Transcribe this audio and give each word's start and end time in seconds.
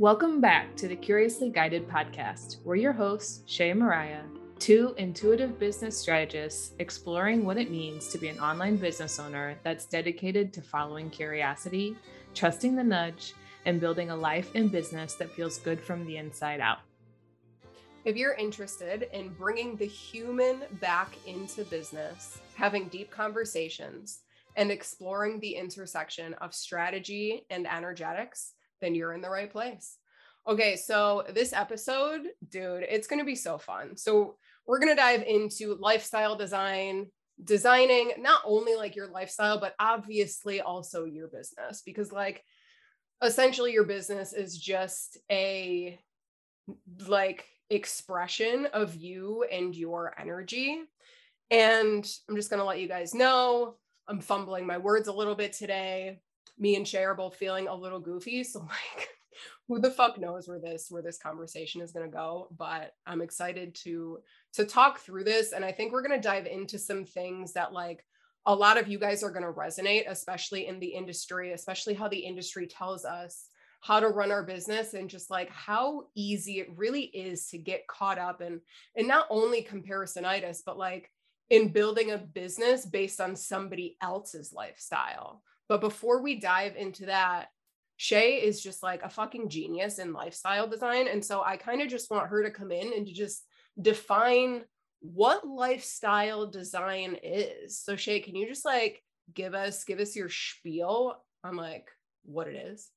Welcome 0.00 0.40
back 0.40 0.76
to 0.76 0.86
the 0.86 0.94
Curiously 0.94 1.50
Guided 1.50 1.88
podcast. 1.88 2.58
We're 2.62 2.76
your 2.76 2.92
hosts, 2.92 3.42
Shay 3.46 3.70
and 3.70 3.80
Mariah, 3.80 4.22
two 4.60 4.94
intuitive 4.96 5.58
business 5.58 5.98
strategists 5.98 6.72
exploring 6.78 7.44
what 7.44 7.56
it 7.58 7.72
means 7.72 8.06
to 8.10 8.18
be 8.18 8.28
an 8.28 8.38
online 8.38 8.76
business 8.76 9.18
owner 9.18 9.56
that's 9.64 9.86
dedicated 9.86 10.52
to 10.52 10.62
following 10.62 11.10
curiosity, 11.10 11.96
trusting 12.32 12.76
the 12.76 12.84
nudge, 12.84 13.34
and 13.66 13.80
building 13.80 14.10
a 14.10 14.16
life 14.16 14.52
and 14.54 14.70
business 14.70 15.14
that 15.14 15.32
feels 15.32 15.58
good 15.58 15.80
from 15.80 16.06
the 16.06 16.16
inside 16.16 16.60
out. 16.60 16.78
If 18.04 18.16
you're 18.16 18.34
interested 18.34 19.08
in 19.12 19.30
bringing 19.30 19.74
the 19.74 19.88
human 19.88 20.62
back 20.80 21.16
into 21.26 21.64
business, 21.64 22.38
having 22.54 22.86
deep 22.86 23.10
conversations, 23.10 24.20
and 24.54 24.70
exploring 24.70 25.40
the 25.40 25.56
intersection 25.56 26.34
of 26.34 26.54
strategy 26.54 27.46
and 27.50 27.66
energetics, 27.66 28.52
then 28.80 28.94
you're 28.94 29.12
in 29.12 29.20
the 29.20 29.30
right 29.30 29.50
place. 29.50 29.96
Okay, 30.46 30.76
so 30.76 31.24
this 31.34 31.52
episode, 31.52 32.22
dude, 32.48 32.84
it's 32.88 33.06
going 33.06 33.18
to 33.18 33.24
be 33.24 33.34
so 33.34 33.58
fun. 33.58 33.96
So, 33.96 34.36
we're 34.66 34.78
going 34.78 34.94
to 34.94 35.00
dive 35.00 35.22
into 35.22 35.76
lifestyle 35.80 36.36
design, 36.36 37.06
designing 37.42 38.12
not 38.18 38.42
only 38.44 38.76
like 38.76 38.94
your 38.94 39.08
lifestyle, 39.08 39.58
but 39.58 39.74
obviously 39.80 40.60
also 40.60 41.06
your 41.06 41.28
business, 41.28 41.82
because 41.84 42.12
like 42.12 42.44
essentially 43.22 43.72
your 43.72 43.84
business 43.84 44.34
is 44.34 44.58
just 44.58 45.16
a 45.30 45.98
like 47.06 47.46
expression 47.70 48.68
of 48.74 48.94
you 48.94 49.44
and 49.50 49.74
your 49.74 50.14
energy. 50.20 50.80
And 51.50 52.06
I'm 52.28 52.36
just 52.36 52.50
going 52.50 52.60
to 52.60 52.66
let 52.66 52.80
you 52.80 52.88
guys 52.88 53.14
know 53.14 53.76
I'm 54.06 54.20
fumbling 54.20 54.66
my 54.66 54.78
words 54.78 55.08
a 55.08 55.12
little 55.12 55.34
bit 55.34 55.54
today 55.54 56.20
me 56.58 56.76
and 56.76 56.94
are 56.94 57.14
both 57.14 57.36
feeling 57.36 57.68
a 57.68 57.74
little 57.74 58.00
goofy. 58.00 58.44
So 58.44 58.60
like 58.60 59.08
who 59.68 59.78
the 59.78 59.90
fuck 59.90 60.18
knows 60.18 60.48
where 60.48 60.58
this 60.58 60.86
where 60.90 61.02
this 61.02 61.18
conversation 61.18 61.80
is 61.80 61.92
going 61.92 62.04
to 62.04 62.14
go 62.14 62.48
but 62.56 62.92
i'm 63.06 63.20
excited 63.20 63.74
to 63.74 64.18
to 64.52 64.64
talk 64.64 64.98
through 64.98 65.24
this 65.24 65.52
and 65.52 65.64
i 65.64 65.70
think 65.70 65.92
we're 65.92 66.06
going 66.06 66.20
to 66.20 66.28
dive 66.28 66.46
into 66.46 66.78
some 66.78 67.04
things 67.04 67.52
that 67.52 67.72
like 67.72 68.04
a 68.46 68.54
lot 68.54 68.78
of 68.78 68.88
you 68.88 68.98
guys 68.98 69.22
are 69.22 69.30
going 69.30 69.44
to 69.44 69.52
resonate 69.52 70.04
especially 70.08 70.66
in 70.66 70.80
the 70.80 70.86
industry 70.86 71.52
especially 71.52 71.94
how 71.94 72.08
the 72.08 72.18
industry 72.18 72.66
tells 72.66 73.04
us 73.04 73.48
how 73.80 74.00
to 74.00 74.08
run 74.08 74.32
our 74.32 74.42
business 74.42 74.94
and 74.94 75.08
just 75.08 75.30
like 75.30 75.50
how 75.50 76.04
easy 76.16 76.58
it 76.58 76.68
really 76.76 77.02
is 77.02 77.46
to 77.46 77.58
get 77.58 77.86
caught 77.86 78.18
up 78.18 78.40
in 78.40 78.60
and 78.96 79.06
not 79.06 79.26
only 79.30 79.62
comparisonitis 79.62 80.60
but 80.64 80.78
like 80.78 81.10
in 81.50 81.68
building 81.68 82.10
a 82.10 82.18
business 82.18 82.84
based 82.84 83.20
on 83.20 83.36
somebody 83.36 83.96
else's 84.02 84.52
lifestyle 84.52 85.42
but 85.68 85.80
before 85.80 86.22
we 86.22 86.40
dive 86.40 86.76
into 86.76 87.06
that, 87.06 87.48
Shay 87.96 88.36
is 88.36 88.62
just 88.62 88.82
like 88.82 89.02
a 89.02 89.10
fucking 89.10 89.48
genius 89.48 89.98
in 89.98 90.12
lifestyle 90.12 90.68
design. 90.68 91.08
And 91.08 91.24
so 91.24 91.42
I 91.42 91.56
kind 91.56 91.82
of 91.82 91.88
just 91.88 92.10
want 92.10 92.28
her 92.28 92.44
to 92.44 92.50
come 92.50 92.70
in 92.70 92.92
and 92.92 93.06
to 93.06 93.12
just 93.12 93.44
define 93.80 94.62
what 95.00 95.46
lifestyle 95.46 96.46
design 96.46 97.16
is. 97.22 97.78
So 97.78 97.96
Shay, 97.96 98.20
can 98.20 98.36
you 98.36 98.46
just 98.46 98.64
like 98.64 99.02
give 99.34 99.54
us 99.54 99.84
give 99.84 99.98
us 99.98 100.16
your 100.16 100.28
spiel 100.28 101.16
on 101.44 101.56
like 101.56 101.88
what 102.24 102.48
it 102.48 102.54
is? 102.54 102.88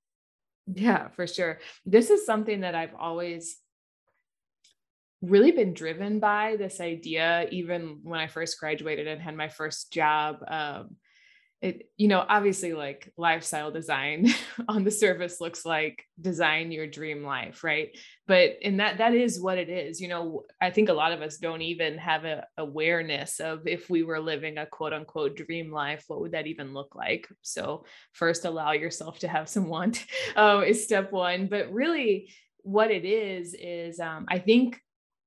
Yeah, 0.71 1.09
for 1.09 1.25
sure. 1.25 1.59
This 1.85 2.09
is 2.09 2.25
something 2.25 2.61
that 2.61 2.75
I've 2.75 2.95
always 2.97 3.57
really 5.21 5.51
been 5.51 5.73
driven 5.73 6.19
by 6.19 6.55
this 6.57 6.79
idea 6.79 7.47
even 7.51 7.99
when 8.03 8.19
I 8.19 8.27
first 8.27 8.59
graduated 8.59 9.07
and 9.07 9.21
had 9.21 9.35
my 9.35 9.49
first 9.49 9.91
job 9.91 10.37
um, 10.47 10.95
it 11.61 11.89
you 11.95 12.07
know 12.07 12.25
obviously 12.27 12.73
like 12.73 13.11
lifestyle 13.17 13.71
design 13.71 14.27
on 14.67 14.83
the 14.83 14.91
surface 14.91 15.39
looks 15.39 15.63
like 15.63 16.03
design 16.19 16.71
your 16.71 16.87
dream 16.87 17.23
life 17.23 17.63
right? 17.63 17.97
But 18.27 18.57
in 18.61 18.77
that 18.77 18.97
that 18.97 19.13
is 19.13 19.39
what 19.39 19.57
it 19.57 19.69
is 19.69 19.99
you 19.99 20.07
know 20.07 20.43
i 20.61 20.69
think 20.69 20.89
a 20.89 20.93
lot 20.93 21.11
of 21.11 21.21
us 21.21 21.37
don't 21.37 21.61
even 21.61 21.97
have 21.97 22.23
a 22.23 22.45
awareness 22.57 23.39
of 23.39 23.67
if 23.67 23.89
we 23.89 24.03
were 24.03 24.19
living 24.19 24.57
a 24.57 24.65
quote 24.65 24.93
unquote 24.93 25.35
dream 25.35 25.71
life 25.71 26.05
what 26.07 26.21
would 26.21 26.31
that 26.31 26.47
even 26.47 26.73
look 26.73 26.95
like? 26.95 27.27
So 27.41 27.85
first 28.13 28.45
allow 28.45 28.71
yourself 28.71 29.19
to 29.19 29.27
have 29.27 29.49
some 29.49 29.67
want 29.67 30.05
um, 30.35 30.63
is 30.63 30.83
step 30.83 31.11
one. 31.11 31.47
But 31.47 31.71
really 31.71 32.31
what 32.63 32.91
it 32.91 33.05
is 33.05 33.55
is 33.59 33.99
um, 33.99 34.25
i 34.29 34.37
think 34.37 34.79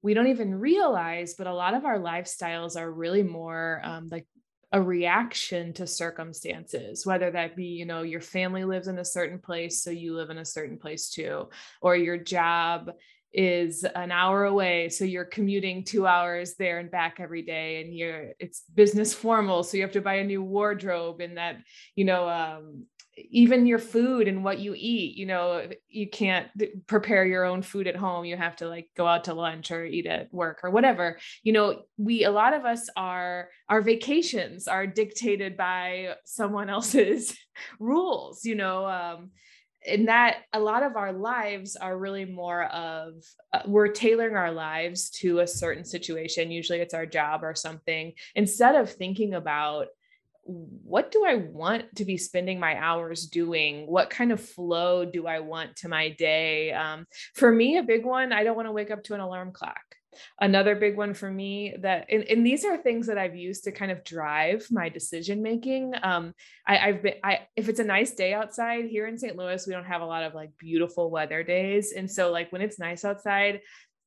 we 0.04 0.12
don't 0.12 0.26
even 0.26 0.54
realize, 0.54 1.32
but 1.32 1.46
a 1.46 1.54
lot 1.54 1.72
of 1.72 1.86
our 1.86 1.98
lifestyles 1.98 2.76
are 2.76 2.92
really 2.92 3.22
more 3.22 3.80
um, 3.82 4.08
like 4.10 4.26
a 4.74 4.82
reaction 4.82 5.72
to 5.72 5.86
circumstances 5.86 7.06
whether 7.06 7.30
that 7.30 7.54
be 7.54 7.66
you 7.66 7.86
know 7.86 8.02
your 8.02 8.20
family 8.20 8.64
lives 8.64 8.88
in 8.88 8.98
a 8.98 9.04
certain 9.04 9.38
place 9.38 9.80
so 9.80 9.90
you 9.90 10.16
live 10.16 10.30
in 10.30 10.38
a 10.38 10.44
certain 10.44 10.76
place 10.76 11.10
too 11.10 11.48
or 11.80 11.94
your 11.94 12.18
job 12.18 12.90
is 13.32 13.84
an 13.84 14.10
hour 14.10 14.46
away 14.46 14.88
so 14.88 15.04
you're 15.04 15.24
commuting 15.24 15.84
2 15.84 16.08
hours 16.08 16.54
there 16.54 16.80
and 16.80 16.90
back 16.90 17.20
every 17.20 17.42
day 17.42 17.82
and 17.82 17.94
you're 17.94 18.32
it's 18.40 18.64
business 18.74 19.14
formal 19.14 19.62
so 19.62 19.76
you 19.76 19.82
have 19.84 19.92
to 19.92 20.00
buy 20.00 20.14
a 20.14 20.24
new 20.24 20.42
wardrobe 20.42 21.20
and 21.20 21.36
that 21.36 21.56
you 21.94 22.04
know 22.04 22.28
um, 22.28 22.84
even 23.16 23.66
your 23.66 23.78
food 23.78 24.28
and 24.28 24.42
what 24.44 24.58
you 24.58 24.74
eat 24.76 25.16
you 25.16 25.26
know 25.26 25.68
you 25.88 26.08
can't 26.08 26.48
prepare 26.86 27.24
your 27.24 27.44
own 27.44 27.62
food 27.62 27.86
at 27.86 27.96
home. 27.96 28.24
You 28.24 28.36
have 28.36 28.56
to 28.56 28.68
like 28.68 28.88
go 28.96 29.06
out 29.06 29.24
to 29.24 29.34
lunch 29.34 29.70
or 29.70 29.84
eat 29.84 30.06
at 30.06 30.32
work 30.32 30.60
or 30.62 30.70
whatever. 30.70 31.18
You 31.42 31.52
know 31.52 31.82
we 31.96 32.24
a 32.24 32.30
lot 32.30 32.54
of 32.54 32.64
us 32.64 32.88
are 32.96 33.48
our 33.68 33.80
vacations 33.80 34.68
are 34.68 34.86
dictated 34.86 35.56
by 35.56 36.14
someone 36.24 36.70
else's 36.74 37.36
rules 37.78 38.44
you 38.44 38.54
know 38.54 38.86
um 38.86 39.30
and 39.86 40.08
that 40.08 40.38
a 40.52 40.60
lot 40.60 40.82
of 40.82 40.96
our 40.96 41.12
lives 41.12 41.76
are 41.76 41.96
really 41.96 42.24
more 42.24 42.64
of 42.64 43.14
uh, 43.52 43.60
we're 43.66 43.88
tailoring 43.88 44.36
our 44.36 44.50
lives 44.50 45.10
to 45.10 45.40
a 45.40 45.46
certain 45.46 45.84
situation. 45.84 46.50
Usually 46.50 46.80
it's 46.80 46.94
our 46.94 47.06
job 47.06 47.44
or 47.44 47.54
something. 47.54 48.12
Instead 48.34 48.76
of 48.76 48.90
thinking 48.90 49.34
about 49.34 49.88
what 50.44 51.10
do 51.10 51.24
I 51.24 51.36
want 51.36 51.96
to 51.96 52.04
be 52.04 52.16
spending 52.16 52.60
my 52.60 52.76
hours 52.76 53.26
doing? 53.26 53.86
What 53.86 54.10
kind 54.10 54.32
of 54.32 54.40
flow 54.40 55.04
do 55.04 55.26
I 55.26 55.40
want 55.40 55.76
to 55.76 55.88
my 55.88 56.10
day? 56.10 56.72
Um, 56.72 57.06
for 57.34 57.50
me, 57.50 57.78
a 57.78 57.82
big 57.82 58.04
one, 58.04 58.32
I 58.32 58.44
don't 58.44 58.56
want 58.56 58.68
to 58.68 58.72
wake 58.72 58.90
up 58.90 59.02
to 59.04 59.14
an 59.14 59.20
alarm 59.20 59.52
clock. 59.52 59.82
Another 60.40 60.76
big 60.76 60.96
one 60.96 61.12
for 61.12 61.30
me 61.30 61.74
that, 61.80 62.06
and, 62.08 62.22
and 62.24 62.46
these 62.46 62.64
are 62.64 62.76
things 62.76 63.08
that 63.08 63.18
I've 63.18 63.34
used 63.34 63.64
to 63.64 63.72
kind 63.72 63.90
of 63.90 64.04
drive 64.04 64.66
my 64.70 64.88
decision 64.88 65.42
making. 65.42 65.94
Um, 66.02 66.34
I, 66.66 66.78
I've 66.78 67.02
been, 67.02 67.14
I 67.24 67.40
if 67.56 67.68
it's 67.68 67.80
a 67.80 67.84
nice 67.84 68.12
day 68.12 68.32
outside 68.32 68.84
here 68.84 69.08
in 69.08 69.18
St. 69.18 69.36
Louis, 69.36 69.66
we 69.66 69.72
don't 69.72 69.86
have 69.86 70.02
a 70.02 70.06
lot 70.06 70.22
of 70.22 70.32
like 70.34 70.50
beautiful 70.56 71.10
weather 71.10 71.42
days, 71.42 71.92
and 71.96 72.08
so 72.08 72.30
like 72.30 72.52
when 72.52 72.62
it's 72.62 72.78
nice 72.78 73.04
outside, 73.04 73.60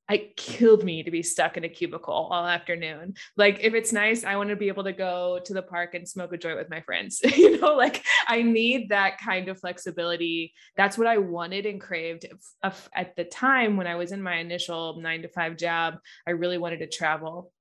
it 0.09 0.37
killed 0.37 0.83
me 0.83 1.03
to 1.03 1.11
be 1.11 1.21
stuck 1.21 1.57
in 1.57 1.63
a 1.63 1.69
cubicle 1.69 2.13
all 2.13 2.45
afternoon. 2.45 3.15
Like 3.35 3.59
if 3.61 3.73
it's 3.73 3.91
nice, 3.91 4.23
I 4.23 4.35
want 4.37 4.49
to 4.49 4.55
be 4.55 4.69
able 4.69 4.85
to 4.85 4.93
go 4.93 5.39
to 5.43 5.53
the 5.53 5.61
park 5.61 5.93
and 5.93 6.07
smoke 6.07 6.33
a 6.33 6.37
joint 6.37 6.57
with 6.57 6.69
my 6.69 6.81
friends. 6.81 7.19
you 7.37 7.59
know, 7.59 7.75
like 7.75 8.03
I 8.27 8.41
need 8.41 8.89
that 8.89 9.19
kind 9.19 9.49
of 9.49 9.59
flexibility. 9.59 10.53
That's 10.75 10.97
what 10.97 11.07
I 11.07 11.17
wanted 11.17 11.65
and 11.65 11.81
craved 11.81 12.25
uh, 12.63 12.71
at 12.95 13.15
the 13.15 13.25
time 13.25 13.77
when 13.77 13.87
I 13.87 13.95
was 13.95 14.11
in 14.11 14.21
my 14.21 14.35
initial 14.35 14.99
9 15.01 15.21
to 15.23 15.27
5 15.27 15.57
job. 15.57 15.95
I 16.25 16.31
really 16.31 16.57
wanted 16.57 16.79
to 16.79 16.87
travel. 16.87 17.51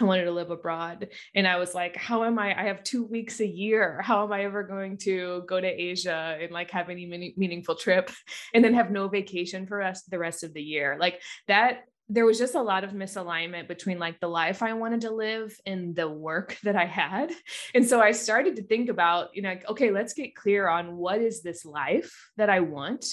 I 0.00 0.04
wanted 0.04 0.24
to 0.24 0.30
live 0.30 0.50
abroad. 0.50 1.08
And 1.34 1.46
I 1.46 1.56
was 1.56 1.74
like, 1.74 1.96
how 1.96 2.24
am 2.24 2.38
I? 2.38 2.58
I 2.58 2.64
have 2.64 2.82
two 2.82 3.04
weeks 3.04 3.40
a 3.40 3.46
year. 3.46 4.00
How 4.02 4.24
am 4.24 4.32
I 4.32 4.44
ever 4.44 4.62
going 4.62 4.96
to 4.98 5.44
go 5.46 5.60
to 5.60 5.66
Asia 5.66 6.38
and 6.40 6.50
like 6.50 6.70
have 6.70 6.88
any 6.88 7.34
meaningful 7.36 7.74
trip 7.74 8.10
and 8.54 8.64
then 8.64 8.74
have 8.74 8.90
no 8.90 9.08
vacation 9.08 9.66
for 9.66 9.82
us 9.82 10.02
the 10.02 10.18
rest 10.18 10.42
of 10.42 10.54
the 10.54 10.62
year? 10.62 10.96
Like 10.98 11.20
that 11.48 11.80
there 12.10 12.26
was 12.26 12.38
just 12.38 12.56
a 12.56 12.62
lot 12.62 12.82
of 12.82 12.90
misalignment 12.90 13.68
between 13.68 14.00
like 14.00 14.18
the 14.18 14.28
life 14.28 14.64
I 14.64 14.72
wanted 14.72 15.02
to 15.02 15.12
live 15.12 15.56
and 15.64 15.94
the 15.94 16.08
work 16.08 16.58
that 16.64 16.76
I 16.76 16.84
had. 16.84 17.30
And 17.74 17.86
so 17.86 18.00
I 18.00 18.10
started 18.10 18.56
to 18.56 18.62
think 18.62 18.88
about, 18.88 19.28
you 19.34 19.42
know, 19.42 19.50
like, 19.50 19.68
okay, 19.68 19.92
let's 19.92 20.12
get 20.12 20.34
clear 20.34 20.68
on 20.68 20.96
what 20.96 21.20
is 21.20 21.40
this 21.42 21.64
life 21.64 22.30
that 22.36 22.50
I 22.50 22.60
want? 22.60 23.06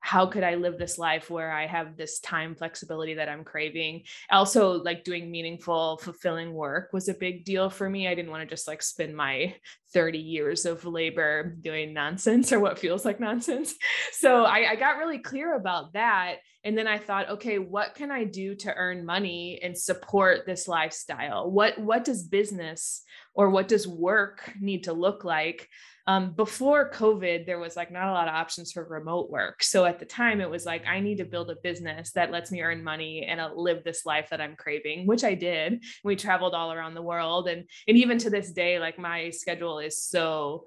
How 0.00 0.26
could 0.26 0.42
I 0.42 0.54
live 0.54 0.78
this 0.78 0.98
life 0.98 1.28
where 1.30 1.52
I 1.52 1.66
have 1.66 1.96
this 1.96 2.20
time 2.20 2.54
flexibility 2.54 3.14
that 3.14 3.28
I'm 3.28 3.44
craving? 3.44 4.04
Also, 4.30 4.82
like 4.82 5.04
doing 5.04 5.30
meaningful, 5.30 5.98
fulfilling 5.98 6.52
work 6.52 6.92
was 6.92 7.08
a 7.08 7.14
big 7.14 7.44
deal 7.44 7.68
for 7.68 7.88
me. 7.88 8.08
I 8.08 8.14
didn't 8.14 8.30
want 8.30 8.42
to 8.42 8.54
just 8.54 8.68
like 8.68 8.82
spend 8.82 9.16
my 9.16 9.54
30 9.92 10.18
years 10.18 10.66
of 10.66 10.84
labor 10.84 11.56
doing 11.60 11.94
nonsense 11.94 12.52
or 12.52 12.60
what 12.60 12.78
feels 12.78 13.04
like 13.04 13.20
nonsense. 13.20 13.74
So 14.12 14.44
I, 14.44 14.70
I 14.70 14.76
got 14.76 14.98
really 14.98 15.18
clear 15.18 15.54
about 15.54 15.94
that. 15.94 16.36
And 16.64 16.76
then 16.76 16.86
I 16.86 16.98
thought, 16.98 17.30
okay, 17.30 17.58
what 17.58 17.94
can 17.94 18.10
I 18.10 18.24
do 18.24 18.54
to 18.56 18.74
earn 18.74 19.06
money 19.06 19.60
and 19.62 19.78
support 19.78 20.44
this 20.44 20.66
lifestyle? 20.66 21.50
What 21.50 21.78
what 21.78 22.04
does 22.04 22.24
business 22.24 23.04
or 23.38 23.48
what 23.48 23.68
does 23.68 23.88
work 23.88 24.52
need 24.60 24.84
to 24.84 24.92
look 24.92 25.24
like? 25.24 25.70
um, 26.08 26.30
before 26.30 26.90
COVID, 26.90 27.44
there 27.44 27.58
was 27.58 27.76
like 27.76 27.92
not 27.92 28.08
a 28.08 28.12
lot 28.12 28.28
of 28.28 28.34
options 28.34 28.72
for 28.72 28.82
remote 28.82 29.30
work. 29.30 29.62
So 29.62 29.84
at 29.84 29.98
the 29.98 30.06
time, 30.06 30.40
it 30.40 30.48
was 30.48 30.64
like, 30.64 30.86
I 30.86 31.00
need 31.00 31.18
to 31.18 31.26
build 31.26 31.50
a 31.50 31.56
business 31.62 32.12
that 32.12 32.30
lets 32.30 32.50
me 32.50 32.62
earn 32.62 32.82
money 32.82 33.26
and 33.28 33.38
uh, 33.38 33.50
live 33.54 33.84
this 33.84 34.06
life 34.06 34.30
that 34.30 34.40
I'm 34.40 34.56
craving, 34.56 35.06
which 35.06 35.22
I 35.22 35.34
did. 35.34 35.84
We 36.02 36.16
traveled 36.16 36.54
all 36.54 36.72
around 36.72 36.94
the 36.94 37.02
world. 37.02 37.46
And, 37.46 37.68
and 37.86 37.98
even 37.98 38.16
to 38.20 38.30
this 38.30 38.52
day, 38.52 38.78
like 38.78 38.98
my 38.98 39.28
schedule 39.28 39.80
is 39.80 40.02
so 40.02 40.64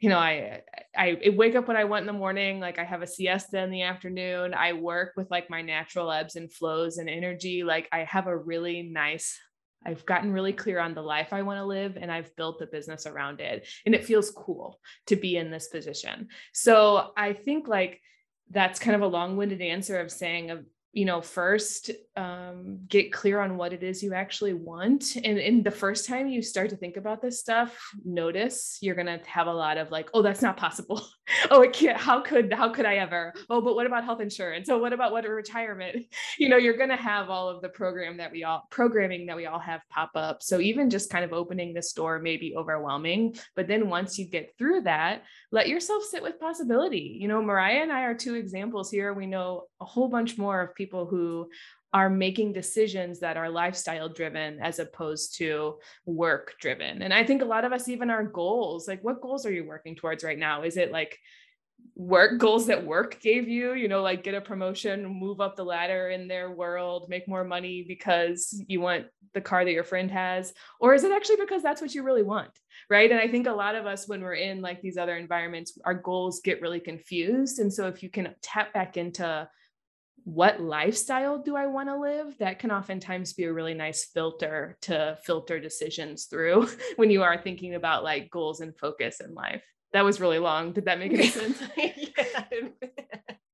you 0.00 0.08
know, 0.08 0.18
I, 0.18 0.62
I, 0.96 1.18
I 1.26 1.30
wake 1.30 1.56
up 1.56 1.66
when 1.66 1.76
I 1.76 1.82
want 1.82 2.02
in 2.02 2.06
the 2.06 2.12
morning, 2.12 2.60
like 2.60 2.78
I 2.78 2.84
have 2.84 3.02
a 3.02 3.06
siesta 3.06 3.60
in 3.60 3.70
the 3.70 3.82
afternoon. 3.82 4.54
I 4.54 4.72
work 4.72 5.14
with 5.16 5.28
like 5.28 5.50
my 5.50 5.60
natural 5.60 6.12
ebbs 6.12 6.36
and 6.36 6.52
flows 6.52 6.98
and 6.98 7.10
energy. 7.10 7.64
Like 7.64 7.88
I 7.90 8.04
have 8.04 8.28
a 8.28 8.36
really 8.36 8.82
nice 8.82 9.36
I've 9.84 10.04
gotten 10.06 10.32
really 10.32 10.52
clear 10.52 10.80
on 10.80 10.94
the 10.94 11.02
life 11.02 11.32
I 11.32 11.42
want 11.42 11.58
to 11.58 11.64
live 11.64 11.96
and 12.00 12.10
I've 12.10 12.34
built 12.36 12.58
the 12.58 12.66
business 12.66 13.06
around 13.06 13.40
it. 13.40 13.66
And 13.86 13.94
it 13.94 14.04
feels 14.04 14.30
cool 14.30 14.80
to 15.06 15.16
be 15.16 15.36
in 15.36 15.50
this 15.50 15.68
position. 15.68 16.28
So 16.52 17.10
I 17.16 17.32
think 17.32 17.68
like 17.68 18.00
that's 18.50 18.80
kind 18.80 18.96
of 18.96 19.02
a 19.02 19.06
long-winded 19.06 19.60
answer 19.60 20.00
of 20.00 20.10
saying 20.10 20.50
of 20.50 20.64
you 20.92 21.04
know 21.04 21.20
first 21.20 21.90
um, 22.16 22.80
get 22.88 23.12
clear 23.12 23.40
on 23.40 23.56
what 23.56 23.72
it 23.72 23.82
is 23.82 24.02
you 24.02 24.12
actually 24.12 24.54
want. 24.54 25.16
And 25.16 25.38
in 25.38 25.62
the 25.62 25.70
first 25.70 26.08
time 26.08 26.26
you 26.26 26.42
start 26.42 26.70
to 26.70 26.76
think 26.76 26.96
about 26.96 27.22
this 27.22 27.38
stuff 27.38 27.78
notice 28.04 28.78
you're 28.80 28.96
going 28.96 29.06
to 29.06 29.20
have 29.26 29.46
a 29.46 29.52
lot 29.52 29.78
of 29.78 29.90
like 29.90 30.10
oh 30.14 30.22
that's 30.22 30.42
not 30.42 30.56
possible. 30.56 31.06
Oh 31.50 31.60
it 31.60 31.74
can't 31.74 31.98
how 31.98 32.22
could 32.22 32.50
how 32.54 32.70
could 32.70 32.86
i 32.86 32.96
ever? 32.96 33.34
Oh 33.50 33.60
but 33.60 33.74
what 33.74 33.86
about 33.86 34.02
health 34.02 34.22
insurance? 34.22 34.70
Oh 34.70 34.78
what 34.78 34.94
about 34.94 35.12
what 35.12 35.28
retirement? 35.28 36.06
You 36.38 36.48
know 36.48 36.56
you're 36.56 36.76
going 36.76 36.88
to 36.88 36.96
have 36.96 37.28
all 37.28 37.48
of 37.48 37.60
the 37.60 37.68
program 37.68 38.16
that 38.16 38.32
we 38.32 38.44
all 38.44 38.66
programming 38.70 39.26
that 39.26 39.36
we 39.36 39.44
all 39.44 39.58
have 39.58 39.82
pop 39.90 40.10
up. 40.14 40.42
So 40.42 40.58
even 40.58 40.88
just 40.88 41.10
kind 41.10 41.24
of 41.24 41.34
opening 41.34 41.74
the 41.74 41.86
door 41.94 42.18
may 42.18 42.38
be 42.38 42.56
overwhelming 42.56 43.36
but 43.54 43.68
then 43.68 43.90
once 43.90 44.18
you 44.18 44.26
get 44.26 44.54
through 44.56 44.82
that 44.82 45.24
let 45.52 45.68
yourself 45.68 46.02
sit 46.02 46.22
with 46.22 46.40
possibility. 46.40 47.18
You 47.20 47.28
know 47.28 47.42
mariah 47.42 47.82
and 47.82 47.92
i 47.92 48.02
are 48.04 48.14
two 48.14 48.34
examples 48.34 48.90
here. 48.90 49.12
We 49.12 49.26
know 49.26 49.64
a 49.80 49.84
whole 49.84 50.08
bunch 50.08 50.38
more 50.38 50.62
of 50.62 50.74
people 50.78 51.04
who 51.04 51.50
are 51.92 52.08
making 52.08 52.52
decisions 52.52 53.20
that 53.20 53.36
are 53.36 53.50
lifestyle 53.50 54.08
driven 54.08 54.60
as 54.60 54.78
opposed 54.78 55.36
to 55.38 55.74
work 56.06 56.54
driven. 56.60 57.02
And 57.02 57.12
I 57.12 57.24
think 57.24 57.42
a 57.42 57.46
lot 57.46 57.64
of 57.64 57.72
us, 57.72 57.88
even 57.88 58.10
our 58.10 58.24
goals, 58.24 58.86
like 58.86 59.02
what 59.02 59.20
goals 59.20 59.44
are 59.44 59.52
you 59.52 59.66
working 59.66 59.94
towards 59.96 60.22
right 60.22 60.38
now? 60.38 60.62
Is 60.62 60.76
it 60.76 60.92
like 60.92 61.18
work 61.94 62.38
goals 62.38 62.66
that 62.66 62.84
work 62.84 63.20
gave 63.20 63.48
you, 63.48 63.72
you 63.74 63.88
know, 63.88 64.02
like 64.02 64.22
get 64.22 64.34
a 64.34 64.40
promotion, 64.40 65.06
move 65.06 65.40
up 65.40 65.56
the 65.56 65.64
ladder 65.64 66.10
in 66.10 66.28
their 66.28 66.50
world, 66.50 67.08
make 67.08 67.26
more 67.26 67.44
money 67.44 67.84
because 67.86 68.62
you 68.68 68.80
want 68.80 69.06
the 69.34 69.40
car 69.40 69.64
that 69.64 69.72
your 69.72 69.84
friend 69.84 70.10
has? 70.10 70.52
Or 70.80 70.94
is 70.94 71.04
it 71.04 71.12
actually 71.12 71.36
because 71.36 71.62
that's 71.62 71.80
what 71.80 71.94
you 71.94 72.02
really 72.02 72.22
want? 72.22 72.50
Right. 72.90 73.10
And 73.10 73.20
I 73.20 73.28
think 73.28 73.46
a 73.46 73.52
lot 73.52 73.74
of 73.74 73.86
us, 73.86 74.06
when 74.06 74.20
we're 74.20 74.34
in 74.34 74.60
like 74.60 74.80
these 74.82 74.96
other 74.96 75.16
environments, 75.16 75.78
our 75.84 75.94
goals 75.94 76.40
get 76.40 76.60
really 76.60 76.80
confused. 76.80 77.58
And 77.58 77.72
so 77.72 77.88
if 77.88 78.02
you 78.02 78.10
can 78.10 78.34
tap 78.42 78.72
back 78.72 78.96
into 78.96 79.48
what 80.28 80.60
lifestyle 80.60 81.38
do 81.38 81.56
I 81.56 81.68
want 81.68 81.88
to 81.88 81.96
live? 81.96 82.36
That 82.38 82.58
can 82.58 82.70
oftentimes 82.70 83.32
be 83.32 83.44
a 83.44 83.52
really 83.52 83.72
nice 83.72 84.04
filter 84.04 84.76
to 84.82 85.16
filter 85.24 85.58
decisions 85.58 86.26
through 86.26 86.68
when 86.96 87.10
you 87.10 87.22
are 87.22 87.40
thinking 87.40 87.74
about 87.74 88.04
like 88.04 88.30
goals 88.30 88.60
and 88.60 88.76
focus 88.76 89.20
in 89.20 89.34
life. 89.34 89.62
That 89.94 90.04
was 90.04 90.20
really 90.20 90.38
long. 90.38 90.72
Did 90.72 90.84
that 90.84 90.98
make 90.98 91.14
any 91.14 91.28
sense? 91.28 91.58
yeah, 91.78 92.44
it, 92.50 92.74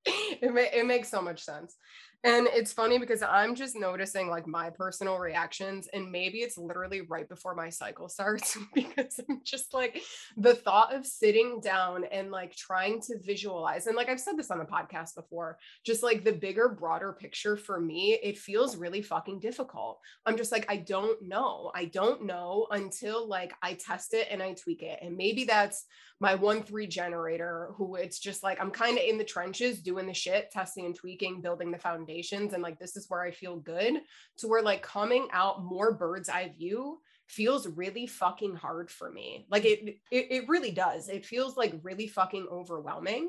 it, 0.05 0.75
it 0.75 0.87
makes 0.87 1.09
so 1.09 1.23
much 1.23 1.45
sense. 1.45 1.77
And 2.25 2.49
it's 2.53 2.73
funny 2.73 2.99
because 2.99 3.23
I'm 3.23 3.55
just 3.55 3.77
noticing 3.77 4.31
like 4.31 4.47
my 4.47 4.71
personal 4.71 5.19
reactions, 5.19 5.89
and 5.93 6.11
maybe 6.11 6.39
it's 6.39 6.57
literally 6.57 7.03
right 7.03 7.29
before 7.29 7.55
my 7.55 7.69
cycle 7.69 8.09
starts 8.09 8.57
because 8.75 9.21
I'm 9.29 9.43
just 9.45 9.75
like 9.75 10.03
the 10.39 10.55
thought 10.55 10.95
of 10.95 11.05
sitting 11.05 11.61
down 11.61 12.05
and 12.11 12.31
like 12.31 12.57
trying 12.57 13.03
to 13.03 13.19
visualize. 13.21 13.87
And 13.87 13.95
like 13.95 14.09
I've 14.09 14.21
said 14.21 14.39
this 14.39 14.51
on 14.51 14.59
the 14.59 14.65
podcast 14.65 15.15
before, 15.15 15.59
just 15.85 16.03
like 16.03 16.25
the 16.25 16.33
bigger, 16.33 16.71
broader 16.71 17.13
picture 17.13 17.59
for 17.59 17.79
me, 17.79 18.19
it 18.23 18.39
feels 18.39 18.77
really 18.77 19.03
fucking 19.03 19.41
difficult. 19.41 20.01
I'm 20.25 20.39
just 20.39 20.51
like, 20.51 20.65
I 20.71 20.79
don't 20.79 21.21
know. 21.29 21.73
I 21.75 21.85
don't 21.85 22.25
know 22.25 22.69
until 22.71 23.29
like 23.29 23.53
I 23.63 23.75
test 23.75 24.15
it 24.15 24.29
and 24.31 24.43
I 24.43 24.55
tweak 24.55 24.83
it. 24.83 24.99
And 25.03 25.15
maybe 25.19 25.45
that's 25.45 25.85
my 26.21 26.35
one 26.35 26.63
three 26.63 26.87
generator 26.87 27.71
who 27.77 27.97
it's 27.97 28.19
just 28.19 28.43
like 28.43 28.61
i'm 28.61 28.71
kind 28.71 28.97
of 28.97 29.05
in 29.05 29.19
the 29.19 29.25
trenches 29.25 29.81
doing 29.81 30.07
the 30.07 30.15
shit 30.15 30.51
testing 30.51 30.87
and 30.87 30.95
tweaking 30.95 31.41
building 31.41 31.71
the 31.71 31.79
and 32.23 32.63
like 32.63 32.79
this 32.79 32.97
is 32.97 33.07
where 33.09 33.23
i 33.23 33.31
feel 33.31 33.57
good 33.57 33.95
to 34.37 34.49
where 34.49 34.63
like 34.63 34.83
coming 34.83 35.29
out 35.33 35.65
more 35.65 35.93
bird's 35.93 36.29
eye 36.29 36.53
view 36.57 36.99
feels 37.27 37.67
really 37.67 38.07
fucking 38.07 38.55
hard 38.55 38.91
for 38.91 39.11
me. 39.11 39.47
Like 39.51 39.65
it, 39.65 39.97
it 40.11 40.27
it 40.31 40.49
really 40.49 40.71
does. 40.71 41.09
It 41.09 41.25
feels 41.25 41.57
like 41.57 41.75
really 41.83 42.07
fucking 42.07 42.47
overwhelming. 42.51 43.29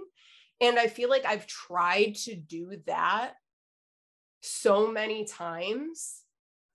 And 0.61 0.79
i 0.79 0.87
feel 0.87 1.09
like 1.09 1.25
i've 1.25 1.47
tried 1.47 2.15
to 2.25 2.35
do 2.35 2.77
that 2.87 3.33
so 4.41 4.91
many 4.91 5.25
times 5.25 6.21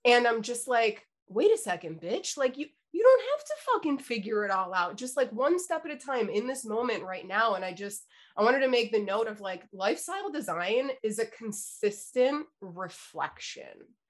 and 0.05 0.27
i'm 0.27 0.43
just 0.43 0.67
like 0.67 1.07
wait 1.29 1.53
a 1.53 1.57
second 1.57 2.01
bitch. 2.01 2.37
Like 2.37 2.59
you 2.59 2.67
you 2.93 3.03
don't 3.03 3.23
have 3.33 3.45
to 3.45 3.55
fucking 3.73 3.99
figure 3.99 4.45
it 4.45 4.51
all 4.51 4.75
out. 4.75 4.97
Just 4.97 5.17
like 5.17 5.31
one 5.33 5.59
step 5.61 5.85
at 5.85 5.93
a 5.93 5.97
time 5.97 6.29
in 6.29 6.47
this 6.47 6.65
moment 6.65 7.05
right 7.05 7.27
now. 7.27 7.55
And 7.55 7.65
i 7.65 7.73
just 7.73 8.05
i 8.41 8.45
wanted 8.45 8.61
to 8.61 8.69
make 8.69 8.91
the 8.91 8.99
note 8.99 9.29
of 9.29 9.41
like 9.41 9.63
lifestyle 9.73 10.31
design 10.33 10.91
is 11.03 11.19
a 11.19 11.27
consistent 11.27 12.47
reflection 12.61 13.63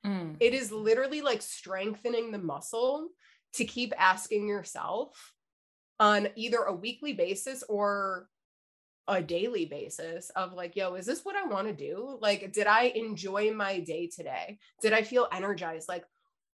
mm. 0.06 0.34
it 0.40 0.54
is 0.54 0.72
literally 0.72 1.20
like 1.20 1.42
strengthening 1.42 2.30
the 2.30 2.38
muscle 2.38 3.08
to 3.52 3.64
keep 3.64 3.92
asking 3.98 4.46
yourself 4.46 5.32
on 5.98 6.28
either 6.34 6.58
a 6.62 6.74
weekly 6.74 7.12
basis 7.12 7.62
or 7.68 8.28
a 9.08 9.20
daily 9.20 9.66
basis 9.66 10.30
of 10.30 10.52
like, 10.52 10.76
yo, 10.76 10.94
is 10.94 11.04
this 11.04 11.24
what 11.24 11.36
I 11.36 11.46
want 11.46 11.66
to 11.66 11.74
do? 11.74 12.16
Like, 12.20 12.52
did 12.52 12.66
I 12.66 12.84
enjoy 12.94 13.52
my 13.52 13.80
day 13.80 14.08
today? 14.08 14.58
Did 14.82 14.92
I 14.92 15.02
feel 15.02 15.26
energized? 15.32 15.88
Like, 15.88 16.04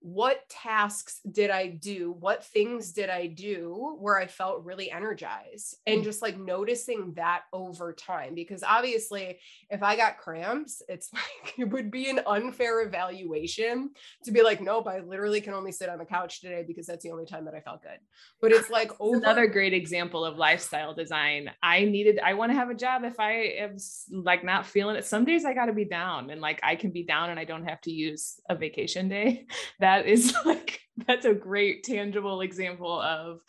what 0.01 0.49
tasks 0.49 1.21
did 1.31 1.51
I 1.51 1.69
do? 1.69 2.17
What 2.19 2.45
things 2.45 2.93
did 2.93 3.11
I 3.11 3.27
do 3.27 3.97
where 3.99 4.19
I 4.19 4.27
felt 4.27 4.65
really 4.65 4.91
energized? 4.91 5.77
And 5.87 6.01
mm. 6.01 6.05
just 6.05 6.23
like 6.23 6.39
noticing 6.39 7.13
that 7.15 7.43
over 7.53 7.93
time. 7.93 8.35
Because 8.35 8.63
obviously, 8.63 9.39
if 9.69 9.83
I 9.83 9.97
got 9.97 10.17
cramps, 10.17 10.83
it's 10.89 11.11
like 11.13 11.59
it 11.59 11.71
would 11.71 11.91
be 11.91 12.09
an 12.09 12.21
unfair 12.27 12.83
evaluation 12.83 13.91
to 14.25 14.33
be 14.33 14.43
like, 14.43 14.63
nope, 14.63 14.89
I 14.89 15.01
literally 15.01 15.43
can 15.43 15.53
only 15.53 15.73
sit 15.73 15.91
on 15.91 15.99
the 15.99 16.07
couch 16.07 16.41
today 16.41 16.65
because 16.67 16.87
that's 16.87 17.05
the 17.05 17.11
only 17.11 17.27
time 17.27 17.45
that 17.45 17.55
I 17.55 17.61
felt 17.61 17.83
good. 17.83 17.99
But 18.41 18.53
it's 18.53 18.71
like 18.71 18.93
over- 19.01 19.19
another 19.19 19.47
great 19.47 19.75
example 19.75 20.25
of 20.25 20.39
lifestyle 20.39 20.95
design. 20.95 21.51
I 21.63 21.85
needed, 21.85 22.21
I 22.21 22.35
want 22.35 22.53
to 22.53 22.57
have 22.57 22.71
a 22.71 22.75
job 22.75 23.05
if 23.05 23.21
I 23.21 23.33
am 23.59 23.77
like 24.11 24.45
not 24.45 24.65
feeling 24.65 24.97
it. 24.97 25.05
Some 25.05 25.27
days 25.27 25.45
I 25.45 25.53
got 25.53 25.67
to 25.67 25.75
be 25.75 25.85
down 25.85 26.31
and 26.31 26.41
like 26.41 26.61
I 26.63 26.75
can 26.75 26.91
be 26.91 27.03
down 27.03 27.29
and 27.29 27.39
I 27.39 27.45
don't 27.45 27.69
have 27.69 27.83
to 27.83 27.91
use 27.91 28.41
a 28.49 28.55
vacation 28.57 29.09
day. 29.09 29.47
That 29.79 29.90
that 29.91 30.07
is 30.07 30.35
like 30.45 30.81
that's 31.07 31.25
a 31.25 31.35
great 31.35 31.83
tangible 31.85 32.41
example 32.41 33.01
of 33.01 33.41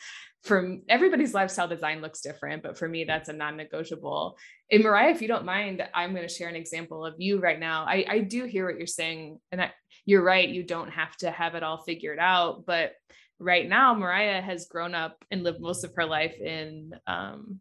from 0.44 0.82
everybody's 0.90 1.36
lifestyle 1.36 1.68
design 1.68 2.02
looks 2.02 2.22
different, 2.22 2.64
but 2.64 2.76
for 2.76 2.88
me, 2.88 3.04
that's 3.04 3.30
a 3.30 3.34
non-negotiable. 3.34 4.38
And 4.72 4.84
Mariah, 4.84 5.12
if 5.12 5.22
you 5.22 5.28
don't 5.28 5.46
mind, 5.46 5.88
I'm 5.94 6.16
going 6.16 6.28
to 6.28 6.34
share 6.34 6.50
an 6.50 6.56
example 6.56 7.06
of 7.06 7.14
you 7.20 7.40
right 7.40 7.60
now. 7.60 7.86
I, 7.88 8.06
I 8.10 8.20
do 8.20 8.46
hear 8.46 8.66
what 8.66 8.78
you're 8.78 8.88
saying, 8.88 9.40
and 9.52 9.62
I, 9.62 9.72
you're 10.06 10.24
right. 10.24 10.50
You 10.50 10.64
don't 10.64 10.90
have 10.90 11.16
to 11.18 11.30
have 11.30 11.54
it 11.54 11.62
all 11.62 11.78
figured 11.78 12.18
out, 12.18 12.66
but 12.66 12.94
right 13.38 13.70
now, 13.70 13.94
Mariah 13.94 14.42
has 14.42 14.66
grown 14.66 14.96
up 14.96 15.24
and 15.30 15.44
lived 15.44 15.62
most 15.62 15.84
of 15.84 15.94
her 15.96 16.06
life 16.06 16.40
in 16.40 16.96
um, 17.06 17.60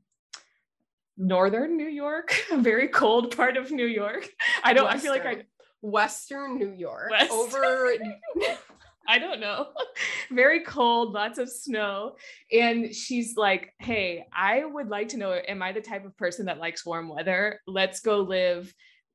northern 1.18 1.76
New 1.76 1.88
York, 1.88 2.34
a 2.50 2.56
very 2.56 2.88
cold 2.88 3.36
part 3.36 3.58
of 3.58 3.70
New 3.70 3.86
York. 3.86 4.26
I 4.64 4.72
don't. 4.72 4.84
Western. 4.84 4.98
I 4.98 5.02
feel 5.02 5.12
like 5.12 5.38
I 5.38 5.44
Western 5.82 6.58
New 6.58 6.72
York 6.72 7.10
Western. 7.10 7.36
over 7.36 7.92
I 9.08 9.18
don't 9.18 9.40
know. 9.40 9.68
Very 10.30 10.60
cold, 10.60 11.12
lots 11.12 11.38
of 11.38 11.50
snow. 11.50 12.16
And 12.52 12.94
she's 12.94 13.36
like, 13.36 13.74
Hey, 13.78 14.26
I 14.32 14.64
would 14.64 14.88
like 14.88 15.08
to 15.08 15.16
know, 15.16 15.32
am 15.32 15.62
I 15.62 15.72
the 15.72 15.80
type 15.80 16.04
of 16.04 16.16
person 16.16 16.46
that 16.46 16.58
likes 16.58 16.86
warm 16.86 17.08
weather? 17.08 17.60
Let's 17.66 18.00
go 18.00 18.20
live 18.20 18.72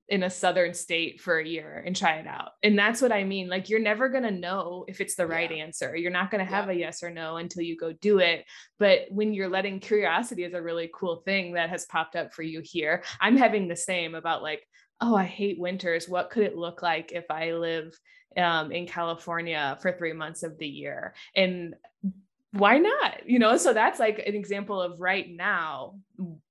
in 0.08 0.22
a 0.22 0.30
southern 0.30 0.74
state 0.74 1.20
for 1.20 1.39
a 1.39 1.48
year 1.48 1.82
and 1.84 1.96
try 1.96 2.18
it 2.18 2.27
out. 2.27 2.51
And 2.62 2.77
that's 2.77 3.01
what 3.01 3.12
I 3.12 3.24
mean. 3.24 3.50
Like, 3.50 3.70
you're 3.70 3.80
never 3.80 4.08
going 4.08 4.24
to 4.24 4.32
know 4.32 4.86
if 4.88 5.01
it's 5.01 5.15
the 5.15 5.25
right 5.25 5.50
yeah. 5.50 5.63
answer. 5.63 5.96
You're 5.96 6.12
not 6.12 6.30
going 6.30 6.46
to 6.46 6.51
have 6.51 6.68
yeah. 6.68 6.74
a 6.74 6.75
yes 6.75 7.01
or 7.01 7.10
no 7.10 7.38
until 7.38 7.63
you 7.63 7.75
go 7.75 7.92
do 7.92 8.20
it. 8.20 8.46
But 8.77 9.06
when 9.10 9.34
you're 9.34 9.50
letting 9.50 9.80
curiosity 9.80 10.44
is 10.44 10.54
a 10.54 10.62
really 10.62 10.92
cool 10.94 11.24
thing 11.25 11.54
that 11.54 11.70
has 11.70 11.86
popped 11.86 12.15
up 12.15 12.34
for 12.34 12.44
you 12.44 12.62
here. 12.63 13.04
I'm 13.20 13.36
having 13.36 13.68
the 13.68 13.75
same 13.75 14.13
about 14.13 14.44
like, 14.44 14.62
oh, 15.01 15.15
I 15.15 15.25
hate 15.25 15.60
winters. 15.60 16.08
What 16.08 16.30
could 16.30 16.44
it 16.44 16.56
look 16.56 16.84
like 16.84 17.12
if 17.12 17.25
I 17.32 17.54
live 17.54 17.98
um, 18.38 18.72
in 18.72 18.88
California 18.88 19.77
for 19.82 19.92
three 19.92 20.13
months 20.13 20.44
of 20.44 20.58
the 20.58 20.68
year? 20.68 21.13
And 21.36 21.75
why 22.56 22.77
not? 22.77 23.27
You 23.27 23.38
know, 23.39 23.58
so 23.58 23.74
that's 23.74 24.00
like 24.00 24.20
an 24.25 24.34
example 24.34 24.82
of 24.82 25.01
right 25.01 25.30
now, 25.30 26.00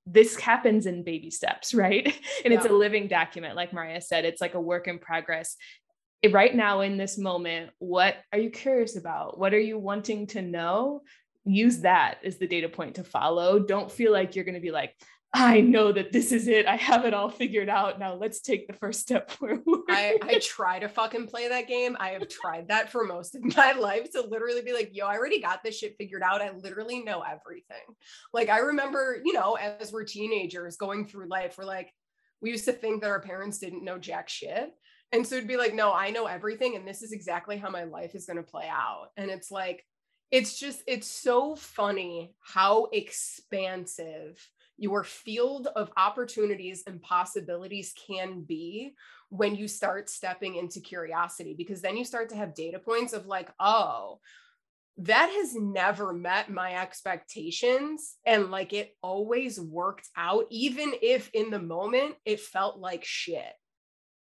this 0.05 0.39
happens 0.39 0.85
in 0.85 1.03
baby 1.03 1.31
steps, 1.31 1.73
right? 1.73 2.05
And 2.43 2.53
yeah. 2.53 2.59
it's 2.59 2.69
a 2.69 2.73
living 2.73 3.07
document. 3.07 3.55
Like 3.55 3.73
Mariah 3.73 4.01
said, 4.01 4.23
it's 4.23 4.41
like 4.41 4.53
a 4.53 4.61
work 4.61 4.87
in 4.87 4.99
progress. 4.99 5.55
Right 6.31 6.55
now, 6.55 6.81
in 6.81 6.97
this 6.97 7.17
moment, 7.17 7.71
what 7.79 8.15
are 8.31 8.39
you 8.39 8.51
curious 8.51 8.97
about? 8.97 9.39
What 9.39 9.53
are 9.53 9.59
you 9.59 9.79
wanting 9.79 10.27
to 10.27 10.41
know? 10.41 11.01
Use 11.43 11.79
that 11.79 12.19
as 12.23 12.37
the 12.37 12.47
data 12.47 12.69
point 12.69 12.95
to 12.95 13.03
follow. 13.03 13.59
Don't 13.59 13.91
feel 13.91 14.11
like 14.11 14.35
you're 14.35 14.45
going 14.45 14.55
to 14.55 14.61
be 14.61 14.71
like, 14.71 14.93
I 15.37 15.59
know 15.59 15.91
that 15.91 16.13
this 16.13 16.31
is 16.31 16.47
it. 16.47 16.65
I 16.65 16.77
have 16.77 17.03
it 17.03 17.13
all 17.13 17.29
figured 17.29 17.67
out. 17.67 17.99
Now 17.99 18.13
let's 18.13 18.39
take 18.39 18.67
the 18.67 18.73
first 18.73 19.01
step 19.01 19.29
forward. 19.31 19.59
I, 19.89 20.17
I 20.23 20.39
try 20.39 20.79
to 20.79 20.87
fucking 20.87 21.27
play 21.27 21.49
that 21.49 21.67
game. 21.67 21.97
I 21.99 22.11
have 22.11 22.29
tried 22.29 22.69
that 22.69 22.89
for 22.89 23.03
most 23.03 23.35
of 23.35 23.43
my 23.57 23.73
life 23.73 24.11
to 24.11 24.21
literally 24.21 24.61
be 24.61 24.71
like, 24.71 24.91
yo, 24.93 25.05
I 25.05 25.17
already 25.17 25.41
got 25.41 25.61
this 25.61 25.77
shit 25.77 25.97
figured 25.97 26.21
out. 26.23 26.41
I 26.41 26.51
literally 26.51 27.03
know 27.03 27.21
everything. 27.21 27.83
Like 28.31 28.47
I 28.47 28.59
remember, 28.59 29.21
you 29.25 29.33
know, 29.33 29.55
as 29.55 29.91
we're 29.91 30.05
teenagers 30.05 30.77
going 30.77 31.05
through 31.05 31.27
life, 31.27 31.55
we're 31.57 31.65
like, 31.65 31.91
we 32.41 32.51
used 32.51 32.65
to 32.65 32.73
think 32.73 33.01
that 33.01 33.11
our 33.11 33.21
parents 33.21 33.57
didn't 33.57 33.83
know 33.83 33.99
jack 33.99 34.29
shit. 34.29 34.71
And 35.11 35.27
so 35.27 35.35
it'd 35.35 35.49
be 35.49 35.57
like, 35.57 35.73
no, 35.73 35.91
I 35.93 36.11
know 36.11 36.27
everything. 36.27 36.77
And 36.77 36.87
this 36.87 37.01
is 37.01 37.11
exactly 37.11 37.57
how 37.57 37.69
my 37.69 37.83
life 37.83 38.15
is 38.15 38.25
going 38.25 38.37
to 38.37 38.43
play 38.43 38.69
out. 38.69 39.07
And 39.17 39.29
it's 39.29 39.51
like, 39.51 39.83
it's 40.31 40.57
just, 40.57 40.81
it's 40.87 41.07
so 41.07 41.55
funny 41.55 42.35
how 42.41 42.87
expansive 42.93 44.39
your 44.77 45.03
field 45.03 45.67
of 45.75 45.91
opportunities 45.97 46.83
and 46.85 47.01
possibilities 47.01 47.93
can 48.07 48.41
be 48.41 48.93
when 49.29 49.55
you 49.55 49.67
start 49.67 50.09
stepping 50.09 50.55
into 50.55 50.79
curiosity 50.79 51.53
because 51.57 51.81
then 51.81 51.95
you 51.95 52.03
start 52.03 52.29
to 52.29 52.35
have 52.35 52.53
data 52.53 52.77
points 52.77 53.13
of 53.13 53.25
like 53.25 53.49
oh 53.59 54.19
that 54.97 55.29
has 55.29 55.55
never 55.55 56.13
met 56.13 56.49
my 56.49 56.75
expectations 56.75 58.15
and 58.25 58.49
like 58.49 58.71
it 58.71 58.95
always 59.01 59.59
worked 59.59 60.07
out 60.15 60.45
even 60.49 60.93
if 61.01 61.29
in 61.33 61.49
the 61.49 61.59
moment 61.59 62.15
it 62.25 62.39
felt 62.39 62.79
like 62.79 63.03
shit. 63.03 63.53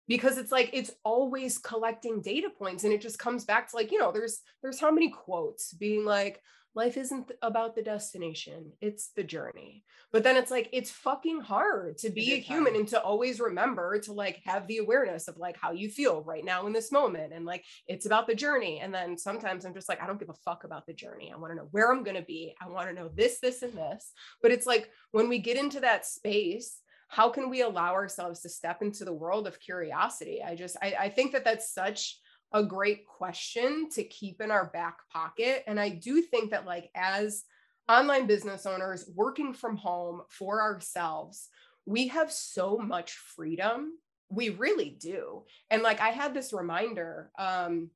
Because 0.07 0.37
it's 0.37 0.51
like 0.51 0.71
it's 0.73 0.91
always 1.05 1.57
collecting 1.57 2.21
data 2.21 2.49
points 2.49 2.83
and 2.83 2.91
it 2.91 3.01
just 3.01 3.19
comes 3.19 3.45
back 3.45 3.69
to 3.69 3.75
like 3.75 3.91
you 3.91 3.99
know 3.99 4.11
there's 4.11 4.41
there's 4.61 4.79
how 4.79 4.91
many 4.91 5.09
quotes 5.09 5.73
being 5.73 6.03
like 6.03 6.41
life 6.73 6.97
isn't 6.97 7.31
about 7.41 7.75
the 7.75 7.81
destination 7.81 8.71
it's 8.81 9.09
the 9.15 9.23
journey. 9.23 9.83
But 10.11 10.23
then 10.23 10.35
it's 10.37 10.51
like 10.51 10.69
it's 10.71 10.91
fucking 10.91 11.41
hard 11.41 11.97
to 11.99 12.09
be 12.09 12.33
a 12.33 12.37
human 12.37 12.73
hard. 12.73 12.75
and 12.75 12.87
to 12.89 13.01
always 13.01 13.39
remember 13.39 13.99
to 13.99 14.13
like 14.13 14.41
have 14.45 14.67
the 14.67 14.77
awareness 14.77 15.27
of 15.27 15.37
like 15.37 15.57
how 15.57 15.71
you 15.71 15.89
feel 15.89 16.21
right 16.23 16.43
now 16.43 16.67
in 16.67 16.73
this 16.73 16.91
moment 16.91 17.33
and 17.33 17.45
like 17.45 17.65
it's 17.87 18.05
about 18.05 18.27
the 18.27 18.35
journey. 18.35 18.79
And 18.79 18.93
then 18.93 19.17
sometimes 19.17 19.65
i'm 19.65 19.73
just 19.73 19.89
like 19.89 20.01
i 20.01 20.07
don't 20.07 20.19
give 20.19 20.29
a 20.29 20.33
fuck 20.45 20.63
about 20.63 20.85
the 20.85 20.93
journey. 20.93 21.31
I 21.33 21.37
want 21.37 21.51
to 21.51 21.57
know 21.57 21.67
where 21.71 21.91
i'm 21.91 22.03
going 22.03 22.17
to 22.17 22.23
be. 22.23 22.55
I 22.61 22.67
want 22.67 22.89
to 22.89 22.95
know 22.95 23.09
this 23.13 23.39
this 23.39 23.61
and 23.61 23.73
this. 23.73 24.11
But 24.41 24.51
it's 24.51 24.65
like 24.65 24.89
when 25.11 25.29
we 25.29 25.39
get 25.39 25.57
into 25.57 25.79
that 25.81 26.05
space 26.05 26.77
how 27.11 27.29
can 27.29 27.49
we 27.49 27.61
allow 27.61 27.91
ourselves 27.91 28.39
to 28.39 28.47
step 28.47 28.81
into 28.81 29.03
the 29.03 29.11
world 29.11 29.45
of 29.45 29.59
curiosity? 29.59 30.41
I 30.41 30.55
just 30.55 30.77
I, 30.81 30.95
I 30.97 31.09
think 31.09 31.33
that 31.33 31.43
that's 31.43 31.73
such 31.73 32.17
a 32.53 32.63
great 32.63 33.05
question 33.07 33.89
to 33.91 34.03
keep 34.03 34.41
in 34.41 34.51
our 34.51 34.65
back 34.65 34.97
pocket. 35.11 35.63
And 35.67 35.79
I 35.79 35.89
do 35.89 36.21
think 36.21 36.51
that, 36.51 36.65
like, 36.65 36.89
as 36.95 37.43
online 37.89 38.27
business 38.27 38.65
owners 38.65 39.09
working 39.15 39.53
from 39.53 39.77
home 39.77 40.21
for 40.29 40.61
ourselves, 40.61 41.49
we 41.85 42.07
have 42.09 42.31
so 42.31 42.77
much 42.77 43.13
freedom. 43.13 43.93
We 44.29 44.49
really 44.49 44.97
do. 44.99 45.43
And 45.69 45.81
like, 45.81 45.99
I 45.99 46.09
had 46.09 46.33
this 46.33 46.53
reminder 46.53 47.31
um, 47.37 47.89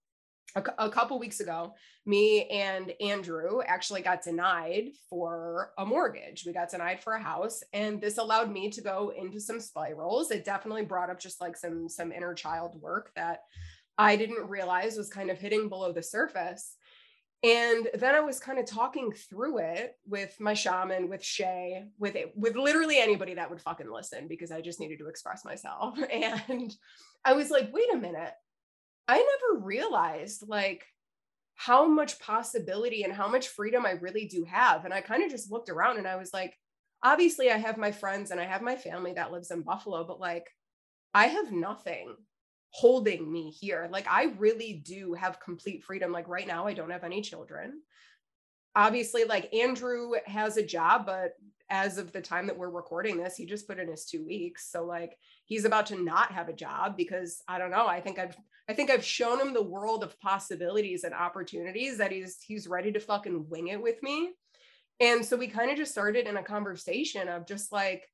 a, 0.56 0.64
a 0.80 0.90
couple 0.90 1.20
weeks 1.20 1.40
ago, 1.40 1.76
me 2.06 2.46
and 2.48 2.94
Andrew 3.00 3.62
actually 3.66 4.02
got 4.02 4.24
denied 4.24 4.90
for 5.10 5.72
a 5.78 5.86
mortgage. 5.86 6.44
We 6.46 6.54
got 6.54 6.72
denied 6.72 7.02
for 7.02 7.14
a 7.14 7.22
house, 7.22 7.64
and 7.74 8.02
this 8.02 8.18
allowed 8.18 8.52
me 8.52 8.70
to 8.72 8.82
go 8.82 9.14
into 9.18 9.40
some 9.40 9.60
spirals. 9.60 10.32
It 10.32 10.46
definitely 10.46 10.84
brought 10.84 11.10
up 11.10 11.20
just 11.20 11.42
like 11.42 11.58
some 11.58 11.90
some 11.90 12.12
inner 12.12 12.34
child 12.34 12.80
work 12.82 13.12
that 13.16 13.42
I 13.98 14.16
didn't 14.16 14.50
realize 14.50 14.98
was 14.98 15.10
kind 15.10 15.30
of 15.30 15.40
hitting 15.40 15.70
below 15.70 15.92
the 15.92 16.04
surface. 16.04 16.76
And 17.44 17.88
then 17.94 18.16
I 18.16 18.22
was 18.22 18.40
kind 18.40 18.58
of 18.58 18.66
talking 18.66 19.12
through 19.12 19.60
it 19.60 19.98
with 20.08 20.36
my 20.40 20.54
shaman, 20.54 21.10
with 21.10 21.24
Shay, 21.24 21.86
with 22.00 22.16
it, 22.16 22.34
with 22.36 22.56
literally 22.56 22.98
anybody 22.98 23.36
that 23.36 23.50
would 23.50 23.62
fucking 23.62 23.92
listen 23.92 24.28
because 24.28 24.52
I 24.52 24.62
just 24.62 24.80
needed 24.80 25.00
to 25.00 25.08
express 25.08 25.46
myself. 25.46 25.98
And 26.12 26.76
I 27.24 27.34
was 27.34 27.50
like, 27.52 27.72
wait 27.74 27.94
a 27.94 27.98
minute. 27.98 28.34
I 29.08 29.18
never 29.18 29.64
realized 29.64 30.48
like 30.48 30.86
how 31.56 31.88
much 31.88 32.20
possibility 32.20 33.04
and 33.04 33.14
how 33.14 33.28
much 33.28 33.48
freedom 33.48 33.86
I 33.86 33.92
really 33.92 34.26
do 34.26 34.44
have. 34.46 34.86
And 34.86 34.94
I 34.94 35.02
kind 35.02 35.24
of 35.24 35.32
just 35.32 35.52
looked 35.52 35.70
around 35.70 35.98
and 35.98 36.08
I 36.08 36.16
was 36.16 36.34
like, 36.34 36.58
obviously 37.04 37.52
I 37.52 37.58
have 37.58 37.78
my 37.78 37.92
friends 37.92 38.32
and 38.32 38.40
I 38.40 38.46
have 38.46 38.62
my 38.62 38.76
family 38.76 39.14
that 39.14 39.32
lives 39.32 39.52
in 39.52 39.62
Buffalo, 39.62 40.04
but 40.04 40.20
like 40.20 40.50
I 41.14 41.28
have 41.28 41.52
nothing 41.52 42.16
holding 42.76 43.32
me 43.32 43.52
here. 43.52 43.88
Like 43.90 44.06
I 44.10 44.34
really 44.38 44.74
do 44.74 45.14
have 45.14 45.40
complete 45.40 45.82
freedom. 45.84 46.12
Like 46.12 46.28
right 46.28 46.46
now, 46.46 46.68
I 46.68 46.74
don't 46.74 46.90
have 46.90 47.06
any 47.06 47.22
children. 47.22 47.82
Obviously, 48.76 49.24
like 49.24 49.54
Andrew 49.54 50.12
has 50.26 50.58
a 50.58 50.66
job, 50.66 51.06
but 51.06 51.36
as 51.70 51.98
of 51.98 52.12
the 52.12 52.20
time 52.20 52.48
that 52.48 52.58
we're 52.58 52.70
recording 52.70 53.16
this, 53.16 53.38
he 53.38 53.46
just 53.46 53.66
put 53.66 53.80
in 53.80 53.88
his 53.88 54.04
two 54.04 54.26
weeks. 54.26 54.70
So 54.70 54.84
like 54.84 55.18
he's 55.46 55.64
about 55.64 55.86
to 55.88 56.04
not 56.04 56.34
have 56.34 56.50
a 56.50 56.54
job 56.54 56.98
because 56.98 57.42
I 57.48 57.60
don't 57.60 57.72
know. 57.72 57.88
I 57.88 58.02
think 58.02 58.20
I've 58.20 58.36
I 58.68 58.74
think 58.74 58.90
I've 58.90 59.06
shown 59.06 59.40
him 59.40 59.54
the 59.54 59.64
world 59.64 60.04
of 60.04 60.20
possibilities 60.20 61.06
and 61.06 61.14
opportunities 61.14 61.98
that 62.00 62.12
he's 62.12 62.40
he's 62.42 62.68
ready 62.68 62.92
to 62.92 63.00
fucking 63.00 63.48
wing 63.50 63.70
it 63.70 63.82
with 63.82 64.04
me. 64.04 64.32
And 65.00 65.26
so 65.26 65.38
we 65.38 65.48
kind 65.48 65.72
of 65.72 65.78
just 65.78 65.94
started 65.94 66.28
in 66.28 66.36
a 66.36 66.44
conversation 66.44 67.30
of 67.30 67.48
just 67.48 67.72
like 67.72 68.10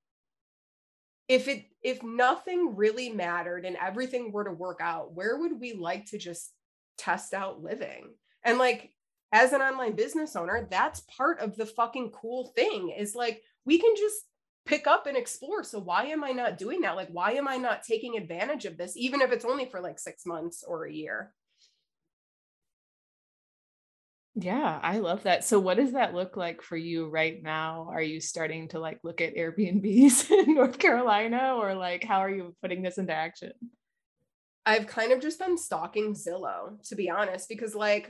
if 1.32 1.48
it 1.48 1.64
if 1.82 2.04
nothing 2.04 2.76
really 2.76 3.10
mattered 3.10 3.66
and 3.66 3.78
everything 3.78 4.34
were 4.34 4.44
to 4.44 4.52
work 4.52 4.80
out 4.82 5.16
where 5.16 5.38
would 5.38 5.62
we 5.62 5.72
like 5.72 6.06
to 6.08 6.18
just 6.18 6.52
test 6.98 7.34
out 7.34 7.64
living? 7.64 8.10
And 8.44 8.58
like 8.58 8.92
as 9.32 9.54
an 9.54 9.62
online 9.62 9.96
business 9.96 10.36
owner 10.36 10.68
that's 10.70 11.06
part 11.18 11.40
of 11.40 11.56
the 11.56 11.66
fucking 11.66 12.12
cool 12.12 12.52
thing 12.54 12.90
is 12.90 13.16
like 13.16 13.42
we 13.64 13.80
can 13.80 13.96
just 13.96 14.26
pick 14.66 14.88
up 14.88 15.08
and 15.08 15.16
explore. 15.16 15.64
So 15.64 15.80
why 15.80 16.08
am 16.08 16.22
i 16.22 16.32
not 16.32 16.58
doing 16.58 16.82
that? 16.82 16.98
Like 16.98 17.10
why 17.12 17.32
am 17.32 17.48
i 17.48 17.56
not 17.56 17.84
taking 17.84 18.18
advantage 18.18 18.66
of 18.66 18.78
this 18.78 18.98
even 18.98 19.22
if 19.22 19.32
it's 19.32 19.46
only 19.46 19.66
for 19.66 19.80
like 19.80 20.00
6 20.00 20.26
months 20.26 20.66
or 20.68 20.84
a 20.84 20.94
year 20.94 21.32
yeah, 24.36 24.80
I 24.82 25.00
love 25.00 25.24
that. 25.24 25.44
So 25.44 25.60
what 25.60 25.78
does 25.78 25.92
that 25.92 26.14
look 26.14 26.38
like 26.38 26.62
for 26.62 26.78
you 26.78 27.10
right 27.10 27.42
now? 27.44 27.90
Are 27.92 28.02
you 28.02 28.22
starting 28.22 28.70
to 28.70 28.80
like 28.80 29.00
look 29.04 29.20
at 29.20 29.36
Airbnbs 29.36 30.32
in 30.48 30.56
North 30.56 30.80
Carolina 30.80 31.56
or 31.58 31.76
like 31.76 32.04
how 32.04 32.20
are 32.20 32.30
you 32.30 32.56
putting 32.62 32.82
this 32.82 32.98
into 32.98 33.14
action? 33.14 33.52
I've 34.66 34.88
kind 34.88 35.12
of 35.12 35.22
just 35.22 35.40
been 35.40 35.58
stalking 35.58 36.14
Zillow 36.14 36.82
to 36.88 36.96
be 36.96 37.10
honest 37.10 37.50
because 37.50 37.76
like 37.76 38.10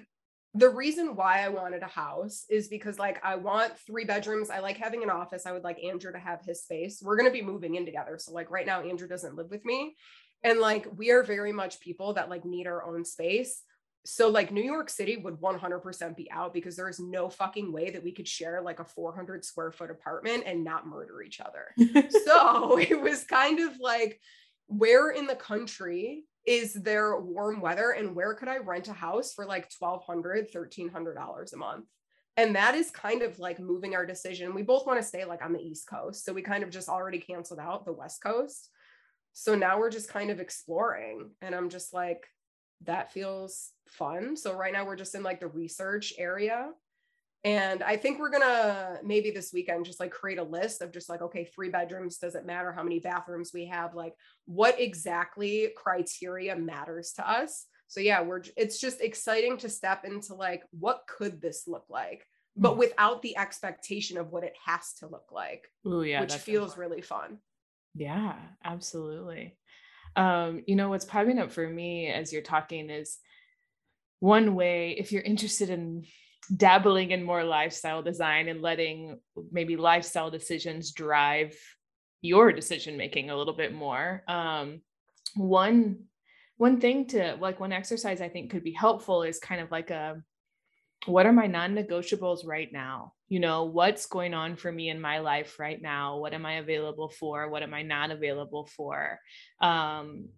the 0.54 0.70
reason 0.70 1.16
why 1.16 1.44
I 1.44 1.50
wanted 1.50 1.82
a 1.82 1.88
house 1.88 2.46
is 2.50 2.68
because 2.68 3.00
like 3.00 3.24
I 3.24 3.36
want 3.36 3.78
three 3.80 4.06
bedrooms. 4.06 4.50
I 4.50 4.60
like 4.60 4.78
having 4.78 5.02
an 5.02 5.10
office. 5.10 5.46
I 5.46 5.54
would 5.54 5.64
like 5.64 5.84
Andrew 5.84 6.12
to 6.12 6.20
have 6.20 6.42
his 6.46 6.62
space. 6.62 7.02
We're 7.02 7.18
going 7.18 7.30
to 7.30 7.34
be 7.34 7.42
moving 7.42 7.76
in 7.76 7.86
together. 7.86 8.18
So 8.20 8.34
like 8.34 8.52
right 8.52 8.66
now 8.66 8.82
Andrew 8.82 9.08
doesn't 9.08 9.36
live 9.36 9.50
with 9.50 9.66
me. 9.66 9.96
And 10.44 10.60
like 10.60 10.88
we 10.96 11.12
are 11.12 11.24
very 11.24 11.54
much 11.54 11.80
people 11.80 12.14
that 12.14 12.30
like 12.30 12.46
need 12.46 12.68
our 12.68 12.84
own 12.84 13.06
space 13.06 13.64
so 14.04 14.30
like 14.30 14.52
New 14.52 14.64
York 14.64 14.90
City 14.90 15.18
would 15.18 15.36
100% 15.36 16.16
be 16.16 16.30
out 16.32 16.54
because 16.54 16.76
there 16.76 16.90
is 16.90 17.00
no 17.00 17.30
fucking 17.30 17.72
way 17.72 17.92
that 17.92 18.04
we 18.04 18.12
could 18.12 18.28
share 18.28 18.62
like 18.62 18.80
a 18.80 18.86
400 18.86 19.46
square 19.46 19.72
foot 19.72 19.92
apartment 19.92 20.44
and 20.48 20.64
not 20.64 20.88
murder 20.88 21.22
each 21.22 21.40
other. 21.40 21.68
so 22.26 22.80
it 22.80 23.00
was 23.00 23.24
kind 23.26 23.60
of 23.60 23.80
like 23.80 24.20
where 24.68 25.12
in 25.12 25.28
the 25.28 25.36
country 25.36 26.24
is 26.48 26.74
there 26.74 27.20
warm 27.20 27.62
weather 27.62 27.92
and 27.92 28.16
where 28.16 28.34
could 28.34 28.48
I 28.48 28.58
rent 28.58 28.88
a 28.88 28.94
house 28.94 29.34
for 29.34 29.46
like 29.46 29.70
1200 29.78 30.52
$1300 30.52 31.54
a 31.54 31.58
month? 31.58 31.86
And 32.38 32.56
that 32.56 32.74
is 32.74 32.90
kind 32.90 33.22
of 33.22 33.38
like 33.38 33.60
moving 33.60 33.94
our 33.94 34.06
decision. 34.06 34.56
We 34.56 34.64
both 34.64 34.88
want 34.88 35.00
to 35.00 35.06
stay 35.06 35.26
like 35.26 35.44
on 35.44 35.54
the 35.54 35.60
East 35.60 35.88
Coast. 35.88 36.26
So 36.26 36.34
we 36.34 36.42
kind 36.42 36.64
of 36.64 36.72
just 36.72 36.90
already 36.90 37.20
canceled 37.20 37.60
out 37.60 37.86
the 37.86 37.94
West 37.94 38.24
Coast. 38.24 38.70
So 39.34 39.54
now 39.54 39.78
we're 39.78 39.92
just 39.92 40.10
kind 40.10 40.32
of 40.32 40.40
exploring 40.40 41.30
and 41.42 41.54
I'm 41.54 41.70
just 41.70 41.94
like 41.94 42.26
that 42.86 43.12
feels 43.12 43.72
fun. 43.88 44.36
So 44.36 44.54
right 44.54 44.74
now 44.74 44.86
we're 44.86 44.96
just 44.96 45.16
in 45.16 45.24
like 45.24 45.40
the 45.40 45.48
research 45.48 46.14
area. 46.18 46.70
And 47.44 47.82
I 47.82 47.98
think 47.98 48.20
we're 48.20 48.30
gonna 48.30 49.00
maybe 49.04 49.32
this 49.32 49.52
weekend 49.52 49.86
just 49.86 50.00
like 50.00 50.12
create 50.12 50.38
a 50.38 50.44
list 50.44 50.82
of 50.82 50.92
just 50.92 51.10
like, 51.10 51.22
okay, 51.22 51.46
three 51.46 51.70
bedrooms, 51.70 52.18
doesn't 52.18 52.46
matter 52.46 52.72
how 52.72 52.84
many 52.84 53.00
bathrooms 53.00 53.52
we 53.54 53.66
have, 53.66 53.96
like 53.96 54.14
what 54.46 54.80
exactly 54.80 55.70
criteria 55.76 56.56
matters 56.56 57.14
to 57.14 57.28
us. 57.28 57.66
So 57.88 58.00
yeah, 58.00 58.22
we're 58.22 58.44
it's 58.56 58.80
just 58.80 59.02
exciting 59.02 59.58
to 59.58 59.70
step 59.70 60.06
into 60.06 60.36
like 60.36 60.64
what 60.72 61.02
could 61.08 61.42
this 61.42 61.64
look 61.68 61.86
like, 61.90 62.26
but 62.56 62.74
hmm. 62.74 62.80
without 62.80 63.22
the 63.24 63.36
expectation 63.38 64.18
of 64.18 64.32
what 64.32 64.44
it 64.44 64.56
has 64.66 64.94
to 65.00 65.08
look 65.08 65.32
like. 65.32 65.68
Oh 65.86 66.02
yeah, 66.02 66.22
which 66.22 66.36
feels 66.36 66.78
really 66.78 67.02
fun. 67.02 67.40
Yeah, 67.96 68.36
absolutely. 68.64 69.58
Um, 70.16 70.64
you 70.68 70.76
know, 70.76 70.90
what's 70.90 71.06
popping 71.06 71.40
up 71.40 71.52
for 71.52 71.68
me 71.68 72.08
as 72.08 72.34
you're 72.34 72.42
talking 72.42 72.90
is 72.90 73.18
one 74.20 74.56
way, 74.56 74.96
if 74.98 75.12
you're 75.12 75.22
interested 75.22 75.70
in 75.70 76.06
dabbling 76.56 77.12
in 77.12 77.24
more 77.24 77.44
lifestyle 77.44 78.02
design 78.02 78.50
and 78.50 78.62
letting 78.62 79.20
maybe 79.52 79.78
lifestyle 79.78 80.30
decisions 80.30 80.92
drive 80.92 81.56
your 82.22 82.52
decision 82.52 82.98
making 82.98 83.30
a 83.30 83.38
little 83.38 83.54
bit 83.54 83.74
more. 83.74 84.24
Um, 84.28 84.82
one 85.36 86.06
one 86.58 86.80
thing 86.80 87.08
to 87.08 87.38
like 87.40 87.60
one 87.60 87.72
exercise 87.72 88.22
I 88.22 88.30
think 88.30 88.52
could 88.52 88.64
be 88.64 88.72
helpful 88.74 89.24
is 89.24 89.40
kind 89.40 89.62
of 89.62 89.72
like 89.72 89.90
a 89.90 90.22
what 91.06 91.26
are 91.26 91.34
my 91.34 91.48
non-negotiables 91.48 92.46
right 92.46 92.72
now? 92.72 93.14
You 93.28 93.40
know 93.40 93.64
what's 93.64 94.06
going 94.06 94.34
on 94.34 94.56
for 94.56 94.72
me 94.72 94.90
in 94.90 95.02
my 95.02 95.20
life 95.20 95.58
right 95.60 95.82
now? 95.82 96.18
What 96.18 96.34
am 96.34 96.46
i 96.46 96.54
available 96.54 97.10
for? 97.10 97.50
What 97.50 97.64
am 97.64 97.74
i 97.74 97.82
not 97.82 98.12
available 98.12 98.68
for? 98.76 99.20
Um, 99.60 100.30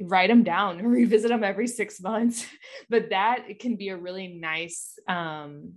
write 0.00 0.28
them 0.28 0.42
down 0.42 0.78
revisit 0.86 1.30
them 1.30 1.44
every 1.44 1.66
six 1.66 2.00
months. 2.00 2.46
But 2.88 3.10
that 3.10 3.58
can 3.58 3.76
be 3.76 3.88
a 3.88 3.96
really 3.96 4.28
nice 4.28 4.98
um, 5.08 5.74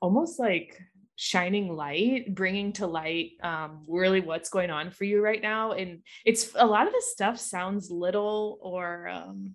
almost 0.00 0.38
like 0.38 0.80
shining 1.16 1.76
light 1.76 2.34
bringing 2.34 2.72
to 2.72 2.86
light 2.86 3.32
um, 3.42 3.84
really 3.86 4.22
what's 4.22 4.48
going 4.48 4.70
on 4.70 4.90
for 4.90 5.04
you 5.04 5.22
right 5.22 5.42
now. 5.42 5.72
And 5.72 6.02
it's 6.24 6.52
a 6.54 6.64
lot 6.64 6.86
of 6.86 6.94
the 6.94 7.02
stuff 7.04 7.38
sounds 7.38 7.90
little 7.90 8.58
or 8.62 9.08
um, 9.08 9.54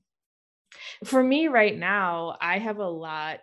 for 1.03 1.23
me 1.23 1.47
right 1.47 1.77
now, 1.77 2.37
I 2.41 2.59
have 2.59 2.79
a 2.79 2.87
lot 2.87 3.41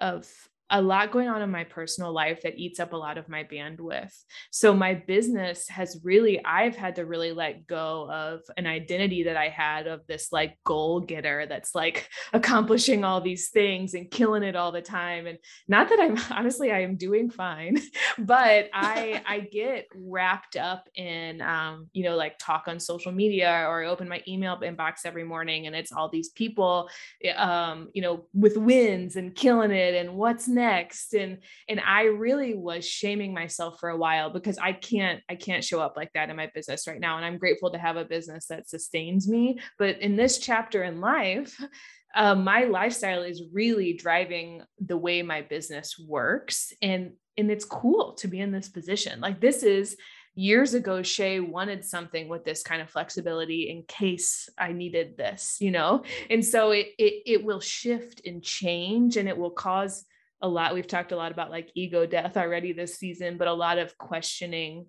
of 0.00 0.28
a 0.70 0.80
lot 0.80 1.10
going 1.10 1.28
on 1.28 1.42
in 1.42 1.50
my 1.50 1.64
personal 1.64 2.12
life 2.12 2.42
that 2.42 2.56
eats 2.56 2.78
up 2.78 2.92
a 2.92 2.96
lot 2.96 3.18
of 3.18 3.28
my 3.28 3.42
bandwidth. 3.42 4.14
So 4.50 4.72
my 4.72 4.94
business 4.94 5.68
has 5.68 6.00
really 6.04 6.42
I've 6.44 6.76
had 6.76 6.96
to 6.96 7.06
really 7.06 7.32
let 7.32 7.66
go 7.66 8.08
of 8.10 8.42
an 8.56 8.66
identity 8.66 9.24
that 9.24 9.36
I 9.36 9.48
had 9.48 9.88
of 9.88 10.06
this 10.06 10.28
like 10.30 10.56
goal 10.64 11.00
getter 11.00 11.46
that's 11.46 11.74
like 11.74 12.08
accomplishing 12.32 13.04
all 13.04 13.20
these 13.20 13.50
things 13.50 13.94
and 13.94 14.10
killing 14.10 14.44
it 14.44 14.54
all 14.54 14.70
the 14.70 14.80
time 14.80 15.26
and 15.26 15.38
not 15.66 15.88
that 15.88 16.00
I'm 16.00 16.16
honestly 16.30 16.70
I 16.70 16.82
am 16.82 16.96
doing 16.96 17.30
fine, 17.30 17.80
but 18.18 18.70
I 18.72 19.22
I 19.26 19.40
get 19.40 19.86
wrapped 19.94 20.54
up 20.54 20.88
in 20.94 21.40
um 21.42 21.88
you 21.92 22.04
know 22.04 22.16
like 22.16 22.38
talk 22.38 22.68
on 22.68 22.78
social 22.78 23.10
media 23.10 23.64
or 23.68 23.82
I 23.82 23.88
open 23.88 24.08
my 24.08 24.22
email 24.28 24.56
inbox 24.60 25.00
every 25.04 25.24
morning 25.24 25.66
and 25.66 25.74
it's 25.74 25.90
all 25.90 26.08
these 26.08 26.28
people 26.28 26.88
eh, 27.24 27.32
um 27.32 27.88
you 27.92 28.02
know 28.02 28.26
with 28.32 28.56
wins 28.56 29.16
and 29.16 29.34
killing 29.34 29.72
it 29.72 29.94
and 29.94 30.14
what's 30.14 30.46
next 30.46 30.59
next. 30.60 31.14
And 31.14 31.38
and 31.68 31.80
i 31.80 32.02
really 32.04 32.54
was 32.54 32.86
shaming 32.86 33.32
myself 33.34 33.78
for 33.80 33.88
a 33.90 33.96
while 33.96 34.30
because 34.30 34.58
i 34.58 34.72
can't 34.72 35.20
i 35.28 35.34
can't 35.34 35.64
show 35.64 35.80
up 35.80 35.94
like 35.96 36.12
that 36.14 36.30
in 36.30 36.36
my 36.36 36.50
business 36.54 36.86
right 36.86 37.00
now. 37.00 37.16
And 37.16 37.24
i'm 37.24 37.38
grateful 37.38 37.70
to 37.72 37.78
have 37.78 37.96
a 37.96 38.04
business 38.04 38.46
that 38.46 38.68
sustains 38.68 39.28
me. 39.28 39.58
But 39.78 40.00
in 40.00 40.16
this 40.16 40.38
chapter 40.38 40.82
in 40.82 41.00
life 41.00 41.58
uh, 42.14 42.34
my 42.34 42.64
lifestyle 42.64 43.22
is 43.22 43.42
really 43.52 43.92
driving 43.92 44.62
the 44.80 44.96
way 44.96 45.22
my 45.22 45.42
business 45.42 45.98
works. 45.98 46.72
And 46.82 47.12
and 47.36 47.50
it's 47.50 47.64
cool 47.64 48.14
to 48.14 48.28
be 48.28 48.40
in 48.40 48.52
this 48.52 48.68
position. 48.68 49.20
Like 49.20 49.40
this 49.40 49.62
is 49.62 49.96
years 50.34 50.74
ago 50.74 51.02
shay 51.02 51.40
wanted 51.40 51.84
something 51.84 52.28
with 52.28 52.44
this 52.44 52.62
kind 52.62 52.80
of 52.80 52.88
flexibility 52.88 53.68
in 53.68 53.82
case 53.88 54.48
i 54.56 54.72
needed 54.72 55.16
this 55.16 55.56
you 55.60 55.72
know? 55.72 56.04
And 56.30 56.44
so 56.44 56.70
it, 56.70 56.86
it 56.98 57.14
it 57.26 57.44
will 57.44 57.60
shift 57.60 58.22
and 58.24 58.42
change 58.42 59.16
and 59.16 59.28
it 59.28 59.36
will 59.36 59.50
cause 59.50 60.04
a 60.42 60.48
lot 60.48 60.74
we've 60.74 60.86
talked 60.86 61.12
a 61.12 61.16
lot 61.16 61.32
about 61.32 61.50
like 61.50 61.70
ego 61.74 62.06
death 62.06 62.36
already 62.36 62.72
this 62.72 62.96
season 62.96 63.36
but 63.36 63.48
a 63.48 63.52
lot 63.52 63.78
of 63.78 63.96
questioning 63.98 64.86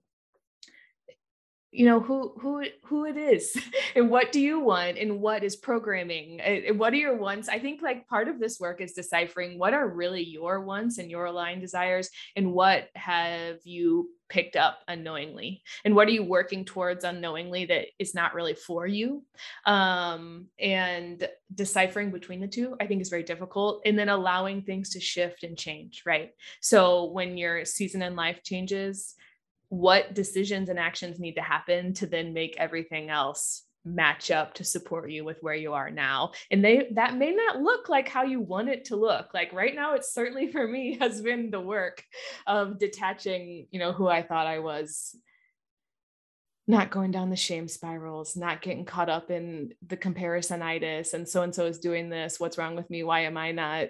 you 1.71 1.85
know 1.85 1.99
who 1.99 2.33
who 2.39 2.63
who 2.83 3.05
it 3.05 3.17
is 3.17 3.57
and 3.95 4.09
what 4.09 4.31
do 4.31 4.39
you 4.39 4.59
want 4.59 4.97
and 4.97 5.19
what 5.19 5.43
is 5.43 5.55
programming 5.55 6.41
and 6.41 6.77
what 6.77 6.93
are 6.93 6.97
your 6.97 7.15
wants? 7.15 7.49
I 7.49 7.59
think 7.59 7.81
like 7.81 8.07
part 8.07 8.27
of 8.27 8.39
this 8.39 8.59
work 8.59 8.81
is 8.81 8.93
deciphering 8.93 9.57
what 9.57 9.73
are 9.73 9.87
really 9.87 10.23
your 10.23 10.61
wants 10.61 10.97
and 10.97 11.09
your 11.09 11.25
aligned 11.25 11.61
desires 11.61 12.09
and 12.35 12.53
what 12.53 12.89
have 12.95 13.59
you 13.63 14.09
picked 14.29 14.55
up 14.55 14.79
unknowingly? 14.87 15.61
And 15.83 15.93
what 15.93 16.07
are 16.07 16.11
you 16.11 16.23
working 16.23 16.63
towards 16.63 17.03
unknowingly 17.03 17.65
that 17.65 17.87
is 17.99 18.15
not 18.15 18.33
really 18.33 18.53
for 18.53 18.87
you? 18.87 19.23
Um, 19.65 20.47
and 20.57 21.27
deciphering 21.53 22.11
between 22.11 22.39
the 22.39 22.47
two 22.47 22.77
i 22.79 22.87
think 22.87 23.01
is 23.01 23.09
very 23.09 23.23
difficult 23.23 23.81
and 23.85 23.99
then 23.99 24.07
allowing 24.07 24.61
things 24.61 24.91
to 24.91 25.01
shift 25.01 25.43
and 25.43 25.57
change 25.57 26.03
right? 26.05 26.31
So 26.61 27.05
when 27.05 27.37
your 27.37 27.65
season 27.65 28.01
in 28.01 28.15
life 28.15 28.41
changes 28.43 29.15
what 29.71 30.13
decisions 30.13 30.67
and 30.67 30.77
actions 30.77 31.17
need 31.17 31.35
to 31.35 31.41
happen 31.41 31.93
to 31.93 32.05
then 32.05 32.33
make 32.33 32.57
everything 32.57 33.09
else 33.09 33.63
match 33.85 34.29
up 34.29 34.53
to 34.55 34.65
support 34.65 35.09
you 35.09 35.23
with 35.23 35.37
where 35.39 35.55
you 35.55 35.71
are 35.73 35.89
now. 35.89 36.33
And 36.51 36.63
they 36.63 36.89
that 36.95 37.15
may 37.15 37.31
not 37.31 37.61
look 37.61 37.87
like 37.87 38.09
how 38.09 38.23
you 38.23 38.41
want 38.41 38.67
it 38.67 38.85
to 38.85 38.97
look. 38.97 39.33
Like 39.33 39.53
right 39.53 39.73
now 39.73 39.95
it's 39.95 40.13
certainly 40.13 40.47
for 40.51 40.67
me 40.67 40.97
has 40.99 41.21
been 41.21 41.51
the 41.51 41.61
work 41.61 42.03
of 42.45 42.79
detaching 42.79 43.67
you 43.71 43.79
know 43.79 43.93
who 43.93 44.09
i 44.09 44.21
thought 44.21 44.45
i 44.45 44.59
was. 44.59 45.15
Not 46.67 46.91
going 46.91 47.11
down 47.11 47.29
the 47.29 47.37
shame 47.37 47.69
spirals 47.69 48.35
not 48.35 48.61
getting 48.61 48.83
caught 48.83 49.09
up 49.09 49.31
in 49.31 49.73
the 49.87 49.97
comparisonitis 49.97 51.13
and 51.13 51.27
so 51.27 51.43
and 51.43 51.55
so 51.55 51.65
is 51.65 51.79
doing 51.79 52.09
this 52.09 52.41
what's 52.41 52.57
wrong 52.57 52.75
with 52.75 52.89
me? 52.89 53.03
Why 53.03 53.21
am 53.21 53.37
i 53.37 53.53
not 53.53 53.87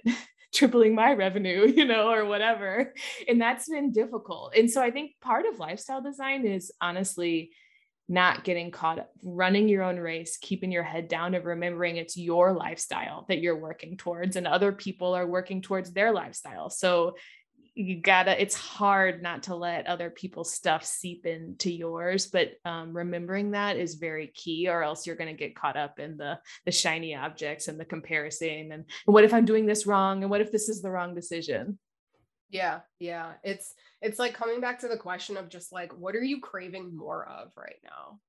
tripling 0.53 0.95
my 0.95 1.13
revenue, 1.13 1.67
you 1.75 1.85
know, 1.85 2.11
or 2.11 2.25
whatever. 2.25 2.93
And 3.27 3.41
that's 3.41 3.69
been 3.69 3.91
difficult. 3.91 4.55
And 4.55 4.69
so 4.69 4.81
I 4.81 4.91
think 4.91 5.11
part 5.21 5.45
of 5.45 5.59
lifestyle 5.59 6.01
design 6.01 6.45
is 6.45 6.71
honestly 6.81 7.51
not 8.07 8.43
getting 8.43 8.71
caught 8.71 8.99
up, 8.99 9.09
running 9.23 9.69
your 9.69 9.83
own 9.83 9.97
race, 9.97 10.37
keeping 10.37 10.71
your 10.71 10.83
head 10.83 11.07
down, 11.07 11.33
and 11.33 11.45
remembering 11.45 11.95
it's 11.95 12.17
your 12.17 12.51
lifestyle 12.51 13.25
that 13.29 13.39
you're 13.39 13.57
working 13.57 13.95
towards, 13.95 14.35
and 14.35 14.45
other 14.45 14.73
people 14.73 15.13
are 15.13 15.25
working 15.25 15.61
towards 15.61 15.93
their 15.93 16.11
lifestyle. 16.11 16.69
So 16.69 17.15
you 17.81 18.01
gotta 18.01 18.41
it's 18.41 18.55
hard 18.55 19.21
not 19.21 19.43
to 19.43 19.55
let 19.55 19.87
other 19.87 20.09
people's 20.09 20.53
stuff 20.53 20.85
seep 20.85 21.25
into 21.25 21.71
yours 21.71 22.27
but 22.27 22.53
um, 22.65 22.95
remembering 22.95 23.51
that 23.51 23.77
is 23.77 23.95
very 23.95 24.27
key 24.27 24.67
or 24.67 24.83
else 24.83 25.05
you're 25.05 25.15
going 25.15 25.29
to 25.29 25.37
get 25.37 25.55
caught 25.55 25.77
up 25.77 25.99
in 25.99 26.17
the 26.17 26.39
the 26.65 26.71
shiny 26.71 27.15
objects 27.15 27.67
and 27.67 27.79
the 27.79 27.85
comparison 27.85 28.71
and 28.71 28.85
what 29.05 29.23
if 29.23 29.33
i'm 29.33 29.45
doing 29.45 29.65
this 29.65 29.85
wrong? 29.85 30.21
And 30.21 30.29
what 30.29 30.41
if 30.41 30.51
this 30.51 30.69
is 30.69 30.81
the 30.81 30.89
wrong 30.89 31.13
decision? 31.13 31.77
Yeah 32.49 32.79
yeah 32.99 33.33
it's 33.43 33.73
it's 34.01 34.19
like 34.19 34.33
coming 34.33 34.61
back 34.61 34.79
to 34.79 34.87
the 34.87 34.97
question 34.97 35.37
of 35.37 35.49
just 35.49 35.71
like 35.71 35.97
what 35.97 36.15
are 36.15 36.23
you 36.23 36.41
craving 36.41 36.95
more 36.95 37.27
of 37.27 37.51
right 37.55 37.79
now? 37.83 38.19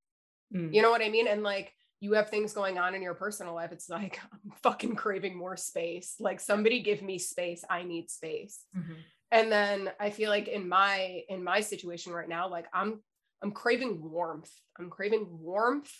Mm. 0.54 0.74
you 0.74 0.82
know 0.82 0.90
what 0.90 1.02
i 1.02 1.08
mean? 1.08 1.28
And 1.28 1.42
like 1.42 1.72
you 2.00 2.14
have 2.14 2.30
things 2.30 2.52
going 2.52 2.78
on 2.78 2.94
in 2.94 3.02
your 3.02 3.14
personal 3.14 3.54
life 3.54 3.70
it's 3.72 3.88
like 3.88 4.20
i'm 4.32 4.52
fucking 4.62 4.96
craving 4.96 5.36
more 5.36 5.56
space. 5.56 6.16
Like 6.18 6.40
somebody 6.40 6.82
give 6.82 7.02
me 7.02 7.18
space 7.18 7.64
i 7.68 7.82
need 7.82 8.10
space. 8.10 8.64
Mm-hmm 8.76 9.00
and 9.32 9.50
then 9.50 9.90
i 9.98 10.10
feel 10.10 10.30
like 10.30 10.46
in 10.46 10.68
my 10.68 11.22
in 11.28 11.42
my 11.42 11.60
situation 11.60 12.12
right 12.12 12.28
now 12.28 12.48
like 12.48 12.66
i'm 12.72 13.00
i'm 13.42 13.50
craving 13.50 13.98
warmth 14.00 14.52
i'm 14.78 14.88
craving 14.88 15.26
warmth 15.28 15.92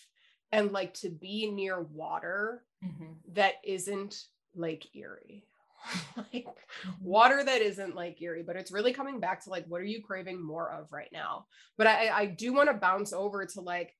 and 0.52 0.70
like 0.70 0.94
to 0.94 1.08
be 1.08 1.50
near 1.50 1.82
water 1.82 2.62
mm-hmm. 2.84 3.12
that 3.32 3.54
isn't 3.64 4.22
lake 4.54 4.88
erie 4.94 5.44
like 6.16 6.44
mm-hmm. 6.44 6.90
water 7.00 7.42
that 7.42 7.62
isn't 7.62 7.96
like 7.96 8.20
erie 8.22 8.44
but 8.46 8.54
it's 8.54 8.70
really 8.70 8.92
coming 8.92 9.18
back 9.18 9.42
to 9.42 9.50
like 9.50 9.64
what 9.66 9.80
are 9.80 9.84
you 9.84 10.02
craving 10.02 10.40
more 10.40 10.70
of 10.70 10.92
right 10.92 11.10
now 11.12 11.46
but 11.76 11.86
i 11.86 12.08
i 12.10 12.26
do 12.26 12.52
want 12.52 12.68
to 12.68 12.74
bounce 12.74 13.12
over 13.12 13.44
to 13.44 13.60
like 13.60 13.96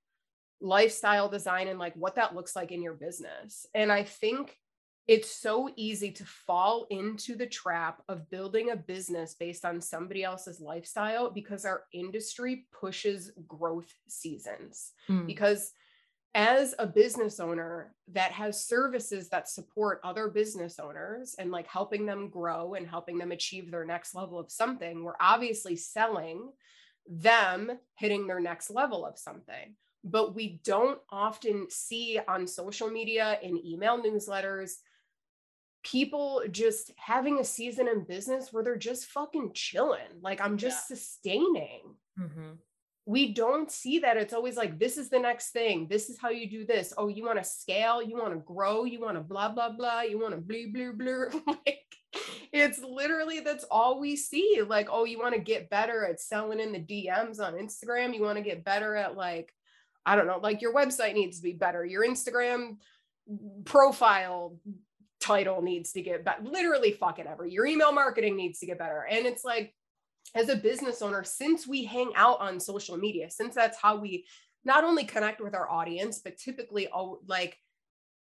lifestyle 0.61 1.29
design 1.29 1.67
and 1.67 1.79
like 1.79 1.95
what 1.97 2.15
that 2.15 2.37
looks 2.37 2.55
like 2.55 2.71
in 2.71 2.83
your 2.83 2.95
business 2.95 3.67
and 3.75 3.91
i 3.91 4.05
think 4.05 4.57
it's 5.09 5.31
so 5.31 5.69
easy 5.77 6.13
to 6.13 6.25
fall 6.25 6.87
into 6.91 7.35
the 7.35 7.47
trap 7.47 8.03
of 8.09 8.31
building 8.31 8.71
a 8.71 8.77
business 8.77 9.35
based 9.35 9.65
on 9.65 9.81
somebody 9.81 10.23
else's 10.23 10.61
lifestyle 10.61 11.31
because 11.31 11.65
our 11.65 11.85
industry 11.93 12.67
pushes 12.73 13.33
growth 13.49 13.93
seasons. 14.09 14.93
Mm. 15.09 15.27
Because 15.27 15.73
as 16.35 16.75
a 16.79 16.87
business 16.87 17.41
owner 17.41 17.95
that 18.13 18.33
has 18.33 18.65
services 18.65 19.29
that 19.29 19.49
support 19.49 20.01
other 20.03 20.29
business 20.29 20.79
owners 20.79 21.35
and 21.39 21.51
like 21.51 21.67
helping 21.67 22.07
them 22.07 22.31
grow 22.31 22.75
and 22.75 22.89
helping 22.89 23.19
them 23.19 23.33
achieve 23.33 23.71
their 23.71 23.85
next 23.85 24.15
level 24.15 24.39
of 24.39 24.51
something, 24.51 25.03
we're 25.03 25.13
obviously 25.21 25.77
selling 25.77 26.49
them 27.09 27.73
hitting 27.97 28.27
their 28.27 28.41
next 28.41 28.71
level 28.71 29.05
of 29.05 29.19
something. 29.19 29.75
But 30.05 30.35
we 30.35 30.61
don't 30.65 30.99
often 31.11 31.67
see 31.71 32.19
on 32.27 32.47
social 32.47 32.89
media, 32.89 33.39
in 33.43 33.65
email 33.65 34.03
newsletters, 34.03 34.73
people 35.83 36.43
just 36.51 36.93
having 36.97 37.39
a 37.39 37.45
season 37.45 37.89
in 37.89 38.05
business 38.05 38.53
where 38.53 38.63
they're 38.63 38.77
just 38.77 39.07
fucking 39.07 39.53
chilling. 39.55 40.01
Like 40.21 40.41
I'm 40.41 40.57
just 40.57 40.89
yeah. 40.89 40.97
sustaining. 40.97 41.95
Mm-hmm. 42.19 42.51
We 43.05 43.35
don't 43.35 43.71
see 43.71 43.99
that. 44.01 44.17
It's 44.17 44.33
always 44.33 44.57
like, 44.57 44.79
this 44.79 44.97
is 44.97 45.11
the 45.11 45.19
next 45.19 45.51
thing. 45.51 45.89
This 45.91 46.09
is 46.09 46.21
how 46.21 46.31
you 46.31 46.49
do 46.49 46.65
this. 46.65 46.95
Oh, 46.97 47.09
you 47.09 47.25
want 47.25 47.39
to 47.39 47.45
scale, 47.45 48.01
you 48.01 48.17
want 48.17 48.33
to 48.33 48.39
grow, 48.39 48.85
you 48.85 49.01
want 49.01 49.17
to 49.17 49.23
blah, 49.23 49.49
blah, 49.49 49.71
blah, 49.71 50.03
you 50.03 50.21
want 50.21 50.35
to 50.35 50.41
blue, 50.41 50.73
blue, 50.73 50.93
blue. 50.93 51.29
like 51.47 51.83
it's 52.53 52.79
literally 52.79 53.41
that's 53.41 53.65
all 53.71 53.99
we 53.99 54.15
see. 54.15 54.61
Like, 54.65 54.89
oh, 54.91 55.05
you 55.05 55.19
want 55.19 55.35
to 55.35 55.41
get 55.41 55.71
better 55.71 56.05
at 56.07 56.21
selling 56.21 56.61
in 56.61 56.73
the 56.73 56.79
DMs 56.79 57.41
on 57.41 57.55
Instagram. 57.55 58.15
You 58.15 58.23
want 58.23 58.39
to 58.39 58.45
get 58.45 58.65
better 58.65 58.95
at 58.95 59.17
like, 59.17 59.53
I 60.07 60.15
don't 60.15 60.27
know, 60.29 60.39
like 60.39 60.61
your 60.61 60.75
website 60.75 61.15
needs 61.15 61.39
to 61.39 61.43
be 61.43 61.55
better. 61.55 61.85
Your 61.85 62.07
Instagram 62.07 62.77
profile 63.65 64.57
title 65.23 65.63
needs 65.63 65.93
to 65.93 66.03
get 66.03 66.25
better. 66.25 66.43
Literally, 66.43 66.93
fucking 66.93 67.27
ever. 67.27 67.47
Your 67.47 67.67
email 67.67 67.93
marketing 67.93 68.37
needs 68.37 68.59
to 68.59 68.67
get 68.67 68.79
better. 68.79 69.07
And 69.09 69.25
it's 69.25 69.45
like, 69.45 69.75
as 70.35 70.49
a 70.49 70.57
business 70.57 71.03
owner, 71.03 71.25
since 71.25 71.67
we 71.67 71.85
hang 71.85 72.13
out 72.17 72.41
on 72.41 72.59
social 72.59 72.97
media, 72.97 73.31
since 73.31 73.55
that's 73.55 73.79
how 73.81 73.97
we 73.97 74.27
not 74.65 74.85
only 74.85 75.05
connect 75.05 75.41
with 75.41 75.55
our 75.55 75.71
audience, 75.71 76.21
but 76.21 76.39
typically 76.39 76.89
like 77.27 77.59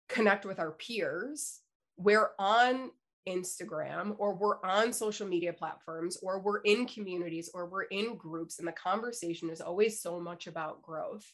connect 0.09 0.45
with 0.45 0.59
our 0.59 0.73
peers, 0.73 1.61
we're 1.97 2.31
on 2.39 2.91
Instagram 3.29 4.17
or 4.19 4.35
we're 4.35 4.61
on 4.65 4.93
social 4.93 5.27
media 5.27 5.53
platforms 5.53 6.19
or 6.23 6.41
we're 6.41 6.61
in 6.63 6.87
communities 6.87 7.51
or 7.55 7.67
we're 7.67 7.85
in 7.85 8.17
groups 8.17 8.59
and 8.59 8.67
the 8.67 8.73
conversation 8.73 9.49
is 9.49 9.61
always 9.61 10.01
so 10.01 10.19
much 10.19 10.47
about 10.47 10.83
growth. 10.83 11.33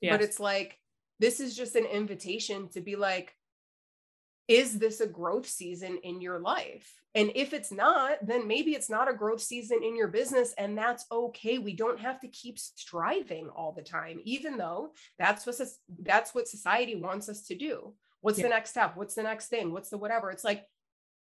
Yes. 0.00 0.12
But 0.12 0.22
it's 0.22 0.40
like, 0.40 0.78
this 1.20 1.38
is 1.38 1.54
just 1.54 1.76
an 1.76 1.84
invitation 1.84 2.68
to 2.70 2.80
be 2.80 2.96
like, 2.96 3.34
is 4.48 4.78
this 4.78 5.00
a 5.00 5.06
growth 5.06 5.46
season 5.46 5.98
in 6.02 6.20
your 6.20 6.40
life? 6.40 6.90
And 7.14 7.30
if 7.34 7.52
it's 7.52 7.70
not, 7.70 8.18
then 8.26 8.48
maybe 8.48 8.72
it's 8.72 8.90
not 8.90 9.10
a 9.10 9.14
growth 9.14 9.42
season 9.42 9.80
in 9.82 9.96
your 9.96 10.08
business. 10.08 10.54
And 10.56 10.76
that's 10.76 11.04
okay. 11.12 11.58
We 11.58 11.74
don't 11.74 12.00
have 12.00 12.20
to 12.20 12.28
keep 12.28 12.58
striving 12.58 13.48
all 13.54 13.72
the 13.72 13.82
time, 13.82 14.20
even 14.24 14.56
though 14.56 14.92
that's 15.18 15.46
what, 15.46 15.56
that's 16.02 16.34
what 16.34 16.48
society 16.48 16.96
wants 16.96 17.28
us 17.28 17.42
to 17.44 17.54
do. 17.54 17.94
What's 18.20 18.38
yeah. 18.38 18.44
the 18.44 18.50
next 18.50 18.70
step? 18.70 18.96
What's 18.96 19.14
the 19.14 19.22
next 19.22 19.48
thing? 19.48 19.72
What's 19.72 19.90
the 19.90 19.98
whatever? 19.98 20.30
It's 20.30 20.44
like, 20.44 20.64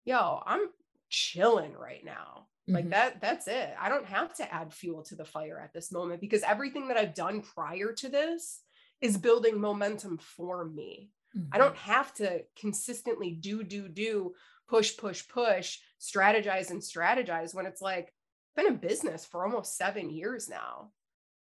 yo, 0.04 0.42
I'm 0.46 0.68
chilling 1.10 1.74
right 1.74 2.04
now. 2.04 2.46
Mm-hmm. 2.68 2.74
Like 2.74 2.90
that, 2.90 3.20
that's 3.20 3.48
it. 3.48 3.74
I 3.80 3.88
don't 3.88 4.06
have 4.06 4.34
to 4.36 4.54
add 4.54 4.72
fuel 4.72 5.02
to 5.04 5.16
the 5.16 5.24
fire 5.24 5.60
at 5.62 5.72
this 5.72 5.92
moment 5.92 6.20
because 6.20 6.42
everything 6.42 6.88
that 6.88 6.96
I've 6.96 7.14
done 7.14 7.42
prior 7.42 7.92
to 7.92 8.08
this 8.08 8.60
is 9.00 9.16
building 9.16 9.60
momentum 9.60 10.18
for 10.18 10.64
me. 10.64 11.10
Mm-hmm. 11.36 11.48
I 11.52 11.58
don't 11.58 11.76
have 11.76 12.12
to 12.14 12.42
consistently 12.58 13.32
do, 13.32 13.62
do, 13.62 13.88
do, 13.88 14.34
push, 14.68 14.96
push, 14.96 15.26
push, 15.28 15.78
strategize 16.00 16.70
and 16.70 16.80
strategize 16.80 17.54
when 17.54 17.66
it's 17.66 17.82
like, 17.82 18.12
I've 18.56 18.64
been 18.64 18.74
in 18.74 18.78
business 18.80 19.24
for 19.24 19.44
almost 19.44 19.76
seven 19.76 20.10
years 20.10 20.48
now. 20.48 20.90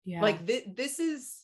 Yeah. 0.04 0.20
Like 0.20 0.46
th- 0.46 0.68
this 0.74 0.98
is, 0.98 1.38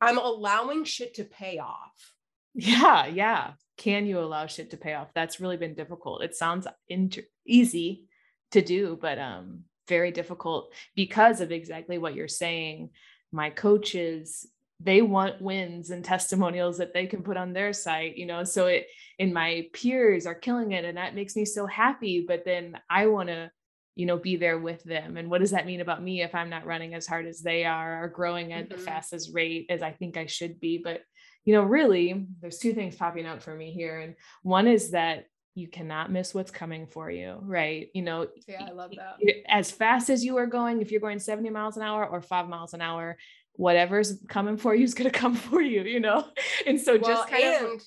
I'm 0.00 0.18
allowing 0.18 0.84
shit 0.84 1.14
to 1.14 1.24
pay 1.24 1.58
off. 1.58 2.12
Yeah. 2.54 3.06
Yeah. 3.06 3.52
Can 3.76 4.06
you 4.06 4.18
allow 4.18 4.46
shit 4.46 4.70
to 4.70 4.76
pay 4.76 4.94
off? 4.94 5.08
That's 5.14 5.40
really 5.40 5.56
been 5.56 5.74
difficult. 5.74 6.22
It 6.22 6.34
sounds 6.34 6.66
inter- 6.88 7.22
easy 7.46 8.06
to 8.52 8.62
do, 8.62 8.98
but 9.00 9.18
um, 9.18 9.64
very 9.88 10.10
difficult 10.10 10.72
because 10.94 11.40
of 11.40 11.52
exactly 11.52 11.98
what 11.98 12.14
you're 12.14 12.28
saying. 12.28 12.90
My 13.32 13.50
coaches 13.50 14.46
they 14.80 15.00
want 15.00 15.40
wins 15.40 15.90
and 15.90 16.04
testimonials 16.04 16.78
that 16.78 16.92
they 16.92 17.06
can 17.06 17.22
put 17.22 17.36
on 17.36 17.52
their 17.52 17.72
site 17.72 18.16
you 18.16 18.26
know 18.26 18.44
so 18.44 18.66
it 18.66 18.86
and 19.18 19.32
my 19.32 19.66
peers 19.72 20.26
are 20.26 20.34
killing 20.34 20.72
it 20.72 20.84
and 20.84 20.98
that 20.98 21.14
makes 21.14 21.34
me 21.34 21.44
so 21.44 21.66
happy 21.66 22.24
but 22.26 22.44
then 22.44 22.78
i 22.90 23.06
want 23.06 23.28
to 23.28 23.50
you 23.94 24.04
know 24.04 24.18
be 24.18 24.36
there 24.36 24.58
with 24.58 24.82
them 24.84 25.16
and 25.16 25.30
what 25.30 25.40
does 25.40 25.52
that 25.52 25.66
mean 25.66 25.80
about 25.80 26.02
me 26.02 26.22
if 26.22 26.34
i'm 26.34 26.50
not 26.50 26.66
running 26.66 26.94
as 26.94 27.06
hard 27.06 27.26
as 27.26 27.40
they 27.40 27.64
are 27.64 28.04
or 28.04 28.08
growing 28.08 28.52
at 28.52 28.68
mm-hmm. 28.68 28.76
the 28.76 28.82
fastest 28.82 29.30
rate 29.32 29.66
as 29.70 29.82
i 29.82 29.90
think 29.90 30.16
i 30.16 30.26
should 30.26 30.60
be? 30.60 30.78
But 30.78 31.00
you 31.46 31.54
know 31.54 31.62
really 31.62 32.26
there's 32.40 32.58
two 32.58 32.74
things 32.74 32.96
popping 32.96 33.26
up 33.26 33.40
for 33.40 33.54
me 33.54 33.72
here 33.72 34.00
and 34.00 34.14
one 34.42 34.66
is 34.66 34.90
that 34.90 35.26
you 35.54 35.68
cannot 35.68 36.12
miss 36.12 36.34
what's 36.34 36.50
coming 36.50 36.86
for 36.86 37.10
you 37.10 37.38
right? 37.40 37.88
You 37.94 38.02
know 38.02 38.26
yeah 38.46 38.66
i 38.68 38.72
love 38.72 38.90
that. 38.96 39.16
as 39.48 39.70
fast 39.70 40.10
as 40.10 40.24
you 40.24 40.36
are 40.36 40.46
going 40.46 40.82
if 40.82 40.90
you're 40.90 41.00
going 41.00 41.20
70 41.20 41.48
miles 41.50 41.76
an 41.78 41.82
hour 41.82 42.06
or 42.06 42.20
5 42.20 42.48
miles 42.48 42.74
an 42.74 42.82
hour 42.82 43.16
whatever's 43.56 44.18
coming 44.28 44.56
for 44.56 44.74
you 44.74 44.84
is 44.84 44.94
going 44.94 45.10
to 45.10 45.18
come 45.18 45.34
for 45.34 45.60
you 45.60 45.82
you 45.82 46.00
know? 46.00 46.26
And 46.66 46.80
so 46.80 46.98
well, 46.98 47.16
just 47.16 47.28
kind 47.28 47.44
and, 47.44 47.64
of 47.66 47.82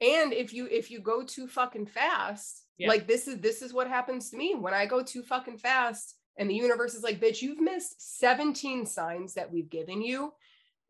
and 0.00 0.32
if 0.32 0.52
you 0.52 0.68
if 0.70 0.90
you 0.90 1.00
go 1.00 1.24
too 1.24 1.46
fucking 1.46 1.86
fast 1.86 2.64
yeah. 2.78 2.88
like 2.88 3.06
this 3.06 3.28
is 3.28 3.40
this 3.40 3.62
is 3.62 3.72
what 3.72 3.88
happens 3.88 4.30
to 4.30 4.36
me. 4.36 4.54
When 4.54 4.74
i 4.74 4.86
go 4.86 5.02
too 5.02 5.22
fucking 5.22 5.58
fast 5.58 6.16
and 6.36 6.50
the 6.50 6.54
universe 6.54 6.94
is 6.94 7.02
like 7.02 7.20
bitch 7.20 7.42
you've 7.42 7.60
missed 7.60 8.18
17 8.18 8.86
signs 8.86 9.34
that 9.34 9.52
we've 9.52 9.70
given 9.70 10.02
you 10.02 10.32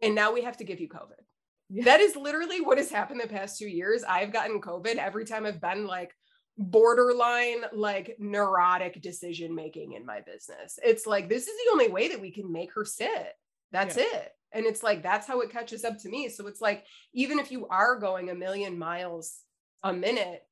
and 0.03 0.15
now 0.15 0.33
we 0.33 0.43
have 0.43 0.57
to 0.59 0.65
give 0.65 0.81
you 0.81 0.89
covid. 0.89 1.23
Yeah. 1.71 1.85
that 1.85 2.01
is 2.01 2.15
literally 2.15 2.61
what 2.61 2.79
has 2.79 2.91
happened 2.91 3.21
the 3.21 3.29
past 3.29 3.59
two 3.59 3.69
years. 3.69 4.05
I've 4.05 4.33
gotten 4.33 4.61
covid 4.61 4.97
every 4.97 5.25
time 5.25 5.47
i've 5.47 5.61
been 5.61 5.87
like 5.87 6.15
borderline 6.57 7.65
like 7.73 8.17
neurotic 8.19 9.03
decision 9.03 9.55
making 9.55 9.93
in 9.93 10.07
my 10.07 10.21
business. 10.21 10.79
It's 10.83 11.07
like 11.07 11.29
this 11.29 11.47
is 11.47 11.55
the 11.65 11.73
only 11.73 11.89
way 11.89 12.09
that 12.09 12.21
we 12.21 12.31
can 12.31 12.51
make 12.51 12.73
her 12.75 12.85
sit 12.85 13.35
that's 13.75 13.97
yeah. 13.97 14.05
it. 14.13 14.33
And 14.53 14.67
it's 14.67 14.83
like, 14.83 15.03
that's 15.03 15.27
how 15.27 15.41
it 15.41 15.51
catches 15.51 15.85
up 15.85 15.99
to 15.99 16.09
me. 16.09 16.29
So 16.29 16.47
it's 16.47 16.61
like, 16.61 16.85
even 17.13 17.39
if 17.39 17.51
you 17.51 17.67
are 17.67 17.99
going 17.99 18.31
a 18.31 18.35
million 18.35 18.79
miles 18.79 19.41
a 19.83 19.93
minute 19.93 20.43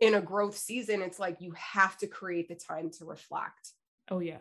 in 0.00 0.14
a 0.14 0.20
growth 0.20 0.56
season, 0.56 1.02
it's 1.02 1.18
like 1.18 1.40
you 1.40 1.52
have 1.56 1.98
to 1.98 2.06
create 2.06 2.48
the 2.48 2.54
time 2.54 2.90
to 2.98 3.04
reflect. 3.04 3.72
Oh, 4.10 4.20
yeah. 4.20 4.38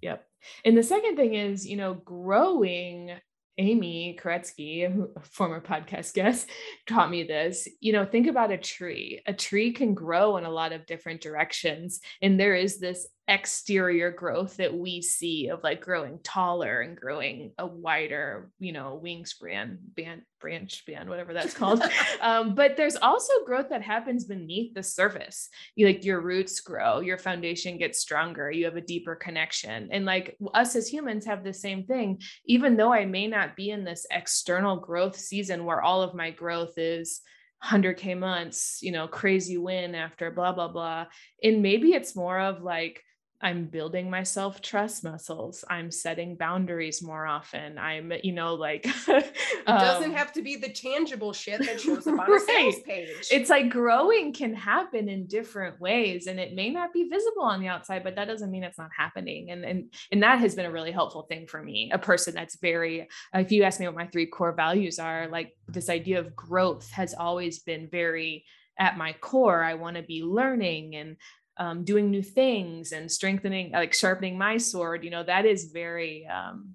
Yep. 0.00 0.26
And 0.64 0.76
the 0.76 0.82
second 0.82 1.16
thing 1.16 1.34
is, 1.34 1.68
you 1.68 1.76
know, 1.76 1.94
growing 1.94 3.12
Amy 3.58 4.18
Koretsky, 4.18 5.06
former 5.22 5.60
podcast 5.60 6.14
guest, 6.14 6.48
taught 6.88 7.10
me 7.10 7.24
this. 7.24 7.68
You 7.80 7.92
know, 7.92 8.06
think 8.06 8.26
about 8.26 8.50
a 8.50 8.56
tree. 8.56 9.20
A 9.26 9.34
tree 9.34 9.72
can 9.72 9.92
grow 9.92 10.38
in 10.38 10.44
a 10.44 10.50
lot 10.50 10.72
of 10.72 10.86
different 10.86 11.20
directions. 11.20 12.00
And 12.22 12.40
there 12.40 12.54
is 12.54 12.80
this 12.80 13.06
exterior 13.30 14.10
growth 14.10 14.56
that 14.56 14.76
we 14.76 15.00
see 15.00 15.48
of 15.50 15.62
like 15.62 15.80
growing 15.80 16.18
taller 16.24 16.80
and 16.80 16.96
growing 16.96 17.52
a 17.58 17.66
wider, 17.66 18.50
you 18.58 18.72
know, 18.72 19.00
wingspan, 19.02 19.76
band, 19.94 20.22
branch 20.40 20.84
band, 20.84 21.08
whatever 21.08 21.32
that's 21.32 21.54
called. 21.54 21.80
um, 22.20 22.56
but 22.56 22.76
there's 22.76 22.96
also 22.96 23.32
growth 23.46 23.68
that 23.70 23.82
happens 23.82 24.24
beneath 24.24 24.74
the 24.74 24.82
surface. 24.82 25.48
You 25.76 25.86
like 25.86 26.04
your 26.04 26.20
roots 26.20 26.58
grow, 26.58 26.98
your 26.98 27.18
foundation 27.18 27.78
gets 27.78 28.00
stronger, 28.00 28.50
you 28.50 28.64
have 28.64 28.76
a 28.76 28.80
deeper 28.80 29.14
connection. 29.14 29.90
And 29.92 30.04
like 30.04 30.36
us 30.52 30.74
as 30.74 30.88
humans 30.88 31.24
have 31.26 31.44
the 31.44 31.54
same 31.54 31.84
thing, 31.84 32.20
even 32.46 32.76
though 32.76 32.92
I 32.92 33.04
may 33.04 33.28
not 33.28 33.54
be 33.54 33.70
in 33.70 33.84
this 33.84 34.06
external 34.10 34.76
growth 34.76 35.16
season 35.16 35.64
where 35.64 35.82
all 35.82 36.02
of 36.02 36.16
my 36.16 36.32
growth 36.32 36.78
is 36.78 37.20
100k 37.62 38.18
months 38.18 38.78
you 38.80 38.90
know 38.90 39.06
crazy 39.06 39.58
win 39.58 39.94
after 39.94 40.30
blah 40.30 40.50
blah 40.50 40.68
blah 40.68 41.04
and 41.42 41.60
maybe 41.60 41.92
it's 41.92 42.16
more 42.16 42.40
of 42.40 42.62
like 42.62 43.02
I'm 43.42 43.64
building 43.66 44.10
myself 44.10 44.60
trust 44.60 45.02
muscles. 45.02 45.64
I'm 45.70 45.90
setting 45.90 46.36
boundaries 46.36 47.02
more 47.02 47.26
often. 47.26 47.78
I'm, 47.78 48.12
you 48.22 48.32
know, 48.32 48.54
like 48.54 48.86
um, 48.86 48.92
it 49.08 49.66
doesn't 49.66 50.10
um, 50.10 50.16
have 50.16 50.32
to 50.34 50.42
be 50.42 50.56
the 50.56 50.68
tangible 50.68 51.32
shit 51.32 51.64
that 51.64 51.80
shows 51.80 52.06
up 52.06 52.12
on 52.18 52.30
right. 52.30 52.42
a 52.42 52.44
sales 52.44 52.80
page. 52.84 53.08
It's 53.30 53.48
like 53.48 53.70
growing 53.70 54.34
can 54.34 54.54
happen 54.54 55.08
in 55.08 55.26
different 55.26 55.80
ways 55.80 56.26
and 56.26 56.38
it 56.38 56.54
may 56.54 56.68
not 56.68 56.92
be 56.92 57.08
visible 57.08 57.42
on 57.42 57.60
the 57.60 57.68
outside, 57.68 58.04
but 58.04 58.14
that 58.16 58.26
doesn't 58.26 58.50
mean 58.50 58.62
it's 58.62 58.78
not 58.78 58.90
happening. 58.96 59.50
And 59.50 59.64
and 59.64 59.94
and 60.12 60.22
that 60.22 60.38
has 60.40 60.54
been 60.54 60.66
a 60.66 60.70
really 60.70 60.92
helpful 60.92 61.22
thing 61.22 61.46
for 61.46 61.62
me. 61.62 61.90
A 61.92 61.98
person 61.98 62.34
that's 62.34 62.58
very, 62.60 63.08
if 63.32 63.50
you 63.50 63.62
ask 63.62 63.80
me 63.80 63.86
what 63.86 63.96
my 63.96 64.06
three 64.06 64.26
core 64.26 64.52
values 64.52 64.98
are, 64.98 65.28
like 65.28 65.56
this 65.66 65.88
idea 65.88 66.18
of 66.18 66.36
growth 66.36 66.90
has 66.90 67.14
always 67.14 67.60
been 67.60 67.88
very 67.90 68.44
at 68.78 68.96
my 68.96 69.12
core 69.20 69.62
i 69.62 69.74
want 69.74 69.96
to 69.96 70.02
be 70.02 70.22
learning 70.22 70.96
and 70.96 71.16
um, 71.60 71.84
doing 71.84 72.10
new 72.10 72.22
things 72.22 72.92
and 72.92 73.12
strengthening, 73.12 73.70
like 73.70 73.92
sharpening 73.92 74.38
my 74.38 74.56
sword, 74.56 75.04
you 75.04 75.10
know, 75.10 75.22
that 75.22 75.44
is 75.44 75.70
very 75.70 76.26
um, 76.26 76.74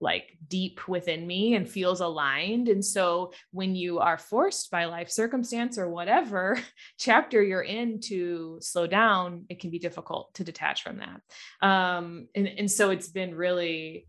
like 0.00 0.36
deep 0.48 0.86
within 0.88 1.24
me 1.24 1.54
and 1.54 1.68
feels 1.68 2.00
aligned. 2.00 2.68
And 2.68 2.84
so 2.84 3.32
when 3.52 3.76
you 3.76 4.00
are 4.00 4.18
forced 4.18 4.72
by 4.72 4.86
life 4.86 5.08
circumstance 5.08 5.78
or 5.78 5.88
whatever 5.88 6.58
chapter 6.98 7.40
you're 7.40 7.62
in 7.62 8.00
to 8.00 8.58
slow 8.60 8.88
down, 8.88 9.46
it 9.48 9.60
can 9.60 9.70
be 9.70 9.78
difficult 9.78 10.34
to 10.34 10.44
detach 10.44 10.82
from 10.82 10.98
that. 10.98 11.66
Um, 11.66 12.26
and, 12.34 12.48
and 12.48 12.70
so 12.70 12.90
it's 12.90 13.08
been 13.08 13.36
really, 13.36 14.08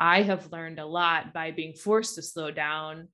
I 0.00 0.22
have 0.22 0.50
learned 0.50 0.78
a 0.78 0.86
lot 0.86 1.34
by 1.34 1.50
being 1.50 1.74
forced 1.74 2.14
to 2.14 2.22
slow 2.22 2.50
down 2.50 3.08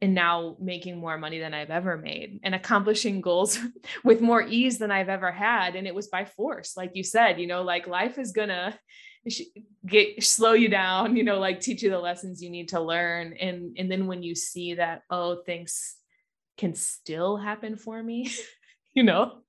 and 0.00 0.14
now 0.14 0.56
making 0.60 0.98
more 0.98 1.18
money 1.18 1.40
than 1.40 1.54
I've 1.54 1.70
ever 1.70 1.96
made 1.96 2.40
and 2.44 2.54
accomplishing 2.54 3.20
goals 3.20 3.58
with 4.04 4.20
more 4.20 4.42
ease 4.42 4.78
than 4.78 4.90
I've 4.90 5.08
ever 5.08 5.32
had. 5.32 5.74
And 5.74 5.86
it 5.86 5.94
was 5.94 6.08
by 6.08 6.24
force, 6.24 6.76
like 6.76 6.92
you 6.94 7.02
said, 7.02 7.40
you 7.40 7.46
know, 7.46 7.62
like 7.62 7.86
life 7.86 8.18
is 8.18 8.32
gonna 8.32 8.78
get 9.86 10.22
slow 10.22 10.52
you 10.52 10.68
down, 10.68 11.16
you 11.16 11.24
know, 11.24 11.38
like 11.38 11.60
teach 11.60 11.82
you 11.82 11.90
the 11.90 11.98
lessons 11.98 12.42
you 12.42 12.50
need 12.50 12.68
to 12.68 12.80
learn. 12.80 13.34
And 13.34 13.76
and 13.78 13.90
then 13.90 14.06
when 14.06 14.22
you 14.22 14.34
see 14.34 14.74
that, 14.74 15.02
oh, 15.10 15.42
things 15.44 15.96
can 16.56 16.74
still 16.74 17.36
happen 17.36 17.76
for 17.76 18.00
me, 18.00 18.30
you 18.94 19.02
know, 19.02 19.40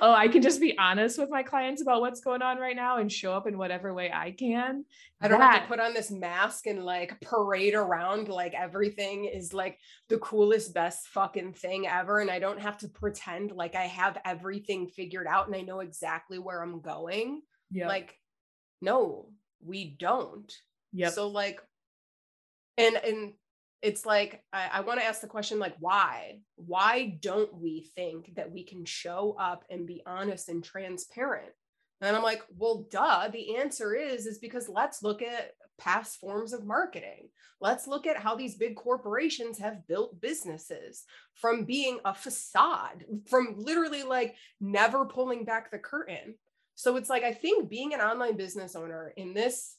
oh, 0.00 0.12
I 0.12 0.28
can 0.28 0.42
just 0.42 0.60
be 0.60 0.76
honest 0.78 1.18
with 1.18 1.30
my 1.30 1.42
clients 1.42 1.82
about 1.82 2.00
what's 2.00 2.20
going 2.20 2.42
on 2.42 2.58
right 2.58 2.76
now 2.76 2.98
and 2.98 3.10
show 3.10 3.32
up 3.32 3.46
in 3.46 3.58
whatever 3.58 3.92
way 3.92 4.10
I 4.12 4.30
can. 4.30 4.84
I 5.20 5.28
don't 5.28 5.40
that, 5.40 5.52
have 5.52 5.62
to 5.62 5.68
put 5.68 5.80
on 5.80 5.94
this 5.94 6.10
mask 6.10 6.66
and 6.66 6.84
like 6.84 7.20
parade 7.20 7.74
around 7.74 8.28
like 8.28 8.54
everything 8.54 9.24
is 9.24 9.52
like 9.52 9.78
the 10.08 10.18
coolest, 10.18 10.74
best 10.74 11.08
fucking 11.08 11.54
thing 11.54 11.86
ever. 11.86 12.20
And 12.20 12.30
I 12.30 12.38
don't 12.38 12.60
have 12.60 12.78
to 12.78 12.88
pretend 12.88 13.52
like 13.52 13.74
I 13.74 13.84
have 13.84 14.18
everything 14.24 14.88
figured 14.88 15.26
out 15.26 15.46
and 15.46 15.56
I 15.56 15.62
know 15.62 15.80
exactly 15.80 16.38
where 16.38 16.62
I'm 16.62 16.80
going. 16.80 17.42
Yeah. 17.70 17.88
Like, 17.88 18.14
no, 18.80 19.30
we 19.64 19.96
don't. 19.98 20.52
Yeah. 20.92 21.10
So 21.10 21.28
like, 21.28 21.60
and 22.78 22.96
and 22.96 23.32
it's 23.86 24.04
like 24.04 24.42
I, 24.52 24.68
I 24.74 24.80
want 24.80 24.98
to 25.00 25.06
ask 25.06 25.20
the 25.20 25.28
question 25.28 25.58
like 25.60 25.76
why 25.78 26.40
why 26.56 27.18
don't 27.20 27.52
we 27.54 27.88
think 27.94 28.34
that 28.34 28.50
we 28.50 28.64
can 28.64 28.84
show 28.84 29.36
up 29.38 29.64
and 29.70 29.86
be 29.86 30.02
honest 30.06 30.48
and 30.48 30.62
transparent 30.62 31.52
And 32.00 32.14
I'm 32.16 32.22
like, 32.22 32.42
well, 32.56 32.86
duh. 32.90 33.28
The 33.28 33.56
answer 33.56 33.94
is, 33.94 34.26
is 34.26 34.38
because 34.38 34.68
let's 34.68 35.02
look 35.02 35.22
at 35.22 35.52
past 35.78 36.18
forms 36.20 36.52
of 36.52 36.66
marketing. 36.66 37.28
Let's 37.60 37.86
look 37.86 38.06
at 38.06 38.18
how 38.18 38.34
these 38.34 38.56
big 38.56 38.76
corporations 38.76 39.58
have 39.58 39.86
built 39.86 40.20
businesses 40.20 41.04
from 41.34 41.64
being 41.64 41.98
a 42.04 42.14
facade, 42.14 43.04
from 43.26 43.54
literally 43.56 44.02
like 44.02 44.34
never 44.60 45.06
pulling 45.06 45.44
back 45.44 45.70
the 45.70 45.78
curtain. 45.78 46.34
So 46.74 46.96
it's 46.96 47.08
like, 47.08 47.22
I 47.22 47.32
think 47.32 47.70
being 47.70 47.94
an 47.94 48.00
online 48.00 48.36
business 48.36 48.76
owner 48.76 49.14
in 49.16 49.32
this 49.32 49.76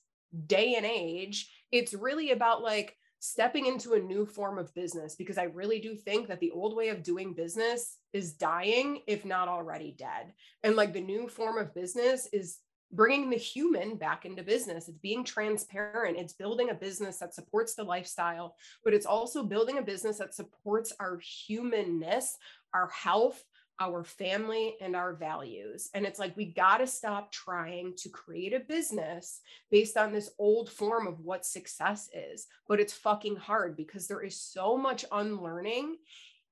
day 0.48 0.74
and 0.76 0.86
age, 0.86 1.52
it's 1.72 1.94
really 1.94 2.32
about 2.32 2.64
like 2.64 2.96
stepping 3.20 3.66
into 3.66 3.94
a 3.94 4.00
new 4.00 4.26
form 4.26 4.58
of 4.58 4.74
business 4.74 5.16
because 5.16 5.38
I 5.38 5.46
really 5.46 5.80
do 5.80 5.96
think 5.96 6.28
that 6.28 6.40
the 6.40 6.52
old 6.52 6.76
way 6.76 6.90
of 6.90 7.04
doing 7.04 7.34
business 7.34 7.98
is 8.14 8.34
dying, 8.34 9.02
if 9.08 9.26
not 9.26 9.48
already 9.48 9.92
dead. 9.98 10.34
And 10.64 10.76
like 10.76 10.94
the 10.94 11.02
new 11.02 11.28
form 11.28 11.58
of 11.58 11.74
business 11.74 12.28
is 12.32 12.60
bringing 12.92 13.30
the 13.30 13.38
human 13.38 13.96
back 13.96 14.26
into 14.26 14.44
business. 14.44 14.88
It's 14.88 14.98
being 15.00 15.24
transparent. 15.24 16.18
It's 16.18 16.34
building 16.34 16.70
a 16.70 16.76
business 16.76 17.18
that 17.18 17.34
supports 17.34 17.76
the 17.76 17.84
lifestyle, 17.84 18.56
but 18.84 18.94
it's 18.94 19.06
also 19.06 19.44
building 19.44 19.78
a 19.78 19.82
business 19.82 20.20
that 20.20 20.34
supports 20.34 20.94
our 21.00 21.20
humanness, 21.20 22.38
our 22.74 22.88
health, 22.90 23.44
our 23.80 24.04
family, 24.04 24.76
and 24.82 24.96
our 24.96 25.14
values. 25.14 25.90
And 25.94 26.06
it's 26.06 26.20
like 26.20 26.36
we 26.36 26.46
got 26.46 26.78
to 26.78 26.88
stop 26.88 27.32
trying 27.32 27.94
to 27.98 28.10
create 28.10 28.54
a 28.54 28.60
business 28.60 29.42
based 29.70 29.98
on 29.98 30.12
this 30.12 30.32
old 30.40 30.70
form 30.70 31.06
of 31.08 31.20
what 31.20 31.46
success 31.46 32.10
is. 32.14 32.48
But 32.68 32.80
it's 32.80 32.94
fucking 32.94 33.36
hard 33.36 33.78
because 33.78 34.08
there 34.08 34.24
is 34.24 34.42
so 34.42 34.78
much 34.78 35.06
unlearning 35.12 35.98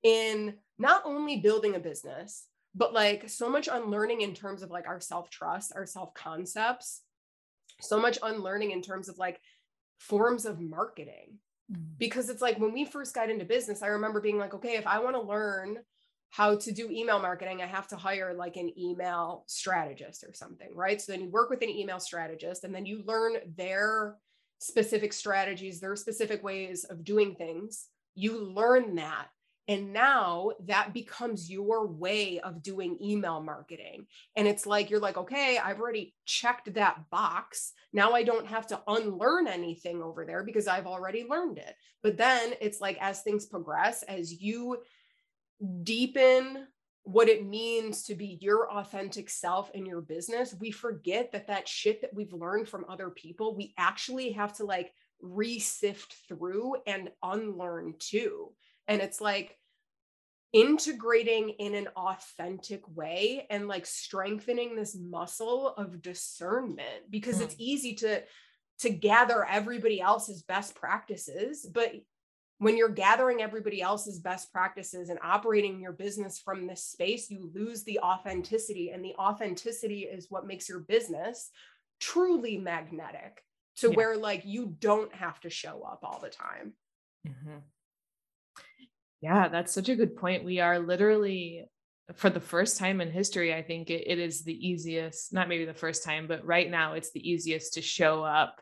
in 0.04 0.56
not 0.78 1.02
only 1.06 1.38
building 1.38 1.76
a 1.76 1.80
business, 1.80 2.46
but 2.76 2.94
like 2.94 3.28
so 3.30 3.50
much 3.50 3.68
unlearning 3.72 4.22
in 4.22 4.34
terms 4.34 4.62
of 4.62 4.70
like 4.70 4.88
our 4.88 5.00
self 5.00 5.30
trust, 5.30 5.74
our 5.76 5.86
self 5.86 6.14
concepts, 6.14 7.02
so 7.82 8.00
much 8.00 8.20
unlearning 8.22 8.72
in 8.72 8.82
terms 8.82 9.10
of 9.10 9.18
like 9.18 9.40
forms 10.00 10.46
of 10.46 10.60
marketing. 10.60 11.40
Mm. 11.72 11.98
Because 11.98 12.30
it's 12.30 12.42
like 12.42 12.60
when 12.60 12.74
we 12.74 12.86
first 12.86 13.16
got 13.16 13.32
into 13.32 13.46
business, 13.46 13.82
I 13.82 13.88
remember 13.88 14.22
being 14.22 14.38
like, 14.38 14.54
okay, 14.54 14.76
if 14.76 14.86
I 14.86 15.00
want 15.00 15.16
to 15.16 15.22
learn 15.22 15.78
how 16.30 16.56
to 16.56 16.72
do 16.72 16.90
email 16.90 17.20
marketing, 17.20 17.62
I 17.62 17.66
have 17.66 17.88
to 17.90 17.96
hire 17.96 18.34
like 18.34 18.58
an 18.58 18.72
email 18.78 19.44
strategist 19.48 20.24
or 20.24 20.34
something, 20.34 20.70
right? 20.76 21.02
So 21.02 21.12
then 21.12 21.22
you 21.22 21.30
work 21.30 21.50
with 21.50 21.62
an 21.62 21.70
email 21.70 22.00
strategist 22.00 22.64
and 22.64 22.76
then 22.76 22.86
you 22.86 23.04
learn 23.06 23.38
their 23.56 24.16
specific 24.60 25.14
strategies, 25.14 25.80
their 25.80 25.96
specific 25.96 26.44
ways 26.44 26.84
of 26.84 27.04
doing 27.04 27.36
things. 27.36 27.88
You 28.16 28.44
learn 28.44 28.96
that 28.96 29.28
and 29.68 29.94
now 29.94 30.52
that 30.66 30.94
becomes 30.94 31.50
your 31.50 31.88
way 31.88 32.40
of 32.40 32.62
doing 32.62 33.00
email 33.02 33.42
marketing. 33.42 34.06
And 34.36 34.48
it's 34.48 34.68
like, 34.68 34.90
you're 34.90 35.00
like, 35.00 35.18
okay, 35.18 35.58
I've 35.58 35.80
already 35.80 36.14
checked 36.26 36.72
that 36.76 37.10
box. 37.10 37.74
Now 37.92 38.12
I 38.12 38.22
don't 38.22 38.46
have 38.46 38.68
to 38.68 38.82
unlearn 38.88 39.48
anything 39.48 40.04
over 40.04 40.24
there 40.24 40.44
because 40.44 40.68
I've 40.68 40.86
already 40.86 41.26
learned 41.28 41.58
it. 41.58 41.76
But 42.04 42.18
then 42.18 42.54
it's 42.62 42.80
like, 42.80 42.98
as 43.02 43.22
things 43.22 43.48
progress, 43.48 44.04
as 44.04 44.40
you 44.40 44.78
deepen 45.84 46.68
what 47.04 47.30
it 47.30 47.46
means 47.46 48.04
to 48.04 48.16
be 48.16 48.40
your 48.42 48.72
authentic 48.72 49.30
self 49.30 49.70
in 49.72 49.86
your 49.86 50.02
business, 50.02 50.56
we 50.60 50.72
forget 50.72 51.32
that 51.32 51.48
that 51.48 51.68
shit 51.68 52.02
that 52.02 52.14
we've 52.14 52.34
learned 52.34 52.68
from 52.68 52.86
other 52.90 53.12
people, 53.12 53.56
we 53.56 53.74
actually 53.78 54.32
have 54.32 54.54
to 54.54 54.66
like 54.66 54.92
re-sift 55.22 56.16
through 56.28 56.76
and 56.88 57.10
unlearn 57.22 57.94
too. 58.00 58.52
And 58.88 59.02
it's 59.02 59.22
like 59.22 59.56
integrating 60.56 61.50
in 61.50 61.76
an 61.76 61.88
authentic 61.96 62.82
way 62.96 63.46
and 63.50 63.68
like 63.68 63.86
strengthening 63.86 64.76
this 64.76 64.96
muscle 64.96 65.76
of 65.76 66.02
discernment 66.02 67.10
because 67.10 67.40
mm. 67.40 67.42
it's 67.42 67.56
easy 67.58 67.94
to 67.94 68.24
to 68.80 68.90
gather 68.90 69.46
everybody 69.46 70.00
else's 70.00 70.44
best 70.44 70.74
practices 70.76 71.66
but 71.74 71.92
when 72.60 72.78
you're 72.78 72.90
gathering 72.90 73.42
everybody 73.42 73.82
else's 73.82 74.20
best 74.20 74.52
practices 74.52 75.10
and 75.10 75.20
operating 75.22 75.80
your 75.80 75.92
business 75.92 76.40
from 76.40 76.68
this 76.68 76.84
space 76.84 77.30
you 77.30 77.52
lose 77.54 77.84
the 77.84 78.00
authenticity 78.00 78.92
and 78.92 79.04
the 79.04 79.16
authenticity 79.20 80.02
is 80.02 80.28
what 80.30 80.48
makes 80.48 80.70
your 80.70 80.80
business 80.80 81.50
truly 82.00 82.58
magnetic 82.58 83.44
to 83.78 83.90
yeah. 83.90 83.96
where 83.96 84.18
like 84.18 84.44
you 84.46 84.76
don't 84.80 85.14
have 85.14 85.40
to 85.40 85.50
show 85.50 85.82
up 85.84 86.00
all 86.04 86.20
the 86.20 86.30
time 86.30 86.74
mm-hmm. 87.28 87.58
Yeah, 89.26 89.48
that's 89.48 89.74
such 89.74 89.90
a 89.90 89.96
good 89.96 90.16
point. 90.16 90.44
We 90.44 90.60
are 90.60 90.78
literally, 90.78 91.66
for 92.14 92.30
the 92.30 92.40
first 92.40 92.78
time 92.78 93.02
in 93.02 93.10
history, 93.10 93.56
I 93.56 93.64
think 93.64 93.90
it, 93.90 94.04
it 94.06 94.20
is 94.20 94.44
the 94.44 94.54
easiest, 94.54 95.34
not 95.34 95.50
maybe 95.50 95.66
the 95.66 95.74
first 95.74 96.04
time, 96.04 96.28
but 96.28 96.46
right 96.46 96.70
now 96.70 96.94
it's 96.94 97.12
the 97.12 97.28
easiest 97.28 97.74
to 97.74 97.82
show 97.82 98.24
up 98.24 98.62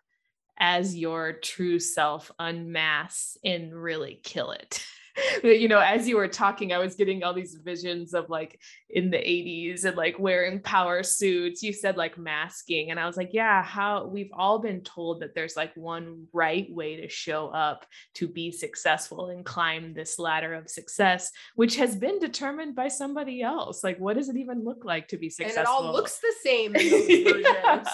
as 0.57 0.95
your 0.95 1.33
true 1.33 1.79
self, 1.79 2.31
unmask 2.39 3.35
and 3.43 3.73
really 3.73 4.19
kill 4.23 4.51
it. 4.51 4.85
you 5.43 5.67
know, 5.67 5.79
as 5.79 6.07
you 6.07 6.17
were 6.17 6.27
talking, 6.27 6.73
I 6.73 6.79
was 6.79 6.95
getting 6.95 7.23
all 7.23 7.33
these 7.33 7.55
visions 7.55 8.13
of 8.13 8.29
like 8.29 8.59
in 8.89 9.11
the 9.11 9.17
80s 9.17 9.85
and 9.85 9.95
like 9.95 10.17
wearing 10.17 10.59
power 10.59 11.03
suits. 11.03 11.61
You 11.61 11.73
said 11.73 11.97
like 11.97 12.17
masking. 12.17 12.91
And 12.91 12.99
I 12.99 13.05
was 13.05 13.17
like, 13.17 13.29
yeah, 13.31 13.63
how 13.63 14.07
we've 14.07 14.31
all 14.33 14.59
been 14.59 14.81
told 14.81 15.21
that 15.21 15.35
there's 15.35 15.55
like 15.55 15.75
one 15.75 16.27
right 16.33 16.67
way 16.71 16.97
to 16.97 17.09
show 17.09 17.49
up 17.49 17.85
to 18.15 18.27
be 18.27 18.51
successful 18.51 19.29
and 19.29 19.45
climb 19.45 19.93
this 19.93 20.17
ladder 20.17 20.53
of 20.53 20.69
success, 20.69 21.31
which 21.55 21.75
has 21.75 21.95
been 21.95 22.19
determined 22.19 22.75
by 22.75 22.87
somebody 22.87 23.41
else. 23.41 23.83
Like, 23.83 23.99
what 23.99 24.17
does 24.17 24.29
it 24.29 24.37
even 24.37 24.63
look 24.63 24.83
like 24.83 25.09
to 25.09 25.17
be 25.17 25.29
successful? 25.29 25.59
And 25.59 25.67
it 25.67 25.69
all 25.69 25.93
looks 25.93 26.17
the 26.19 26.33
same 26.41 26.75
in 26.75 26.89
those 26.89 27.07
versions. 27.43 27.87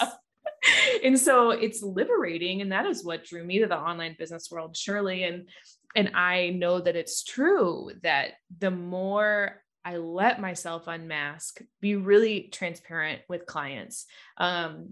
and 1.04 1.18
so 1.18 1.50
it's 1.50 1.82
liberating 1.82 2.60
and 2.60 2.72
that 2.72 2.86
is 2.86 3.04
what 3.04 3.24
drew 3.24 3.44
me 3.44 3.60
to 3.60 3.66
the 3.66 3.78
online 3.78 4.14
business 4.18 4.50
world 4.50 4.76
surely 4.76 5.24
and 5.24 5.48
and 5.96 6.12
I 6.14 6.50
know 6.50 6.80
that 6.80 6.96
it's 6.96 7.24
true 7.24 7.90
that 8.02 8.32
the 8.58 8.70
more 8.70 9.62
I 9.84 9.96
let 9.96 10.40
myself 10.40 10.86
unmask, 10.88 11.60
be 11.80 11.96
really 11.96 12.42
transparent 12.52 13.22
with 13.28 13.46
clients, 13.46 14.06
um, 14.36 14.90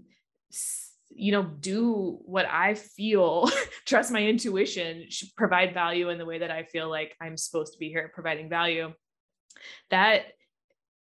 you 1.09 1.31
know, 1.31 1.43
do 1.43 2.19
what 2.25 2.45
I 2.45 2.73
feel, 2.73 3.49
trust 3.85 4.11
my 4.11 4.23
intuition, 4.23 5.05
provide 5.37 5.73
value 5.73 6.09
in 6.09 6.17
the 6.17 6.25
way 6.25 6.39
that 6.39 6.51
I 6.51 6.63
feel 6.63 6.89
like 6.89 7.15
I'm 7.21 7.37
supposed 7.37 7.73
to 7.73 7.79
be 7.79 7.89
here 7.89 8.11
providing 8.13 8.49
value. 8.49 8.93
That 9.91 10.23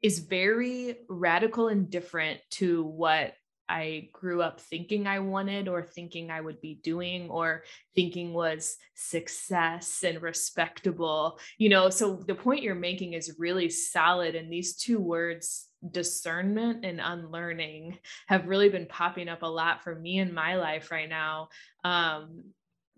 is 0.03 0.21
very 0.21 0.97
radical 1.09 1.69
and 1.69 1.91
different 1.91 2.41
to 2.51 2.85
what 2.85 3.33
I 3.69 4.09
grew 4.13 4.43
up 4.43 4.61
thinking 4.61 5.07
I 5.07 5.19
wanted 5.19 5.69
or 5.69 5.83
thinking 5.83 6.31
I 6.31 6.41
would 6.41 6.61
be 6.61 6.81
doing 6.83 7.29
or 7.29 7.65
thinking 7.95 8.33
was 8.33 8.77
success 8.95 10.05
and 10.05 10.23
respectable. 10.23 11.39
You 11.59 11.69
know, 11.69 11.91
so 11.91 12.17
the 12.17 12.35
point 12.35 12.63
you're 12.63 12.75
making 12.75 13.13
is 13.13 13.37
really 13.39 13.69
solid. 13.69 14.35
And 14.35 14.53
these 14.53 14.77
two 14.77 14.99
words, 14.99 15.67
discernment 15.91 16.85
and 16.85 17.01
unlearning, 17.03 17.99
have 18.27 18.49
really 18.49 18.69
been 18.69 18.87
popping 18.87 19.29
up 19.29 19.43
a 19.43 19.47
lot 19.47 19.83
for 19.83 19.95
me 19.95 20.19
in 20.19 20.33
my 20.33 20.57
life 20.57 20.91
right 20.91 21.09
now. 21.09 21.49
Um, 21.85 22.45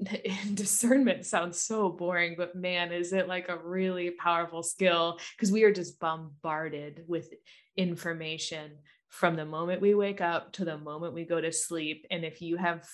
discernment 0.54 1.26
sounds 1.26 1.60
so 1.60 1.90
boring, 1.90 2.34
but 2.36 2.54
man, 2.54 2.92
is 2.92 3.12
it 3.12 3.28
like 3.28 3.48
a 3.48 3.58
really 3.58 4.10
powerful 4.10 4.62
skill 4.62 5.18
because 5.36 5.52
we 5.52 5.64
are 5.64 5.72
just 5.72 5.98
bombarded 6.00 7.04
with 7.06 7.32
information 7.76 8.72
from 9.10 9.36
the 9.36 9.44
moment 9.44 9.82
we 9.82 9.94
wake 9.94 10.20
up 10.20 10.52
to 10.52 10.64
the 10.64 10.78
moment 10.78 11.14
we 11.14 11.24
go 11.24 11.40
to 11.40 11.52
sleep. 11.52 12.06
And 12.10 12.24
if 12.24 12.40
you 12.40 12.56
have 12.56 12.88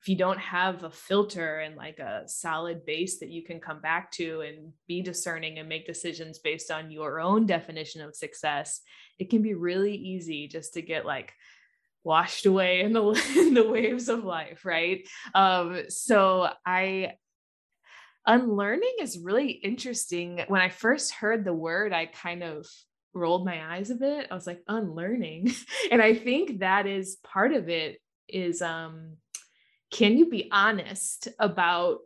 if 0.00 0.08
you 0.08 0.16
don't 0.16 0.38
have 0.38 0.84
a 0.84 0.90
filter 0.90 1.58
and 1.58 1.74
like 1.76 1.98
a 1.98 2.22
solid 2.26 2.86
base 2.86 3.18
that 3.18 3.30
you 3.30 3.42
can 3.42 3.60
come 3.60 3.80
back 3.80 4.12
to 4.12 4.42
and 4.42 4.72
be 4.86 5.02
discerning 5.02 5.58
and 5.58 5.68
make 5.68 5.86
decisions 5.86 6.38
based 6.38 6.70
on 6.70 6.90
your 6.90 7.20
own 7.20 7.46
definition 7.46 8.00
of 8.00 8.14
success 8.14 8.80
it 9.18 9.28
can 9.28 9.42
be 9.42 9.54
really 9.54 9.94
easy 9.94 10.46
just 10.46 10.74
to 10.74 10.82
get 10.82 11.04
like 11.04 11.32
washed 12.04 12.46
away 12.46 12.82
in 12.82 12.92
the 12.92 13.02
in 13.36 13.54
the 13.54 13.68
waves 13.68 14.08
of 14.08 14.24
life 14.24 14.64
right? 14.64 15.06
Um 15.34 15.82
so 15.88 16.48
i 16.64 17.12
unlearning 18.24 18.96
is 19.00 19.18
really 19.18 19.50
interesting. 19.50 20.44
When 20.46 20.60
i 20.60 20.68
first 20.68 21.12
heard 21.12 21.44
the 21.44 21.52
word 21.52 21.92
i 21.92 22.06
kind 22.06 22.44
of 22.44 22.66
rolled 23.18 23.44
my 23.44 23.74
eyes 23.74 23.90
a 23.90 23.94
bit. 23.94 24.28
I 24.30 24.34
was 24.34 24.46
like, 24.46 24.62
unlearning. 24.68 25.52
and 25.90 26.00
I 26.00 26.14
think 26.14 26.60
that 26.60 26.86
is 26.86 27.16
part 27.16 27.52
of 27.52 27.68
it 27.68 28.00
is 28.28 28.60
um 28.60 29.16
can 29.90 30.18
you 30.18 30.28
be 30.28 30.48
honest 30.52 31.28
about 31.38 32.00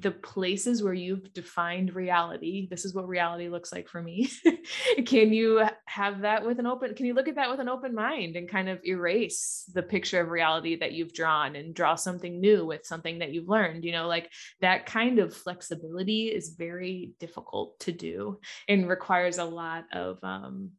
the 0.00 0.10
places 0.10 0.82
where 0.82 0.94
you've 0.94 1.32
defined 1.34 1.94
reality 1.94 2.66
this 2.70 2.84
is 2.84 2.94
what 2.94 3.06
reality 3.06 3.48
looks 3.48 3.72
like 3.72 3.88
for 3.88 4.02
me. 4.02 4.30
Can 5.06 5.32
you 5.32 5.66
have 5.86 6.22
that 6.22 6.44
with 6.44 6.58
an 6.58 6.66
open 6.66 6.94
can 6.94 7.06
you 7.06 7.14
look 7.14 7.28
at 7.28 7.36
that 7.36 7.50
with 7.50 7.60
an 7.60 7.68
open 7.68 7.94
mind 7.94 8.36
and 8.36 8.48
kind 8.48 8.68
of 8.68 8.80
erase 8.84 9.64
the 9.72 9.82
picture 9.82 10.20
of 10.20 10.30
reality 10.30 10.76
that 10.76 10.92
you've 10.92 11.12
drawn 11.12 11.54
and 11.54 11.74
draw 11.74 11.94
something 11.94 12.40
new 12.40 12.64
with 12.64 12.84
something 12.84 13.18
that 13.18 13.32
you've 13.32 13.48
learned? 13.48 13.84
You 13.84 13.92
know 13.92 14.08
like 14.08 14.30
that 14.60 14.86
kind 14.86 15.18
of 15.18 15.34
flexibility 15.34 16.26
is 16.26 16.56
very 16.58 17.12
difficult 17.20 17.78
to 17.80 17.92
do 17.92 18.40
and 18.68 18.88
requires 18.88 19.38
a 19.38 19.44
lot 19.44 19.84
of 19.92 20.18
um 20.22 20.70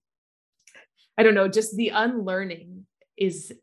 I 1.18 1.24
don't 1.24 1.36
know, 1.36 1.48
just 1.48 1.76
the 1.78 1.90
unlearning 1.90 2.86
is 3.18 3.54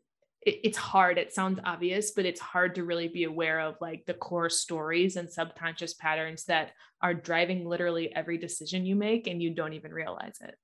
it's 0.45 0.77
hard. 0.77 1.17
It 1.17 1.33
sounds 1.33 1.59
obvious, 1.63 2.11
but 2.11 2.25
it's 2.25 2.39
hard 2.39 2.75
to 2.75 2.83
really 2.83 3.07
be 3.07 3.23
aware 3.23 3.59
of 3.59 3.75
like 3.81 4.03
the 4.05 4.13
core 4.13 4.49
stories 4.49 5.15
and 5.15 5.31
subconscious 5.31 5.93
patterns 5.93 6.45
that 6.45 6.71
are 7.01 7.13
driving 7.13 7.65
literally 7.65 8.13
every 8.15 8.37
decision 8.37 8.85
you 8.85 8.95
make 8.95 9.27
and 9.27 9.41
you 9.41 9.53
don't 9.53 9.73
even 9.73 9.91
realize 9.91 10.37
it. 10.41 10.55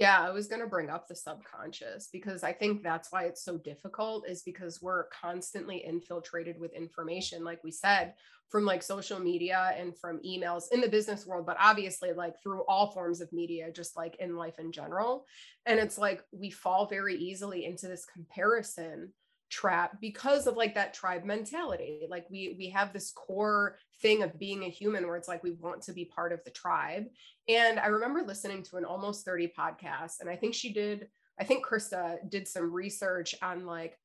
Yeah, 0.00 0.26
I 0.26 0.30
was 0.30 0.46
going 0.46 0.62
to 0.62 0.66
bring 0.66 0.88
up 0.88 1.06
the 1.06 1.14
subconscious 1.14 2.08
because 2.10 2.42
I 2.42 2.54
think 2.54 2.82
that's 2.82 3.12
why 3.12 3.24
it's 3.24 3.44
so 3.44 3.58
difficult 3.58 4.26
is 4.26 4.42
because 4.42 4.80
we're 4.80 5.08
constantly 5.08 5.84
infiltrated 5.84 6.58
with 6.58 6.72
information 6.72 7.44
like 7.44 7.62
we 7.62 7.70
said 7.70 8.14
from 8.48 8.64
like 8.64 8.82
social 8.82 9.20
media 9.20 9.74
and 9.76 9.94
from 9.96 10.18
emails 10.26 10.64
in 10.72 10.80
the 10.80 10.88
business 10.88 11.26
world 11.26 11.44
but 11.44 11.58
obviously 11.60 12.14
like 12.14 12.42
through 12.42 12.62
all 12.66 12.92
forms 12.92 13.20
of 13.20 13.30
media 13.30 13.70
just 13.70 13.94
like 13.94 14.16
in 14.20 14.36
life 14.36 14.58
in 14.58 14.72
general. 14.72 15.26
And 15.66 15.78
it's 15.78 15.98
like 15.98 16.24
we 16.32 16.50
fall 16.50 16.86
very 16.86 17.16
easily 17.16 17.66
into 17.66 17.86
this 17.86 18.06
comparison 18.06 19.12
trap 19.50 20.00
because 20.00 20.46
of 20.46 20.56
like 20.56 20.74
that 20.74 20.94
tribe 20.94 21.24
mentality. 21.24 22.06
Like 22.08 22.26
we 22.30 22.54
we 22.56 22.70
have 22.70 22.92
this 22.92 23.12
core 23.12 23.76
thing 24.00 24.22
of 24.22 24.38
being 24.38 24.64
a 24.64 24.70
human 24.70 25.06
where 25.06 25.16
it's 25.16 25.28
like 25.28 25.42
we 25.42 25.52
want 25.52 25.82
to 25.82 25.92
be 25.92 26.04
part 26.04 26.32
of 26.32 26.42
the 26.44 26.50
tribe. 26.50 27.06
And 27.48 27.80
i 27.80 27.86
remember 27.86 28.22
listening 28.22 28.62
to 28.64 28.76
an 28.76 28.84
almost 28.84 29.24
30 29.24 29.52
podcast 29.58 30.20
and 30.20 30.30
i 30.30 30.36
think 30.36 30.54
she 30.54 30.72
did 30.72 31.08
i 31.38 31.44
think 31.44 31.64
krista 31.66 32.18
did 32.28 32.46
some 32.46 32.72
research 32.72 33.34
on 33.42 33.66
like 33.66 33.98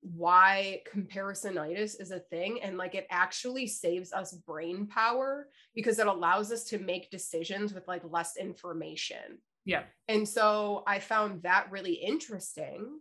why 0.00 0.80
comparisonitis 0.92 2.00
is 2.00 2.10
a 2.10 2.20
thing 2.20 2.60
and 2.62 2.78
like 2.78 2.94
it 2.94 3.06
actually 3.10 3.66
saves 3.66 4.12
us 4.12 4.32
brain 4.32 4.86
power 4.86 5.48
because 5.74 5.98
it 5.98 6.06
allows 6.06 6.52
us 6.52 6.64
to 6.64 6.78
make 6.78 7.10
decisions 7.10 7.74
with 7.74 7.88
like 7.88 8.02
less 8.08 8.36
information. 8.36 9.38
Yeah. 9.64 9.82
And 10.08 10.28
so 10.28 10.84
i 10.86 11.00
found 11.00 11.42
that 11.42 11.70
really 11.70 11.94
interesting 11.94 13.00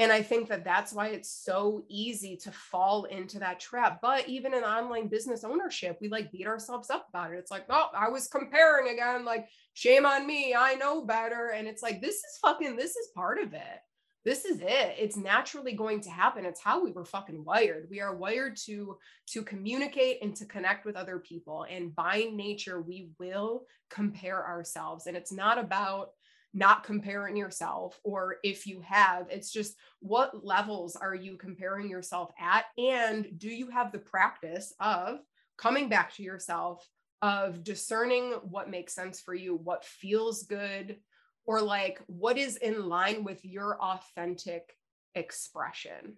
and 0.00 0.10
I 0.10 0.22
think 0.22 0.48
that 0.48 0.64
that's 0.64 0.92
why 0.92 1.08
it's 1.08 1.30
so 1.30 1.84
easy 1.88 2.36
to 2.38 2.50
fall 2.50 3.04
into 3.04 3.38
that 3.38 3.60
trap. 3.60 4.00
But 4.02 4.28
even 4.28 4.52
in 4.52 4.64
online 4.64 5.06
business 5.06 5.44
ownership, 5.44 5.98
we 6.00 6.08
like 6.08 6.32
beat 6.32 6.48
ourselves 6.48 6.90
up 6.90 7.06
about 7.08 7.32
it. 7.32 7.38
It's 7.38 7.52
like, 7.52 7.66
oh, 7.70 7.90
I 7.96 8.08
was 8.08 8.26
comparing 8.26 8.92
again, 8.92 9.24
like, 9.24 9.46
shame 9.74 10.04
on 10.04 10.26
me. 10.26 10.54
I 10.54 10.74
know 10.74 11.04
better. 11.04 11.50
And 11.50 11.68
it's 11.68 11.82
like, 11.82 12.00
this 12.00 12.16
is 12.16 12.38
fucking, 12.42 12.74
this 12.74 12.96
is 12.96 13.08
part 13.14 13.38
of 13.38 13.54
it. 13.54 13.80
This 14.24 14.46
is 14.46 14.60
it. 14.60 14.96
It's 14.98 15.18
naturally 15.18 15.74
going 15.74 16.00
to 16.00 16.10
happen. 16.10 16.46
It's 16.46 16.62
how 16.62 16.82
we 16.82 16.92
were 16.92 17.04
fucking 17.04 17.44
wired. 17.44 17.88
We 17.90 18.00
are 18.00 18.16
wired 18.16 18.56
to 18.64 18.96
to 19.28 19.42
communicate 19.42 20.22
and 20.22 20.34
to 20.36 20.46
connect 20.46 20.86
with 20.86 20.96
other 20.96 21.18
people. 21.18 21.66
And 21.70 21.94
by 21.94 22.30
nature, 22.32 22.80
we 22.80 23.10
will 23.20 23.66
compare 23.90 24.44
ourselves. 24.44 25.06
And 25.06 25.16
it's 25.16 25.32
not 25.32 25.58
about 25.58 26.12
not 26.54 26.84
comparing 26.84 27.36
yourself 27.36 28.00
or 28.04 28.36
if 28.44 28.64
you 28.64 28.80
have 28.80 29.26
it's 29.28 29.50
just 29.50 29.74
what 29.98 30.46
levels 30.46 30.94
are 30.94 31.14
you 31.14 31.36
comparing 31.36 31.90
yourself 31.90 32.30
at? 32.38 32.66
And 32.78 33.26
do 33.36 33.48
you 33.48 33.68
have 33.70 33.90
the 33.90 33.98
practice 33.98 34.72
of 34.78 35.18
coming 35.58 35.88
back 35.88 36.14
to 36.14 36.22
yourself 36.22 36.88
of 37.22 37.64
discerning 37.64 38.32
what 38.44 38.70
makes 38.70 38.94
sense 38.94 39.20
for 39.20 39.34
you 39.34 39.56
what 39.56 39.84
feels 39.84 40.44
good 40.44 40.98
or 41.44 41.60
like 41.60 42.00
what 42.06 42.38
is 42.38 42.56
in 42.56 42.88
line 42.88 43.24
with 43.24 43.44
your 43.44 43.80
authentic 43.82 44.76
expression? 45.14 46.16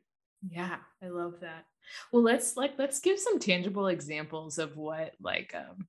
Yeah 0.48 0.76
i 1.02 1.08
love 1.08 1.40
that. 1.40 1.64
Well 2.12 2.22
let's 2.22 2.56
like 2.56 2.74
let's 2.76 3.00
give 3.00 3.18
some 3.18 3.38
tangible 3.38 3.86
examples 3.86 4.58
of 4.58 4.76
what 4.76 5.14
like 5.20 5.54
um 5.54 5.86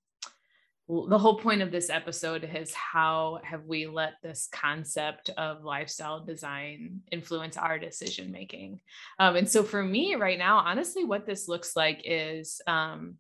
the 0.89 1.17
whole 1.17 1.37
point 1.37 1.61
of 1.61 1.71
this 1.71 1.89
episode 1.89 2.49
is 2.55 2.73
how 2.73 3.39
have 3.43 3.65
we 3.65 3.87
let 3.87 4.13
this 4.23 4.47
concept 4.53 5.29
of 5.37 5.63
lifestyle 5.63 6.23
design 6.23 7.01
influence 7.11 7.57
our 7.57 7.77
decision 7.77 8.31
making. 8.31 8.79
Um, 9.19 9.35
and 9.35 9.49
so 9.49 9.63
for 9.63 9.83
me 9.83 10.15
right 10.15 10.37
now 10.37 10.59
honestly 10.59 11.03
what 11.03 11.25
this 11.25 11.49
looks 11.49 11.75
like 11.75 12.01
is 12.05 12.61
um, 12.67 13.15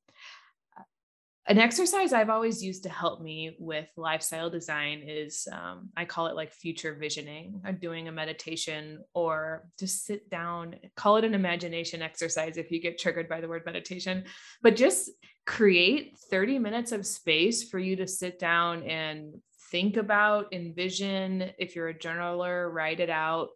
an 1.49 1.57
exercise 1.57 2.11
I've 2.11 2.29
always 2.29 2.61
used 2.61 2.83
to 2.83 2.89
help 2.89 3.21
me 3.21 3.55
with 3.57 3.87
lifestyle 3.95 4.49
design 4.49 5.03
is 5.07 5.47
um, 5.51 5.89
I 5.95 6.03
call 6.03 6.27
it 6.27 6.35
like 6.35 6.51
future 6.51 6.93
visioning, 6.93 7.61
or 7.65 7.71
doing 7.71 8.09
a 8.09 8.11
meditation, 8.11 8.99
or 9.13 9.69
just 9.79 10.05
sit 10.05 10.29
down, 10.29 10.75
call 10.97 11.15
it 11.15 11.23
an 11.23 11.33
imagination 11.33 12.01
exercise 12.01 12.57
if 12.57 12.69
you 12.69 12.81
get 12.81 12.99
triggered 12.99 13.29
by 13.29 13.39
the 13.39 13.47
word 13.47 13.63
meditation, 13.65 14.25
but 14.61 14.75
just 14.75 15.09
create 15.47 16.17
30 16.29 16.59
minutes 16.59 16.91
of 16.91 17.07
space 17.07 17.63
for 17.63 17.79
you 17.79 17.95
to 17.95 18.05
sit 18.05 18.37
down 18.37 18.83
and 18.83 19.33
think 19.71 19.97
about, 19.97 20.53
envision. 20.53 21.51
If 21.57 21.75
you're 21.75 21.87
a 21.87 21.97
journaler, 21.97 22.71
write 22.71 22.99
it 22.99 23.09
out. 23.09 23.49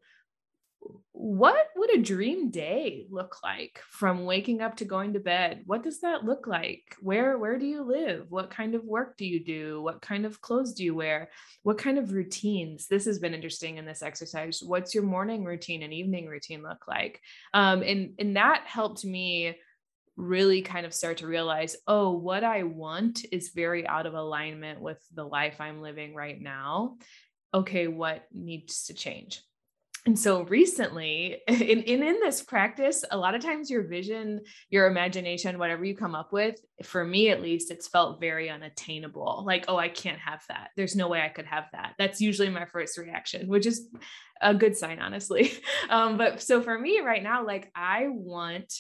What 1.12 1.68
would 1.76 1.94
a 1.94 2.02
dream 2.02 2.50
day 2.50 3.06
look 3.12 3.44
like 3.44 3.82
from 3.90 4.26
waking 4.26 4.62
up 4.62 4.78
to 4.78 4.86
going 4.86 5.14
to 5.14 5.20
bed? 5.20 5.64
What 5.66 5.84
does 5.84 6.00
that 6.00 6.24
look 6.24 6.48
like? 6.48 6.96
Where 7.02 7.38
where 7.38 7.60
do 7.60 7.68
you 7.68 7.84
live? 7.84 8.26
What 8.30 8.50
kind 8.50 8.74
of 8.74 8.84
work 8.86 9.18
do 9.18 9.26
you 9.26 9.44
do? 9.44 9.82
What 9.84 10.02
kind 10.02 10.26
of 10.26 10.42
clothes 10.42 10.74
do 10.74 10.84
you 10.84 10.96
wear? 10.96 11.30
What 11.62 11.78
kind 11.78 12.00
of 12.00 12.14
routines? 12.14 12.88
This 12.88 13.06
has 13.06 13.20
been 13.20 13.36
interesting 13.36 13.78
in 13.78 13.86
this 13.86 14.02
exercise. 14.02 14.64
What's 14.66 14.96
your 14.96 15.04
morning 15.04 15.44
routine 15.44 15.84
and 15.84 15.94
evening 15.94 16.26
routine 16.26 16.64
look 16.64 16.88
like? 16.88 17.22
Um, 17.54 17.84
and 17.84 18.16
and 18.18 18.38
that 18.38 18.64
helped 18.66 19.06
me 19.06 19.58
really 20.18 20.62
kind 20.62 20.86
of 20.86 20.94
start 20.94 21.18
to 21.18 21.28
realize 21.28 21.76
oh 21.88 22.12
what 22.12 22.44
i 22.44 22.64
want 22.64 23.26
is 23.32 23.52
very 23.56 23.88
out 23.88 24.06
of 24.06 24.14
alignment 24.14 24.82
with 24.82 25.00
the 25.14 25.24
life 25.24 25.60
i'm 25.60 25.82
living 25.82 26.14
right 26.14 26.42
now. 26.42 26.98
Okay 27.54 27.88
what 27.88 28.26
needs 28.34 28.86
to 28.86 28.94
change? 28.94 29.42
And 30.06 30.18
so 30.18 30.44
recently 30.44 31.42
in, 31.48 31.60
in 31.60 32.04
in 32.04 32.20
this 32.20 32.42
practice 32.42 33.04
a 33.12 33.18
lot 33.18 33.36
of 33.36 33.44
times 33.44 33.70
your 33.70 33.84
vision 33.84 34.42
your 34.70 34.88
imagination 34.88 35.60
whatever 35.60 35.86
you 35.86 35.96
come 35.96 36.16
up 36.16 36.34
with 36.34 36.56
for 36.84 37.06
me 37.06 37.30
at 37.30 37.42
least 37.42 37.72
it's 37.72 37.88
felt 37.88 38.20
very 38.20 38.50
unattainable. 38.50 39.44
Like 39.46 39.66
oh 39.68 39.78
i 39.78 39.90
can't 39.90 40.20
have 40.20 40.44
that. 40.50 40.70
There's 40.76 40.96
no 40.96 41.08
way 41.08 41.22
i 41.22 41.30
could 41.30 41.46
have 41.46 41.66
that. 41.74 41.94
That's 41.98 42.22
usually 42.22 42.50
my 42.50 42.66
first 42.66 42.98
reaction 42.98 43.48
which 43.48 43.66
is 43.66 43.88
a 44.42 44.56
good 44.56 44.76
sign 44.76 45.00
honestly. 45.00 45.54
Um, 45.90 46.18
but 46.18 46.42
so 46.42 46.62
for 46.62 46.78
me 46.78 47.02
right 47.02 47.22
now 47.22 47.46
like 47.46 47.70
i 47.76 48.08
want 48.08 48.72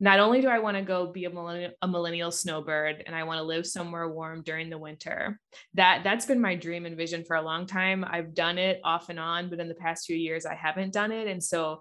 not 0.00 0.18
only 0.18 0.40
do 0.40 0.48
I 0.48 0.58
want 0.58 0.76
to 0.76 0.82
go 0.82 1.12
be 1.12 1.24
a 1.24 1.30
millennial, 1.30 1.70
a 1.80 1.88
millennial 1.88 2.30
snowbird 2.30 3.04
and 3.06 3.14
I 3.14 3.24
want 3.24 3.38
to 3.38 3.44
live 3.44 3.66
somewhere 3.66 4.08
warm 4.08 4.42
during 4.42 4.68
the 4.68 4.78
winter. 4.78 5.40
That 5.74 6.02
that's 6.02 6.26
been 6.26 6.40
my 6.40 6.56
dream 6.56 6.84
and 6.84 6.96
vision 6.96 7.24
for 7.24 7.36
a 7.36 7.42
long 7.42 7.66
time. 7.66 8.04
I've 8.08 8.34
done 8.34 8.58
it 8.58 8.80
off 8.84 9.08
and 9.08 9.20
on, 9.20 9.50
but 9.50 9.60
in 9.60 9.68
the 9.68 9.74
past 9.74 10.06
few 10.06 10.16
years 10.16 10.46
I 10.46 10.54
haven't 10.54 10.92
done 10.92 11.12
it 11.12 11.28
and 11.28 11.42
so 11.42 11.80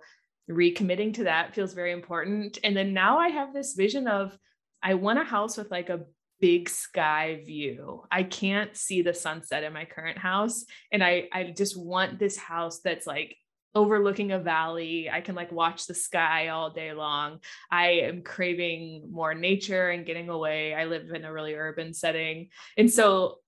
recommitting 0.50 1.14
to 1.16 1.24
that 1.24 1.56
feels 1.56 1.74
very 1.74 1.92
important. 1.92 2.60
And 2.64 2.78
then 2.78 2.94
now 2.94 3.18
I 3.18 3.30
have 3.30 3.54
this 3.54 3.74
vision 3.74 4.08
of 4.08 4.38
I 4.82 4.94
want 4.94 5.20
a 5.20 5.24
house 5.24 5.58
with 5.58 5.72
like 5.72 5.90
a 5.90 6.02
big 6.40 6.70
sky 6.70 7.42
view. 7.46 8.04
I 8.12 8.24
can't 8.24 8.76
see 8.76 9.02
the 9.02 9.14
sunset 9.14 9.64
in 9.64 9.74
my 9.74 9.86
current 9.86 10.20
house 10.20 10.66
and 10.92 11.04
I 11.04 11.30
I 11.34 11.54
just 11.56 11.78
want 11.78 12.20
this 12.20 12.38
house 12.38 12.80
that's 12.84 13.08
like 13.08 13.36
overlooking 13.76 14.32
a 14.32 14.40
valley. 14.40 15.10
I 15.10 15.22
can 15.22 15.36
like 15.36 15.52
watch 15.52 15.88
the 15.88 15.94
sky 15.94 16.50
all 16.50 16.70
day 16.70 16.94
long. 16.94 17.40
I 17.72 17.88
am 18.04 18.22
craving 18.22 19.10
more 19.12 19.34
nature 19.34 19.90
and 19.90 20.06
getting 20.06 20.30
away. 20.30 20.74
I 20.74 20.86
live 20.86 21.10
in 21.10 21.26
a 21.26 21.34
really 21.34 21.56
urban 21.56 21.94
setting. 21.94 22.50
And 22.78 22.92
so 22.92 23.40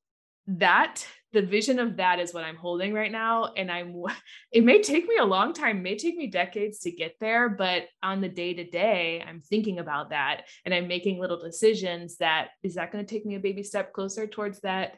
that 0.48 1.06
the 1.34 1.42
vision 1.42 1.80
of 1.80 1.98
that 1.98 2.20
is 2.20 2.34
what 2.34 2.46
I'm 2.46 2.56
holding 2.56 2.94
right 2.94 3.12
now 3.12 3.52
and 3.58 3.70
I'm 3.70 4.04
it 4.52 4.64
may 4.64 4.82
take 4.82 5.08
me 5.08 5.18
a 5.18 5.26
long 5.26 5.54
time, 5.54 5.84
may 5.84 5.98
take 5.98 6.16
me 6.16 6.28
decades 6.28 6.80
to 6.80 6.92
get 6.92 7.16
there, 7.20 7.50
but 7.50 7.84
on 8.02 8.22
the 8.22 8.30
day 8.30 8.54
to 8.54 8.64
day, 8.64 9.24
I'm 9.28 9.42
thinking 9.42 9.80
about 9.80 10.12
that 10.12 10.46
and 10.64 10.74
I'm 10.74 10.88
making 10.88 11.20
little 11.20 11.40
decisions 11.40 12.18
that 12.18 12.50
is 12.64 12.76
that 12.76 12.92
going 12.92 13.06
to 13.06 13.12
take 13.12 13.26
me 13.26 13.36
a 13.36 13.40
baby 13.40 13.64
step 13.64 13.92
closer 13.92 14.28
towards 14.28 14.62
that 14.62 14.96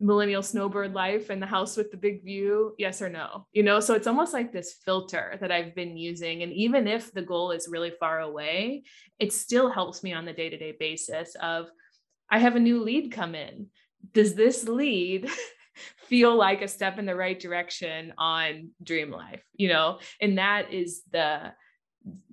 millennial 0.00 0.42
snowbird 0.42 0.92
life 0.92 1.30
and 1.30 1.40
the 1.40 1.46
house 1.46 1.76
with 1.76 1.90
the 1.90 1.96
big 1.96 2.24
view 2.24 2.74
yes 2.78 3.00
or 3.00 3.08
no? 3.08 3.46
You 3.52 3.62
know 3.62 3.80
so 3.80 3.94
it's 3.94 4.06
almost 4.06 4.32
like 4.32 4.52
this 4.52 4.76
filter 4.84 5.36
that 5.40 5.52
i've 5.52 5.74
been 5.74 5.96
using 5.96 6.42
and 6.42 6.52
even 6.52 6.86
if 6.86 7.12
the 7.12 7.22
goal 7.22 7.52
is 7.52 7.68
really 7.70 7.92
far 7.98 8.20
away 8.20 8.84
it 9.18 9.32
still 9.32 9.70
helps 9.70 10.02
me 10.02 10.12
on 10.12 10.24
the 10.24 10.32
day-to-day 10.32 10.74
basis 10.78 11.36
of 11.40 11.66
i 12.30 12.38
have 12.38 12.56
a 12.56 12.60
new 12.60 12.82
lead 12.82 13.12
come 13.12 13.34
in. 13.34 13.68
Does 14.12 14.34
this 14.34 14.68
lead 14.68 15.28
feel 16.08 16.36
like 16.36 16.62
a 16.62 16.68
step 16.68 16.98
in 16.98 17.06
the 17.06 17.16
right 17.16 17.38
direction 17.38 18.12
on 18.18 18.70
dream 18.82 19.10
life? 19.10 19.42
You 19.54 19.68
know 19.68 19.98
and 20.20 20.38
that 20.38 20.72
is 20.72 21.02
the 21.12 21.52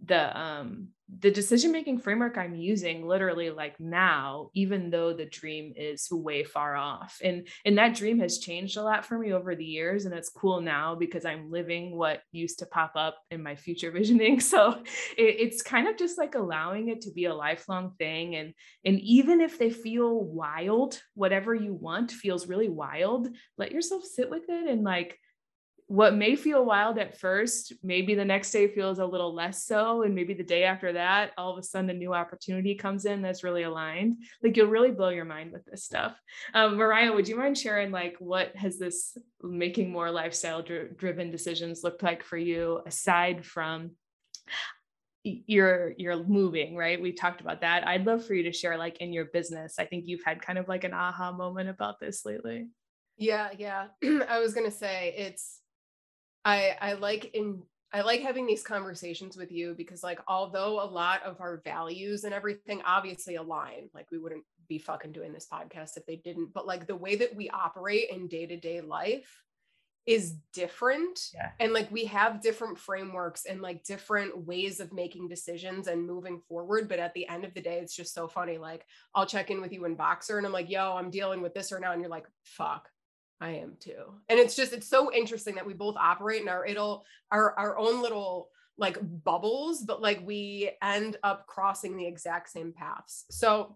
the 0.05 0.39
um 0.39 0.89
the 1.19 1.31
decision 1.31 1.73
making 1.73 1.99
framework 1.99 2.37
I'm 2.37 2.55
using 2.55 3.05
literally 3.05 3.49
like 3.49 3.77
now, 3.79 4.49
even 4.53 4.89
though 4.89 5.13
the 5.13 5.25
dream 5.25 5.73
is 5.75 6.07
way 6.09 6.43
far 6.43 6.75
off. 6.75 7.19
And 7.21 7.47
and 7.65 7.77
that 7.77 7.95
dream 7.95 8.19
has 8.19 8.39
changed 8.39 8.77
a 8.77 8.83
lot 8.83 9.05
for 9.05 9.19
me 9.19 9.33
over 9.33 9.53
the 9.53 9.65
years. 9.65 10.05
And 10.05 10.13
it's 10.13 10.29
cool 10.29 10.61
now 10.61 10.95
because 10.95 11.25
I'm 11.25 11.51
living 11.51 11.97
what 11.97 12.21
used 12.31 12.59
to 12.59 12.65
pop 12.65 12.93
up 12.95 13.17
in 13.29 13.43
my 13.43 13.55
future 13.55 13.91
visioning. 14.01 14.39
So 14.39 14.81
it, 15.17 15.35
it's 15.39 15.61
kind 15.61 15.87
of 15.87 15.97
just 15.97 16.17
like 16.17 16.35
allowing 16.35 16.87
it 16.87 17.01
to 17.01 17.11
be 17.11 17.25
a 17.25 17.35
lifelong 17.35 17.91
thing. 17.99 18.35
And 18.35 18.53
and 18.85 18.99
even 19.01 19.41
if 19.41 19.59
they 19.59 19.69
feel 19.69 20.23
wild, 20.23 21.01
whatever 21.13 21.53
you 21.53 21.73
want 21.73 22.11
feels 22.11 22.47
really 22.47 22.69
wild, 22.69 23.27
let 23.57 23.71
yourself 23.71 24.05
sit 24.05 24.29
with 24.29 24.43
it 24.47 24.69
and 24.69 24.83
like 24.83 25.19
what 25.91 26.15
may 26.15 26.37
feel 26.37 26.63
wild 26.63 26.97
at 26.97 27.19
first, 27.19 27.73
maybe 27.83 28.15
the 28.15 28.23
next 28.23 28.51
day 28.51 28.65
feels 28.69 28.99
a 28.99 29.05
little 29.05 29.33
less 29.33 29.65
so. 29.65 30.03
And 30.03 30.15
maybe 30.15 30.33
the 30.33 30.41
day 30.41 30.63
after 30.63 30.93
that, 30.93 31.31
all 31.37 31.51
of 31.51 31.57
a 31.57 31.63
sudden 31.63 31.89
a 31.89 31.93
new 31.93 32.13
opportunity 32.13 32.75
comes 32.75 33.03
in 33.03 33.21
that's 33.21 33.43
really 33.43 33.63
aligned. 33.63 34.23
Like 34.41 34.55
you'll 34.55 34.69
really 34.69 34.91
blow 34.91 35.09
your 35.09 35.25
mind 35.25 35.51
with 35.51 35.65
this 35.65 35.83
stuff. 35.83 36.17
Um, 36.53 36.77
Mariah, 36.77 37.11
would 37.11 37.27
you 37.27 37.35
mind 37.35 37.57
sharing 37.57 37.91
like 37.91 38.15
what 38.19 38.55
has 38.55 38.79
this 38.79 39.17
making 39.43 39.91
more 39.91 40.09
lifestyle 40.11 40.61
dri- 40.61 40.91
driven 40.95 41.29
decisions 41.29 41.83
looked 41.83 42.03
like 42.03 42.23
for 42.23 42.37
you 42.37 42.79
aside 42.85 43.45
from 43.45 43.91
you're 45.23 45.93
you're 45.97 46.23
moving 46.23 46.75
right 46.75 46.99
we 46.99 47.11
talked 47.11 47.41
about 47.41 47.61
that 47.61 47.87
i'd 47.87 48.07
love 48.07 48.25
for 48.25 48.33
you 48.33 48.41
to 48.41 48.51
share 48.51 48.75
like 48.75 48.97
in 49.01 49.13
your 49.13 49.25
business 49.25 49.75
i 49.77 49.85
think 49.85 50.05
you've 50.07 50.23
had 50.25 50.41
kind 50.41 50.57
of 50.57 50.67
like 50.67 50.83
an 50.83 50.95
aha 50.95 51.31
moment 51.31 51.69
about 51.69 51.99
this 51.99 52.25
lately 52.25 52.67
yeah 53.17 53.49
yeah 53.55 53.85
i 54.27 54.39
was 54.39 54.55
gonna 54.55 54.71
say 54.71 55.13
it's 55.15 55.60
I 56.45 56.75
I 56.81 56.93
like 56.93 57.33
in 57.33 57.63
I 57.93 58.01
like 58.01 58.21
having 58.21 58.47
these 58.47 58.63
conversations 58.63 59.35
with 59.35 59.51
you 59.51 59.73
because 59.75 60.01
like 60.01 60.19
although 60.27 60.81
a 60.81 60.85
lot 60.89 61.23
of 61.23 61.41
our 61.41 61.61
values 61.65 62.23
and 62.23 62.33
everything 62.33 62.81
obviously 62.85 63.35
align, 63.35 63.89
like 63.93 64.09
we 64.11 64.17
wouldn't 64.17 64.45
be 64.69 64.77
fucking 64.77 65.11
doing 65.11 65.33
this 65.33 65.47
podcast 65.51 65.97
if 65.97 66.05
they 66.05 66.15
didn't, 66.15 66.53
but 66.53 66.65
like 66.65 66.87
the 66.87 66.95
way 66.95 67.15
that 67.17 67.35
we 67.35 67.49
operate 67.49 68.09
in 68.09 68.27
day-to-day 68.29 68.79
life 68.79 69.43
is 70.07 70.35
different. 70.53 71.19
Yeah. 71.33 71.51
and 71.59 71.73
like 71.73 71.91
we 71.91 72.05
have 72.05 72.41
different 72.41 72.79
frameworks 72.79 73.45
and 73.45 73.61
like 73.61 73.83
different 73.83 74.47
ways 74.47 74.79
of 74.79 74.93
making 74.93 75.27
decisions 75.27 75.87
and 75.87 76.07
moving 76.07 76.41
forward 76.47 76.89
but 76.89 76.97
at 76.97 77.13
the 77.13 77.27
end 77.27 77.45
of 77.45 77.53
the 77.53 77.61
day 77.61 77.77
it's 77.77 77.95
just 77.95 78.13
so 78.13 78.27
funny 78.27 78.57
like 78.57 78.85
I'll 79.13 79.27
check 79.27 79.51
in 79.51 79.61
with 79.61 79.71
you 79.71 79.85
in 79.85 79.95
Voxer 79.95 80.37
and 80.37 80.47
I'm 80.47 80.53
like 80.53 80.71
yo 80.71 80.95
I'm 80.95 81.11
dealing 81.11 81.41
with 81.41 81.53
this 81.53 81.71
right 81.71 81.81
now. 81.81 81.91
And 81.91 82.01
you're 82.01 82.09
like 82.09 82.25
fuck 82.43 82.89
I 83.41 83.53
am 83.53 83.75
too. 83.79 84.13
And 84.29 84.39
it's 84.39 84.55
just 84.55 84.71
it's 84.71 84.87
so 84.87 85.11
interesting 85.11 85.55
that 85.55 85.65
we 85.65 85.73
both 85.73 85.95
operate 85.97 86.43
in 86.43 86.47
our 86.47 86.65
it'll 86.65 87.03
our 87.31 87.57
our 87.57 87.77
own 87.77 88.01
little 88.01 88.49
like 88.77 88.97
bubbles, 89.23 89.81
but 89.81 90.01
like 90.01 90.21
we 90.25 90.71
end 90.81 91.17
up 91.23 91.47
crossing 91.47 91.97
the 91.97 92.05
exact 92.05 92.49
same 92.49 92.71
paths. 92.71 93.25
So 93.31 93.75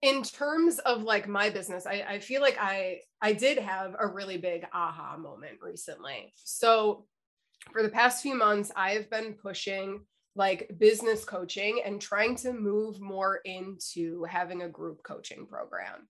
in 0.00 0.22
terms 0.22 0.78
of 0.80 1.02
like 1.02 1.28
my 1.28 1.50
business, 1.50 1.86
I, 1.86 2.04
I 2.08 2.18
feel 2.20 2.40
like 2.40 2.56
I 2.60 3.00
I 3.20 3.32
did 3.32 3.58
have 3.58 3.96
a 3.98 4.06
really 4.06 4.38
big 4.38 4.64
aha 4.72 5.16
moment 5.16 5.58
recently. 5.60 6.32
So 6.36 7.06
for 7.72 7.82
the 7.82 7.88
past 7.88 8.22
few 8.22 8.34
months, 8.34 8.70
I 8.76 8.92
have 8.92 9.10
been 9.10 9.34
pushing 9.34 10.02
like 10.34 10.70
business 10.78 11.24
coaching 11.24 11.82
and 11.84 12.00
trying 12.00 12.36
to 12.36 12.52
move 12.52 13.00
more 13.00 13.40
into 13.44 14.24
having 14.24 14.62
a 14.62 14.68
group 14.68 15.02
coaching 15.02 15.46
program 15.46 16.08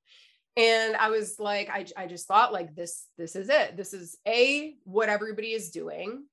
and 0.56 0.96
i 0.96 1.08
was 1.10 1.38
like 1.38 1.70
I, 1.70 1.86
I 1.96 2.06
just 2.06 2.26
thought 2.26 2.52
like 2.52 2.74
this 2.74 3.06
this 3.16 3.36
is 3.36 3.48
it. 3.48 3.76
This 3.76 3.92
is 3.92 4.18
a 4.26 4.74
what 4.84 5.08
everybody 5.08 5.52
is 5.52 5.70
doing. 5.70 6.24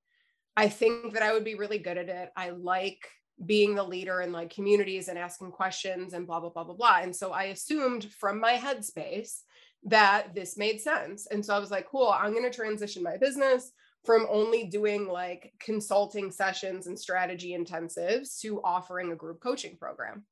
I 0.58 0.70
think 0.70 1.14
that 1.14 1.24
i 1.24 1.34
would 1.34 1.46
be 1.46 1.56
really 1.56 1.80
good 1.80 1.98
at 1.98 2.10
it. 2.10 2.30
I 2.36 2.50
like 2.52 3.08
being 3.46 3.76
the 3.76 3.84
leader 3.84 4.20
in 4.22 4.34
like 4.34 4.54
communities 4.54 5.08
and 5.08 5.18
asking 5.18 5.52
questions 5.52 6.14
and 6.14 6.28
blah 6.28 6.40
blah 6.40 6.50
blah 6.50 6.66
blah 6.66 6.76
blah. 6.76 7.00
And 7.02 7.16
so 7.16 7.32
i 7.32 7.46
assumed 7.46 8.12
from 8.20 8.40
my 8.40 8.54
headspace 8.54 9.42
that 9.84 10.36
this 10.36 10.58
made 10.58 10.82
sense. 10.82 11.28
And 11.28 11.46
so 11.46 11.56
i 11.56 11.60
was 11.60 11.72
like 11.72 11.88
cool 11.90 12.10
i'm 12.10 12.34
going 12.34 12.50
to 12.50 12.56
transition 12.56 13.04
my 13.04 13.18
business 13.18 13.72
from 14.06 14.28
only 14.30 14.66
doing 14.66 15.08
like 15.08 15.54
consulting 15.60 16.32
sessions 16.32 16.88
and 16.88 16.98
strategy 16.98 17.58
intensives 17.58 18.40
to 18.40 18.62
offering 18.64 19.12
a 19.12 19.16
group 19.16 19.42
coaching 19.42 19.78
program. 19.78 20.24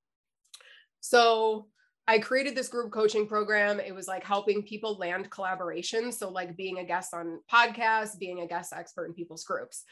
So 1.01 1.67
I 2.07 2.19
created 2.19 2.55
this 2.55 2.69
group 2.69 2.91
coaching 2.91 3.27
program. 3.27 3.79
It 3.79 3.93
was 3.93 4.07
like 4.07 4.23
helping 4.23 4.63
people 4.63 4.97
land 4.97 5.29
collaborations. 5.29 6.13
So, 6.13 6.29
like 6.29 6.55
being 6.55 6.79
a 6.79 6.85
guest 6.85 7.13
on 7.13 7.41
podcasts, 7.51 8.17
being 8.17 8.41
a 8.41 8.47
guest 8.47 8.73
expert 8.73 9.05
in 9.05 9.13
people's 9.13 9.43
groups. 9.43 9.83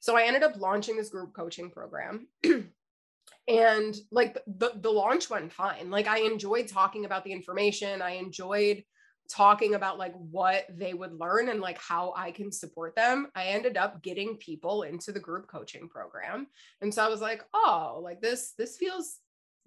So, 0.00 0.16
I 0.16 0.24
ended 0.24 0.42
up 0.42 0.56
launching 0.56 0.96
this 0.96 1.08
group 1.08 1.34
coaching 1.34 1.70
program. 1.70 2.28
and 3.48 3.94
like 4.10 4.38
the, 4.46 4.72
the 4.76 4.90
launch 4.90 5.30
went 5.30 5.52
fine. 5.52 5.90
Like, 5.90 6.06
I 6.06 6.18
enjoyed 6.18 6.68
talking 6.68 7.06
about 7.06 7.24
the 7.24 7.32
information. 7.32 8.02
I 8.02 8.12
enjoyed 8.12 8.84
talking 9.30 9.74
about 9.74 9.98
like 9.98 10.12
what 10.14 10.66
they 10.68 10.92
would 10.92 11.18
learn 11.18 11.48
and 11.48 11.60
like 11.60 11.80
how 11.80 12.12
I 12.16 12.30
can 12.30 12.52
support 12.52 12.94
them. 12.94 13.28
I 13.34 13.46
ended 13.46 13.76
up 13.76 14.02
getting 14.02 14.36
people 14.36 14.82
into 14.82 15.12
the 15.12 15.20
group 15.20 15.46
coaching 15.46 15.88
program. 15.88 16.48
And 16.82 16.92
so 16.92 17.04
I 17.04 17.08
was 17.08 17.22
like, 17.22 17.42
oh, 17.54 18.00
like 18.02 18.20
this, 18.20 18.52
this 18.58 18.76
feels 18.76 19.18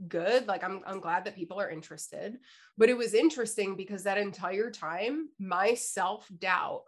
good 0.08 0.48
like 0.48 0.64
I'm 0.64 0.82
I'm 0.86 1.00
glad 1.00 1.26
that 1.26 1.36
people 1.36 1.60
are 1.60 1.70
interested 1.70 2.38
but 2.78 2.90
it 2.90 2.98
was 2.98 3.14
interesting 3.14 3.76
because 3.76 4.04
that 4.04 4.20
entire 4.20 4.70
time 4.70 5.30
my 5.40 5.74
self-doubt 5.74 6.84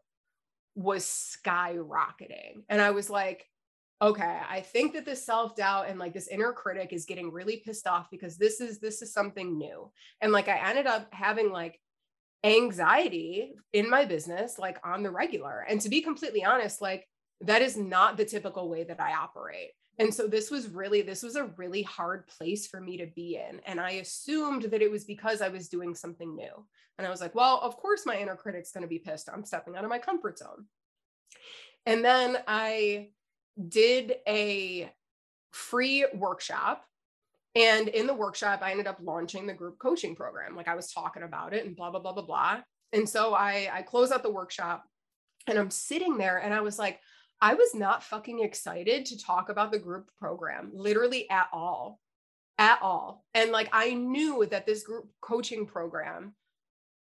was 0.76 1.04
skyrocketing. 1.04 2.64
And 2.70 2.82
I 2.82 2.92
was 2.92 3.10
like 3.10 3.46
okay 4.02 4.40
I 4.50 4.62
think 4.62 4.94
that 4.94 5.06
this 5.06 5.26
self-doubt 5.26 5.90
and 5.90 6.00
like 6.00 6.14
this 6.14 6.28
inner 6.28 6.54
critic 6.54 6.94
is 6.94 7.06
getting 7.06 7.32
really 7.32 7.58
pissed 7.66 7.88
off 7.88 8.10
because 8.12 8.38
this 8.38 8.62
is 8.62 8.80
this 8.80 9.02
is 9.02 9.12
something 9.12 9.58
new. 9.58 9.92
And 10.22 10.32
like 10.32 10.48
I 10.48 10.70
ended 10.70 10.86
up 10.86 11.12
having 11.12 11.52
like 11.52 11.80
anxiety 12.44 13.56
in 13.74 13.90
my 13.90 14.06
business 14.06 14.58
like 14.60 14.78
on 14.86 15.04
the 15.04 15.12
regular. 15.12 15.66
And 15.68 15.82
to 15.82 15.90
be 15.90 16.02
completely 16.02 16.46
honest 16.46 16.82
like 16.82 17.08
that 17.42 17.62
is 17.62 17.76
not 17.76 18.18
the 18.18 18.26
typical 18.26 18.70
way 18.70 18.84
that 18.84 19.00
I 19.00 19.14
operate 19.14 19.72
and 20.00 20.14
so 20.14 20.28
this 20.28 20.50
was 20.50 20.70
really 20.70 21.02
this 21.02 21.22
was 21.22 21.36
a 21.36 21.52
really 21.58 21.84
hard 21.84 22.26
place 22.28 22.66
for 22.66 22.80
me 22.80 22.98
to 22.98 23.06
be 23.08 23.36
in 23.36 23.60
and 23.66 23.80
i 23.80 23.92
assumed 23.92 24.64
that 24.64 24.82
it 24.82 24.90
was 24.90 25.04
because 25.04 25.42
i 25.42 25.50
was 25.50 25.68
doing 25.68 25.94
something 25.94 26.36
new. 26.36 26.66
And 26.98 27.06
i 27.06 27.10
was 27.10 27.22
like 27.22 27.36
well 27.36 27.60
of 27.62 27.78
course 27.78 28.06
my 28.06 28.18
inner 28.18 28.36
critic's 28.36 28.72
going 28.72 28.82
to 28.82 28.88
be 28.88 29.00
pissed. 29.00 29.30
I'm 29.32 29.46
stepping 29.46 29.76
out 29.76 29.84
of 29.84 29.90
my 29.90 30.00
comfort 30.00 30.40
zone. 30.40 30.66
And 31.86 32.04
then 32.04 32.38
i 32.48 33.10
did 33.68 34.16
a 34.28 34.92
free 35.52 36.06
workshop 36.14 36.86
and 37.56 37.88
in 37.90 38.08
the 38.08 38.14
workshop 38.14 38.62
i 38.62 38.72
ended 38.72 38.88
up 38.88 39.00
launching 39.02 39.46
the 39.46 39.54
group 39.54 39.78
coaching 39.80 40.16
program. 40.16 40.56
Like 40.56 40.68
i 40.68 40.76
was 40.76 40.92
talking 40.92 41.24
about 41.24 41.54
it 41.54 41.66
and 41.66 41.76
blah 41.76 41.92
blah 41.92 42.00
blah 42.00 42.14
blah 42.14 42.26
blah. 42.26 42.62
And 42.94 43.08
so 43.08 43.34
i 43.34 43.70
i 43.72 43.82
close 43.82 44.12
out 44.12 44.24
the 44.24 44.32
workshop 44.32 44.86
and 45.48 45.58
i'm 45.58 45.72
sitting 45.72 46.18
there 46.18 46.38
and 46.38 46.54
i 46.54 46.62
was 46.62 46.78
like 46.78 47.00
I 47.42 47.54
was 47.54 47.74
not 47.74 48.04
fucking 48.04 48.40
excited 48.42 49.06
to 49.08 49.18
talk 49.18 49.50
about 49.50 49.72
the 49.72 49.80
group 49.80 50.10
program, 50.20 50.72
literally 50.74 51.30
at 51.30 51.48
all. 51.54 52.00
At 52.58 52.80
all. 52.82 53.24
And 53.34 53.52
like 53.52 53.70
I 53.72 53.94
knew 53.94 54.46
that 54.52 54.66
this 54.66 54.84
group 54.84 55.08
coaching 55.22 55.66
program 55.66 56.34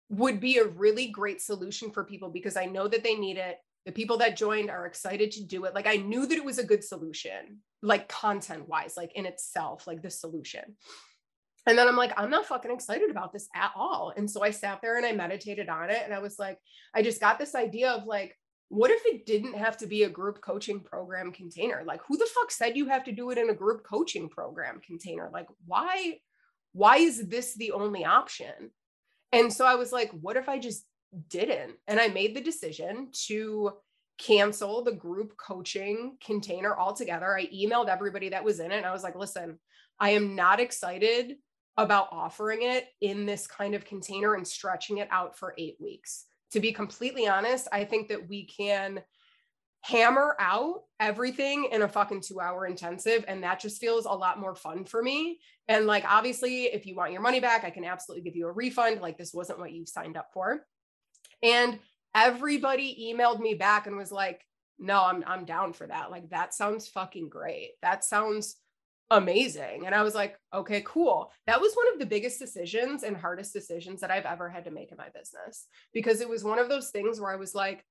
would 0.08 0.38
be 0.38 0.58
a 0.58 0.66
really 0.66 1.08
great 1.08 1.40
solution 1.40 1.90
for 1.90 2.04
people 2.04 2.28
because 2.28 2.56
I 2.56 2.66
know 2.66 2.86
that 2.86 3.02
they 3.02 3.14
need 3.14 3.38
it. 3.38 3.58
The 3.86 3.92
people 3.92 4.18
that 4.18 4.36
joined 4.36 4.70
are 4.70 4.86
excited 4.86 5.32
to 5.32 5.44
do 5.44 5.64
it. 5.64 5.74
Like 5.74 5.88
I 5.88 5.96
knew 5.96 6.26
that 6.26 6.38
it 6.38 6.44
was 6.44 6.58
a 6.58 6.64
good 6.64 6.84
solution, 6.84 7.58
like 7.82 8.08
content 8.08 8.68
wise, 8.68 8.96
like 8.96 9.12
in 9.16 9.26
itself, 9.26 9.88
like 9.88 10.02
the 10.02 10.10
solution. 10.10 10.76
And 11.66 11.78
then 11.78 11.88
I'm 11.88 11.96
like, 11.96 12.12
I'm 12.16 12.30
not 12.30 12.46
fucking 12.46 12.70
excited 12.70 13.10
about 13.10 13.32
this 13.32 13.48
at 13.54 13.72
all. 13.74 14.12
And 14.16 14.30
so 14.30 14.42
I 14.42 14.50
sat 14.50 14.80
there 14.82 14.96
and 14.96 15.06
I 15.06 15.12
meditated 15.12 15.68
on 15.68 15.90
it. 15.90 16.02
And 16.04 16.12
I 16.12 16.18
was 16.18 16.38
like, 16.38 16.58
I 16.94 17.02
just 17.02 17.20
got 17.20 17.38
this 17.38 17.54
idea 17.54 17.90
of 17.90 18.04
like, 18.04 18.36
what 18.72 18.90
if 18.90 19.02
it 19.04 19.26
didn't 19.26 19.52
have 19.52 19.76
to 19.76 19.86
be 19.86 20.04
a 20.04 20.08
group 20.08 20.40
coaching 20.40 20.80
program 20.80 21.30
container? 21.30 21.82
Like 21.84 22.00
who 22.08 22.16
the 22.16 22.28
fuck 22.34 22.50
said 22.50 22.74
you 22.74 22.88
have 22.88 23.04
to 23.04 23.12
do 23.12 23.28
it 23.28 23.36
in 23.36 23.50
a 23.50 23.54
group 23.54 23.84
coaching 23.84 24.30
program 24.30 24.80
container? 24.80 25.28
Like 25.30 25.46
why 25.66 26.20
why 26.72 26.96
is 26.96 27.28
this 27.28 27.54
the 27.54 27.72
only 27.72 28.06
option? 28.06 28.70
And 29.30 29.52
so 29.52 29.66
i 29.66 29.74
was 29.74 29.92
like 29.92 30.10
what 30.22 30.38
if 30.38 30.48
i 30.48 30.58
just 30.58 30.86
didn't? 31.28 31.72
And 31.86 32.00
i 32.00 32.08
made 32.08 32.34
the 32.34 32.40
decision 32.40 33.08
to 33.26 33.72
cancel 34.16 34.82
the 34.82 34.92
group 34.92 35.36
coaching 35.36 36.16
container 36.24 36.74
altogether. 36.74 37.36
I 37.36 37.48
emailed 37.48 37.88
everybody 37.88 38.30
that 38.30 38.44
was 38.44 38.58
in 38.58 38.72
it 38.72 38.78
and 38.78 38.86
i 38.86 38.92
was 38.92 39.02
like 39.02 39.16
listen 39.16 39.58
i 40.00 40.10
am 40.10 40.34
not 40.34 40.60
excited 40.60 41.34
about 41.76 42.08
offering 42.10 42.62
it 42.62 42.86
in 43.02 43.26
this 43.26 43.46
kind 43.46 43.74
of 43.74 43.84
container 43.84 44.34
and 44.34 44.48
stretching 44.48 44.96
it 44.96 45.08
out 45.10 45.38
for 45.38 45.54
eight 45.58 45.76
weeks 45.78 46.24
to 46.52 46.60
be 46.60 46.72
completely 46.72 47.28
honest, 47.28 47.68
I 47.72 47.84
think 47.84 48.08
that 48.08 48.28
we 48.28 48.44
can 48.44 49.02
hammer 49.82 50.36
out 50.38 50.82
everything 51.00 51.68
in 51.72 51.82
a 51.82 51.88
fucking 51.88 52.22
two 52.22 52.40
hour 52.40 52.66
intensive. 52.66 53.24
And 53.26 53.42
that 53.42 53.60
just 53.60 53.80
feels 53.80 54.04
a 54.04 54.10
lot 54.10 54.38
more 54.38 54.54
fun 54.54 54.84
for 54.84 55.02
me. 55.02 55.40
And 55.68 55.86
like, 55.86 56.04
obviously, 56.06 56.64
if 56.64 56.86
you 56.86 56.94
want 56.94 57.12
your 57.12 57.20
money 57.20 57.40
back, 57.40 57.64
I 57.64 57.70
can 57.70 57.84
absolutely 57.84 58.22
give 58.22 58.36
you 58.36 58.46
a 58.46 58.52
refund. 58.52 59.00
Like, 59.00 59.18
this 59.18 59.34
wasn't 59.34 59.58
what 59.58 59.72
you 59.72 59.86
signed 59.86 60.16
up 60.16 60.30
for. 60.32 60.66
And 61.42 61.78
everybody 62.14 63.12
emailed 63.12 63.40
me 63.40 63.54
back 63.54 63.86
and 63.86 63.96
was 63.96 64.12
like, 64.12 64.46
no, 64.78 65.02
I'm, 65.02 65.24
I'm 65.26 65.44
down 65.44 65.72
for 65.72 65.86
that. 65.86 66.10
Like, 66.10 66.30
that 66.30 66.54
sounds 66.54 66.88
fucking 66.88 67.28
great. 67.28 67.70
That 67.82 68.04
sounds 68.04 68.56
amazing. 69.12 69.86
And 69.86 69.94
I 69.94 70.02
was 70.02 70.14
like, 70.14 70.36
okay, 70.52 70.82
cool. 70.86 71.30
That 71.46 71.60
was 71.60 71.74
one 71.74 71.92
of 71.92 71.98
the 71.98 72.06
biggest 72.06 72.38
decisions 72.38 73.02
and 73.02 73.16
hardest 73.16 73.52
decisions 73.52 74.00
that 74.00 74.10
I've 74.10 74.26
ever 74.26 74.48
had 74.48 74.64
to 74.64 74.70
make 74.70 74.90
in 74.90 74.98
my 74.98 75.08
business 75.14 75.66
because 75.92 76.20
it 76.20 76.28
was 76.28 76.44
one 76.44 76.58
of 76.58 76.68
those 76.68 76.90
things 76.90 77.20
where 77.20 77.32
I 77.32 77.36
was 77.36 77.54
like, 77.54 77.84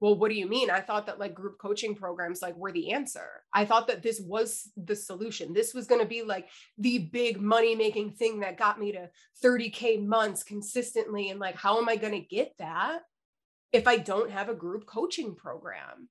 well, 0.00 0.16
what 0.16 0.30
do 0.30 0.36
you 0.36 0.48
mean? 0.48 0.70
I 0.70 0.80
thought 0.80 1.06
that 1.06 1.18
like 1.18 1.34
group 1.34 1.58
coaching 1.58 1.96
programs 1.96 2.40
like 2.40 2.56
were 2.56 2.70
the 2.70 2.92
answer. 2.92 3.28
I 3.52 3.64
thought 3.64 3.88
that 3.88 4.02
this 4.02 4.20
was 4.20 4.70
the 4.76 4.94
solution. 4.94 5.52
This 5.52 5.74
was 5.74 5.88
going 5.88 6.00
to 6.00 6.06
be 6.06 6.22
like 6.22 6.48
the 6.78 6.98
big 6.98 7.40
money 7.40 7.74
making 7.74 8.12
thing 8.12 8.40
that 8.40 8.58
got 8.58 8.78
me 8.78 8.92
to 8.92 9.10
30k 9.44 10.06
months 10.06 10.44
consistently 10.44 11.30
and 11.30 11.40
like 11.40 11.56
how 11.56 11.78
am 11.78 11.88
I 11.88 11.96
going 11.96 12.12
to 12.12 12.20
get 12.20 12.54
that? 12.58 13.00
if 13.72 13.86
I 13.86 13.96
don't 13.96 14.30
have 14.30 14.48
a 14.48 14.54
group 14.54 14.86
coaching 14.86 15.34
program. 15.34 16.08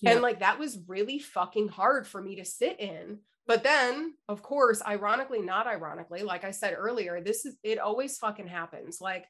Yeah. 0.00 0.12
And 0.12 0.22
like 0.22 0.40
that 0.40 0.58
was 0.58 0.78
really 0.86 1.18
fucking 1.18 1.68
hard 1.68 2.06
for 2.06 2.20
me 2.20 2.36
to 2.36 2.44
sit 2.44 2.80
in. 2.80 3.18
But 3.46 3.64
then, 3.64 4.14
of 4.28 4.42
course, 4.42 4.82
ironically, 4.86 5.42
not 5.42 5.66
ironically, 5.66 6.22
like 6.22 6.44
I 6.44 6.52
said 6.52 6.74
earlier, 6.76 7.20
this 7.20 7.44
is 7.44 7.56
it 7.62 7.78
always 7.78 8.18
fucking 8.18 8.46
happens. 8.46 8.98
Like 9.00 9.26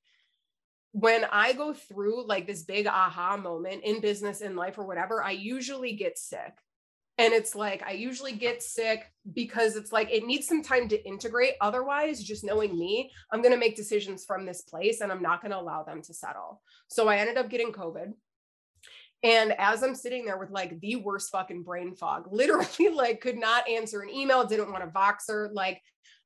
when 0.92 1.24
I 1.24 1.54
go 1.54 1.72
through 1.72 2.26
like 2.26 2.46
this 2.46 2.62
big 2.62 2.86
aha 2.86 3.36
moment 3.38 3.82
in 3.84 4.00
business, 4.00 4.42
in 4.42 4.54
life, 4.54 4.78
or 4.78 4.86
whatever, 4.86 5.22
I 5.22 5.30
usually 5.30 5.94
get 5.94 6.18
sick. 6.18 6.52
And 7.18 7.32
it's 7.32 7.54
like, 7.54 7.82
I 7.82 7.92
usually 7.92 8.32
get 8.32 8.62
sick 8.62 9.04
because 9.32 9.76
it's 9.76 9.92
like, 9.92 10.10
it 10.10 10.24
needs 10.24 10.46
some 10.46 10.62
time 10.62 10.88
to 10.88 11.06
integrate. 11.06 11.54
Otherwise, 11.60 12.22
just 12.22 12.44
knowing 12.44 12.78
me, 12.78 13.10
I'm 13.30 13.42
going 13.42 13.52
to 13.52 13.60
make 13.60 13.76
decisions 13.76 14.24
from 14.24 14.46
this 14.46 14.62
place 14.62 15.00
and 15.00 15.12
I'm 15.12 15.22
not 15.22 15.42
going 15.42 15.52
to 15.52 15.60
allow 15.60 15.82
them 15.82 16.02
to 16.02 16.14
settle. 16.14 16.62
So 16.88 17.08
I 17.08 17.18
ended 17.18 17.36
up 17.36 17.50
getting 17.50 17.72
COVID. 17.72 18.12
And 19.22 19.52
as 19.58 19.82
I'm 19.82 19.94
sitting 19.94 20.24
there 20.24 20.38
with 20.38 20.50
like 20.50 20.80
the 20.80 20.96
worst 20.96 21.30
fucking 21.30 21.62
brain 21.62 21.94
fog, 21.94 22.28
literally 22.32 22.88
like 22.94 23.20
could 23.20 23.38
not 23.38 23.68
answer 23.68 24.00
an 24.00 24.10
email, 24.10 24.44
didn't 24.44 24.72
want 24.72 24.84
to 24.84 24.90
Voxer, 24.90 25.50
like 25.52 25.80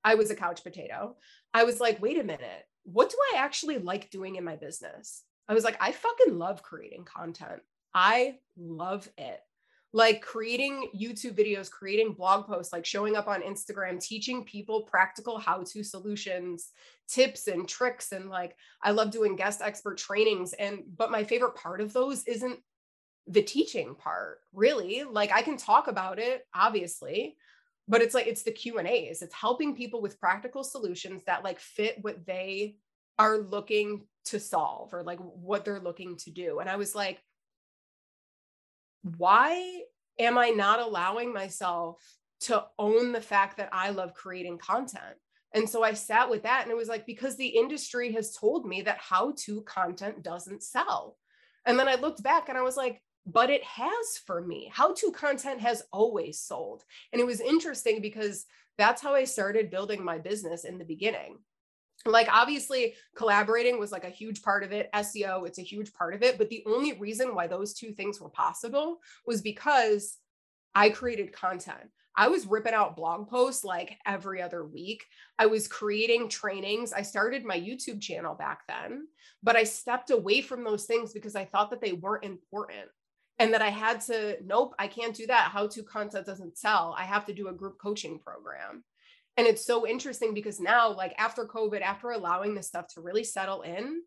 I 0.04 0.14
was 0.14 0.30
a 0.30 0.36
couch 0.36 0.62
potato. 0.62 1.16
I 1.52 1.64
was 1.64 1.80
like, 1.80 2.00
wait 2.00 2.18
a 2.18 2.24
minute, 2.24 2.64
what 2.84 3.10
do 3.10 3.16
I 3.34 3.38
actually 3.38 3.78
like 3.78 4.10
doing 4.10 4.36
in 4.36 4.44
my 4.44 4.56
business? 4.56 5.22
I 5.48 5.54
was 5.54 5.64
like, 5.64 5.76
I 5.80 5.92
fucking 5.92 6.38
love 6.38 6.62
creating 6.62 7.04
content. 7.04 7.62
I 7.94 8.36
love 8.56 9.08
it 9.16 9.40
like 9.96 10.20
creating 10.20 10.90
YouTube 10.94 11.38
videos, 11.38 11.70
creating 11.70 12.12
blog 12.12 12.46
posts, 12.46 12.70
like 12.70 12.84
showing 12.84 13.16
up 13.16 13.28
on 13.28 13.40
Instagram, 13.40 13.98
teaching 13.98 14.44
people 14.44 14.82
practical 14.82 15.38
how 15.38 15.62
to 15.62 15.82
solutions, 15.82 16.72
tips 17.08 17.46
and 17.46 17.66
tricks. 17.66 18.12
And 18.12 18.28
like, 18.28 18.56
I 18.82 18.90
love 18.90 19.10
doing 19.10 19.36
guest 19.36 19.62
expert 19.62 19.96
trainings. 19.96 20.52
And, 20.52 20.82
but 20.98 21.10
my 21.10 21.24
favorite 21.24 21.54
part 21.54 21.80
of 21.80 21.94
those 21.94 22.24
isn't 22.24 22.58
the 23.26 23.42
teaching 23.42 23.94
part, 23.94 24.38
really. 24.52 25.04
Like, 25.04 25.32
I 25.32 25.42
can 25.42 25.56
talk 25.56 25.88
about 25.88 26.18
it, 26.18 26.46
obviously, 26.54 27.36
but 27.88 28.02
it's 28.02 28.14
like, 28.14 28.26
it's 28.26 28.42
the 28.42 28.52
Q 28.52 28.78
and 28.78 28.88
A's. 28.88 29.22
It's 29.22 29.34
helping 29.34 29.76
people 29.76 30.00
with 30.00 30.20
practical 30.20 30.64
solutions 30.64 31.22
that 31.26 31.44
like 31.44 31.58
fit 31.58 31.98
what 32.02 32.26
they 32.26 32.76
are 33.18 33.38
looking 33.38 34.06
to 34.26 34.38
solve 34.38 34.92
or 34.92 35.02
like 35.02 35.18
what 35.18 35.64
they're 35.64 35.80
looking 35.80 36.16
to 36.18 36.30
do. 36.30 36.58
And 36.58 36.68
I 36.68 36.76
was 36.76 36.94
like, 36.94 37.20
why 39.16 39.82
am 40.18 40.36
I 40.36 40.50
not 40.50 40.80
allowing 40.80 41.32
myself 41.32 42.00
to 42.40 42.64
own 42.78 43.12
the 43.12 43.20
fact 43.20 43.56
that 43.58 43.70
I 43.72 43.90
love 43.90 44.14
creating 44.14 44.58
content? 44.58 45.16
And 45.54 45.68
so 45.68 45.82
I 45.82 45.94
sat 45.94 46.28
with 46.28 46.42
that 46.42 46.62
and 46.62 46.70
it 46.70 46.76
was 46.76 46.88
like, 46.88 47.06
because 47.06 47.36
the 47.36 47.46
industry 47.46 48.12
has 48.12 48.34
told 48.34 48.66
me 48.66 48.82
that 48.82 48.98
how 48.98 49.32
to 49.44 49.62
content 49.62 50.22
doesn't 50.22 50.62
sell. 50.62 51.16
And 51.64 51.78
then 51.78 51.88
I 51.88 51.94
looked 51.94 52.22
back 52.22 52.48
and 52.48 52.58
I 52.58 52.62
was 52.62 52.76
like, 52.76 53.00
but 53.26 53.50
it 53.50 53.64
has 53.64 54.18
for 54.24 54.40
me. 54.40 54.70
How 54.72 54.94
to 54.94 55.10
content 55.10 55.60
has 55.60 55.82
always 55.92 56.40
sold. 56.40 56.84
And 57.12 57.20
it 57.20 57.26
was 57.26 57.40
interesting 57.40 58.00
because 58.00 58.46
that's 58.78 59.02
how 59.02 59.14
I 59.14 59.24
started 59.24 59.70
building 59.70 60.04
my 60.04 60.18
business 60.18 60.64
in 60.64 60.78
the 60.78 60.84
beginning. 60.84 61.38
Like 62.04 62.28
obviously 62.30 62.94
collaborating 63.16 63.80
was 63.80 63.90
like 63.90 64.04
a 64.04 64.10
huge 64.10 64.42
part 64.42 64.62
of 64.62 64.70
it. 64.70 64.88
Seo 64.94 65.46
it's 65.46 65.58
a 65.58 65.62
huge 65.62 65.92
part 65.92 66.14
of 66.14 66.22
it. 66.22 66.38
But 66.38 66.50
the 66.50 66.62
only 66.66 66.92
reason 66.92 67.34
why 67.34 67.48
those 67.48 67.74
two 67.74 67.92
things 67.92 68.20
were 68.20 68.30
possible 68.30 68.98
was 69.26 69.42
because 69.42 70.18
i 70.74 70.88
created 70.88 71.32
content. 71.32 71.90
I 72.18 72.28
was 72.28 72.46
ripping 72.46 72.74
out 72.74 72.96
blog 72.96 73.28
posts 73.28 73.64
like 73.64 73.98
every 74.06 74.40
other 74.40 74.64
week. 74.64 75.04
I 75.38 75.46
was 75.46 75.68
creating 75.68 76.28
trainings. 76.28 76.92
I 76.92 77.02
started 77.02 77.44
my 77.44 77.58
youtube 77.58 78.00
channel 78.00 78.34
back 78.34 78.60
then 78.68 79.08
but 79.42 79.56
i 79.56 79.64
stepped 79.64 80.10
away 80.10 80.40
from 80.42 80.64
those 80.64 80.84
things 80.84 81.12
because 81.12 81.34
i 81.36 81.44
thought 81.44 81.70
that 81.70 81.80
they 81.80 81.92
weren't 81.92 82.24
important 82.24 82.88
and 83.38 83.52
that 83.52 83.62
i 83.62 83.70
had 83.70 84.00
to 84.00 84.36
nope 84.44 84.74
i 84.78 84.86
can't 84.86 85.14
do 85.14 85.26
that 85.26 85.50
how 85.50 85.66
to 85.66 85.82
content 85.82 86.26
doesn't 86.26 86.58
sell 86.58 86.94
i 86.98 87.04
have 87.04 87.24
to 87.24 87.34
do 87.34 87.48
a 87.48 87.52
group 87.52 87.78
coaching 87.78 88.18
program 88.18 88.82
and 89.36 89.46
it's 89.46 89.64
so 89.64 89.86
interesting 89.86 90.32
because 90.32 90.60
now, 90.60 90.90
like 90.90 91.14
after 91.18 91.44
COVID, 91.44 91.82
after 91.82 92.10
allowing 92.10 92.54
this 92.54 92.66
stuff 92.66 92.88
to 92.94 93.02
really 93.02 93.24
settle 93.24 93.62
in, 93.62 94.02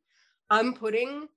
I'm 0.49 0.73
putting 0.73 1.27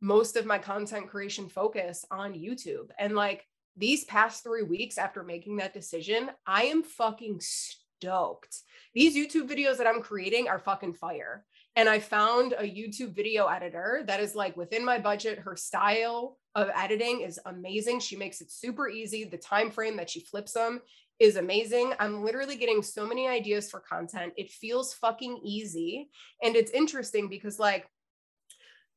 most 0.00 0.36
of 0.36 0.46
my 0.46 0.58
content 0.58 1.08
creation 1.08 1.48
focus 1.48 2.04
on 2.10 2.34
YouTube. 2.34 2.90
And 2.98 3.16
like 3.16 3.44
these 3.76 4.04
past 4.04 4.44
three 4.44 4.62
weeks 4.62 4.98
after 4.98 5.24
making 5.24 5.56
that 5.56 5.74
decision, 5.74 6.30
I 6.46 6.64
am 6.64 6.84
fucking 6.84 7.40
stoked. 7.40 8.60
These 8.94 9.16
YouTube 9.16 9.50
videos 9.50 9.78
that 9.78 9.86
I'm 9.86 10.00
creating 10.00 10.48
are 10.48 10.60
fucking 10.60 10.94
fire. 10.94 11.44
And 11.76 11.88
I 11.88 11.98
found 12.00 12.54
a 12.58 12.64
YouTube 12.64 13.14
video 13.14 13.46
editor 13.46 14.02
that 14.06 14.20
is 14.20 14.34
like 14.34 14.56
within 14.56 14.84
my 14.84 14.98
budget. 14.98 15.38
Her 15.38 15.56
style 15.56 16.38
of 16.54 16.68
editing 16.74 17.20
is 17.20 17.38
amazing. 17.46 18.00
She 18.00 18.16
makes 18.16 18.40
it 18.40 18.50
super 18.50 18.88
easy. 18.88 19.24
The 19.24 19.38
time 19.38 19.70
frame 19.70 19.96
that 19.96 20.10
she 20.10 20.20
flips 20.20 20.52
them 20.52 20.80
is 21.20 21.36
amazing. 21.36 21.92
I'm 22.00 22.24
literally 22.24 22.56
getting 22.56 22.82
so 22.82 23.06
many 23.06 23.28
ideas 23.28 23.70
for 23.70 23.80
content. 23.80 24.32
It 24.36 24.50
feels 24.50 24.94
fucking 24.94 25.40
easy. 25.44 26.08
And 26.42 26.56
it's 26.56 26.72
interesting 26.72 27.28
because 27.28 27.58
like 27.58 27.86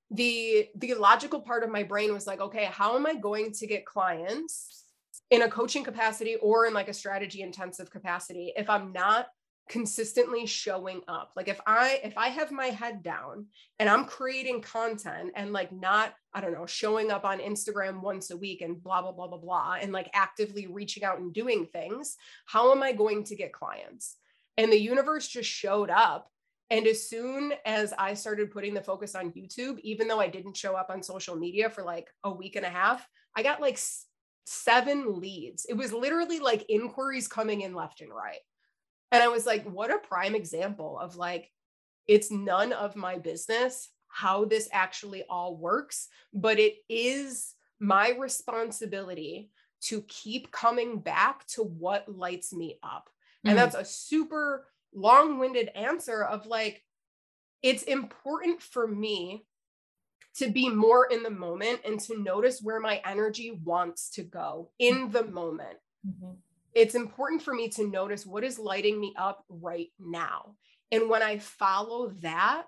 the 0.09 0.69
the 0.75 0.93
logical 0.93 1.41
part 1.41 1.63
of 1.63 1.69
my 1.69 1.83
brain 1.83 2.13
was 2.13 2.25
like, 2.25 2.39
okay, 2.39 2.65
how 2.65 2.95
am 2.95 3.05
I 3.05 3.15
going 3.15 3.51
to 3.53 3.67
get 3.67 3.85
clients 3.85 4.85
in 5.31 5.41
a 5.41 5.49
coaching 5.49 5.83
capacity 5.83 6.35
or 6.41 6.65
in 6.65 6.73
like 6.73 6.87
a 6.87 6.93
strategy 6.93 7.41
intensive 7.41 7.89
capacity 7.89 8.53
if 8.55 8.69
I'm 8.69 8.93
not 8.93 9.27
consistently 9.69 10.45
showing 10.45 11.01
up. 11.07 11.31
Like 11.35 11.47
if 11.47 11.59
i 11.65 11.99
if 12.03 12.17
i 12.17 12.27
have 12.27 12.51
my 12.51 12.67
head 12.67 13.01
down 13.01 13.47
and 13.79 13.89
i'm 13.89 14.05
creating 14.05 14.61
content 14.61 15.31
and 15.35 15.53
like 15.53 15.71
not 15.71 16.13
i 16.33 16.41
don't 16.41 16.53
know 16.53 16.65
showing 16.65 17.11
up 17.11 17.23
on 17.23 17.39
instagram 17.39 18.01
once 18.01 18.29
a 18.31 18.37
week 18.37 18.61
and 18.61 18.83
blah 18.83 19.01
blah 19.01 19.11
blah 19.11 19.27
blah 19.27 19.37
blah 19.37 19.77
and 19.79 19.91
like 19.91 20.09
actively 20.13 20.67
reaching 20.67 21.03
out 21.03 21.19
and 21.19 21.33
doing 21.33 21.65
things 21.71 22.17
how 22.45 22.71
am 22.71 22.83
i 22.83 22.91
going 22.91 23.23
to 23.23 23.35
get 23.35 23.53
clients? 23.53 24.17
And 24.57 24.71
the 24.71 24.79
universe 24.79 25.27
just 25.27 25.49
showed 25.49 25.89
up. 25.89 26.29
And 26.69 26.85
as 26.85 27.09
soon 27.09 27.53
as 27.65 27.93
i 27.97 28.13
started 28.13 28.51
putting 28.51 28.73
the 28.73 28.81
focus 28.81 29.15
on 29.15 29.31
youtube 29.31 29.79
even 29.79 30.07
though 30.07 30.19
i 30.19 30.27
didn't 30.27 30.57
show 30.57 30.75
up 30.75 30.89
on 30.89 31.01
social 31.01 31.35
media 31.35 31.69
for 31.69 31.83
like 31.83 32.09
a 32.23 32.31
week 32.31 32.55
and 32.55 32.65
a 32.65 32.69
half 32.69 33.07
i 33.35 33.43
got 33.43 33.61
like 33.61 33.77
seven 34.45 35.21
leads. 35.21 35.65
It 35.65 35.75
was 35.75 35.93
literally 35.93 36.39
like 36.39 36.65
inquiries 36.69 37.27
coming 37.27 37.61
in 37.61 37.73
left 37.73 38.01
and 38.01 38.13
right 38.13 38.39
and 39.13 39.21
I 39.21 39.27
was 39.27 39.45
like, 39.45 39.63
what 39.63 39.91
a 39.91 39.99
prime 39.99 40.33
example 40.33 40.97
of 40.97 41.15
like, 41.15 41.51
it's 42.07 42.31
none 42.31 42.73
of 42.73 42.95
my 42.95 43.19
business 43.19 43.89
how 44.07 44.45
this 44.45 44.69
actually 44.71 45.23
all 45.29 45.55
works, 45.55 46.07
but 46.33 46.59
it 46.59 46.75
is 46.89 47.53
my 47.79 48.09
responsibility 48.11 49.51
to 49.81 50.01
keep 50.07 50.51
coming 50.51 50.99
back 50.99 51.45
to 51.47 51.61
what 51.63 52.07
lights 52.07 52.53
me 52.53 52.79
up. 52.83 53.09
Mm-hmm. 53.09 53.49
And 53.49 53.57
that's 53.57 53.75
a 53.75 53.85
super 53.85 54.67
long 54.93 55.37
winded 55.39 55.69
answer 55.75 56.23
of 56.23 56.47
like, 56.47 56.83
it's 57.61 57.83
important 57.83 58.61
for 58.61 58.87
me 58.87 59.45
to 60.37 60.49
be 60.49 60.69
more 60.69 61.05
in 61.05 61.21
the 61.21 61.29
moment 61.29 61.81
and 61.85 61.99
to 61.99 62.21
notice 62.21 62.61
where 62.61 62.79
my 62.79 62.99
energy 63.05 63.59
wants 63.63 64.09
to 64.11 64.23
go 64.23 64.71
in 64.79 65.11
the 65.11 65.25
moment. 65.25 65.77
Mm-hmm 66.07 66.31
it's 66.75 66.95
important 66.95 67.41
for 67.41 67.53
me 67.53 67.69
to 67.69 67.89
notice 67.89 68.25
what 68.25 68.43
is 68.43 68.59
lighting 68.59 68.99
me 68.99 69.13
up 69.17 69.43
right 69.49 69.89
now. 69.99 70.55
And 70.91 71.09
when 71.09 71.21
I 71.21 71.39
follow 71.39 72.09
that, 72.21 72.63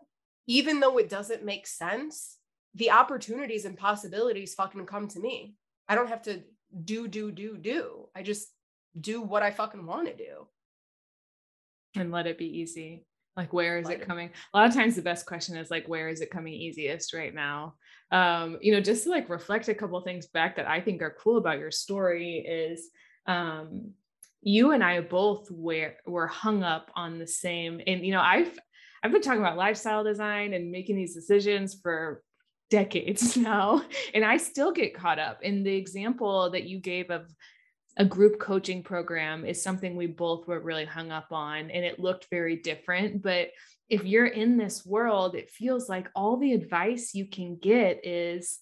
even 0.48 0.80
though 0.80 0.98
it 0.98 1.10
doesn't 1.10 1.46
make 1.46 1.68
sense, 1.68 2.38
the 2.76 2.92
opportunities 2.92 3.66
and 3.66 3.78
possibilities 3.78 4.54
fucking 4.54 4.86
come 4.86 5.08
to 5.10 5.20
me. 5.20 5.56
I 5.88 5.96
don't 5.96 6.10
have 6.10 6.24
to 6.24 6.44
do, 6.84 7.08
do, 7.08 7.32
do, 7.32 7.58
do. 7.58 8.10
I 8.16 8.22
just 8.22 8.48
do 9.00 9.22
what 9.22 9.44
I 9.44 9.52
fucking 9.52 9.86
want 9.86 10.08
to 10.08 10.16
do. 10.16 10.48
And 11.96 12.12
let 12.12 12.28
it 12.28 12.38
be 12.38 12.60
easy. 12.60 13.06
Like, 13.38 13.54
where 13.54 13.78
is 13.78 13.88
let 13.88 14.02
it 14.02 14.08
coming? 14.08 14.30
A 14.54 14.58
lot 14.58 14.68
of 14.68 14.74
times, 14.74 14.96
the 14.96 15.02
best 15.02 15.26
question 15.26 15.58
is 15.58 15.70
like, 15.70 15.88
where 15.88 16.08
is 16.08 16.22
it 16.22 16.32
coming 16.32 16.54
easiest 16.54 17.14
right 17.14 17.34
now? 17.34 17.76
Um, 18.12 18.58
you 18.62 18.72
know, 18.72 18.82
just 18.82 19.04
to 19.04 19.10
like 19.10 19.30
reflect 19.30 19.68
a 19.68 19.76
couple 19.76 20.00
things 20.02 20.28
back 20.28 20.56
that 20.56 20.68
I 20.68 20.80
think 20.80 21.02
are 21.02 21.18
cool 21.22 21.38
about 21.38 21.60
your 21.60 21.72
story 21.72 22.38
is 22.38 22.90
um, 23.28 23.92
you 24.42 24.72
and 24.72 24.84
I 24.84 25.02
both 25.02 25.50
were 25.50 25.96
were 26.06 26.28
hung 26.28 26.64
up 26.64 26.92
on 26.96 27.18
the 27.20 27.28
same. 27.28 27.82
And 27.86 28.06
you 28.06 28.12
know, 28.12 28.22
I've 28.22 28.58
I've 29.04 29.12
been 29.12 29.22
talking 29.22 29.42
about 29.42 29.58
lifestyle 29.58 30.04
design 30.04 30.54
and 30.54 30.72
making 30.72 30.96
these 30.96 31.14
decisions 31.14 31.80
for 31.82 32.24
decades 32.70 33.38
now, 33.38 33.84
and 34.14 34.24
I 34.24 34.38
still 34.38 34.72
get 34.72 34.96
caught 34.96 35.20
up. 35.20 35.44
in 35.44 35.64
the 35.64 35.76
example 35.76 36.50
that 36.52 36.66
you 36.66 36.80
gave 36.80 37.10
of 37.10 37.30
a 37.98 38.06
group 38.06 38.40
coaching 38.40 38.84
program 38.84 39.46
is 39.46 39.64
something 39.64 39.96
we 39.96 40.08
both 40.08 40.48
were 40.48 40.60
really 40.60 40.86
hung 40.86 41.12
up 41.12 41.28
on, 41.32 41.72
and 41.72 41.86
it 41.86 42.00
looked 42.00 42.28
very 42.30 42.58
different, 42.58 43.22
but 43.22 43.50
if 43.90 44.04
you're 44.04 44.26
in 44.26 44.58
this 44.58 44.86
world, 44.86 45.36
it 45.36 45.50
feels 45.50 45.88
like 45.88 46.10
all 46.16 46.38
the 46.38 46.54
advice 46.54 47.14
you 47.14 47.28
can 47.28 47.58
get 47.58 48.06
is 48.06 48.60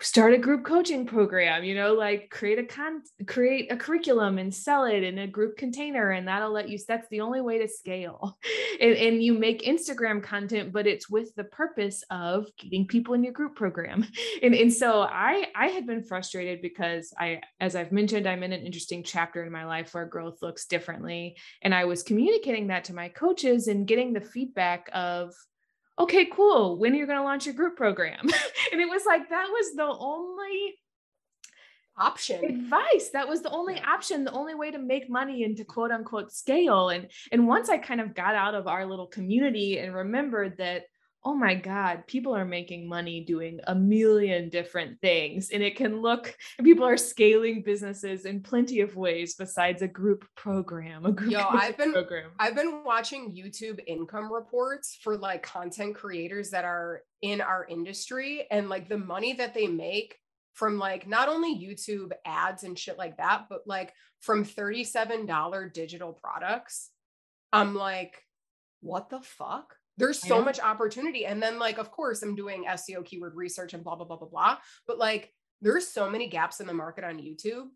start 0.00 0.32
a 0.32 0.38
group 0.38 0.64
coaching 0.64 1.04
program 1.04 1.64
you 1.64 1.74
know 1.74 1.92
like 1.92 2.30
create 2.30 2.58
a 2.58 2.64
con 2.64 3.02
create 3.26 3.70
a 3.72 3.76
curriculum 3.76 4.38
and 4.38 4.54
sell 4.54 4.84
it 4.84 5.02
in 5.02 5.18
a 5.18 5.26
group 5.26 5.56
container 5.56 6.10
and 6.10 6.28
that'll 6.28 6.52
let 6.52 6.68
you 6.68 6.78
that's 6.86 7.08
the 7.08 7.20
only 7.20 7.40
way 7.40 7.58
to 7.58 7.68
scale. 7.68 8.38
And, 8.80 8.94
and 8.94 9.22
you 9.22 9.34
make 9.34 9.62
instagram 9.62 10.22
content 10.22 10.72
but 10.72 10.86
it's 10.86 11.10
with 11.10 11.34
the 11.34 11.42
purpose 11.42 12.04
of 12.10 12.46
getting 12.56 12.86
people 12.86 13.14
in 13.14 13.24
your 13.24 13.32
group 13.32 13.56
program. 13.56 14.06
And, 14.42 14.54
and 14.54 14.72
so 14.72 15.02
i 15.02 15.46
i 15.56 15.66
had 15.66 15.84
been 15.86 16.04
frustrated 16.04 16.62
because 16.62 17.12
i 17.18 17.40
as 17.58 17.74
i've 17.74 17.90
mentioned 17.90 18.28
i'm 18.28 18.44
in 18.44 18.52
an 18.52 18.64
interesting 18.64 19.02
chapter 19.02 19.44
in 19.44 19.50
my 19.50 19.64
life 19.64 19.94
where 19.94 20.06
growth 20.06 20.42
looks 20.42 20.66
differently. 20.66 21.36
And 21.62 21.74
i 21.74 21.86
was 21.86 22.04
communicating 22.04 22.68
that 22.68 22.84
to 22.84 22.94
my 22.94 23.08
coaches 23.08 23.66
and 23.66 23.86
getting 23.86 24.12
the 24.12 24.20
feedback 24.20 24.88
of 24.92 25.34
okay, 25.98 26.26
cool. 26.26 26.78
When 26.78 26.92
are 26.92 26.96
you 26.96 27.06
going 27.06 27.18
to 27.18 27.24
launch 27.24 27.46
your 27.46 27.54
group 27.54 27.76
program? 27.76 28.20
and 28.72 28.80
it 28.80 28.88
was 28.88 29.04
like, 29.06 29.28
that 29.30 29.48
was 29.48 29.74
the 29.74 29.96
only 29.98 30.76
option 31.98 32.44
advice 32.44 33.10
that 33.12 33.28
was 33.28 33.42
the 33.42 33.50
only 33.50 33.76
option 33.80 34.24
the 34.24 34.30
only 34.30 34.54
way 34.54 34.70
to 34.70 34.78
make 34.78 35.10
money 35.10 35.42
and 35.42 35.56
to 35.56 35.64
quote 35.64 35.90
unquote 35.90 36.30
scale 36.30 36.90
and 36.90 37.08
and 37.32 37.46
once 37.46 37.68
i 37.68 37.76
kind 37.76 38.00
of 38.00 38.14
got 38.14 38.36
out 38.36 38.54
of 38.54 38.68
our 38.68 38.86
little 38.86 39.08
community 39.08 39.78
and 39.78 39.92
remembered 39.92 40.56
that 40.58 40.84
oh 41.24 41.34
my 41.34 41.54
God, 41.54 42.06
people 42.06 42.34
are 42.34 42.44
making 42.44 42.88
money 42.88 43.24
doing 43.24 43.60
a 43.66 43.74
million 43.74 44.48
different 44.48 45.00
things. 45.00 45.50
And 45.50 45.62
it 45.62 45.76
can 45.76 46.00
look, 46.00 46.36
people 46.62 46.84
are 46.84 46.96
scaling 46.96 47.62
businesses 47.62 48.24
in 48.24 48.40
plenty 48.40 48.80
of 48.80 48.96
ways 48.96 49.34
besides 49.34 49.82
a 49.82 49.88
group 49.88 50.24
program. 50.36 51.04
A 51.04 51.12
group 51.12 51.32
Yo, 51.32 51.40
I've 51.50 51.76
been 51.76 51.92
program. 51.92 52.30
I've 52.38 52.54
been 52.54 52.82
watching 52.84 53.34
YouTube 53.34 53.80
income 53.86 54.32
reports 54.32 54.98
for 55.02 55.16
like 55.16 55.42
content 55.42 55.96
creators 55.96 56.50
that 56.50 56.64
are 56.64 57.02
in 57.20 57.40
our 57.40 57.66
industry 57.68 58.46
and 58.50 58.68
like 58.68 58.88
the 58.88 58.98
money 58.98 59.32
that 59.34 59.54
they 59.54 59.66
make 59.66 60.16
from 60.54 60.78
like 60.78 61.06
not 61.06 61.28
only 61.28 61.54
YouTube 61.54 62.12
ads 62.24 62.64
and 62.64 62.78
shit 62.78 62.96
like 62.96 63.16
that, 63.18 63.46
but 63.48 63.62
like 63.66 63.92
from 64.20 64.44
$37 64.44 65.72
digital 65.72 66.12
products. 66.12 66.90
I'm 67.52 67.74
like, 67.74 68.22
what 68.80 69.10
the 69.10 69.20
fuck? 69.20 69.74
There's 69.98 70.20
so 70.20 70.42
much 70.42 70.60
opportunity. 70.60 71.26
And 71.26 71.42
then, 71.42 71.58
like, 71.58 71.78
of 71.78 71.90
course, 71.90 72.22
I'm 72.22 72.34
doing 72.34 72.64
SEO 72.64 73.04
keyword 73.04 73.34
research 73.34 73.74
and 73.74 73.84
blah, 73.84 73.96
blah, 73.96 74.06
blah, 74.06 74.16
blah, 74.16 74.28
blah. 74.28 74.56
But 74.86 74.98
like, 74.98 75.32
there's 75.60 75.88
so 75.88 76.08
many 76.08 76.28
gaps 76.28 76.60
in 76.60 76.66
the 76.66 76.72
market 76.72 77.04
on 77.04 77.18
YouTube. 77.18 77.66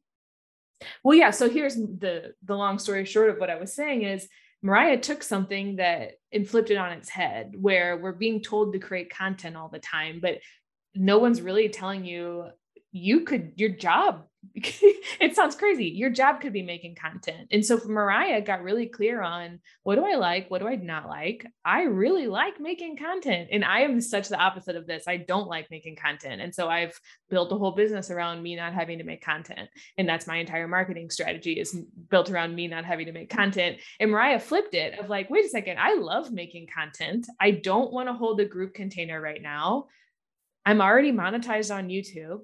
Well, 1.05 1.17
yeah. 1.17 1.31
So 1.31 1.51
here's 1.51 1.75
the 1.75 2.35
the 2.45 2.57
long 2.57 2.79
story 2.79 3.05
short 3.05 3.31
of 3.31 3.39
what 3.39 3.51
I 3.51 3.59
was 3.59 3.75
saying 3.75 4.03
is 4.03 4.29
Mariah 4.63 4.99
took 4.99 5.23
something 5.23 5.77
that 5.77 6.13
and 6.33 6.49
flipped 6.49 6.71
it 6.71 6.77
on 6.77 6.93
its 6.93 7.09
head, 7.09 7.55
where 7.57 7.97
we're 7.97 8.13
being 8.13 8.41
told 8.41 8.73
to 8.73 8.79
create 8.79 9.11
content 9.11 9.57
all 9.57 9.69
the 9.69 9.79
time, 9.79 10.21
but 10.21 10.39
no 10.95 11.19
one's 11.19 11.43
really 11.43 11.69
telling 11.69 12.05
you 12.05 12.47
you 12.93 13.21
could 13.25 13.53
your 13.57 13.71
job 13.71 14.25
it 14.55 15.37
sounds 15.37 15.55
crazy 15.55 15.87
your 15.87 16.11
job 16.11 16.41
could 16.41 16.53
be 16.53 16.63
making 16.63 16.97
content. 16.97 17.49
And 17.53 17.65
so 17.65 17.81
mariah 17.87 18.41
got 18.41 18.63
really 18.63 18.87
clear 18.87 19.23
on 19.23 19.61
what 19.85 19.95
do 19.95 20.05
i 20.05 20.17
like? 20.17 20.51
What 20.51 20.59
do 20.59 20.67
i 20.67 20.75
not 20.75 21.09
like? 21.09 21.47
I 21.65 21.83
really 21.83 22.27
like 22.27 22.61
making 22.61 22.97
content. 22.97 23.49
And 23.53 23.65
i 23.65 23.81
am 23.81 24.01
such 24.01 24.29
the 24.29 24.39
opposite 24.39 24.75
of 24.75 24.87
this. 24.87 25.05
I 25.07 25.19
don't 25.19 25.47
like 25.47 25.71
making 25.71 25.97
content. 25.97 26.43
And 26.43 26.53
so 26.53 26.69
i've 26.69 26.99
built 27.31 27.53
a 27.53 27.57
whole 27.57 27.71
business 27.71 28.11
around 28.11 28.43
me 28.43 28.57
not 28.57 28.75
having 28.75 28.99
to 28.99 29.05
make 29.05 29.25
content. 29.25 29.71
And 29.97 30.09
that's 30.09 30.27
my 30.27 30.37
entire 30.37 30.69
marketing 30.69 31.09
strategy 31.11 31.53
is 31.53 31.79
built 32.11 32.29
around 32.29 32.55
me 32.55 32.67
not 32.67 32.85
having 32.85 33.07
to 33.07 33.13
make 33.13 33.31
content. 33.31 33.79
And 34.01 34.11
mariah 34.11 34.41
flipped 34.41 34.75
it 34.75 34.99
of 34.99 35.09
like 35.09 35.31
wait 35.31 35.47
a 35.47 35.49
second 35.49 35.79
i 35.79 35.95
love 35.95 36.33
making 36.33 36.67
content. 36.67 37.29
I 37.41 37.53
don't 37.53 37.93
want 37.93 38.09
to 38.09 38.13
hold 38.13 38.41
a 38.41 38.45
group 38.45 38.75
container 38.75 39.21
right 39.21 39.41
now. 39.41 39.87
I'm 40.67 40.81
already 40.81 41.13
monetized 41.13 41.75
on 41.75 41.89
youtube 41.89 42.41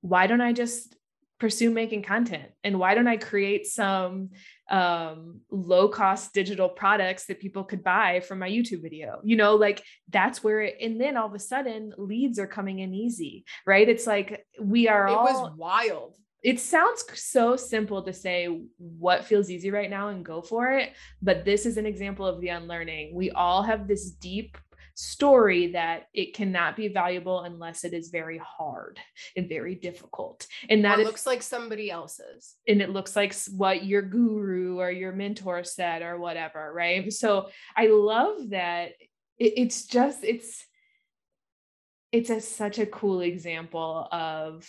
why 0.00 0.26
don't 0.26 0.40
I 0.40 0.52
just 0.52 0.94
pursue 1.38 1.70
making 1.70 2.02
content? 2.02 2.50
And 2.64 2.78
why 2.78 2.94
don't 2.94 3.06
i 3.06 3.16
create 3.16 3.66
some 3.66 4.30
um, 4.68 5.40
low 5.50 5.88
cost 5.88 6.34
digital 6.34 6.68
products 6.68 7.26
that 7.26 7.40
people 7.40 7.64
could 7.64 7.84
buy 7.84 8.20
from 8.20 8.40
my 8.40 8.50
youtube 8.50 8.82
video? 8.82 9.20
You 9.22 9.36
know 9.36 9.54
like 9.54 9.82
that's 10.10 10.42
where 10.42 10.60
it 10.60 10.76
and 10.80 11.00
then 11.00 11.16
all 11.16 11.28
of 11.28 11.34
a 11.34 11.38
sudden 11.38 11.92
leads 11.96 12.38
are 12.38 12.46
coming 12.46 12.80
in 12.80 12.94
easy 12.94 13.44
right? 13.66 13.88
It's 13.88 14.06
like 14.06 14.44
we 14.60 14.88
are 14.88 15.08
it 15.08 15.12
all, 15.12 15.24
was 15.24 15.52
wild. 15.56 16.16
It 16.42 16.60
sounds 16.60 17.04
so 17.14 17.56
simple 17.56 18.02
to 18.04 18.12
say 18.12 18.62
what 18.78 19.24
feels 19.24 19.50
easy 19.50 19.72
right 19.72 19.90
now 19.90 20.08
and 20.08 20.24
go 20.24 20.40
for 20.42 20.72
it 20.72 20.92
but 21.22 21.44
this 21.44 21.66
is 21.66 21.76
an 21.76 21.86
example 21.86 22.26
of 22.26 22.40
the 22.40 22.48
unlearning. 22.48 23.14
We 23.14 23.30
all 23.30 23.62
have 23.62 23.86
this 23.86 24.10
deep 24.10 24.58
story 24.98 25.68
that 25.68 26.08
it 26.12 26.34
cannot 26.34 26.74
be 26.74 26.88
valuable 26.88 27.42
unless 27.42 27.84
it 27.84 27.94
is 27.94 28.08
very 28.08 28.38
hard 28.38 28.98
and 29.36 29.48
very 29.48 29.76
difficult. 29.76 30.48
And 30.68 30.84
that 30.84 30.98
looks 30.98 31.24
like 31.24 31.40
somebody 31.40 31.88
else's. 31.88 32.56
And 32.66 32.82
it 32.82 32.90
looks 32.90 33.14
like 33.14 33.32
what 33.56 33.84
your 33.84 34.02
guru 34.02 34.80
or 34.80 34.90
your 34.90 35.12
mentor 35.12 35.62
said 35.62 36.02
or 36.02 36.18
whatever, 36.18 36.72
right? 36.74 37.12
So 37.12 37.48
I 37.76 37.86
love 37.86 38.50
that 38.50 38.90
it, 39.38 39.52
it's 39.56 39.86
just 39.86 40.24
it's 40.24 40.66
it's 42.10 42.30
a 42.30 42.40
such 42.40 42.80
a 42.80 42.86
cool 42.86 43.20
example 43.20 44.08
of 44.10 44.68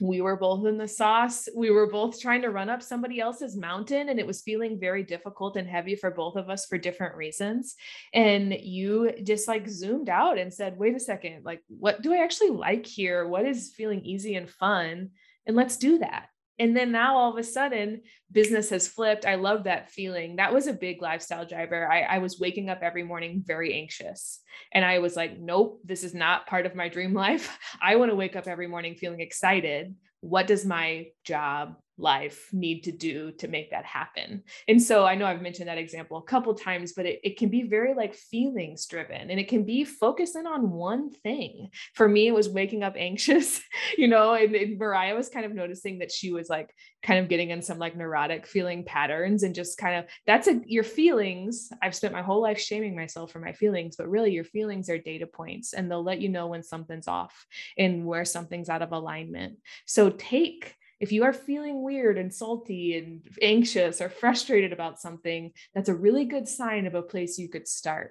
we 0.00 0.20
were 0.20 0.36
both 0.36 0.66
in 0.66 0.78
the 0.78 0.88
sauce. 0.88 1.48
We 1.54 1.70
were 1.70 1.90
both 1.90 2.20
trying 2.20 2.42
to 2.42 2.50
run 2.50 2.68
up 2.68 2.82
somebody 2.82 3.20
else's 3.20 3.56
mountain, 3.56 4.08
and 4.08 4.18
it 4.18 4.26
was 4.26 4.42
feeling 4.42 4.78
very 4.78 5.02
difficult 5.02 5.56
and 5.56 5.68
heavy 5.68 5.96
for 5.96 6.10
both 6.10 6.36
of 6.36 6.50
us 6.50 6.66
for 6.66 6.78
different 6.78 7.14
reasons. 7.16 7.74
And 8.12 8.52
you 8.52 9.12
just 9.22 9.48
like 9.48 9.68
zoomed 9.68 10.08
out 10.08 10.38
and 10.38 10.52
said, 10.52 10.78
wait 10.78 10.96
a 10.96 11.00
second, 11.00 11.44
like, 11.44 11.62
what 11.68 12.02
do 12.02 12.12
I 12.12 12.24
actually 12.24 12.50
like 12.50 12.86
here? 12.86 13.26
What 13.26 13.46
is 13.46 13.72
feeling 13.76 14.04
easy 14.04 14.34
and 14.34 14.48
fun? 14.50 15.10
And 15.46 15.56
let's 15.56 15.76
do 15.76 15.98
that. 15.98 16.28
And 16.58 16.76
then 16.76 16.92
now 16.92 17.16
all 17.16 17.32
of 17.32 17.38
a 17.38 17.42
sudden, 17.42 18.02
business 18.30 18.70
has 18.70 18.86
flipped. 18.86 19.26
I 19.26 19.34
love 19.34 19.64
that 19.64 19.90
feeling. 19.90 20.36
That 20.36 20.54
was 20.54 20.66
a 20.66 20.72
big 20.72 21.02
lifestyle 21.02 21.46
driver. 21.46 21.90
I, 21.90 22.02
I, 22.02 22.18
was 22.18 22.38
waking 22.38 22.70
up 22.70 22.80
every 22.82 23.02
morning 23.02 23.42
very 23.44 23.74
anxious. 23.74 24.40
And 24.72 24.84
I 24.84 25.00
was 25.00 25.16
like, 25.16 25.38
nope, 25.38 25.80
this 25.84 26.04
is 26.04 26.14
not 26.14 26.46
part 26.46 26.66
of 26.66 26.74
my 26.74 26.88
dream 26.88 27.12
life. 27.24 27.58
I 27.82 27.96
want 27.96 28.10
to 28.10 28.16
wake 28.16 28.36
up 28.36 28.46
every 28.46 28.68
morning 28.68 28.94
feeling 28.94 29.20
excited. 29.20 29.94
What 30.20 30.46
does 30.46 30.64
my 30.64 31.06
job 31.24 31.76
life 31.98 32.48
need 32.52 32.84
to 32.84 32.92
do 32.92 33.32
to 33.32 33.48
make 33.48 33.70
that 33.70 33.84
happen. 33.84 34.42
And 34.68 34.82
so 34.82 35.04
i 35.04 35.14
know 35.14 35.26
i've 35.26 35.42
mentioned 35.42 35.68
that 35.68 35.78
example 35.78 36.16
a 36.16 36.22
couple 36.22 36.54
times 36.54 36.92
but 36.92 37.06
it, 37.06 37.20
it 37.22 37.38
can 37.38 37.48
be 37.48 37.62
very 37.62 37.94
like 37.94 38.14
feelings 38.14 38.86
driven 38.86 39.30
and 39.30 39.38
it 39.38 39.48
can 39.48 39.64
be 39.64 39.84
focusing 39.84 40.46
on 40.46 40.70
one 40.70 41.10
thing. 41.10 41.68
For 41.94 42.08
me 42.08 42.26
it 42.26 42.34
was 42.34 42.48
waking 42.48 42.82
up 42.82 42.94
anxious 42.96 43.60
you 43.98 44.08
know 44.08 44.34
and, 44.34 44.54
and 44.54 44.78
mariah 44.78 45.14
was 45.14 45.28
kind 45.28 45.46
of 45.46 45.54
noticing 45.54 45.98
that 45.98 46.12
she 46.12 46.32
was 46.32 46.48
like 46.48 46.74
kind 47.02 47.20
of 47.20 47.28
getting 47.28 47.50
in 47.50 47.62
some 47.62 47.78
like 47.78 47.96
neurotic 47.96 48.46
feeling 48.46 48.84
patterns 48.84 49.42
and 49.42 49.54
just 49.54 49.78
kind 49.78 49.96
of 49.96 50.04
that's 50.26 50.48
a 50.48 50.60
your 50.66 50.84
feelings 50.84 51.68
i've 51.82 51.94
spent 51.94 52.12
my 52.12 52.22
whole 52.22 52.40
life 52.40 52.58
shaming 52.58 52.96
myself 52.96 53.30
for 53.30 53.40
my 53.40 53.52
feelings 53.52 53.96
but 53.96 54.08
really 54.08 54.32
your 54.32 54.44
feelings 54.44 54.88
are 54.88 54.98
data 54.98 55.26
points 55.26 55.72
and 55.72 55.90
they'll 55.90 56.02
let 56.02 56.20
you 56.20 56.28
know 56.28 56.46
when 56.46 56.62
something's 56.62 57.08
off 57.08 57.46
and 57.76 58.04
where 58.04 58.24
something's 58.24 58.68
out 58.68 58.82
of 58.82 58.92
alignment. 58.92 59.58
So 59.86 60.10
take 60.10 60.74
if 61.04 61.12
you 61.12 61.22
are 61.22 61.34
feeling 61.34 61.82
weird 61.82 62.16
and 62.16 62.32
salty 62.32 62.96
and 62.96 63.20
anxious 63.42 64.00
or 64.00 64.08
frustrated 64.08 64.72
about 64.72 64.98
something, 64.98 65.52
that's 65.74 65.90
a 65.90 65.94
really 65.94 66.24
good 66.24 66.48
sign 66.48 66.86
of 66.86 66.94
a 66.94 67.02
place 67.02 67.38
you 67.38 67.46
could 67.46 67.68
start. 67.68 68.10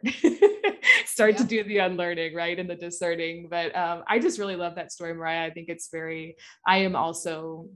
start 1.07 1.31
yeah. 1.31 1.37
to 1.37 1.43
do 1.43 1.63
the 1.63 1.79
unlearning, 1.79 2.35
right? 2.35 2.59
And 2.59 2.69
the 2.69 2.75
discerning. 2.75 3.47
But 3.49 3.75
um, 3.75 4.03
I 4.07 4.19
just 4.19 4.37
really 4.37 4.55
love 4.55 4.75
that 4.75 4.91
story, 4.91 5.11
Mariah. 5.15 5.47
I 5.47 5.49
think 5.49 5.69
it's 5.69 5.89
very, 5.89 6.35
I 6.67 6.77
am 6.85 6.95
also 6.95 7.67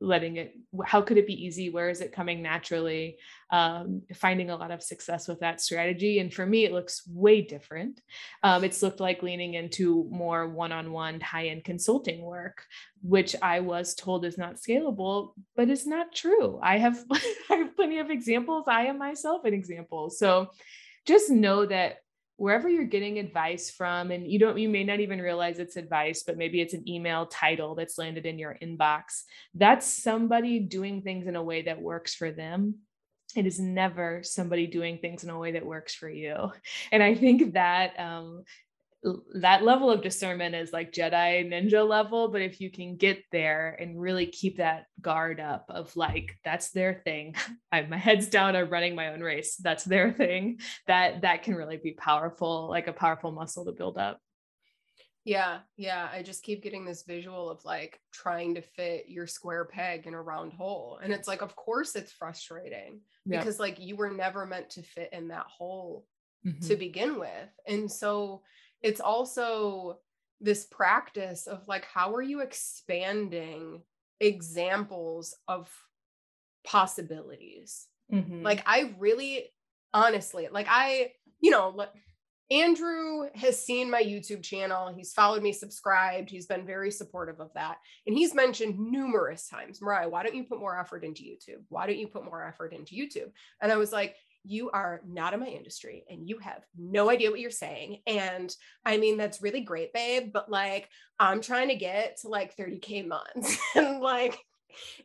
letting 0.00 0.36
it 0.36 0.54
how 0.84 1.00
could 1.00 1.16
it 1.16 1.26
be 1.26 1.46
easy? 1.46 1.70
Where 1.70 1.88
is 1.88 2.00
it 2.00 2.12
coming 2.12 2.42
naturally? 2.42 3.16
Um, 3.50 4.02
finding 4.14 4.50
a 4.50 4.56
lot 4.56 4.70
of 4.70 4.82
success 4.82 5.28
with 5.28 5.40
that 5.40 5.60
strategy 5.60 6.18
and 6.18 6.32
for 6.32 6.44
me 6.44 6.64
it 6.64 6.72
looks 6.72 7.06
way 7.08 7.42
different. 7.42 8.00
Um, 8.42 8.64
it's 8.64 8.82
looked 8.82 9.00
like 9.00 9.22
leaning 9.22 9.54
into 9.54 10.08
more 10.10 10.48
one-on-one 10.48 11.20
high-end 11.20 11.64
consulting 11.64 12.22
work 12.22 12.64
which 13.02 13.36
i 13.42 13.60
was 13.60 13.94
told 13.94 14.24
is 14.24 14.36
not 14.36 14.56
scalable 14.56 15.32
but 15.54 15.70
is 15.70 15.86
not 15.86 16.14
true. 16.14 16.58
I 16.62 16.78
have 16.78 17.04
i 17.12 17.54
have 17.54 17.76
plenty 17.76 17.98
of 17.98 18.10
examples. 18.10 18.64
I 18.68 18.86
am 18.86 18.98
myself 18.98 19.44
an 19.44 19.54
example. 19.54 20.10
So 20.10 20.50
just 21.06 21.30
know 21.30 21.66
that 21.66 21.98
wherever 22.36 22.68
you're 22.68 22.84
getting 22.84 23.18
advice 23.18 23.70
from 23.70 24.10
and 24.10 24.30
you 24.30 24.38
don't 24.38 24.58
you 24.58 24.68
may 24.68 24.84
not 24.84 25.00
even 25.00 25.20
realize 25.20 25.58
it's 25.58 25.76
advice 25.76 26.22
but 26.22 26.36
maybe 26.36 26.60
it's 26.60 26.74
an 26.74 26.86
email 26.88 27.26
title 27.26 27.74
that's 27.74 27.98
landed 27.98 28.26
in 28.26 28.38
your 28.38 28.56
inbox 28.62 29.22
that's 29.54 29.86
somebody 29.86 30.60
doing 30.60 31.02
things 31.02 31.26
in 31.26 31.36
a 31.36 31.42
way 31.42 31.62
that 31.62 31.80
works 31.80 32.14
for 32.14 32.30
them. 32.30 32.76
It 33.34 33.46
is 33.46 33.58
never 33.58 34.22
somebody 34.22 34.66
doing 34.66 34.98
things 34.98 35.24
in 35.24 35.30
a 35.30 35.38
way 35.38 35.52
that 35.52 35.66
works 35.66 35.94
for 35.94 36.08
you. 36.08 36.52
And 36.92 37.02
i 37.02 37.14
think 37.14 37.54
that 37.54 37.98
um, 37.98 38.44
that 39.34 39.62
level 39.62 39.90
of 39.90 40.02
discernment 40.02 40.54
is 40.54 40.72
like 40.72 40.92
Jedi 40.92 41.46
ninja 41.48 41.86
level, 41.86 42.28
but 42.28 42.42
if 42.42 42.60
you 42.60 42.70
can 42.70 42.96
get 42.96 43.22
there 43.30 43.76
and 43.80 44.00
really 44.00 44.26
keep 44.26 44.56
that 44.58 44.86
guard 45.00 45.40
up 45.40 45.66
of 45.68 45.94
like 45.96 46.36
that's 46.44 46.70
their 46.70 46.94
thing, 47.04 47.34
I, 47.72 47.82
my 47.82 47.98
head's 47.98 48.28
down, 48.28 48.56
I'm 48.56 48.70
running 48.70 48.94
my 48.94 49.12
own 49.12 49.20
race. 49.20 49.56
That's 49.56 49.84
their 49.84 50.12
thing. 50.12 50.60
That 50.86 51.22
that 51.22 51.42
can 51.42 51.54
really 51.54 51.76
be 51.76 51.92
powerful, 51.92 52.68
like 52.68 52.88
a 52.88 52.92
powerful 52.92 53.32
muscle 53.32 53.64
to 53.64 53.72
build 53.72 53.98
up. 53.98 54.20
Yeah, 55.24 55.58
yeah. 55.76 56.08
I 56.12 56.22
just 56.22 56.44
keep 56.44 56.62
getting 56.62 56.84
this 56.84 57.02
visual 57.02 57.50
of 57.50 57.64
like 57.64 57.98
trying 58.12 58.54
to 58.54 58.62
fit 58.62 59.06
your 59.08 59.26
square 59.26 59.64
peg 59.64 60.06
in 60.06 60.14
a 60.14 60.22
round 60.22 60.52
hole. 60.52 61.00
And 61.02 61.12
it's 61.12 61.26
like, 61.26 61.42
of 61.42 61.56
course, 61.56 61.96
it's 61.96 62.12
frustrating 62.12 63.00
yep. 63.24 63.40
because 63.40 63.58
like 63.58 63.80
you 63.80 63.96
were 63.96 64.12
never 64.12 64.46
meant 64.46 64.70
to 64.70 64.82
fit 64.82 65.08
in 65.12 65.28
that 65.28 65.46
hole 65.46 66.06
mm-hmm. 66.46 66.64
to 66.68 66.76
begin 66.76 67.18
with. 67.18 67.48
And 67.66 67.90
so 67.90 68.42
it's 68.82 69.00
also 69.00 69.98
this 70.40 70.66
practice 70.66 71.46
of 71.46 71.66
like, 71.66 71.86
how 71.86 72.14
are 72.14 72.22
you 72.22 72.40
expanding 72.40 73.82
examples 74.20 75.34
of 75.48 75.70
possibilities? 76.64 77.86
Mm-hmm. 78.12 78.42
Like, 78.42 78.62
I 78.66 78.94
really 78.98 79.52
honestly, 79.94 80.48
like, 80.50 80.66
I, 80.68 81.12
you 81.40 81.50
know, 81.50 81.72
like, 81.74 81.90
Andrew 82.48 83.28
has 83.34 83.60
seen 83.60 83.90
my 83.90 84.00
YouTube 84.00 84.40
channel. 84.40 84.94
He's 84.94 85.12
followed 85.12 85.42
me, 85.42 85.52
subscribed. 85.52 86.30
He's 86.30 86.46
been 86.46 86.64
very 86.64 86.92
supportive 86.92 87.40
of 87.40 87.52
that. 87.54 87.78
And 88.06 88.16
he's 88.16 88.34
mentioned 88.34 88.78
numerous 88.78 89.48
times, 89.48 89.82
Mariah, 89.82 90.08
why 90.08 90.22
don't 90.22 90.36
you 90.36 90.44
put 90.44 90.60
more 90.60 90.78
effort 90.78 91.02
into 91.02 91.24
YouTube? 91.24 91.64
Why 91.70 91.86
don't 91.86 91.98
you 91.98 92.06
put 92.06 92.24
more 92.24 92.46
effort 92.46 92.72
into 92.72 92.94
YouTube? 92.94 93.32
And 93.60 93.72
I 93.72 93.76
was 93.76 93.90
like, 93.90 94.14
you 94.46 94.70
are 94.70 95.00
not 95.06 95.34
in 95.34 95.40
my 95.40 95.46
industry 95.46 96.04
and 96.08 96.28
you 96.28 96.38
have 96.38 96.64
no 96.78 97.10
idea 97.10 97.30
what 97.30 97.40
you're 97.40 97.50
saying. 97.50 97.98
And 98.06 98.54
I 98.84 98.96
mean, 98.96 99.16
that's 99.16 99.42
really 99.42 99.60
great, 99.60 99.92
babe. 99.92 100.32
But 100.32 100.50
like, 100.50 100.88
I'm 101.18 101.40
trying 101.40 101.68
to 101.68 101.74
get 101.74 102.18
to 102.22 102.28
like 102.28 102.56
30K 102.56 103.06
months. 103.06 103.58
and 103.74 104.00
like, 104.00 104.38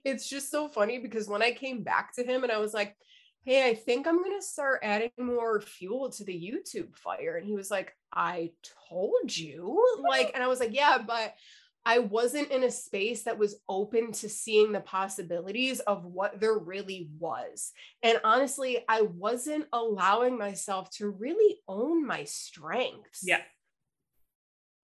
it's 0.03 0.29
just 0.29 0.51
so 0.51 0.67
funny 0.67 0.99
because 0.99 1.27
when 1.27 1.41
I 1.41 1.51
came 1.51 1.83
back 1.83 2.13
to 2.15 2.23
him 2.23 2.43
and 2.43 2.51
I 2.51 2.57
was 2.57 2.73
like, 2.73 2.95
hey, 3.43 3.67
I 3.67 3.73
think 3.73 4.05
I'm 4.05 4.21
going 4.21 4.39
to 4.39 4.45
start 4.45 4.81
adding 4.83 5.11
more 5.17 5.61
fuel 5.61 6.11
to 6.11 6.23
the 6.23 6.33
YouTube 6.33 6.95
fire. 6.95 7.37
And 7.37 7.45
he 7.45 7.55
was 7.55 7.71
like, 7.71 7.95
I 8.13 8.51
told 8.89 9.35
you. 9.35 9.83
Like, 10.01 10.31
and 10.33 10.43
I 10.43 10.47
was 10.47 10.59
like, 10.59 10.75
yeah, 10.75 10.97
but 11.05 11.33
I 11.85 11.99
wasn't 11.99 12.51
in 12.51 12.63
a 12.63 12.71
space 12.71 13.23
that 13.23 13.39
was 13.39 13.55
open 13.67 14.11
to 14.13 14.29
seeing 14.29 14.71
the 14.71 14.81
possibilities 14.81 15.79
of 15.79 16.05
what 16.05 16.39
there 16.39 16.57
really 16.57 17.09
was. 17.17 17.71
And 18.03 18.19
honestly, 18.23 18.85
I 18.87 19.01
wasn't 19.01 19.65
allowing 19.73 20.37
myself 20.37 20.91
to 20.97 21.09
really 21.09 21.59
own 21.67 22.05
my 22.05 22.25
strengths. 22.25 23.21
Yeah. 23.23 23.41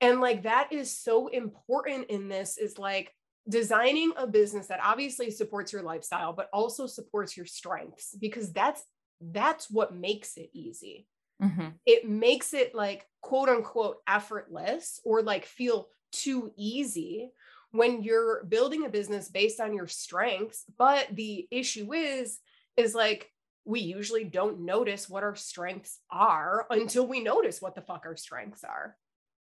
And 0.02 0.22
like 0.22 0.43
that 0.43 0.72
is 0.72 0.95
so 0.95 1.28
important 1.28 2.10
in 2.10 2.30
this 2.30 2.58
is 2.58 2.80
like 2.80 3.14
designing 3.50 4.12
a 4.18 4.28
business 4.28 4.68
that 4.68 4.80
obviously 4.84 5.32
supports 5.32 5.72
your 5.72 5.82
lifestyle 5.82 6.34
but 6.34 6.50
also 6.52 6.86
supports 6.86 7.38
your 7.38 7.45
strengths 7.45 8.16
because 8.20 8.52
that's 8.52 8.84
that's 9.22 9.72
what 9.72 9.95
makes 9.95 10.38
it 10.38 10.50
easy 10.54 11.08
mm-hmm. 11.41 11.70
it 11.86 12.08
makes 12.08 12.54
it 12.54 12.76
like 12.76 13.06
quote 13.22 13.48
unquote 13.48 13.98
effortless 14.08 15.00
or 15.06 15.22
like 15.22 15.45
feel 15.45 15.88
too 16.12 16.51
easy 16.55 17.32
when 17.72 18.01
you're 18.01 18.43
building 18.45 18.86
a 18.86 18.89
business 18.89 19.30
based 19.30 19.60
on 19.60 19.74
your 19.74 19.88
strengths 19.88 20.64
but 20.78 21.08
the 21.12 21.47
issue 21.51 21.93
is 21.93 22.39
is 22.76 22.95
like 22.95 23.32
we 23.66 23.82
usually 23.82 24.24
don't 24.24 24.62
notice 24.62 25.10
what 25.10 25.24
our 25.24 25.36
strengths 25.36 25.99
are 26.10 26.66
until 26.70 27.05
we 27.05 27.20
notice 27.20 27.62
what 27.62 27.76
the 27.76 27.82
fuck 27.82 28.03
our 28.05 28.16
strengths 28.16 28.64
are 28.64 28.95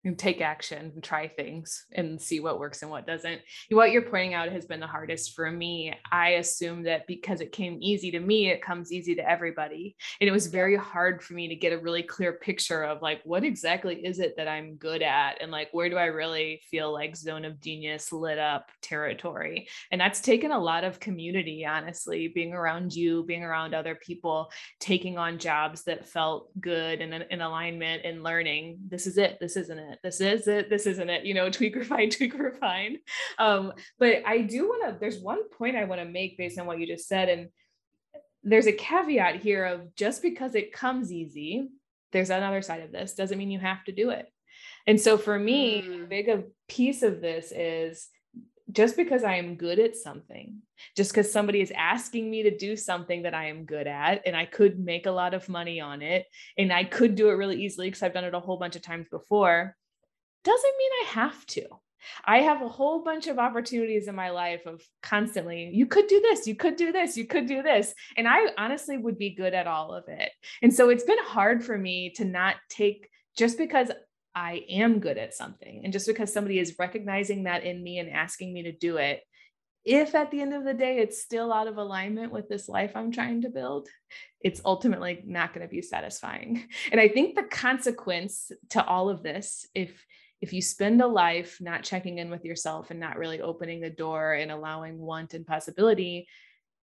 and 0.05 0.17
take 0.17 0.39
action 0.39 0.91
and 0.93 1.03
try 1.03 1.27
things 1.27 1.85
and 1.91 2.21
see 2.21 2.39
what 2.39 2.59
works 2.59 2.83
and 2.83 2.91
what 2.91 3.07
doesn't. 3.07 3.41
What 3.69 3.91
you're 3.91 4.03
pointing 4.03 4.35
out 4.35 4.51
has 4.51 4.65
been 4.65 4.79
the 4.79 4.87
hardest 4.87 5.35
for 5.35 5.51
me. 5.51 5.93
I 6.11 6.29
assume 6.29 6.83
that 6.83 7.07
because 7.07 7.41
it 7.41 7.51
came 7.51 7.79
easy 7.81 8.11
to 8.11 8.19
me, 8.19 8.49
it 8.49 8.61
comes 8.61 8.91
easy 8.91 9.15
to 9.15 9.27
everybody. 9.27 9.95
And 10.21 10.27
it 10.27 10.31
was 10.31 10.47
very 10.47 10.75
hard 10.75 11.23
for 11.23 11.33
me 11.33 11.47
to 11.47 11.55
get 11.55 11.73
a 11.73 11.79
really 11.79 12.03
clear 12.03 12.33
picture 12.33 12.83
of 12.83 13.01
like, 13.01 13.21
what 13.23 13.43
exactly 13.43 14.05
is 14.05 14.19
it 14.19 14.37
that 14.37 14.47
I'm 14.47 14.75
good 14.75 15.01
at? 15.01 15.41
And 15.41 15.51
like, 15.51 15.69
where 15.71 15.89
do 15.89 15.97
I 15.97 16.05
really 16.05 16.61
feel 16.69 16.93
like 16.93 17.15
zone 17.15 17.43
of 17.43 17.59
genius 17.59 18.11
lit 18.11 18.37
up 18.37 18.69
territory? 18.83 19.67
And 19.91 19.99
that's 19.99 20.21
taken 20.21 20.51
a 20.51 20.59
lot 20.59 20.83
of 20.83 20.99
community, 20.99 21.65
honestly, 21.65 22.27
being 22.27 22.53
around 22.53 22.95
you, 22.95 23.23
being 23.23 23.43
around 23.43 23.73
other 23.73 23.95
people, 23.95 24.51
taking 24.79 25.17
on 25.17 25.39
jobs 25.39 25.83
that 25.85 26.07
felt 26.07 26.49
good 26.61 27.01
and 27.01 27.25
in 27.31 27.41
alignment 27.41 28.03
and 28.05 28.21
learning. 28.21 28.77
This 28.87 29.07
is 29.07 29.17
it. 29.17 29.39
This 29.39 29.57
isn't 29.57 29.79
it 29.79 29.94
it. 29.95 29.99
This 30.03 30.21
is 30.21 30.47
it. 30.47 30.69
This 30.69 30.85
isn't 30.85 31.09
it. 31.09 31.25
You 31.25 31.33
know, 31.33 31.49
tweak, 31.51 31.75
refine, 31.75 32.09
tweak, 32.09 32.37
refine. 32.37 32.97
Um, 33.37 33.73
but 33.99 34.23
I 34.25 34.41
do 34.41 34.67
want 34.67 34.87
to, 34.87 34.99
there's 34.99 35.19
one 35.19 35.49
point 35.49 35.75
I 35.75 35.85
want 35.85 36.01
to 36.01 36.07
make 36.07 36.37
based 36.37 36.59
on 36.59 36.65
what 36.65 36.79
you 36.79 36.87
just 36.87 37.07
said. 37.07 37.29
And 37.29 37.49
there's 38.43 38.67
a 38.67 38.71
caveat 38.71 39.41
here 39.41 39.65
of 39.65 39.95
just 39.95 40.21
because 40.21 40.55
it 40.55 40.71
comes 40.71 41.11
easy, 41.11 41.69
there's 42.11 42.29
another 42.29 42.61
side 42.61 42.81
of 42.81 42.91
this, 42.91 43.15
doesn't 43.15 43.37
mean 43.37 43.51
you 43.51 43.59
have 43.59 43.83
to 43.85 43.91
do 43.91 44.11
it. 44.11 44.27
And 44.87 45.01
so 45.01 45.17
for 45.17 45.37
me, 45.37 45.81
mm. 45.81 46.03
a 46.03 46.07
big 46.07 46.29
a 46.29 46.43
piece 46.67 47.01
of 47.01 47.21
this 47.21 47.51
is 47.51 48.07
just 48.71 48.97
because 48.97 49.23
I 49.23 49.35
am 49.35 49.55
good 49.55 49.79
at 49.79 49.95
something, 49.95 50.61
just 50.97 51.11
because 51.11 51.31
somebody 51.31 51.61
is 51.61 51.71
asking 51.75 52.29
me 52.29 52.43
to 52.43 52.57
do 52.57 52.75
something 52.75 53.23
that 53.23 53.33
I 53.33 53.47
am 53.47 53.65
good 53.65 53.87
at, 53.87 54.21
and 54.25 54.35
I 54.35 54.45
could 54.45 54.79
make 54.79 55.05
a 55.05 55.11
lot 55.11 55.33
of 55.33 55.49
money 55.49 55.79
on 55.79 56.01
it, 56.01 56.25
and 56.57 56.73
I 56.73 56.83
could 56.83 57.15
do 57.15 57.29
it 57.29 57.33
really 57.33 57.63
easily 57.63 57.87
because 57.87 58.03
I've 58.03 58.13
done 58.13 58.23
it 58.23 58.33
a 58.33 58.39
whole 58.39 58.57
bunch 58.57 58.75
of 58.75 58.81
times 58.81 59.07
before, 59.09 59.75
doesn't 60.45 60.77
mean 60.77 60.91
I 61.01 61.05
have 61.09 61.45
to. 61.47 61.65
I 62.23 62.39
have 62.41 62.61
a 62.61 62.69
whole 62.69 63.03
bunch 63.03 63.27
of 63.27 63.39
opportunities 63.39 64.07
in 64.07 64.15
my 64.15 64.29
life 64.29 64.65
of 64.65 64.81
constantly, 65.01 65.71
you 65.73 65.87
could 65.87 66.07
do 66.07 66.21
this, 66.21 66.47
you 66.47 66.55
could 66.55 66.75
do 66.75 66.91
this, 66.91 67.17
you 67.17 67.25
could 67.25 67.47
do 67.47 67.63
this. 67.63 67.93
And 68.15 68.27
I 68.27 68.47
honestly 68.57 68.97
would 68.97 69.17
be 69.17 69.35
good 69.35 69.53
at 69.53 69.67
all 69.67 69.93
of 69.93 70.05
it. 70.07 70.31
And 70.61 70.73
so 70.73 70.89
it's 70.89 71.03
been 71.03 71.17
hard 71.23 71.63
for 71.63 71.77
me 71.77 72.11
to 72.11 72.25
not 72.25 72.55
take 72.69 73.09
just 73.37 73.57
because 73.57 73.91
I 74.33 74.65
am 74.69 74.99
good 74.99 75.17
at 75.17 75.33
something 75.33 75.81
and 75.83 75.93
just 75.93 76.07
because 76.07 76.31
somebody 76.31 76.59
is 76.59 76.75
recognizing 76.77 77.43
that 77.43 77.63
in 77.63 77.81
me 77.81 77.99
and 77.99 78.09
asking 78.09 78.53
me 78.53 78.63
to 78.63 78.71
do 78.71 78.97
it. 78.97 79.21
If 79.85 80.15
at 80.15 80.31
the 80.31 80.41
end 80.41 80.53
of 80.53 80.63
the 80.63 80.73
day 80.73 80.97
it's 80.97 81.21
still 81.21 81.53
out 81.53 81.67
of 81.67 81.77
alignment 81.77 82.31
with 82.31 82.49
this 82.49 82.67
life 82.67 82.93
I'm 82.95 83.11
trying 83.11 83.43
to 83.43 83.49
build, 83.49 83.87
it's 84.41 84.61
ultimately 84.65 85.21
not 85.25 85.53
going 85.53 85.65
to 85.65 85.71
be 85.71 85.81
satisfying. 85.81 86.65
And 86.91 86.99
I 86.99 87.07
think 87.07 87.35
the 87.35 87.43
consequence 87.43 88.51
to 88.71 88.83
all 88.83 89.09
of 89.09 89.21
this, 89.23 89.67
if 89.75 90.03
if 90.41 90.53
you 90.53 90.61
spend 90.61 91.01
a 91.01 91.07
life 91.07 91.57
not 91.61 91.83
checking 91.83 92.17
in 92.17 92.29
with 92.29 92.45
yourself 92.45 92.91
and 92.91 92.99
not 92.99 93.17
really 93.17 93.41
opening 93.41 93.81
the 93.81 93.89
door 93.89 94.33
and 94.33 94.51
allowing 94.51 94.97
want 94.99 95.33
and 95.33 95.47
possibility, 95.47 96.27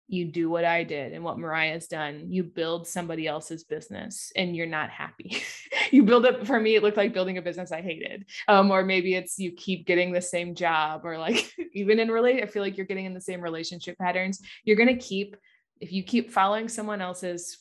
you 0.07 0.25
do 0.25 0.49
what 0.49 0.65
I 0.65 0.83
did 0.83 1.13
and 1.13 1.23
what 1.23 1.39
Mariah's 1.39 1.87
done. 1.87 2.27
You 2.29 2.43
build 2.43 2.87
somebody 2.87 3.27
else's 3.27 3.63
business 3.63 4.31
and 4.35 4.55
you're 4.55 4.67
not 4.67 4.89
happy. 4.89 5.41
you 5.91 6.03
build 6.03 6.25
it 6.25 6.45
for 6.45 6.59
me, 6.59 6.75
it 6.75 6.83
looked 6.83 6.97
like 6.97 7.13
building 7.13 7.37
a 7.37 7.41
business 7.41 7.71
I 7.71 7.81
hated. 7.81 8.25
Um, 8.47 8.69
or 8.69 8.83
maybe 8.83 9.15
it's 9.15 9.39
you 9.39 9.51
keep 9.51 9.87
getting 9.87 10.11
the 10.11 10.21
same 10.21 10.53
job, 10.53 11.01
or 11.05 11.17
like 11.17 11.51
even 11.73 11.99
in 11.99 12.11
relate, 12.11 12.43
I 12.43 12.45
feel 12.45 12.61
like 12.61 12.77
you're 12.77 12.85
getting 12.85 13.05
in 13.05 13.13
the 13.13 13.21
same 13.21 13.41
relationship 13.41 13.97
patterns. 13.97 14.41
You're 14.63 14.77
gonna 14.77 14.97
keep, 14.97 15.35
if 15.79 15.91
you 15.91 16.03
keep 16.03 16.31
following 16.31 16.69
someone 16.69 17.01
else's 17.01 17.57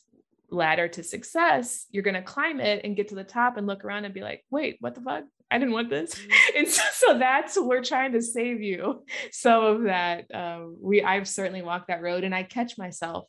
ladder 0.51 0.87
to 0.87 1.03
success, 1.03 1.87
you're 1.89 2.03
gonna 2.03 2.21
climb 2.21 2.59
it 2.59 2.83
and 2.83 2.95
get 2.95 3.07
to 3.07 3.15
the 3.15 3.23
top 3.23 3.57
and 3.57 3.65
look 3.65 3.83
around 3.83 4.05
and 4.05 4.13
be 4.13 4.21
like, 4.21 4.45
wait, 4.51 4.77
what 4.81 4.93
the 4.93 5.01
fuck? 5.01 5.23
I 5.51 5.57
didn't 5.57 5.73
want 5.73 5.89
this. 5.89 6.15
Mm-hmm. 6.15 6.31
And 6.57 6.67
so, 6.69 6.83
so 6.93 7.19
that's 7.19 7.59
we're 7.59 7.83
trying 7.83 8.13
to 8.13 8.21
save 8.21 8.61
you 8.61 9.03
some 9.31 9.63
of 9.63 9.83
that. 9.83 10.33
Um, 10.33 10.77
we 10.81 11.03
I've 11.03 11.27
certainly 11.27 11.61
walked 11.61 11.89
that 11.89 12.01
road 12.01 12.23
and 12.23 12.33
I 12.33 12.43
catch 12.43 12.77
myself 12.77 13.27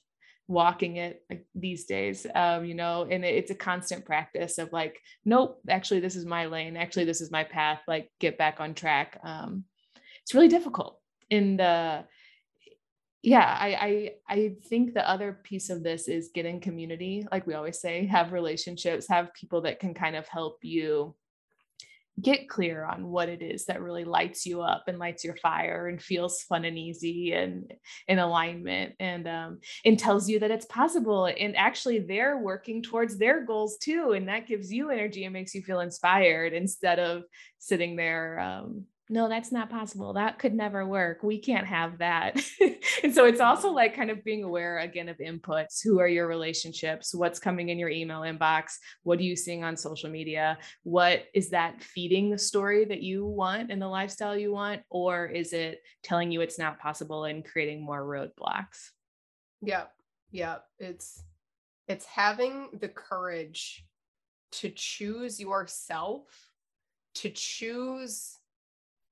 walking 0.49 0.97
it 0.97 1.23
like, 1.29 1.45
these 1.55 1.87
days. 1.87 2.25
Um, 2.33 2.65
you 2.65 2.75
know, 2.75 3.07
and 3.11 3.25
it, 3.25 3.35
it's 3.35 3.51
a 3.51 3.55
constant 3.55 4.05
practice 4.05 4.59
of 4.59 4.73
like, 4.73 5.01
nope, 5.25 5.61
actually 5.69 6.01
this 6.01 6.15
is 6.15 6.25
my 6.25 6.47
lane. 6.47 6.77
Actually, 6.77 7.05
this 7.05 7.21
is 7.21 7.33
my 7.33 7.43
path, 7.43 7.81
like 7.89 8.11
get 8.21 8.39
back 8.39 8.61
on 8.61 8.75
track. 8.75 9.19
Um, 9.25 9.65
it's 10.23 10.35
really 10.35 10.49
difficult. 10.49 11.01
And 11.31 11.61
uh 11.61 12.03
yeah, 13.23 13.57
I, 13.59 13.75
I 13.75 14.13
I 14.29 14.55
think 14.69 14.95
the 14.95 15.09
other 15.09 15.33
piece 15.43 15.69
of 15.69 15.83
this 15.83 16.07
is 16.07 16.31
getting 16.33 16.61
community, 16.61 17.27
like 17.33 17.45
we 17.45 17.55
always 17.55 17.81
say, 17.81 18.07
have 18.07 18.33
relationships, 18.33 19.09
have 19.09 19.35
people 19.35 19.63
that 19.63 19.81
can 19.81 19.95
kind 19.95 20.15
of 20.15 20.29
help 20.29 20.59
you 20.63 21.17
get 22.21 22.49
clear 22.49 22.85
on 22.85 23.07
what 23.09 23.29
it 23.29 23.43
is 23.43 23.67
that 23.67 23.83
really 23.83 24.05
lights 24.05 24.47
you 24.47 24.63
up 24.63 24.85
and 24.87 24.99
lights 24.99 25.23
your 25.23 25.37
fire 25.37 25.89
and 25.89 26.03
feels 26.03 26.43
fun 26.43 26.65
and 26.65 26.79
easy 26.79 27.33
and 27.33 27.73
in 28.09 28.19
alignment 28.19 28.95
and 28.99 29.29
um, 29.29 29.59
and 29.85 29.99
tells 29.99 30.29
you 30.29 30.39
that 30.39 30.51
it's 30.51 30.67
possible 30.67 31.27
and 31.27 31.57
actually 31.57 31.99
they're 31.99 32.39
working 32.39 32.83
towards 32.83 33.19
their 33.19 33.45
goals 33.45 33.77
too 33.79 34.13
and 34.13 34.29
that 34.29 34.47
gives 34.47 34.73
you 34.73 34.91
energy 34.91 35.25
and 35.25 35.33
makes 35.33 35.55
you 35.55 35.63
feel 35.63 35.81
inspired 35.81 36.55
instead 36.55 36.99
of 36.99 37.23
sitting 37.59 37.97
there 37.97 38.41
um, 38.41 38.85
no, 39.09 39.29
that's 39.29 39.53
not 39.53 39.71
possible. 39.71 40.15
That 40.15 40.39
could 40.39 40.53
never 40.53 40.85
work. 40.85 41.23
We 41.23 41.39
can't 41.39 41.67
have 41.67 41.99
that. 41.99 42.41
and 43.05 43.15
so 43.15 43.27
it's 43.27 43.41
also 43.41 43.69
mm-hmm. 43.69 43.77
like 43.77 43.97
kind 43.97 44.11
of 44.11 44.25
being 44.25 44.43
aware 44.43 44.79
again 44.79 45.09
of 45.09 45.19
inputs. 45.19 45.83
Who 45.85 46.01
are 46.01 46.09
your 46.09 46.27
relationships? 46.27 47.15
What's 47.15 47.39
coming 47.39 47.69
in 47.69 47.79
your 47.79 47.89
email 47.89 48.23
inbox? 48.23 48.75
What 49.05 49.21
are 49.21 49.23
you 49.23 49.37
seeing 49.37 49.63
on 49.63 49.77
social 49.77 50.11
media? 50.11 50.59
What 50.83 51.25
is 51.35 51.51
that 51.51 51.83
feeding 51.83 52.31
the 52.31 52.39
story 52.39 52.85
that 52.87 53.03
you 53.03 53.25
want 53.25 53.71
and 53.71 53.81
the 53.81 53.87
lifestyle 53.87 54.37
you 54.37 54.53
want? 54.53 54.83
Or 54.91 55.27
is 55.27 55.53
it 55.53 55.83
telling 56.03 56.33
you 56.33 56.41
it's 56.41 56.59
not 56.59 56.81
possible 56.81 57.25
and 57.25 57.45
creating 57.45 57.85
more 57.85 58.03
roadblocks? 58.03 58.91
Yeah. 59.63 59.85
Yeah. 60.33 60.57
It's 60.81 61.23
it's 61.87 62.07
having 62.07 62.71
the 62.81 62.89
courage 62.89 63.87
to 64.51 64.71
choose 64.71 65.39
yourself 65.39 66.25
to 67.17 67.31
choose 67.31 68.37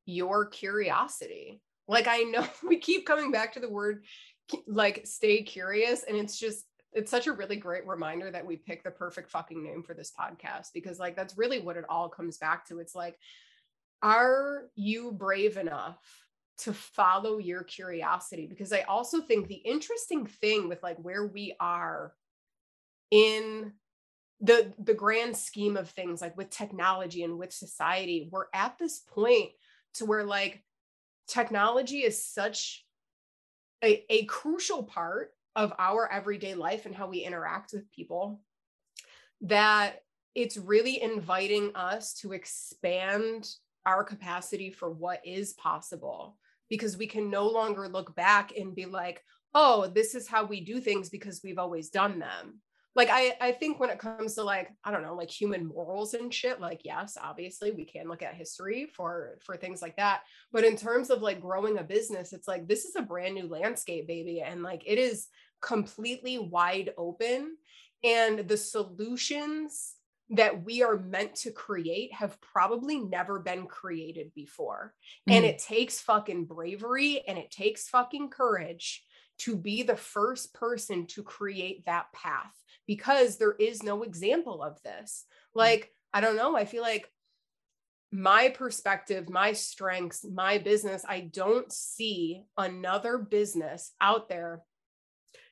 your 0.07 0.47
curiosity. 0.47 1.61
Like 1.89 2.07
I 2.09 2.19
know 2.19 2.47
we 2.67 2.79
keep 2.79 3.07
coming 3.07 3.31
back 3.31 3.53
to 3.55 3.61
the 3.61 3.71
word 3.71 4.05
like 4.67 5.07
stay 5.07 5.43
curious 5.43 6.05
and 6.07 6.19
it's 6.19 6.39
just 6.39 6.67
it's 6.93 7.11
such 7.11 7.27
a 7.27 7.33
really 7.33 7.57
great 7.57 7.87
reminder 7.87 8.31
that 8.31 8.47
we 8.47 8.57
pick 8.57 8.85
the 8.85 8.91
perfect 8.91 9.31
fucking 9.31 9.65
name 9.65 9.83
for 9.83 9.95
this 9.95 10.13
podcast 10.19 10.69
because 10.73 10.99
like 10.99 11.17
that's 11.17 11.37
really 11.37 11.61
what 11.61 11.77
it 11.77 11.85
all 11.89 12.09
comes 12.09 12.39
back 12.39 12.67
to. 12.67 12.79
It's 12.79 12.95
like 12.95 13.19
are 14.03 14.65
you 14.77 15.13
brave 15.13 15.57
enough 15.57 15.99
to 16.57 16.73
follow 16.73 17.39
your 17.39 17.65
curiosity 17.65 18.47
because 18.47 18.73
I 18.73 18.83
also 18.83 19.23
think 19.23 19.49
the 19.49 19.55
interesting 19.55 20.27
thing 20.27 20.69
with 20.69 20.83
like 20.83 20.99
where 20.99 21.27
we 21.27 21.57
are 21.59 22.13
in 23.11 23.73
the 24.41 24.73
the 24.79 24.95
grand 24.95 25.37
scheme 25.37 25.77
of 25.77 25.91
things 25.91 26.21
like 26.21 26.37
with 26.37 26.51
technology 26.51 27.23
and 27.23 27.39
with 27.39 27.53
society 27.53 28.29
we're 28.31 28.47
at 28.53 28.77
this 28.79 29.01
point 29.01 29.51
to 29.95 30.05
where 30.05 30.25
like 30.25 30.63
technology 31.27 31.99
is 31.99 32.25
such 32.25 32.85
a, 33.83 34.05
a 34.11 34.25
crucial 34.27 34.83
part 34.83 35.33
of 35.57 35.73
our 35.79 36.11
everyday 36.11 36.55
life 36.55 36.87
and 36.87 36.95
how 36.95 37.09
we 37.09 37.19
interact 37.19 37.73
with 37.73 37.91
people 37.93 38.41
that 39.43 40.01
it's 40.35 40.57
really 40.57 41.01
inviting 41.01 41.75
us 41.77 42.15
to 42.15 42.33
expand 42.33 43.49
our 43.87 44.03
capacity 44.03 44.71
for 44.71 44.91
what 44.91 45.21
is 45.25 45.53
possible. 45.53 46.37
Because 46.71 46.97
we 46.97 47.07
can 47.07 47.31
no 47.31 47.47
longer 47.47 47.89
look 47.89 48.17
back 48.17 48.53
and 48.57 48.75
be 48.75 48.87
like 48.87 49.23
oh 49.55 49.87
this 49.87 50.15
is 50.15 50.29
how 50.29 50.45
we 50.45 50.61
do 50.61 50.81
things 50.81 51.09
because 51.09 51.41
we've 51.43 51.59
always 51.59 51.89
done 51.89 52.19
them 52.19 52.61
like 52.95 53.09
I, 53.11 53.37
I 53.41 53.53
think 53.53 53.81
when 53.81 53.91
it 53.91 53.99
comes 53.99 54.35
to 54.35 54.45
like 54.45 54.71
i 54.85 54.91
don't 54.91 55.03
know 55.03 55.15
like 55.15 55.31
human 55.31 55.67
morals 55.67 56.15
and 56.15 56.33
shit 56.33 56.61
like 56.61 56.83
yes 56.85 57.17
obviously 57.21 57.71
we 57.71 57.85
can 57.85 58.09
look 58.09 58.23
at 58.23 58.35
history 58.35 58.87
for 58.95 59.39
for 59.45 59.57
things 59.57 59.83
like 59.83 59.97
that 59.97 60.23
but 60.53 60.65
in 60.65 60.77
terms 60.77 61.11
of 61.11 61.23
like 61.23 61.41
growing 61.41 61.79
a 61.79 61.83
business 61.83 62.33
it's 62.33 62.49
like 62.49 62.67
this 62.69 62.85
is 62.85 62.97
a 62.97 63.03
brand 63.03 63.35
new 63.35 63.49
landscape 63.49 64.07
baby 64.07 64.41
and 64.41 64.63
like 64.63 64.83
it 64.87 64.99
is 64.99 65.27
completely 65.61 66.39
wide 66.39 66.93
open 66.97 67.57
and 68.03 68.47
the 68.49 68.57
solutions 68.57 69.95
that 70.31 70.65
we 70.65 70.83
are 70.83 70.99
meant 70.99 71.35
to 71.35 71.51
create 71.51 72.13
have 72.13 72.41
probably 72.41 72.99
never 72.99 73.39
been 73.39 73.67
created 73.67 74.33
before. 74.35 74.95
Mm. 75.29 75.35
And 75.35 75.45
it 75.45 75.59
takes 75.59 76.01
fucking 76.01 76.47
bravery 76.47 77.23
and 77.29 77.37
it 77.39 77.51
takes 77.51 77.89
fucking 77.89 78.31
courage 78.31 79.05
to 79.39 79.57
be 79.57 79.83
the 79.83 79.97
first 79.97 80.55
person 80.55 81.07
to 81.07 81.23
create 81.23 81.85
that 81.87 82.13
path 82.13 82.53
because 82.87 83.37
there 83.37 83.53
is 83.53 83.83
no 83.83 84.03
example 84.03 84.63
of 84.63 84.81
this. 84.83 85.25
Mm. 85.55 85.59
Like, 85.59 85.93
I 86.13 86.21
don't 86.21 86.37
know, 86.37 86.57
I 86.57 86.65
feel 86.65 86.83
like 86.83 87.11
my 88.13 88.49
perspective, 88.51 89.29
my 89.29 89.53
strengths, 89.53 90.25
my 90.25 90.59
business, 90.59 91.05
I 91.09 91.21
don't 91.21 91.71
see 91.73 92.45
another 92.57 93.19
business 93.19 93.93
out 94.01 94.29
there 94.29 94.63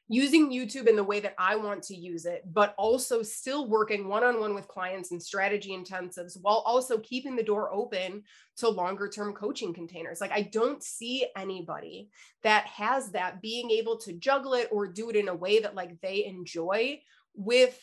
using 0.08 0.50
YouTube 0.50 0.88
in 0.88 0.96
the 0.96 1.04
way 1.04 1.20
that 1.20 1.34
I 1.38 1.56
want 1.56 1.82
to 1.84 1.94
use 1.94 2.26
it, 2.26 2.42
but 2.52 2.74
also 2.76 3.22
still 3.22 3.68
working 3.68 4.08
one 4.08 4.24
on 4.24 4.40
one 4.40 4.54
with 4.54 4.68
clients 4.68 5.10
and 5.10 5.22
strategy 5.22 5.70
intensives 5.70 6.36
while 6.40 6.62
also 6.66 6.98
keeping 6.98 7.36
the 7.36 7.42
door 7.42 7.72
open 7.72 8.22
to 8.58 8.68
longer 8.68 9.08
term 9.08 9.32
coaching 9.32 9.72
containers. 9.72 10.20
Like, 10.20 10.32
I 10.32 10.42
don't 10.42 10.82
see 10.82 11.26
anybody 11.36 12.10
that 12.42 12.66
has 12.66 13.12
that 13.12 13.40
being 13.40 13.70
able 13.70 13.96
to 13.98 14.12
juggle 14.12 14.54
it 14.54 14.68
or 14.70 14.86
do 14.86 15.08
it 15.08 15.16
in 15.16 15.28
a 15.28 15.34
way 15.34 15.60
that 15.60 15.74
like 15.74 16.00
they 16.00 16.24
enjoy 16.24 17.00
with 17.34 17.80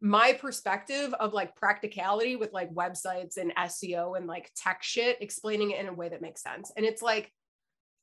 my 0.00 0.32
perspective 0.32 1.14
of 1.14 1.32
like 1.32 1.54
practicality 1.54 2.34
with 2.34 2.52
like 2.52 2.74
websites 2.74 3.36
and 3.36 3.54
SEO 3.56 4.16
and 4.16 4.26
like 4.26 4.50
tech 4.56 4.82
shit, 4.82 5.16
explaining 5.20 5.70
it 5.70 5.80
in 5.80 5.88
a 5.88 5.94
way 5.94 6.08
that 6.08 6.20
makes 6.20 6.42
sense. 6.42 6.72
And 6.76 6.84
it's 6.84 7.02
like, 7.02 7.32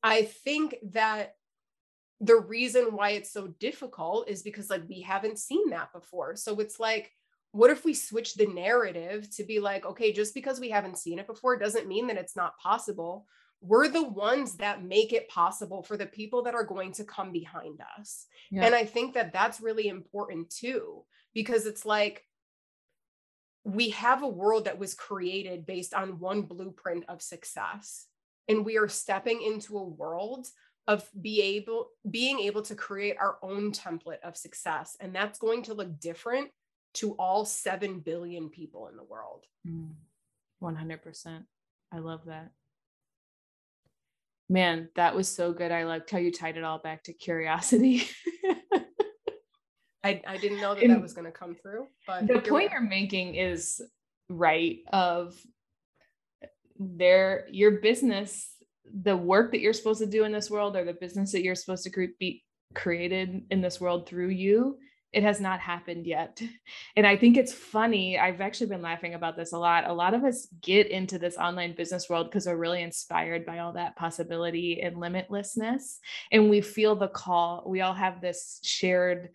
I 0.01 0.24
think 0.24 0.76
that 0.91 1.34
the 2.22 2.39
reason 2.39 2.95
why 2.95 3.11
it's 3.11 3.32
so 3.32 3.47
difficult 3.59 4.30
is 4.30 4.43
because 4.43 4.70
like 4.70 4.84
we 4.89 5.01
haven't 5.01 5.39
seen 5.39 5.70
that 5.70 5.93
before. 5.93 6.36
So 6.36 6.59
it's 6.59 6.80
like, 6.80 7.11
what 7.51 7.72
if 7.72 7.86
we 7.86 7.93
switch 7.93 8.36
the 8.36 8.45
narrative 8.45 9.30
to 9.38 9.43
be 9.43 9.59
like, 9.59 9.86
okay, 9.86 10.11
just 10.11 10.34
because 10.34 10.59
we 10.59 10.70
haven't 10.70 10.97
seen 10.97 11.17
it 11.17 11.28
before 11.28 11.57
doesn't 11.57 11.88
mean 11.88 12.07
that 12.07 12.17
it's 12.17 12.36
not 12.36 12.59
possible. 12.59 13.26
We're 13.61 13.88
the 13.88 14.07
ones 14.07 14.55
that 14.57 14.84
make 14.84 15.13
it 15.13 15.30
possible 15.30 15.82
for 15.82 15.97
the 15.97 16.05
people 16.05 16.43
that 16.43 16.55
are 16.55 16.63
going 16.63 16.91
to 16.93 17.03
come 17.03 17.32
behind 17.32 17.80
us. 17.97 18.26
Yeah. 18.51 18.65
And 18.65 18.76
I 18.76 18.86
think 18.86 19.15
that 19.15 19.34
that's 19.34 19.61
really 19.61 19.88
important 19.88 20.49
too, 20.49 21.05
because 21.34 21.65
it's 21.65 21.86
like, 21.86 22.26
we 23.65 23.89
have 23.89 24.24
a 24.24 24.28
world 24.28 24.65
that 24.65 24.80
was 24.80 24.93
created 24.93 25.65
based 25.65 25.93
on 25.93 26.20
one 26.20 26.43
blueprint 26.43 27.03
of 27.09 27.22
success. 27.22 28.05
And 28.47 28.65
we 28.65 28.78
are 28.78 28.88
stepping 28.88 29.41
into 29.41 29.78
a 29.78 29.84
world 29.88 30.47
of 30.89 31.07
be 31.21 31.39
able 31.39 31.89
being 32.09 32.39
able 32.39 32.63
to 32.63 32.73
create 32.73 33.15
our 33.19 33.37
own 33.43 33.71
template 33.71 34.19
of 34.23 34.35
success. 34.35 34.97
And 34.99 35.13
that's 35.13 35.37
going 35.37 35.61
to 35.63 35.75
look 35.75 35.99
different 35.99 36.49
to 36.95 37.13
all 37.19 37.45
7 37.45 37.99
billion 37.99 38.49
people 38.49 38.87
in 38.87 38.97
the 38.97 39.03
world. 39.03 39.45
Mm. 39.65 39.91
100% 40.61 41.43
i 41.91 41.99
love 41.99 42.25
that. 42.25 42.51
Man 44.49 44.89
that 44.95 45.15
was 45.15 45.27
so 45.27 45.53
good. 45.53 45.71
I 45.71 45.83
liked 45.83 46.09
how 46.09 46.17
you 46.17 46.31
tied 46.31 46.57
it 46.57 46.63
all 46.63 46.79
back 46.79 47.03
to 47.03 47.13
curiosity. 47.13 48.07
I, 50.03 50.21
I 50.25 50.37
didn't 50.37 50.59
know 50.59 50.73
that 50.73 50.83
and 50.83 50.91
that 50.91 51.01
was 51.01 51.13
going 51.13 51.25
to 51.25 51.31
come 51.31 51.55
through 51.55 51.87
but 52.07 52.25
the 52.25 52.39
point 52.39 52.71
you're 52.71 52.81
making 52.81 53.35
is 53.35 53.81
right 54.29 54.79
of 54.93 55.35
there 56.79 57.45
your 57.51 57.71
business 57.81 58.49
the 59.01 59.15
work 59.15 59.51
that 59.51 59.59
you're 59.59 59.73
supposed 59.73 59.99
to 59.99 60.05
do 60.05 60.23
in 60.23 60.31
this 60.31 60.49
world 60.49 60.75
or 60.75 60.83
the 60.83 60.93
business 60.93 61.31
that 61.31 61.43
you're 61.43 61.55
supposed 61.55 61.83
to 61.83 62.07
be 62.19 62.43
created 62.75 63.43
in 63.49 63.61
this 63.61 63.81
world 63.81 64.07
through 64.07 64.29
you 64.29 64.77
it 65.11 65.23
has 65.23 65.39
not 65.39 65.59
happened 65.59 66.05
yet. 66.05 66.41
And 66.95 67.07
i 67.07 67.15
think 67.15 67.37
it's 67.37 67.53
funny 67.53 68.19
i've 68.19 68.41
actually 68.41 68.67
been 68.67 68.81
laughing 68.81 69.13
about 69.13 69.37
this 69.37 69.53
a 69.53 69.57
lot. 69.57 69.87
A 69.87 69.93
lot 69.93 70.13
of 70.13 70.23
us 70.23 70.47
get 70.61 70.87
into 70.87 71.17
this 71.17 71.37
online 71.37 71.75
business 71.75 72.09
world 72.09 72.27
because 72.27 72.45
we're 72.45 72.57
really 72.57 72.83
inspired 72.83 73.45
by 73.45 73.59
all 73.59 73.73
that 73.73 73.95
possibility 73.95 74.81
and 74.81 74.97
limitlessness 74.97 75.99
and 76.31 76.49
we 76.49 76.61
feel 76.61 76.95
the 76.95 77.07
call 77.07 77.63
we 77.65 77.81
all 77.81 77.93
have 77.93 78.21
this 78.21 78.59
shared 78.63 79.29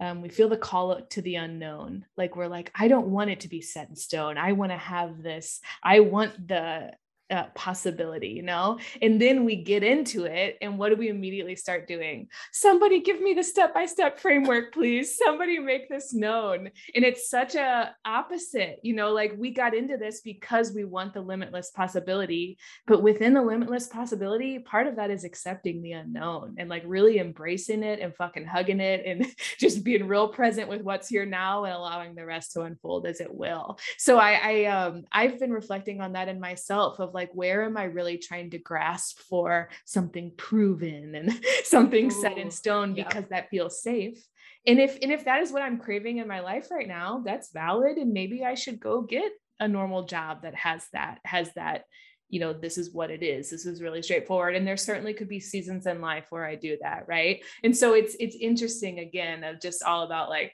um, 0.00 0.20
we 0.20 0.30
feel 0.30 0.48
the 0.48 0.56
call 0.56 1.00
to 1.00 1.22
the 1.22 1.36
unknown. 1.36 2.04
Like 2.16 2.34
we're 2.34 2.48
like 2.48 2.72
i 2.74 2.88
don't 2.88 3.08
want 3.08 3.30
it 3.30 3.40
to 3.40 3.48
be 3.48 3.60
set 3.60 3.88
in 3.88 3.96
stone. 3.96 4.36
I 4.36 4.52
want 4.52 4.72
to 4.72 4.78
have 4.78 5.22
this. 5.22 5.60
I 5.82 6.00
want 6.00 6.48
the 6.48 6.92
uh, 7.32 7.46
possibility, 7.54 8.28
you 8.28 8.42
know? 8.42 8.78
And 9.00 9.20
then 9.20 9.44
we 9.44 9.56
get 9.56 9.82
into 9.82 10.24
it. 10.24 10.58
And 10.60 10.78
what 10.78 10.90
do 10.90 10.96
we 10.96 11.08
immediately 11.08 11.56
start 11.56 11.88
doing? 11.88 12.28
Somebody 12.52 13.00
give 13.00 13.20
me 13.20 13.32
the 13.32 13.42
step 13.42 13.72
by 13.72 13.86
step 13.86 14.20
framework, 14.20 14.74
please. 14.74 15.16
Somebody 15.16 15.58
make 15.58 15.88
this 15.88 16.12
known. 16.12 16.70
And 16.94 17.04
it's 17.04 17.30
such 17.30 17.54
a 17.54 17.94
opposite, 18.04 18.80
you 18.82 18.94
know, 18.94 19.12
like 19.12 19.34
we 19.38 19.50
got 19.50 19.74
into 19.74 19.96
this 19.96 20.20
because 20.20 20.72
we 20.72 20.84
want 20.84 21.14
the 21.14 21.22
limitless 21.22 21.70
possibility. 21.70 22.58
But 22.86 23.02
within 23.02 23.32
the 23.32 23.42
limitless 23.42 23.86
possibility, 23.86 24.58
part 24.58 24.86
of 24.86 24.96
that 24.96 25.10
is 25.10 25.24
accepting 25.24 25.80
the 25.80 25.92
unknown 25.92 26.56
and 26.58 26.68
like 26.68 26.82
really 26.86 27.18
embracing 27.18 27.82
it 27.82 28.00
and 28.00 28.14
fucking 28.14 28.44
hugging 28.44 28.80
it 28.80 29.04
and 29.06 29.26
just 29.58 29.84
being 29.84 30.06
real 30.06 30.28
present 30.28 30.68
with 30.68 30.82
what's 30.82 31.08
here 31.08 31.24
now 31.24 31.64
and 31.64 31.74
allowing 31.74 32.14
the 32.14 32.26
rest 32.26 32.52
to 32.52 32.62
unfold 32.62 33.06
as 33.06 33.20
it 33.20 33.34
will. 33.34 33.78
So 33.96 34.18
I, 34.18 34.32
I 34.32 34.64
um 34.66 35.04
I've 35.10 35.40
been 35.40 35.52
reflecting 35.52 36.02
on 36.02 36.12
that 36.12 36.28
in 36.28 36.38
myself 36.38 36.98
of 37.00 37.14
like, 37.14 37.21
like 37.22 37.32
where 37.34 37.64
am 37.64 37.76
i 37.76 37.84
really 37.84 38.18
trying 38.18 38.50
to 38.50 38.58
grasp 38.58 39.20
for 39.20 39.68
something 39.84 40.32
proven 40.36 41.14
and 41.14 41.40
something 41.64 42.06
Ooh, 42.06 42.22
set 42.22 42.36
in 42.36 42.50
stone 42.50 42.94
because 42.94 43.24
that 43.30 43.48
feels 43.50 43.82
safe? 43.82 44.18
And 44.66 44.80
if 44.80 44.98
and 45.02 45.12
if 45.12 45.24
that 45.24 45.40
is 45.42 45.52
what 45.52 45.62
i'm 45.62 45.78
craving 45.78 46.18
in 46.18 46.28
my 46.28 46.40
life 46.40 46.68
right 46.70 46.88
now 46.88 47.22
that's 47.24 47.52
valid 47.52 47.96
and 47.96 48.12
maybe 48.12 48.44
i 48.44 48.54
should 48.54 48.78
go 48.78 49.02
get 49.02 49.30
a 49.58 49.66
normal 49.68 50.04
job 50.04 50.42
that 50.42 50.54
has 50.54 50.86
that 50.92 51.18
has 51.24 51.52
that 51.54 51.84
you 52.28 52.40
know 52.40 52.52
this 52.52 52.78
is 52.78 52.92
what 52.92 53.10
it 53.10 53.22
is 53.22 53.50
this 53.50 53.66
is 53.66 53.82
really 53.82 54.02
straightforward 54.02 54.54
and 54.56 54.66
there 54.66 54.76
certainly 54.76 55.14
could 55.14 55.28
be 55.28 55.40
seasons 55.40 55.86
in 55.86 56.00
life 56.00 56.26
where 56.30 56.46
i 56.46 56.54
do 56.54 56.76
that 56.80 57.04
right? 57.08 57.42
And 57.62 57.76
so 57.76 57.94
it's 57.94 58.16
it's 58.18 58.36
interesting 58.36 58.98
again 59.00 59.44
of 59.44 59.60
just 59.60 59.82
all 59.82 60.02
about 60.04 60.30
like 60.30 60.52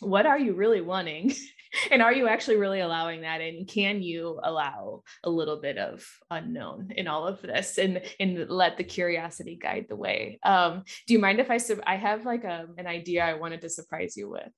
what 0.00 0.26
are 0.26 0.38
you 0.38 0.54
really 0.54 0.80
wanting 0.80 1.34
and 1.90 2.02
are 2.02 2.12
you 2.12 2.28
actually 2.28 2.56
really 2.56 2.80
allowing 2.80 3.22
that 3.22 3.40
and 3.40 3.68
can 3.68 4.02
you 4.02 4.38
allow 4.42 5.02
a 5.24 5.30
little 5.30 5.60
bit 5.60 5.78
of 5.78 6.06
unknown 6.30 6.92
in 6.96 7.08
all 7.08 7.26
of 7.26 7.40
this 7.42 7.78
and 7.78 8.02
and 8.20 8.48
let 8.48 8.76
the 8.76 8.84
curiosity 8.84 9.56
guide 9.60 9.86
the 9.88 9.96
way 9.96 10.38
um 10.44 10.82
do 11.06 11.14
you 11.14 11.18
mind 11.18 11.40
if 11.40 11.50
i 11.50 11.56
sub- 11.56 11.82
i 11.86 11.96
have 11.96 12.24
like 12.24 12.44
a, 12.44 12.62
um, 12.62 12.74
an 12.78 12.86
idea 12.86 13.24
i 13.24 13.34
wanted 13.34 13.60
to 13.60 13.68
surprise 13.68 14.16
you 14.16 14.28
with 14.28 14.50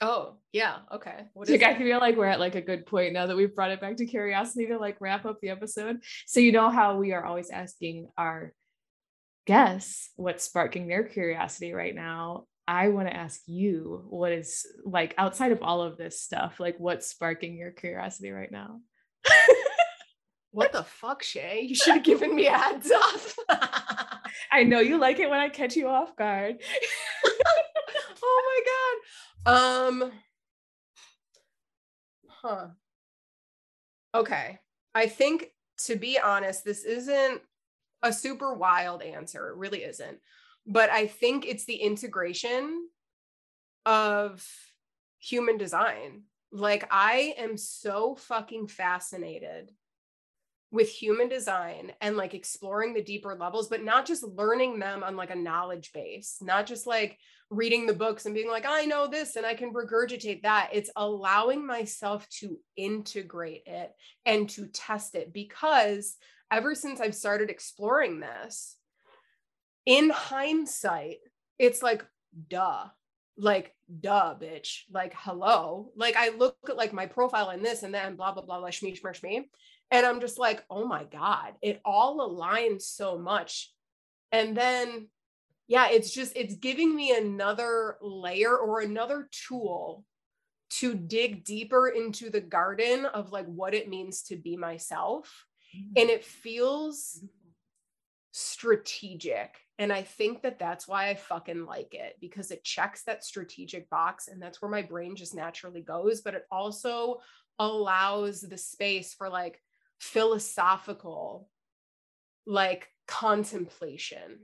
Oh, 0.00 0.38
yeah. 0.52 0.78
Okay. 0.92 1.24
What 1.34 1.48
like, 1.48 1.62
I 1.62 1.78
feel 1.78 2.00
like 2.00 2.16
we're 2.16 2.26
at 2.26 2.40
like 2.40 2.56
a 2.56 2.60
good 2.60 2.84
point 2.84 3.12
now 3.12 3.26
that 3.26 3.36
we've 3.36 3.54
brought 3.54 3.70
it 3.70 3.80
back 3.80 3.96
to 3.98 4.06
curiosity 4.06 4.66
to 4.66 4.76
like 4.76 4.96
wrap 5.00 5.24
up 5.24 5.40
the 5.40 5.50
episode. 5.50 6.02
So, 6.26 6.40
you 6.40 6.52
know 6.52 6.68
how 6.68 6.96
we 6.96 7.12
are 7.12 7.24
always 7.24 7.50
asking 7.50 8.08
our 8.18 8.52
guests 9.46 10.10
what's 10.16 10.44
sparking 10.44 10.88
their 10.88 11.04
curiosity 11.04 11.72
right 11.72 11.94
now. 11.94 12.46
I 12.66 12.88
want 12.88 13.08
to 13.08 13.16
ask 13.16 13.42
you 13.46 14.04
what 14.08 14.32
is 14.32 14.66
like 14.84 15.14
outside 15.18 15.52
of 15.52 15.62
all 15.62 15.82
of 15.82 15.96
this 15.96 16.20
stuff, 16.20 16.60
like 16.60 16.76
what's 16.78 17.06
sparking 17.06 17.56
your 17.56 17.70
curiosity 17.70 18.30
right 18.30 18.50
now? 18.50 18.80
what 20.50 20.72
the 20.72 20.82
fuck, 20.82 21.22
Shay? 21.22 21.62
You 21.62 21.74
should 21.74 21.94
have 21.94 22.04
given 22.04 22.34
me 22.34 22.46
a 22.46 22.56
heads 22.56 22.90
up. 22.90 24.20
I 24.52 24.62
know 24.62 24.80
you 24.80 24.98
like 24.98 25.18
it 25.18 25.28
when 25.28 25.40
I 25.40 25.48
catch 25.48 25.76
you 25.76 25.88
off 25.88 26.16
guard. 26.16 26.56
oh 28.22 28.62
my 29.44 29.52
god. 29.52 30.02
Um 30.02 30.12
huh. 32.28 32.66
Okay. 34.14 34.58
I 34.94 35.06
think 35.08 35.48
to 35.86 35.96
be 35.96 36.18
honest, 36.18 36.64
this 36.64 36.84
isn't 36.84 37.42
a 38.02 38.12
super 38.12 38.54
wild 38.54 39.02
answer. 39.02 39.48
It 39.48 39.56
really 39.56 39.82
isn't. 39.82 40.18
But 40.66 40.90
I 40.90 41.06
think 41.06 41.46
it's 41.46 41.64
the 41.64 41.76
integration 41.76 42.88
of 43.84 44.46
human 45.18 45.58
design. 45.58 46.22
Like, 46.52 46.86
I 46.90 47.34
am 47.38 47.56
so 47.56 48.14
fucking 48.14 48.68
fascinated 48.68 49.70
with 50.74 50.88
human 50.88 51.28
design 51.28 51.92
and 52.00 52.16
like 52.16 52.34
exploring 52.34 52.94
the 52.94 53.02
deeper 53.02 53.36
levels, 53.38 53.68
but 53.68 53.84
not 53.84 54.04
just 54.04 54.24
learning 54.24 54.80
them 54.80 55.04
on 55.04 55.16
like 55.16 55.30
a 55.30 55.36
knowledge 55.36 55.92
base, 55.92 56.38
not 56.40 56.66
just 56.66 56.84
like 56.84 57.16
reading 57.48 57.86
the 57.86 57.94
books 57.94 58.26
and 58.26 58.34
being 58.34 58.50
like, 58.50 58.66
I 58.66 58.84
know 58.84 59.06
this 59.06 59.36
and 59.36 59.46
I 59.46 59.54
can 59.54 59.72
regurgitate 59.72 60.42
that. 60.42 60.70
It's 60.72 60.90
allowing 60.96 61.64
myself 61.64 62.28
to 62.40 62.58
integrate 62.76 63.62
it 63.66 63.92
and 64.26 64.48
to 64.50 64.66
test 64.66 65.14
it 65.14 65.32
because 65.32 66.16
ever 66.50 66.74
since 66.74 67.00
I've 67.00 67.14
started 67.14 67.50
exploring 67.50 68.18
this, 68.18 68.76
in 69.86 70.10
hindsight, 70.10 71.18
it's 71.58 71.82
like, 71.82 72.04
duh, 72.48 72.86
like, 73.36 73.74
duh, 74.00 74.34
bitch, 74.40 74.82
like, 74.90 75.14
hello. 75.16 75.90
Like, 75.96 76.16
I 76.16 76.30
look 76.30 76.56
at 76.68 76.76
like 76.76 76.92
my 76.92 77.06
profile 77.06 77.50
and 77.50 77.64
this 77.64 77.82
and 77.82 77.94
then 77.94 78.16
blah, 78.16 78.32
blah, 78.32 78.44
blah, 78.44 78.60
blah, 78.60 78.68
shmee, 78.68 79.00
shmee, 79.00 79.20
shmee. 79.20 79.44
And 79.90 80.06
I'm 80.06 80.20
just 80.20 80.38
like, 80.38 80.64
oh 80.70 80.86
my 80.86 81.04
God, 81.04 81.54
it 81.62 81.80
all 81.84 82.18
aligns 82.18 82.82
so 82.82 83.18
much. 83.18 83.72
And 84.32 84.56
then, 84.56 85.08
yeah, 85.68 85.88
it's 85.90 86.10
just, 86.10 86.32
it's 86.36 86.56
giving 86.56 86.94
me 86.94 87.16
another 87.16 87.96
layer 88.00 88.56
or 88.56 88.80
another 88.80 89.28
tool 89.30 90.04
to 90.70 90.94
dig 90.94 91.44
deeper 91.44 91.88
into 91.88 92.30
the 92.30 92.40
garden 92.40 93.06
of 93.06 93.30
like 93.30 93.46
what 93.46 93.74
it 93.74 93.88
means 93.88 94.22
to 94.22 94.36
be 94.36 94.56
myself 94.56 95.46
mm-hmm. 95.76 95.92
and 95.96 96.10
it 96.10 96.24
feels 96.24 97.18
mm-hmm. 97.18 97.26
Strategic 98.36 99.54
and 99.78 99.92
i 99.92 100.02
think 100.02 100.42
that 100.42 100.58
that's 100.58 100.88
why 100.88 101.08
i 101.08 101.14
fucking 101.14 101.66
like 101.66 101.94
it 101.94 102.16
because 102.20 102.50
it 102.50 102.64
checks 102.64 103.04
that 103.04 103.22
strategic 103.22 103.88
box 103.90 104.26
and 104.26 104.42
that's 104.42 104.60
where 104.60 104.68
my 104.68 104.82
brain 104.82 105.14
just 105.14 105.36
naturally 105.36 105.80
goes 105.80 106.20
but 106.20 106.34
it 106.34 106.42
also 106.50 107.20
allows 107.60 108.40
the 108.40 108.58
space 108.58 109.14
for 109.14 109.28
like 109.28 109.60
philosophical 110.00 111.48
like 112.44 112.88
contemplation 113.06 114.40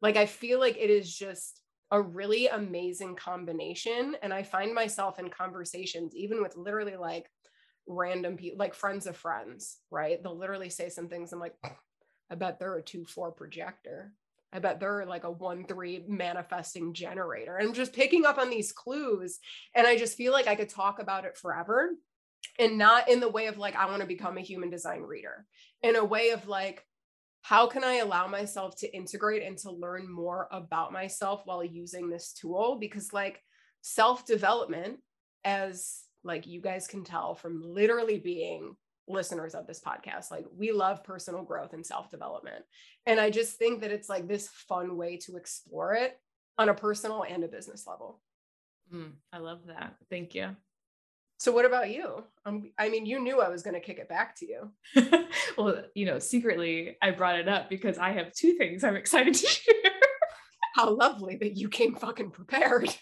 like 0.00 0.16
i 0.16 0.24
feel 0.24 0.60
like 0.60 0.76
it 0.78 0.88
is 0.88 1.12
just 1.12 1.62
a 1.90 2.00
really 2.00 2.46
amazing 2.46 3.16
combination 3.16 4.14
and 4.22 4.32
i 4.32 4.44
find 4.44 4.72
myself 4.72 5.18
in 5.18 5.28
conversations 5.28 6.14
even 6.14 6.40
with 6.40 6.56
literally 6.56 6.94
like 6.94 7.26
random 7.88 8.36
people, 8.36 8.58
like 8.58 8.74
friends 8.74 9.08
of 9.08 9.16
friends, 9.16 9.78
right? 9.90 10.22
They'll 10.22 10.38
literally 10.38 10.70
say 10.70 10.88
some 10.88 11.08
things. 11.08 11.32
I'm 11.32 11.40
like, 11.40 11.56
I 12.32 12.34
bet 12.34 12.58
they're 12.58 12.76
a 12.76 12.82
two 12.82 13.04
four 13.04 13.30
projector. 13.30 14.14
I 14.54 14.58
bet 14.58 14.80
they're 14.80 15.04
like 15.04 15.24
a 15.24 15.30
one 15.30 15.66
three 15.66 16.02
manifesting 16.08 16.94
generator. 16.94 17.58
I'm 17.60 17.74
just 17.74 17.92
picking 17.92 18.24
up 18.24 18.38
on 18.38 18.48
these 18.48 18.72
clues. 18.72 19.38
And 19.74 19.86
I 19.86 19.98
just 19.98 20.16
feel 20.16 20.32
like 20.32 20.46
I 20.46 20.54
could 20.54 20.70
talk 20.70 20.98
about 20.98 21.26
it 21.26 21.36
forever 21.36 21.90
and 22.58 22.78
not 22.78 23.08
in 23.08 23.20
the 23.20 23.28
way 23.28 23.46
of 23.46 23.58
like, 23.58 23.76
I 23.76 23.86
want 23.86 24.00
to 24.00 24.06
become 24.06 24.38
a 24.38 24.42
human 24.42 24.70
design 24.70 25.02
reader, 25.02 25.46
in 25.82 25.96
a 25.96 26.04
way 26.04 26.30
of 26.30 26.48
like, 26.48 26.86
how 27.42 27.66
can 27.66 27.84
I 27.84 27.96
allow 27.96 28.26
myself 28.28 28.76
to 28.78 28.96
integrate 28.96 29.42
and 29.42 29.58
to 29.58 29.70
learn 29.70 30.10
more 30.10 30.48
about 30.52 30.92
myself 30.92 31.42
while 31.44 31.64
using 31.64 32.08
this 32.08 32.32
tool? 32.32 32.78
Because, 32.80 33.12
like, 33.12 33.42
self 33.80 34.24
development, 34.24 35.00
as 35.44 36.02
like 36.24 36.46
you 36.46 36.60
guys 36.60 36.86
can 36.86 37.02
tell 37.04 37.34
from 37.34 37.60
literally 37.62 38.18
being 38.18 38.76
listeners 39.08 39.54
of 39.54 39.66
this 39.66 39.80
podcast. 39.80 40.30
Like 40.30 40.46
we 40.56 40.72
love 40.72 41.04
personal 41.04 41.42
growth 41.42 41.72
and 41.72 41.84
self-development. 41.84 42.64
And 43.06 43.20
i 43.20 43.30
just 43.30 43.56
think 43.58 43.80
that 43.80 43.90
it's 43.90 44.08
like 44.08 44.28
this 44.28 44.48
fun 44.48 44.96
way 44.96 45.16
to 45.18 45.36
explore 45.36 45.94
it 45.94 46.18
on 46.58 46.68
a 46.68 46.74
personal 46.74 47.24
and 47.28 47.44
a 47.44 47.48
business 47.48 47.86
level. 47.86 48.20
Mm, 48.92 49.12
i 49.32 49.38
love 49.38 49.66
that. 49.66 49.96
Thank 50.10 50.34
you. 50.34 50.56
So 51.38 51.50
what 51.50 51.64
about 51.64 51.90
you? 51.90 52.24
Um, 52.46 52.70
i 52.78 52.88
mean 52.88 53.06
you 53.06 53.18
knew 53.20 53.40
i 53.40 53.48
was 53.48 53.62
going 53.62 53.74
to 53.74 53.80
kick 53.80 53.98
it 53.98 54.08
back 54.08 54.36
to 54.36 54.46
you. 54.46 54.70
Well 55.58 55.82
you 55.94 56.06
know 56.06 56.18
secretly 56.18 56.96
i 57.02 57.10
brought 57.10 57.38
it 57.38 57.48
up 57.48 57.68
because 57.68 57.98
i 57.98 58.12
have 58.12 58.32
two 58.32 58.54
things 58.54 58.84
i'm 58.84 58.96
excited 58.96 59.34
to 59.34 59.46
share. 59.58 59.74
How 60.74 60.94
lovely 60.94 61.36
that 61.36 61.56
you 61.56 61.68
came 61.68 61.94
fucking 61.94 62.30
prepared 62.30 62.94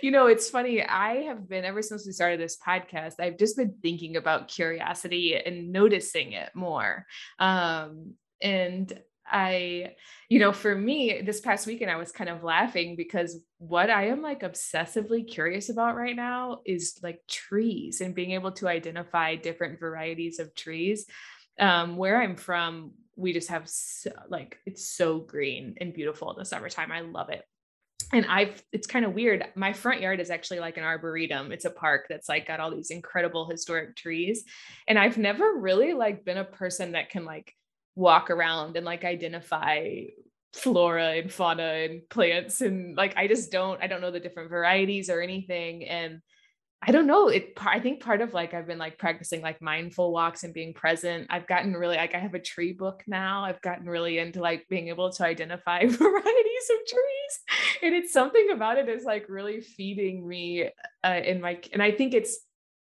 you 0.02 0.10
know, 0.10 0.26
it's 0.26 0.50
funny. 0.50 0.82
I 0.82 1.22
have 1.22 1.48
been, 1.48 1.64
ever 1.64 1.82
since 1.82 2.06
we 2.06 2.12
started 2.12 2.40
this 2.40 2.56
podcast, 2.56 3.14
I've 3.20 3.38
just 3.38 3.56
been 3.56 3.74
thinking 3.82 4.16
about 4.16 4.48
curiosity 4.48 5.36
and 5.36 5.72
noticing 5.72 6.32
it 6.32 6.50
more. 6.54 7.06
Um, 7.38 8.14
and 8.40 8.92
I, 9.26 9.94
you 10.28 10.40
know, 10.40 10.52
for 10.52 10.74
me, 10.74 11.22
this 11.22 11.40
past 11.40 11.66
weekend, 11.66 11.90
I 11.90 11.96
was 11.96 12.10
kind 12.10 12.28
of 12.30 12.42
laughing 12.42 12.96
because 12.96 13.38
what 13.58 13.90
I 13.90 14.08
am 14.08 14.22
like 14.22 14.40
obsessively 14.40 15.26
curious 15.26 15.68
about 15.68 15.96
right 15.96 16.16
now 16.16 16.60
is 16.64 16.98
like 17.02 17.20
trees 17.28 18.00
and 18.00 18.14
being 18.14 18.32
able 18.32 18.52
to 18.52 18.68
identify 18.68 19.36
different 19.36 19.78
varieties 19.78 20.40
of 20.40 20.54
trees. 20.54 21.06
Um, 21.58 21.96
where 21.96 22.20
I'm 22.20 22.36
from, 22.36 22.92
we 23.16 23.32
just 23.32 23.50
have 23.50 23.68
so, 23.68 24.10
like 24.28 24.58
it's 24.64 24.88
so 24.88 25.18
green 25.18 25.74
and 25.78 25.92
beautiful 25.92 26.32
in 26.32 26.38
the 26.38 26.44
summertime. 26.44 26.90
I 26.90 27.00
love 27.00 27.28
it 27.28 27.44
and 28.12 28.26
I've 28.26 28.62
it's 28.72 28.86
kind 28.86 29.04
of 29.04 29.14
weird. 29.14 29.44
My 29.54 29.72
front 29.72 30.00
yard 30.00 30.20
is 30.20 30.30
actually 30.30 30.60
like 30.60 30.76
an 30.76 30.84
arboretum. 30.84 31.52
It's 31.52 31.64
a 31.64 31.70
park 31.70 32.06
that's 32.08 32.28
like 32.28 32.46
got 32.46 32.60
all 32.60 32.70
these 32.70 32.90
incredible 32.90 33.48
historic 33.48 33.96
trees. 33.96 34.44
And 34.88 34.98
I've 34.98 35.18
never 35.18 35.54
really 35.58 35.92
like 35.92 36.24
been 36.24 36.38
a 36.38 36.44
person 36.44 36.92
that 36.92 37.10
can 37.10 37.24
like 37.24 37.54
walk 37.94 38.30
around 38.30 38.76
and 38.76 38.86
like 38.86 39.04
identify 39.04 40.04
flora 40.52 41.12
and 41.12 41.32
fauna 41.32 41.62
and 41.62 42.08
plants 42.08 42.60
and 42.60 42.96
like 42.96 43.16
I 43.16 43.28
just 43.28 43.52
don't 43.52 43.80
I 43.80 43.86
don't 43.86 44.00
know 44.00 44.10
the 44.10 44.18
different 44.18 44.50
varieties 44.50 45.08
or 45.08 45.20
anything 45.20 45.86
and 45.86 46.20
I 46.82 46.92
don't 46.92 47.06
know. 47.06 47.28
It 47.28 47.52
I 47.60 47.78
think 47.78 48.00
part 48.00 48.22
of 48.22 48.32
like 48.32 48.54
I've 48.54 48.66
been 48.66 48.78
like 48.78 48.96
practicing 48.98 49.42
like 49.42 49.60
mindful 49.60 50.12
walks 50.12 50.44
and 50.44 50.54
being 50.54 50.72
present. 50.72 51.26
I've 51.28 51.46
gotten 51.46 51.74
really 51.74 51.96
like 51.96 52.14
I 52.14 52.18
have 52.18 52.32
a 52.32 52.40
tree 52.40 52.72
book 52.72 53.02
now. 53.06 53.44
I've 53.44 53.60
gotten 53.60 53.86
really 53.86 54.18
into 54.18 54.40
like 54.40 54.66
being 54.68 54.88
able 54.88 55.10
to 55.12 55.24
identify 55.24 55.80
varieties 55.86 56.70
of 56.70 56.86
trees. 56.88 57.78
And 57.82 57.94
it's 57.94 58.12
something 58.12 58.50
about 58.50 58.78
it 58.78 58.88
is 58.88 59.04
like 59.04 59.26
really 59.28 59.60
feeding 59.60 60.26
me 60.26 60.70
uh, 61.04 61.20
in 61.22 61.42
my 61.42 61.60
and 61.72 61.82
I 61.82 61.90
think 61.92 62.14
it's 62.14 62.38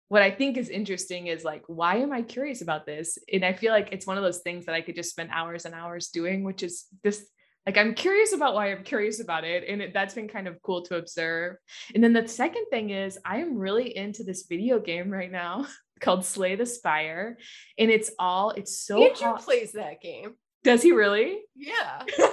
what 0.07 0.21
I 0.21 0.31
think 0.31 0.57
is 0.57 0.69
interesting 0.69 1.27
is 1.27 1.43
like 1.43 1.63
why 1.67 1.97
am 1.97 2.13
I 2.13 2.21
curious 2.21 2.61
about 2.61 2.85
this? 2.85 3.17
And 3.31 3.43
I 3.43 3.51
feel 3.51 3.73
like 3.73 3.89
it's 3.91 4.07
one 4.07 4.17
of 4.17 4.23
those 4.23 4.39
things 4.39 4.67
that 4.67 4.75
I 4.75 4.81
could 4.81 4.95
just 4.95 5.09
spend 5.09 5.31
hours 5.33 5.65
and 5.65 5.75
hours 5.75 6.07
doing, 6.07 6.45
which 6.45 6.63
is 6.63 6.85
this 7.03 7.25
like 7.65 7.77
i'm 7.77 7.93
curious 7.93 8.33
about 8.33 8.53
why 8.53 8.71
i'm 8.71 8.83
curious 8.83 9.19
about 9.19 9.43
it 9.43 9.63
and 9.67 9.81
it, 9.81 9.93
that's 9.93 10.13
been 10.13 10.27
kind 10.27 10.47
of 10.47 10.61
cool 10.61 10.81
to 10.83 10.95
observe. 10.95 11.57
And 11.93 12.03
then 12.03 12.13
the 12.13 12.27
second 12.27 12.65
thing 12.69 12.89
is 12.89 13.17
i 13.25 13.37
am 13.37 13.57
really 13.57 13.95
into 13.95 14.23
this 14.23 14.45
video 14.47 14.79
game 14.79 15.09
right 15.09 15.31
now 15.31 15.67
called 15.99 16.25
slay 16.25 16.55
the 16.55 16.65
spire 16.65 17.37
and 17.77 17.91
it's 17.91 18.11
all 18.17 18.51
it's 18.51 18.81
so 18.81 19.03
Andrew 19.03 19.37
plays 19.37 19.73
that 19.73 20.01
game. 20.01 20.33
Does 20.63 20.81
he 20.83 20.91
really? 20.91 21.39
Yeah. 21.55 22.03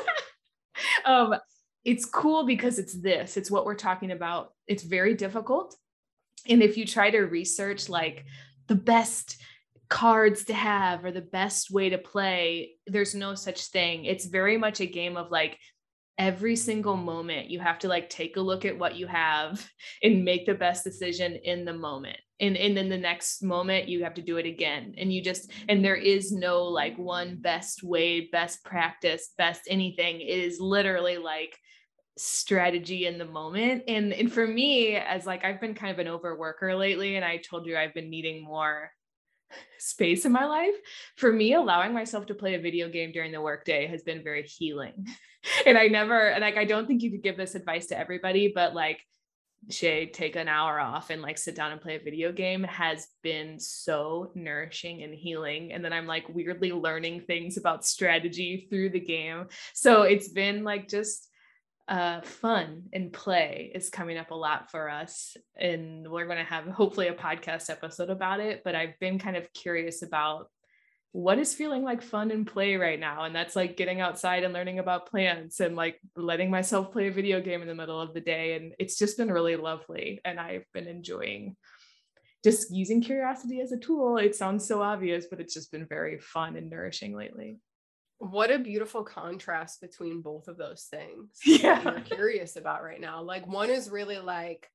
Um 1.04 1.34
it's 1.84 2.04
cool 2.04 2.46
because 2.46 2.78
it's 2.78 2.94
this 2.94 3.36
it's 3.36 3.50
what 3.50 3.64
we're 3.64 3.74
talking 3.74 4.12
about. 4.12 4.52
It's 4.68 4.84
very 4.84 5.14
difficult 5.14 5.74
and 6.48 6.62
if 6.62 6.76
you 6.76 6.86
try 6.86 7.10
to 7.10 7.18
research 7.18 7.88
like 7.88 8.24
the 8.68 8.76
best 8.76 9.38
cards 9.88 10.44
to 10.44 10.54
have 10.54 11.04
or 11.04 11.10
the 11.10 11.20
best 11.20 11.70
way 11.70 11.88
to 11.88 11.98
play 11.98 12.72
there's 12.86 13.14
no 13.14 13.34
such 13.34 13.66
thing. 13.66 14.04
It's 14.04 14.26
very 14.26 14.56
much 14.58 14.80
a 14.80 14.86
game 14.86 15.16
of 15.16 15.30
like 15.30 15.58
every 16.18 16.56
single 16.56 16.96
moment 16.96 17.48
you 17.48 17.60
have 17.60 17.78
to 17.78 17.88
like 17.88 18.10
take 18.10 18.36
a 18.36 18.40
look 18.40 18.64
at 18.64 18.76
what 18.76 18.96
you 18.96 19.06
have 19.06 19.64
and 20.02 20.24
make 20.24 20.46
the 20.46 20.54
best 20.54 20.84
decision 20.84 21.36
in 21.36 21.64
the 21.64 21.72
moment. 21.72 22.18
And 22.40 22.56
and 22.56 22.76
then 22.76 22.88
the 22.88 22.98
next 22.98 23.42
moment 23.42 23.88
you 23.88 24.04
have 24.04 24.14
to 24.14 24.22
do 24.22 24.36
it 24.36 24.46
again. 24.46 24.94
And 24.98 25.12
you 25.12 25.22
just 25.22 25.50
and 25.68 25.84
there 25.84 25.96
is 25.96 26.32
no 26.32 26.64
like 26.64 26.98
one 26.98 27.36
best 27.40 27.82
way 27.82 28.28
best 28.30 28.64
practice 28.64 29.30
best 29.38 29.62
anything 29.68 30.20
it 30.20 30.26
is 30.26 30.60
literally 30.60 31.18
like 31.18 31.56
strategy 32.18 33.06
in 33.06 33.16
the 33.16 33.24
moment. 33.24 33.84
And 33.88 34.12
and 34.12 34.30
for 34.30 34.46
me 34.46 34.96
as 34.96 35.24
like 35.24 35.44
I've 35.44 35.60
been 35.60 35.74
kind 35.74 35.92
of 35.92 36.04
an 36.04 36.12
overworker 36.12 36.78
lately 36.78 37.16
and 37.16 37.24
I 37.24 37.38
told 37.38 37.66
you 37.66 37.76
I've 37.76 37.94
been 37.94 38.10
needing 38.10 38.44
more 38.44 38.90
space 39.78 40.24
in 40.24 40.32
my 40.32 40.44
life 40.44 40.74
for 41.16 41.32
me 41.32 41.54
allowing 41.54 41.92
myself 41.92 42.26
to 42.26 42.34
play 42.34 42.54
a 42.54 42.60
video 42.60 42.88
game 42.88 43.12
during 43.12 43.32
the 43.32 43.40
workday 43.40 43.86
has 43.86 44.02
been 44.02 44.22
very 44.22 44.42
healing 44.42 45.06
and 45.66 45.78
i 45.78 45.86
never 45.86 46.28
and 46.28 46.42
like 46.42 46.56
i 46.56 46.64
don't 46.64 46.86
think 46.86 47.02
you 47.02 47.10
could 47.10 47.22
give 47.22 47.36
this 47.36 47.54
advice 47.54 47.86
to 47.86 47.98
everybody 47.98 48.52
but 48.54 48.74
like 48.74 49.00
Shay 49.70 50.06
take 50.06 50.36
an 50.36 50.48
hour 50.48 50.80
off 50.80 51.10
and 51.10 51.20
like 51.20 51.36
sit 51.36 51.54
down 51.54 51.72
and 51.72 51.80
play 51.80 51.96
a 51.96 52.00
video 52.00 52.32
game 52.32 52.62
has 52.64 53.08
been 53.22 53.58
so 53.58 54.30
nourishing 54.34 55.02
and 55.02 55.12
healing. 55.12 55.72
And 55.72 55.84
then 55.84 55.92
I'm 55.92 56.06
like 56.06 56.28
weirdly 56.28 56.72
learning 56.72 57.22
things 57.22 57.56
about 57.56 57.84
strategy 57.84 58.66
through 58.70 58.90
the 58.90 59.00
game. 59.00 59.46
So 59.74 60.02
it's 60.02 60.28
been 60.28 60.64
like 60.64 60.88
just 60.88 61.28
uh, 61.88 62.20
fun 62.20 62.84
and 62.92 63.12
play 63.12 63.72
is 63.74 63.88
coming 63.88 64.18
up 64.18 64.30
a 64.30 64.34
lot 64.34 64.70
for 64.70 64.90
us. 64.90 65.36
And 65.56 66.08
we're 66.08 66.26
going 66.26 66.38
to 66.38 66.44
have 66.44 66.66
hopefully 66.66 67.08
a 67.08 67.14
podcast 67.14 67.70
episode 67.70 68.10
about 68.10 68.40
it. 68.40 68.62
But 68.64 68.74
I've 68.74 68.98
been 69.00 69.18
kind 69.18 69.36
of 69.36 69.52
curious 69.52 70.02
about 70.02 70.48
what 71.12 71.38
is 71.38 71.54
feeling 71.54 71.82
like 71.82 72.02
fun 72.02 72.30
and 72.30 72.46
play 72.46 72.76
right 72.76 73.00
now 73.00 73.24
and 73.24 73.34
that's 73.34 73.56
like 73.56 73.78
getting 73.78 74.00
outside 74.00 74.44
and 74.44 74.52
learning 74.52 74.78
about 74.78 75.08
plants 75.08 75.58
and 75.58 75.74
like 75.74 75.98
letting 76.16 76.50
myself 76.50 76.92
play 76.92 77.08
a 77.08 77.12
video 77.12 77.40
game 77.40 77.62
in 77.62 77.68
the 77.68 77.74
middle 77.74 77.98
of 77.98 78.12
the 78.12 78.20
day 78.20 78.56
and 78.56 78.74
it's 78.78 78.98
just 78.98 79.16
been 79.16 79.32
really 79.32 79.56
lovely 79.56 80.20
and 80.26 80.38
i've 80.38 80.66
been 80.74 80.86
enjoying 80.86 81.56
just 82.44 82.70
using 82.70 83.00
curiosity 83.00 83.60
as 83.60 83.72
a 83.72 83.78
tool 83.78 84.18
it 84.18 84.36
sounds 84.36 84.68
so 84.68 84.82
obvious 84.82 85.26
but 85.30 85.40
it's 85.40 85.54
just 85.54 85.72
been 85.72 85.86
very 85.86 86.18
fun 86.18 86.56
and 86.56 86.68
nourishing 86.68 87.16
lately 87.16 87.56
what 88.18 88.50
a 88.50 88.58
beautiful 88.58 89.04
contrast 89.04 89.80
between 89.80 90.20
both 90.20 90.48
of 90.48 90.56
those 90.56 90.88
things 90.90 91.38
yeah 91.46 91.82
you're 91.82 92.00
curious 92.16 92.56
about 92.56 92.82
right 92.82 93.00
now. 93.00 93.22
Like 93.22 93.46
one 93.46 93.70
is 93.70 93.90
really 93.90 94.18
like 94.18 94.68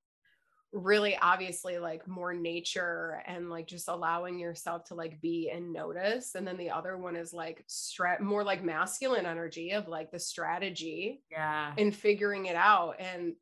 really 0.71 1.15
obviously 1.15 1.77
like 1.77 2.07
more 2.07 2.33
nature 2.33 3.21
and 3.27 3.49
like 3.49 3.67
just 3.67 3.87
allowing 3.87 4.39
yourself 4.39 4.85
to 4.85 4.95
like 4.95 5.21
be 5.21 5.51
and 5.53 5.71
notice. 5.71 6.33
And 6.33 6.47
then 6.47 6.57
the 6.57 6.71
other 6.71 6.97
one 6.97 7.15
is 7.15 7.31
like 7.31 7.63
strat 7.67 8.21
more 8.21 8.43
like 8.43 8.63
masculine 8.63 9.27
energy 9.27 9.71
of 9.71 9.87
like 9.87 10.11
the 10.11 10.19
strategy 10.19 11.21
yeah. 11.31 11.73
and 11.77 11.95
figuring 11.95 12.47
it 12.47 12.55
out. 12.55 12.95
And 12.99 13.33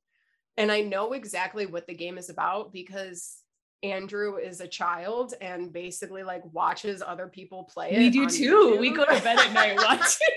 and 0.58 0.72
I 0.72 0.82
know 0.82 1.14
exactly 1.14 1.66
what 1.66 1.88
the 1.88 1.93
game 1.93 2.18
is 2.18 2.30
about 2.30 2.74
because 2.74 3.38
Andrew 3.84 4.38
is 4.38 4.62
a 4.62 4.68
child 4.68 5.34
and 5.42 5.74
basically 5.74 6.24
like 6.24 6.44
watches 6.54 7.02
other 7.06 7.28
people 7.28 7.64
play 7.64 7.98
we 7.98 8.10
do 8.10 8.30
too. 8.30 8.76
YouTube. 8.76 8.80
we 8.80 8.92
go 8.92 9.06
to 9.06 9.22
bed 9.22 9.40
at 9.40 9.54
night 9.54 9.76
watching. 9.78 10.28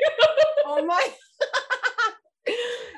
Oh 0.66 0.84
my 0.84 1.09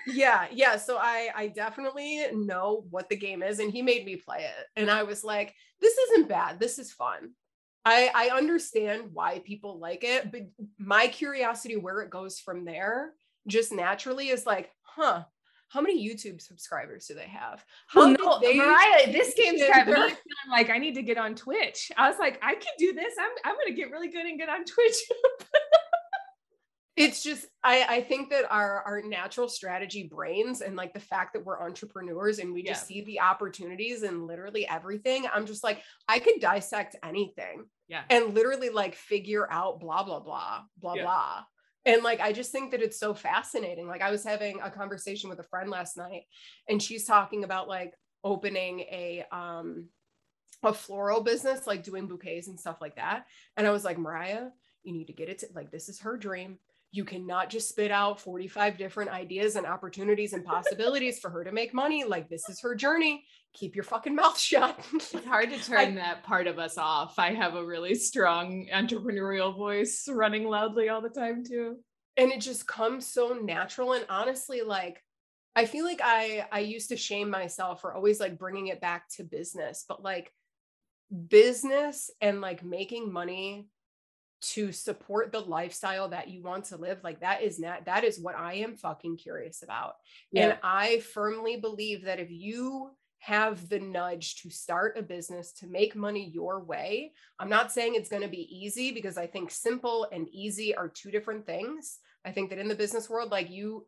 yeah 0.06 0.46
yeah 0.52 0.76
so 0.76 0.96
i 0.98 1.30
i 1.34 1.48
definitely 1.48 2.20
know 2.32 2.84
what 2.90 3.08
the 3.08 3.16
game 3.16 3.42
is 3.42 3.58
and 3.58 3.72
he 3.72 3.82
made 3.82 4.04
me 4.04 4.14
play 4.16 4.38
it 4.38 4.66
and 4.76 4.88
i 4.90 5.02
was 5.02 5.24
like 5.24 5.52
this 5.80 5.96
isn't 5.98 6.28
bad. 6.28 6.58
This 6.58 6.78
is 6.78 6.92
fun. 6.92 7.32
I 7.84 8.10
i 8.14 8.36
understand 8.36 9.10
why 9.12 9.40
people 9.44 9.78
like 9.78 10.04
it 10.04 10.30
but 10.30 10.42
my 10.78 11.08
curiosity 11.08 11.76
where 11.76 12.00
it 12.00 12.10
goes 12.10 12.38
from 12.40 12.64
there 12.64 13.12
just 13.46 13.72
naturally 13.72 14.28
is 14.28 14.46
like 14.46 14.70
huh 14.82 15.24
how 15.68 15.80
many 15.80 16.08
YouTube 16.08 16.40
subscribers 16.40 17.06
do 17.06 17.14
they 17.14 17.28
have? 17.28 17.64
How 17.88 18.00
well, 18.00 18.16
no, 18.18 18.38
they 18.40 18.56
Mariah, 18.56 19.12
this 19.12 19.34
game's 19.34 19.60
got 19.62 19.86
me 19.86 19.94
feeling 19.94 20.16
like 20.50 20.70
I 20.70 20.78
need 20.78 20.94
to 20.94 21.02
get 21.02 21.18
on 21.18 21.34
Twitch. 21.34 21.90
I 21.96 22.08
was 22.08 22.18
like, 22.18 22.38
I 22.42 22.54
can 22.54 22.72
do 22.78 22.92
this. 22.92 23.14
I'm 23.20 23.30
I'm 23.44 23.56
gonna 23.56 23.76
get 23.76 23.90
really 23.90 24.08
good 24.08 24.26
and 24.26 24.38
get 24.38 24.48
on 24.48 24.64
Twitch. 24.64 24.96
it's 26.96 27.22
just 27.22 27.46
I, 27.62 27.84
I 27.88 28.00
think 28.00 28.30
that 28.30 28.50
our 28.50 28.82
our 28.82 29.02
natural 29.02 29.48
strategy 29.48 30.08
brains 30.10 30.62
and 30.62 30.76
like 30.76 30.94
the 30.94 31.00
fact 31.00 31.34
that 31.34 31.44
we're 31.44 31.62
entrepreneurs 31.62 32.38
and 32.38 32.52
we 32.52 32.62
just 32.62 32.90
yeah. 32.90 32.96
see 32.96 33.04
the 33.04 33.20
opportunities 33.20 34.02
and 34.02 34.26
literally 34.26 34.66
everything 34.66 35.26
i'm 35.32 35.46
just 35.46 35.62
like 35.62 35.82
i 36.08 36.18
could 36.18 36.40
dissect 36.40 36.96
anything 37.04 37.66
yeah 37.88 38.02
and 38.08 38.34
literally 38.34 38.70
like 38.70 38.94
figure 38.94 39.46
out 39.50 39.78
blah 39.78 40.02
blah 40.02 40.20
blah 40.20 40.62
blah 40.78 40.94
yeah. 40.94 41.02
blah 41.02 41.44
and 41.86 42.02
like 42.02 42.20
i 42.20 42.32
just 42.32 42.52
think 42.52 42.70
that 42.70 42.82
it's 42.82 42.98
so 42.98 43.14
fascinating 43.14 43.86
like 43.86 44.02
i 44.02 44.10
was 44.10 44.24
having 44.24 44.60
a 44.62 44.70
conversation 44.70 45.30
with 45.30 45.38
a 45.38 45.44
friend 45.44 45.70
last 45.70 45.96
night 45.96 46.22
and 46.68 46.82
she's 46.82 47.06
talking 47.06 47.44
about 47.44 47.68
like 47.68 47.94
opening 48.24 48.80
a 48.80 49.24
um 49.32 49.86
a 50.62 50.72
floral 50.72 51.22
business 51.22 51.66
like 51.66 51.82
doing 51.82 52.06
bouquets 52.06 52.48
and 52.48 52.58
stuff 52.58 52.78
like 52.80 52.96
that. 52.96 53.26
And 53.56 53.66
i 53.66 53.70
was 53.70 53.84
like 53.84 53.98
mariah 53.98 54.48
you 54.82 54.92
need 54.92 55.06
to 55.06 55.12
get 55.12 55.28
it 55.28 55.38
to 55.38 55.46
like 55.54 55.70
this 55.70 55.88
is 55.88 56.00
her 56.00 56.16
dream 56.16 56.58
you 56.92 57.04
cannot 57.04 57.50
just 57.50 57.68
spit 57.68 57.90
out 57.90 58.20
45 58.20 58.78
different 58.78 59.10
ideas 59.10 59.56
and 59.56 59.66
opportunities 59.66 60.32
and 60.32 60.44
possibilities 60.44 61.18
for 61.18 61.30
her 61.30 61.44
to 61.44 61.52
make 61.52 61.74
money. 61.74 62.04
Like, 62.04 62.28
this 62.28 62.48
is 62.48 62.60
her 62.60 62.74
journey. 62.74 63.24
Keep 63.54 63.74
your 63.74 63.84
fucking 63.84 64.14
mouth 64.14 64.38
shut. 64.40 64.78
it's 64.94 65.26
hard 65.26 65.50
to 65.50 65.62
turn 65.62 65.78
I, 65.78 65.94
that 65.96 66.22
part 66.22 66.46
of 66.46 66.58
us 66.58 66.78
off. 66.78 67.18
I 67.18 67.34
have 67.34 67.54
a 67.54 67.64
really 67.64 67.94
strong 67.94 68.68
entrepreneurial 68.72 69.54
voice 69.54 70.08
running 70.08 70.48
loudly 70.48 70.88
all 70.88 71.02
the 71.02 71.08
time, 71.08 71.44
too. 71.44 71.76
And 72.16 72.32
it 72.32 72.40
just 72.40 72.66
comes 72.66 73.06
so 73.06 73.38
natural. 73.42 73.92
And 73.92 74.06
honestly, 74.08 74.62
like, 74.62 75.02
I 75.54 75.64
feel 75.64 75.86
like 75.86 76.00
I 76.04 76.46
I 76.52 76.60
used 76.60 76.90
to 76.90 76.98
shame 76.98 77.30
myself 77.30 77.80
for 77.80 77.94
always 77.94 78.20
like 78.20 78.38
bringing 78.38 78.66
it 78.66 78.80
back 78.80 79.08
to 79.16 79.24
business, 79.24 79.86
but 79.88 80.02
like 80.02 80.30
business 81.28 82.10
and 82.20 82.42
like 82.42 82.62
making 82.62 83.10
money 83.10 83.68
to 84.40 84.70
support 84.70 85.32
the 85.32 85.40
lifestyle 85.40 86.08
that 86.08 86.28
you 86.28 86.42
want 86.42 86.66
to 86.66 86.76
live 86.76 86.98
like 87.02 87.20
that 87.20 87.42
is 87.42 87.58
not 87.58 87.84
that 87.86 88.04
is 88.04 88.20
what 88.20 88.36
i 88.36 88.54
am 88.54 88.76
fucking 88.76 89.16
curious 89.16 89.62
about. 89.62 89.94
Yeah. 90.30 90.42
and 90.42 90.58
i 90.62 91.00
firmly 91.00 91.56
believe 91.56 92.04
that 92.04 92.20
if 92.20 92.30
you 92.30 92.90
have 93.18 93.68
the 93.68 93.80
nudge 93.80 94.36
to 94.36 94.50
start 94.50 94.98
a 94.98 95.02
business 95.02 95.52
to 95.52 95.66
make 95.66 95.96
money 95.96 96.30
your 96.32 96.62
way 96.62 97.12
i'm 97.38 97.48
not 97.48 97.72
saying 97.72 97.94
it's 97.94 98.10
going 98.10 98.22
to 98.22 98.28
be 98.28 98.48
easy 98.54 98.92
because 98.92 99.16
i 99.16 99.26
think 99.26 99.50
simple 99.50 100.06
and 100.12 100.28
easy 100.28 100.74
are 100.74 100.88
two 100.88 101.10
different 101.10 101.46
things. 101.46 101.98
I 102.24 102.32
think 102.32 102.50
that 102.50 102.58
in 102.58 102.68
the 102.68 102.74
business 102.74 103.08
world 103.08 103.30
like 103.30 103.50
you 103.50 103.86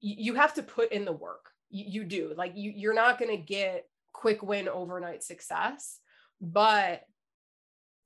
you 0.00 0.34
have 0.34 0.52
to 0.54 0.62
put 0.62 0.92
in 0.92 1.06
the 1.06 1.12
work. 1.12 1.50
You, 1.70 1.84
you 1.88 2.04
do. 2.04 2.34
Like 2.36 2.52
you 2.54 2.70
you're 2.74 2.94
not 2.94 3.18
going 3.18 3.30
to 3.30 3.42
get 3.42 3.88
quick 4.12 4.42
win 4.42 4.68
overnight 4.68 5.22
success 5.22 6.00
but 6.40 7.02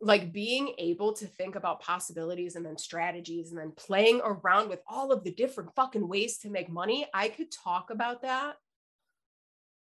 like 0.00 0.32
being 0.32 0.74
able 0.78 1.12
to 1.12 1.26
think 1.26 1.56
about 1.56 1.80
possibilities 1.80 2.56
and 2.56 2.64
then 2.64 2.78
strategies 2.78 3.50
and 3.50 3.58
then 3.58 3.72
playing 3.76 4.20
around 4.24 4.70
with 4.70 4.80
all 4.86 5.12
of 5.12 5.24
the 5.24 5.32
different 5.32 5.74
fucking 5.74 6.08
ways 6.08 6.38
to 6.38 6.50
make 6.50 6.70
money. 6.70 7.06
I 7.12 7.28
could 7.28 7.50
talk 7.50 7.90
about 7.90 8.22
that 8.22 8.56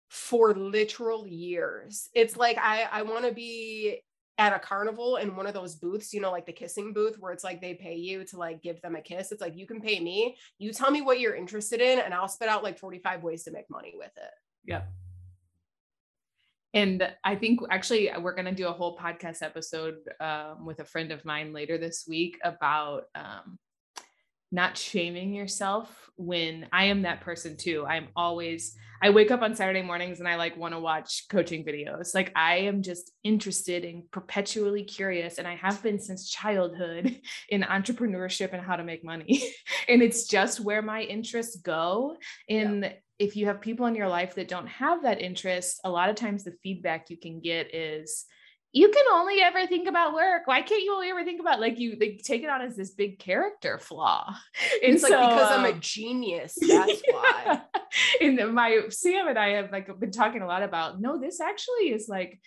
for 0.09 0.53
literal 0.53 1.27
years. 1.27 2.09
It's 2.13 2.37
like 2.37 2.57
I 2.57 2.87
I 2.91 3.01
want 3.01 3.25
to 3.25 3.33
be 3.33 4.01
at 4.37 4.53
a 4.53 4.59
carnival 4.59 5.17
in 5.17 5.35
one 5.35 5.47
of 5.47 5.53
those 5.53 5.75
booths, 5.75 6.13
you 6.13 6.21
know, 6.21 6.31
like 6.31 6.45
the 6.45 6.53
kissing 6.53 6.93
booth 6.93 7.17
where 7.19 7.33
it's 7.33 7.43
like 7.43 7.59
they 7.59 7.73
pay 7.73 7.95
you 7.95 8.23
to 8.23 8.37
like 8.37 8.61
give 8.61 8.79
them 8.81 8.95
a 8.95 9.01
kiss. 9.01 9.31
It's 9.31 9.41
like 9.41 9.57
you 9.57 9.65
can 9.65 9.81
pay 9.81 9.99
me, 9.99 10.37
you 10.59 10.71
tell 10.71 10.91
me 10.91 11.01
what 11.01 11.19
you're 11.19 11.35
interested 11.35 11.81
in 11.81 11.99
and 11.99 12.13
I'll 12.13 12.27
spit 12.27 12.47
out 12.47 12.63
like 12.63 12.77
45 12.77 13.23
ways 13.23 13.43
to 13.43 13.51
make 13.51 13.69
money 13.69 13.93
with 13.97 14.11
it. 14.15 14.31
Yep. 14.65 14.87
And 16.77 17.11
I 17.23 17.33
think 17.33 17.61
actually 17.71 18.11
we're 18.21 18.35
going 18.35 18.45
to 18.45 18.51
do 18.51 18.67
a 18.67 18.71
whole 18.71 18.95
podcast 18.95 19.41
episode 19.41 19.95
um, 20.19 20.63
with 20.63 20.79
a 20.79 20.85
friend 20.85 21.11
of 21.11 21.25
mine 21.25 21.51
later 21.51 21.79
this 21.79 22.05
week 22.07 22.37
about 22.43 23.05
um, 23.15 23.57
not 24.51 24.77
shaming 24.77 25.33
yourself 25.33 25.89
when 26.17 26.67
I 26.71 26.85
am 26.85 27.01
that 27.01 27.21
person 27.21 27.57
too. 27.57 27.83
I'm 27.87 28.09
always, 28.15 28.75
I 29.01 29.09
wake 29.09 29.31
up 29.31 29.41
on 29.41 29.55
Saturday 29.55 29.81
mornings 29.81 30.19
and 30.19 30.29
I 30.29 30.35
like 30.35 30.55
want 30.55 30.75
to 30.75 30.79
watch 30.79 31.23
coaching 31.31 31.65
videos. 31.65 32.13
Like 32.13 32.31
I 32.35 32.57
am 32.57 32.83
just 32.83 33.11
interested 33.23 33.83
and 33.83 34.03
perpetually 34.11 34.83
curious. 34.83 35.39
And 35.39 35.47
I 35.47 35.55
have 35.55 35.81
been 35.81 35.99
since 35.99 36.29
childhood 36.29 37.19
in 37.49 37.63
entrepreneurship 37.63 38.53
and 38.53 38.61
how 38.61 38.75
to 38.75 38.83
make 38.83 39.03
money. 39.03 39.43
and 39.89 40.03
it's 40.03 40.27
just 40.27 40.59
where 40.59 40.83
my 40.83 41.01
interests 41.01 41.55
go. 41.55 42.17
in. 42.47 42.83
yeah 42.83 42.91
if 43.19 43.35
you 43.35 43.47
have 43.47 43.61
people 43.61 43.85
in 43.87 43.95
your 43.95 44.07
life 44.07 44.35
that 44.35 44.47
don't 44.47 44.67
have 44.67 45.03
that 45.03 45.21
interest, 45.21 45.79
a 45.83 45.89
lot 45.89 46.09
of 46.09 46.15
times 46.15 46.43
the 46.43 46.55
feedback 46.63 47.09
you 47.09 47.17
can 47.17 47.39
get 47.39 47.73
is, 47.73 48.25
you 48.73 48.89
can 48.89 49.05
only 49.11 49.41
ever 49.41 49.65
think 49.65 49.87
about 49.87 50.13
work. 50.13 50.45
Why 50.45 50.61
can't 50.61 50.83
you 50.83 50.93
only 50.93 51.09
ever 51.09 51.23
think 51.23 51.39
about 51.39 51.59
like 51.59 51.79
you 51.79 51.95
they 51.95 52.17
take 52.17 52.43
it 52.43 52.49
on 52.49 52.61
as 52.61 52.75
this 52.75 52.91
big 52.91 53.17
character 53.17 53.79
flaw? 53.79 54.35
And 54.83 54.93
it's 54.93 55.01
so, 55.01 55.09
like 55.09 55.29
because 55.29 55.51
um, 55.51 55.59
I'm 55.59 55.65
a 55.65 55.73
um, 55.73 55.79
genius. 55.79 56.57
That's 56.67 57.01
why. 57.09 57.61
and 58.21 58.53
my 58.53 58.83
Sam 58.89 59.27
and 59.29 59.39
I 59.39 59.49
have 59.51 59.71
like 59.71 59.87
been 59.99 60.11
talking 60.11 60.41
a 60.41 60.47
lot 60.47 60.63
about 60.63 60.99
no, 60.99 61.19
this 61.19 61.39
actually 61.39 61.91
is 61.91 62.07
like 62.07 62.39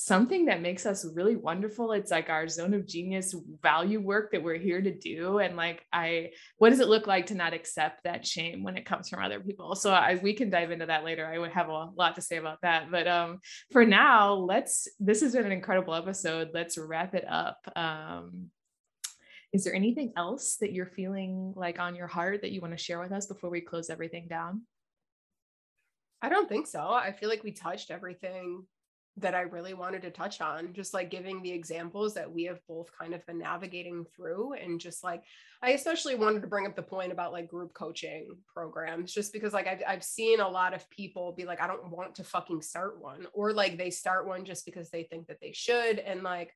something 0.00 0.44
that 0.44 0.62
makes 0.62 0.86
us 0.86 1.04
really 1.04 1.34
wonderful. 1.34 1.90
It's 1.90 2.12
like 2.12 2.30
our 2.30 2.46
zone 2.46 2.72
of 2.72 2.86
genius 2.86 3.34
value 3.60 4.00
work 4.00 4.30
that 4.30 4.44
we're 4.44 4.56
here 4.56 4.80
to 4.80 4.96
do 4.96 5.38
and 5.38 5.56
like 5.56 5.84
i 5.92 6.30
what 6.58 6.70
does 6.70 6.78
it 6.78 6.86
look 6.86 7.08
like 7.08 7.26
to 7.26 7.34
not 7.34 7.52
accept 7.52 8.04
that 8.04 8.24
shame 8.24 8.62
when 8.62 8.76
it 8.76 8.86
comes 8.86 9.08
from 9.08 9.24
other 9.24 9.40
people? 9.40 9.74
So 9.74 9.90
I, 9.90 10.14
we 10.22 10.34
can 10.34 10.50
dive 10.50 10.70
into 10.70 10.86
that 10.86 11.04
later. 11.04 11.26
I 11.26 11.38
would 11.38 11.50
have 11.50 11.68
a 11.68 11.90
lot 11.96 12.14
to 12.14 12.22
say 12.22 12.36
about 12.36 12.60
that 12.62 12.92
but 12.92 13.08
um 13.08 13.40
for 13.72 13.84
now 13.84 14.34
let's 14.34 14.86
this 15.00 15.20
has 15.20 15.32
been 15.32 15.46
an 15.46 15.50
incredible 15.50 15.94
episode. 15.94 16.50
Let's 16.54 16.78
wrap 16.78 17.16
it 17.16 17.24
up. 17.28 17.58
Um 17.74 18.50
is 19.52 19.64
there 19.64 19.74
anything 19.74 20.12
else 20.16 20.58
that 20.60 20.72
you're 20.72 20.86
feeling 20.86 21.54
like 21.56 21.80
on 21.80 21.96
your 21.96 22.06
heart 22.06 22.42
that 22.42 22.52
you 22.52 22.60
want 22.60 22.72
to 22.72 22.82
share 22.82 23.00
with 23.00 23.10
us 23.10 23.26
before 23.26 23.50
we 23.50 23.62
close 23.62 23.90
everything 23.90 24.28
down? 24.28 24.62
I 26.22 26.28
don't 26.28 26.48
think 26.48 26.68
so. 26.68 26.88
I 26.88 27.10
feel 27.10 27.28
like 27.28 27.42
we 27.42 27.50
touched 27.50 27.90
everything 27.90 28.64
that 29.20 29.34
I 29.34 29.42
really 29.42 29.74
wanted 29.74 30.02
to 30.02 30.10
touch 30.10 30.40
on, 30.40 30.72
just 30.72 30.94
like 30.94 31.10
giving 31.10 31.42
the 31.42 31.50
examples 31.50 32.14
that 32.14 32.30
we 32.30 32.44
have 32.44 32.60
both 32.66 32.90
kind 32.96 33.14
of 33.14 33.24
been 33.26 33.38
navigating 33.38 34.06
through. 34.14 34.54
And 34.54 34.80
just 34.80 35.02
like, 35.02 35.24
I 35.62 35.70
especially 35.70 36.14
wanted 36.14 36.42
to 36.42 36.48
bring 36.48 36.66
up 36.66 36.76
the 36.76 36.82
point 36.82 37.12
about 37.12 37.32
like 37.32 37.48
group 37.48 37.74
coaching 37.74 38.36
programs, 38.52 39.12
just 39.12 39.32
because 39.32 39.52
like 39.52 39.66
I've, 39.66 39.82
I've 39.86 40.04
seen 40.04 40.40
a 40.40 40.48
lot 40.48 40.74
of 40.74 40.88
people 40.90 41.32
be 41.32 41.44
like, 41.44 41.60
I 41.60 41.66
don't 41.66 41.90
want 41.90 42.14
to 42.16 42.24
fucking 42.24 42.62
start 42.62 43.00
one, 43.00 43.26
or 43.32 43.52
like 43.52 43.76
they 43.76 43.90
start 43.90 44.26
one 44.26 44.44
just 44.44 44.64
because 44.64 44.90
they 44.90 45.02
think 45.04 45.26
that 45.26 45.40
they 45.40 45.52
should. 45.52 45.98
And 45.98 46.22
like, 46.22 46.54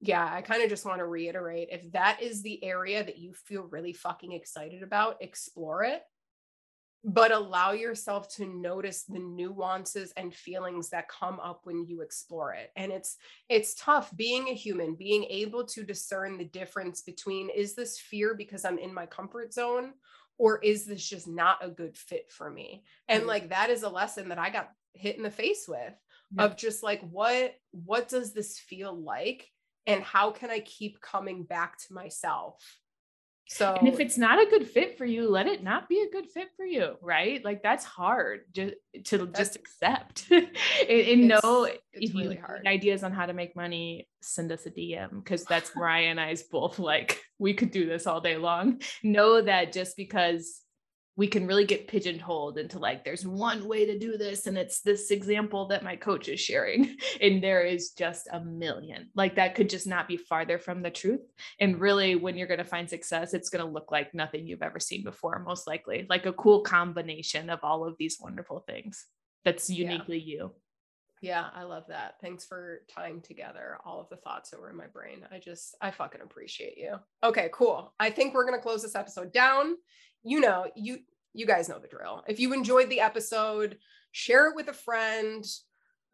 yeah, 0.00 0.28
I 0.32 0.42
kind 0.42 0.62
of 0.62 0.70
just 0.70 0.86
want 0.86 0.98
to 0.98 1.06
reiterate 1.06 1.68
if 1.72 1.90
that 1.92 2.22
is 2.22 2.42
the 2.42 2.62
area 2.64 3.04
that 3.04 3.18
you 3.18 3.34
feel 3.34 3.62
really 3.64 3.92
fucking 3.92 4.32
excited 4.32 4.82
about, 4.82 5.16
explore 5.20 5.84
it 5.84 6.02
but 7.04 7.30
allow 7.30 7.72
yourself 7.72 8.28
to 8.36 8.46
notice 8.46 9.04
the 9.04 9.18
nuances 9.18 10.12
and 10.16 10.34
feelings 10.34 10.90
that 10.90 11.08
come 11.08 11.38
up 11.40 11.60
when 11.64 11.86
you 11.86 12.00
explore 12.00 12.52
it 12.52 12.70
and 12.76 12.90
it's 12.90 13.16
it's 13.48 13.74
tough 13.76 14.14
being 14.16 14.48
a 14.48 14.54
human 14.54 14.94
being 14.94 15.24
able 15.24 15.64
to 15.64 15.84
discern 15.84 16.36
the 16.36 16.44
difference 16.44 17.02
between 17.02 17.50
is 17.50 17.74
this 17.74 18.00
fear 18.00 18.34
because 18.34 18.64
i'm 18.64 18.78
in 18.78 18.92
my 18.92 19.06
comfort 19.06 19.52
zone 19.52 19.92
or 20.38 20.58
is 20.58 20.86
this 20.86 21.08
just 21.08 21.28
not 21.28 21.64
a 21.64 21.70
good 21.70 21.96
fit 21.96 22.30
for 22.30 22.50
me 22.50 22.82
and 23.08 23.20
mm-hmm. 23.20 23.28
like 23.28 23.50
that 23.50 23.70
is 23.70 23.84
a 23.84 23.88
lesson 23.88 24.28
that 24.28 24.38
i 24.38 24.50
got 24.50 24.70
hit 24.92 25.16
in 25.16 25.22
the 25.22 25.30
face 25.30 25.66
with 25.68 25.94
yeah. 26.34 26.44
of 26.44 26.56
just 26.56 26.82
like 26.82 27.00
what 27.10 27.54
what 27.70 28.08
does 28.08 28.32
this 28.32 28.58
feel 28.58 28.94
like 28.94 29.46
and 29.86 30.02
how 30.02 30.32
can 30.32 30.50
i 30.50 30.58
keep 30.58 31.00
coming 31.00 31.44
back 31.44 31.78
to 31.78 31.94
myself 31.94 32.60
so, 33.50 33.74
and 33.74 33.88
if 33.88 33.98
it's 33.98 34.18
not 34.18 34.38
a 34.38 34.50
good 34.50 34.68
fit 34.68 34.98
for 34.98 35.06
you, 35.06 35.28
let 35.28 35.46
it 35.46 35.62
not 35.62 35.88
be 35.88 36.02
a 36.02 36.10
good 36.10 36.26
fit 36.26 36.48
for 36.54 36.66
you, 36.66 36.96
right? 37.00 37.42
Like 37.42 37.62
that's 37.62 37.82
hard 37.82 38.40
just 38.52 38.74
to 39.04 39.26
just 39.28 39.56
accept. 39.56 40.26
and, 40.30 40.50
and 40.88 41.28
know 41.28 41.64
if 41.94 42.14
really 42.14 42.36
you 42.36 42.40
hard. 42.40 42.66
ideas 42.66 43.02
on 43.02 43.12
how 43.12 43.24
to 43.24 43.32
make 43.32 43.56
money, 43.56 44.06
send 44.20 44.52
us 44.52 44.66
a 44.66 44.70
DM 44.70 45.24
because 45.24 45.44
that's 45.44 45.74
Mariah 45.74 46.08
and 46.08 46.20
I's 46.20 46.42
both 46.42 46.78
like 46.78 47.22
we 47.38 47.54
could 47.54 47.70
do 47.70 47.86
this 47.86 48.06
all 48.06 48.20
day 48.20 48.36
long. 48.36 48.82
Know 49.02 49.40
that 49.40 49.72
just 49.72 49.96
because 49.96 50.60
we 51.18 51.26
can 51.26 51.48
really 51.48 51.64
get 51.64 51.88
pigeonholed 51.88 52.58
into 52.58 52.78
like 52.78 53.04
there's 53.04 53.26
one 53.26 53.66
way 53.66 53.84
to 53.84 53.98
do 53.98 54.16
this 54.16 54.46
and 54.46 54.56
it's 54.56 54.80
this 54.80 55.10
example 55.10 55.66
that 55.66 55.82
my 55.82 55.96
coach 55.96 56.28
is 56.28 56.38
sharing 56.38 56.96
and 57.20 57.42
there 57.42 57.62
is 57.62 57.90
just 57.90 58.28
a 58.32 58.40
million 58.40 59.10
like 59.16 59.34
that 59.34 59.56
could 59.56 59.68
just 59.68 59.86
not 59.86 60.08
be 60.08 60.16
farther 60.16 60.58
from 60.58 60.80
the 60.80 60.90
truth 60.90 61.20
and 61.60 61.80
really 61.80 62.14
when 62.14 62.36
you're 62.36 62.46
going 62.46 62.58
to 62.58 62.64
find 62.64 62.88
success 62.88 63.34
it's 63.34 63.50
going 63.50 63.64
to 63.64 63.70
look 63.70 63.90
like 63.90 64.14
nothing 64.14 64.46
you've 64.46 64.62
ever 64.62 64.78
seen 64.78 65.02
before 65.02 65.38
most 65.40 65.66
likely 65.66 66.06
like 66.08 66.24
a 66.24 66.32
cool 66.32 66.62
combination 66.62 67.50
of 67.50 67.58
all 67.64 67.84
of 67.84 67.96
these 67.98 68.18
wonderful 68.20 68.60
things 68.60 69.06
that's 69.44 69.68
uniquely 69.68 70.18
yeah. 70.18 70.36
you 70.36 70.52
yeah, 71.20 71.46
I 71.52 71.64
love 71.64 71.84
that. 71.88 72.14
Thanks 72.20 72.44
for 72.44 72.82
tying 72.94 73.20
together 73.20 73.78
all 73.84 74.00
of 74.00 74.08
the 74.08 74.16
thoughts 74.16 74.50
that 74.50 74.60
were 74.60 74.70
in 74.70 74.76
my 74.76 74.86
brain. 74.86 75.26
I 75.32 75.40
just, 75.40 75.76
I 75.80 75.90
fucking 75.90 76.20
appreciate 76.20 76.78
you. 76.78 76.94
Okay, 77.24 77.50
cool. 77.52 77.92
I 77.98 78.10
think 78.10 78.34
we're 78.34 78.44
going 78.44 78.56
to 78.56 78.62
close 78.62 78.82
this 78.82 78.94
episode 78.94 79.32
down 79.32 79.74
you 80.22 80.40
know, 80.40 80.66
you 80.74 80.98
you 81.34 81.46
guys 81.46 81.68
know 81.68 81.78
the 81.78 81.88
drill. 81.88 82.24
If 82.26 82.40
you 82.40 82.52
enjoyed 82.52 82.90
the 82.90 83.00
episode, 83.00 83.78
share 84.12 84.48
it 84.48 84.56
with 84.56 84.68
a 84.68 84.72
friend, 84.72 85.44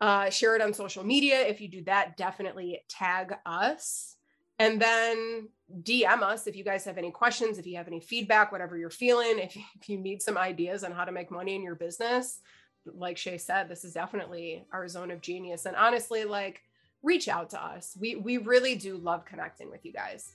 uh, 0.01 0.31
share 0.31 0.57
it 0.57 0.63
on 0.63 0.75
social 0.75 1.05
media. 1.05 1.41
If 1.41 1.61
you 1.61 1.69
do 1.69 1.83
that, 1.85 2.17
definitely 2.17 2.83
tag 2.89 3.35
us. 3.47 4.17
And 4.59 4.81
then 4.81 5.49
DM 5.83 6.23
us 6.23 6.47
if 6.47 6.57
you 6.57 6.65
guys 6.65 6.85
have 6.85 6.99
any 6.99 7.11
questions, 7.11 7.59
if 7.59 7.67
you 7.67 7.77
have 7.77 7.89
any 7.89 8.01
feedback, 8.01 8.53
whatever 8.53 8.77
you're 8.77 8.91
feeling, 8.91 9.39
if 9.39 9.57
you, 9.57 9.63
if 9.81 9.89
you 9.89 9.99
need 9.99 10.23
some 10.23 10.37
ideas 10.37 10.85
on 10.85 10.93
how 10.93 11.05
to 11.05 11.13
make 11.13 11.31
money 11.31 11.55
in 11.55 11.63
your 11.63 11.75
business. 11.75 12.41
Like 12.87 13.17
Shay 13.17 13.39
said, 13.39 13.69
this 13.69 13.85
is 13.85 13.95
definitely 13.95 14.67
our 14.73 14.87
zone 14.89 15.11
of 15.11 15.23
genius. 15.23 15.65
And 15.65 15.75
honestly, 15.75 16.25
like 16.25 16.61
reach 17.03 17.29
out 17.29 17.51
to 17.51 17.63
us. 17.63 17.97
We 17.99 18.17
we 18.17 18.39
really 18.39 18.75
do 18.75 18.97
love 18.97 19.25
connecting 19.25 19.71
with 19.71 19.85
you 19.85 19.93
guys. 19.93 20.33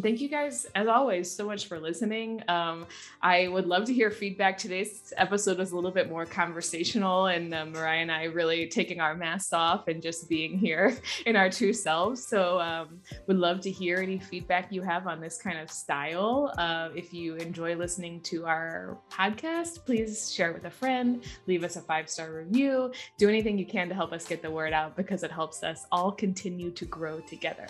Thank 0.00 0.22
you 0.22 0.28
guys, 0.30 0.64
as 0.74 0.88
always, 0.88 1.30
so 1.30 1.44
much 1.44 1.66
for 1.66 1.78
listening. 1.78 2.42
Um, 2.48 2.86
I 3.20 3.48
would 3.48 3.66
love 3.66 3.84
to 3.84 3.92
hear 3.92 4.10
feedback. 4.10 4.56
Today's 4.56 5.12
episode 5.18 5.58
was 5.58 5.72
a 5.72 5.74
little 5.74 5.90
bit 5.90 6.08
more 6.08 6.24
conversational, 6.24 7.26
and 7.26 7.52
uh, 7.52 7.66
Mariah 7.66 8.00
and 8.00 8.10
I 8.10 8.24
really 8.24 8.68
taking 8.68 9.00
our 9.00 9.14
masks 9.14 9.52
off 9.52 9.88
and 9.88 10.00
just 10.00 10.30
being 10.30 10.56
here 10.56 10.96
in 11.26 11.36
our 11.36 11.50
true 11.50 11.74
selves. 11.74 12.26
So, 12.26 12.58
um, 12.58 13.02
would 13.26 13.36
love 13.36 13.60
to 13.60 13.70
hear 13.70 13.98
any 13.98 14.18
feedback 14.18 14.72
you 14.72 14.80
have 14.80 15.06
on 15.06 15.20
this 15.20 15.36
kind 15.36 15.58
of 15.58 15.70
style. 15.70 16.54
Uh, 16.56 16.88
if 16.96 17.12
you 17.12 17.34
enjoy 17.34 17.76
listening 17.76 18.22
to 18.22 18.46
our 18.46 18.96
podcast, 19.10 19.84
please 19.84 20.32
share 20.32 20.52
it 20.52 20.54
with 20.54 20.64
a 20.64 20.70
friend, 20.70 21.22
leave 21.46 21.64
us 21.64 21.76
a 21.76 21.82
five 21.82 22.08
star 22.08 22.32
review, 22.32 22.90
do 23.18 23.28
anything 23.28 23.58
you 23.58 23.66
can 23.66 23.90
to 23.90 23.94
help 23.94 24.14
us 24.14 24.26
get 24.26 24.40
the 24.40 24.50
word 24.50 24.72
out 24.72 24.96
because 24.96 25.22
it 25.22 25.30
helps 25.30 25.62
us 25.62 25.84
all 25.92 26.10
continue 26.10 26.70
to 26.70 26.86
grow 26.86 27.20
together. 27.20 27.66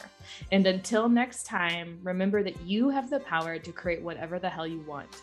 And 0.52 0.64
until 0.68 1.08
next 1.08 1.46
time, 1.46 1.98
remember 2.12 2.42
that 2.42 2.60
you 2.60 2.90
have 2.90 3.08
the 3.10 3.20
power 3.20 3.58
to 3.58 3.72
create 3.72 4.02
whatever 4.02 4.38
the 4.38 4.48
hell 4.48 4.66
you 4.66 4.80
want. 4.80 5.22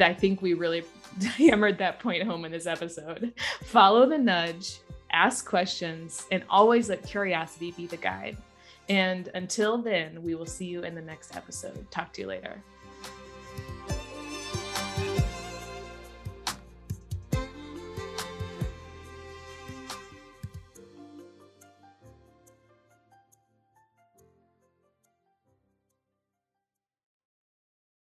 I 0.00 0.14
think 0.14 0.42
we 0.42 0.54
really 0.54 0.84
hammered 1.36 1.78
that 1.78 2.00
point 2.00 2.22
home 2.22 2.44
in 2.44 2.52
this 2.52 2.66
episode. 2.66 3.32
Follow 3.64 4.08
the 4.08 4.18
nudge, 4.18 4.78
ask 5.12 5.46
questions, 5.46 6.26
and 6.30 6.42
always 6.48 6.88
let 6.88 7.02
curiosity 7.02 7.72
be 7.72 7.86
the 7.86 7.96
guide. 7.96 8.36
And 8.88 9.28
until 9.34 9.78
then, 9.78 10.22
we 10.22 10.34
will 10.34 10.46
see 10.46 10.66
you 10.66 10.82
in 10.82 10.94
the 10.94 11.02
next 11.02 11.36
episode. 11.36 11.90
Talk 11.90 12.12
to 12.14 12.22
you 12.22 12.28
later. 12.28 12.62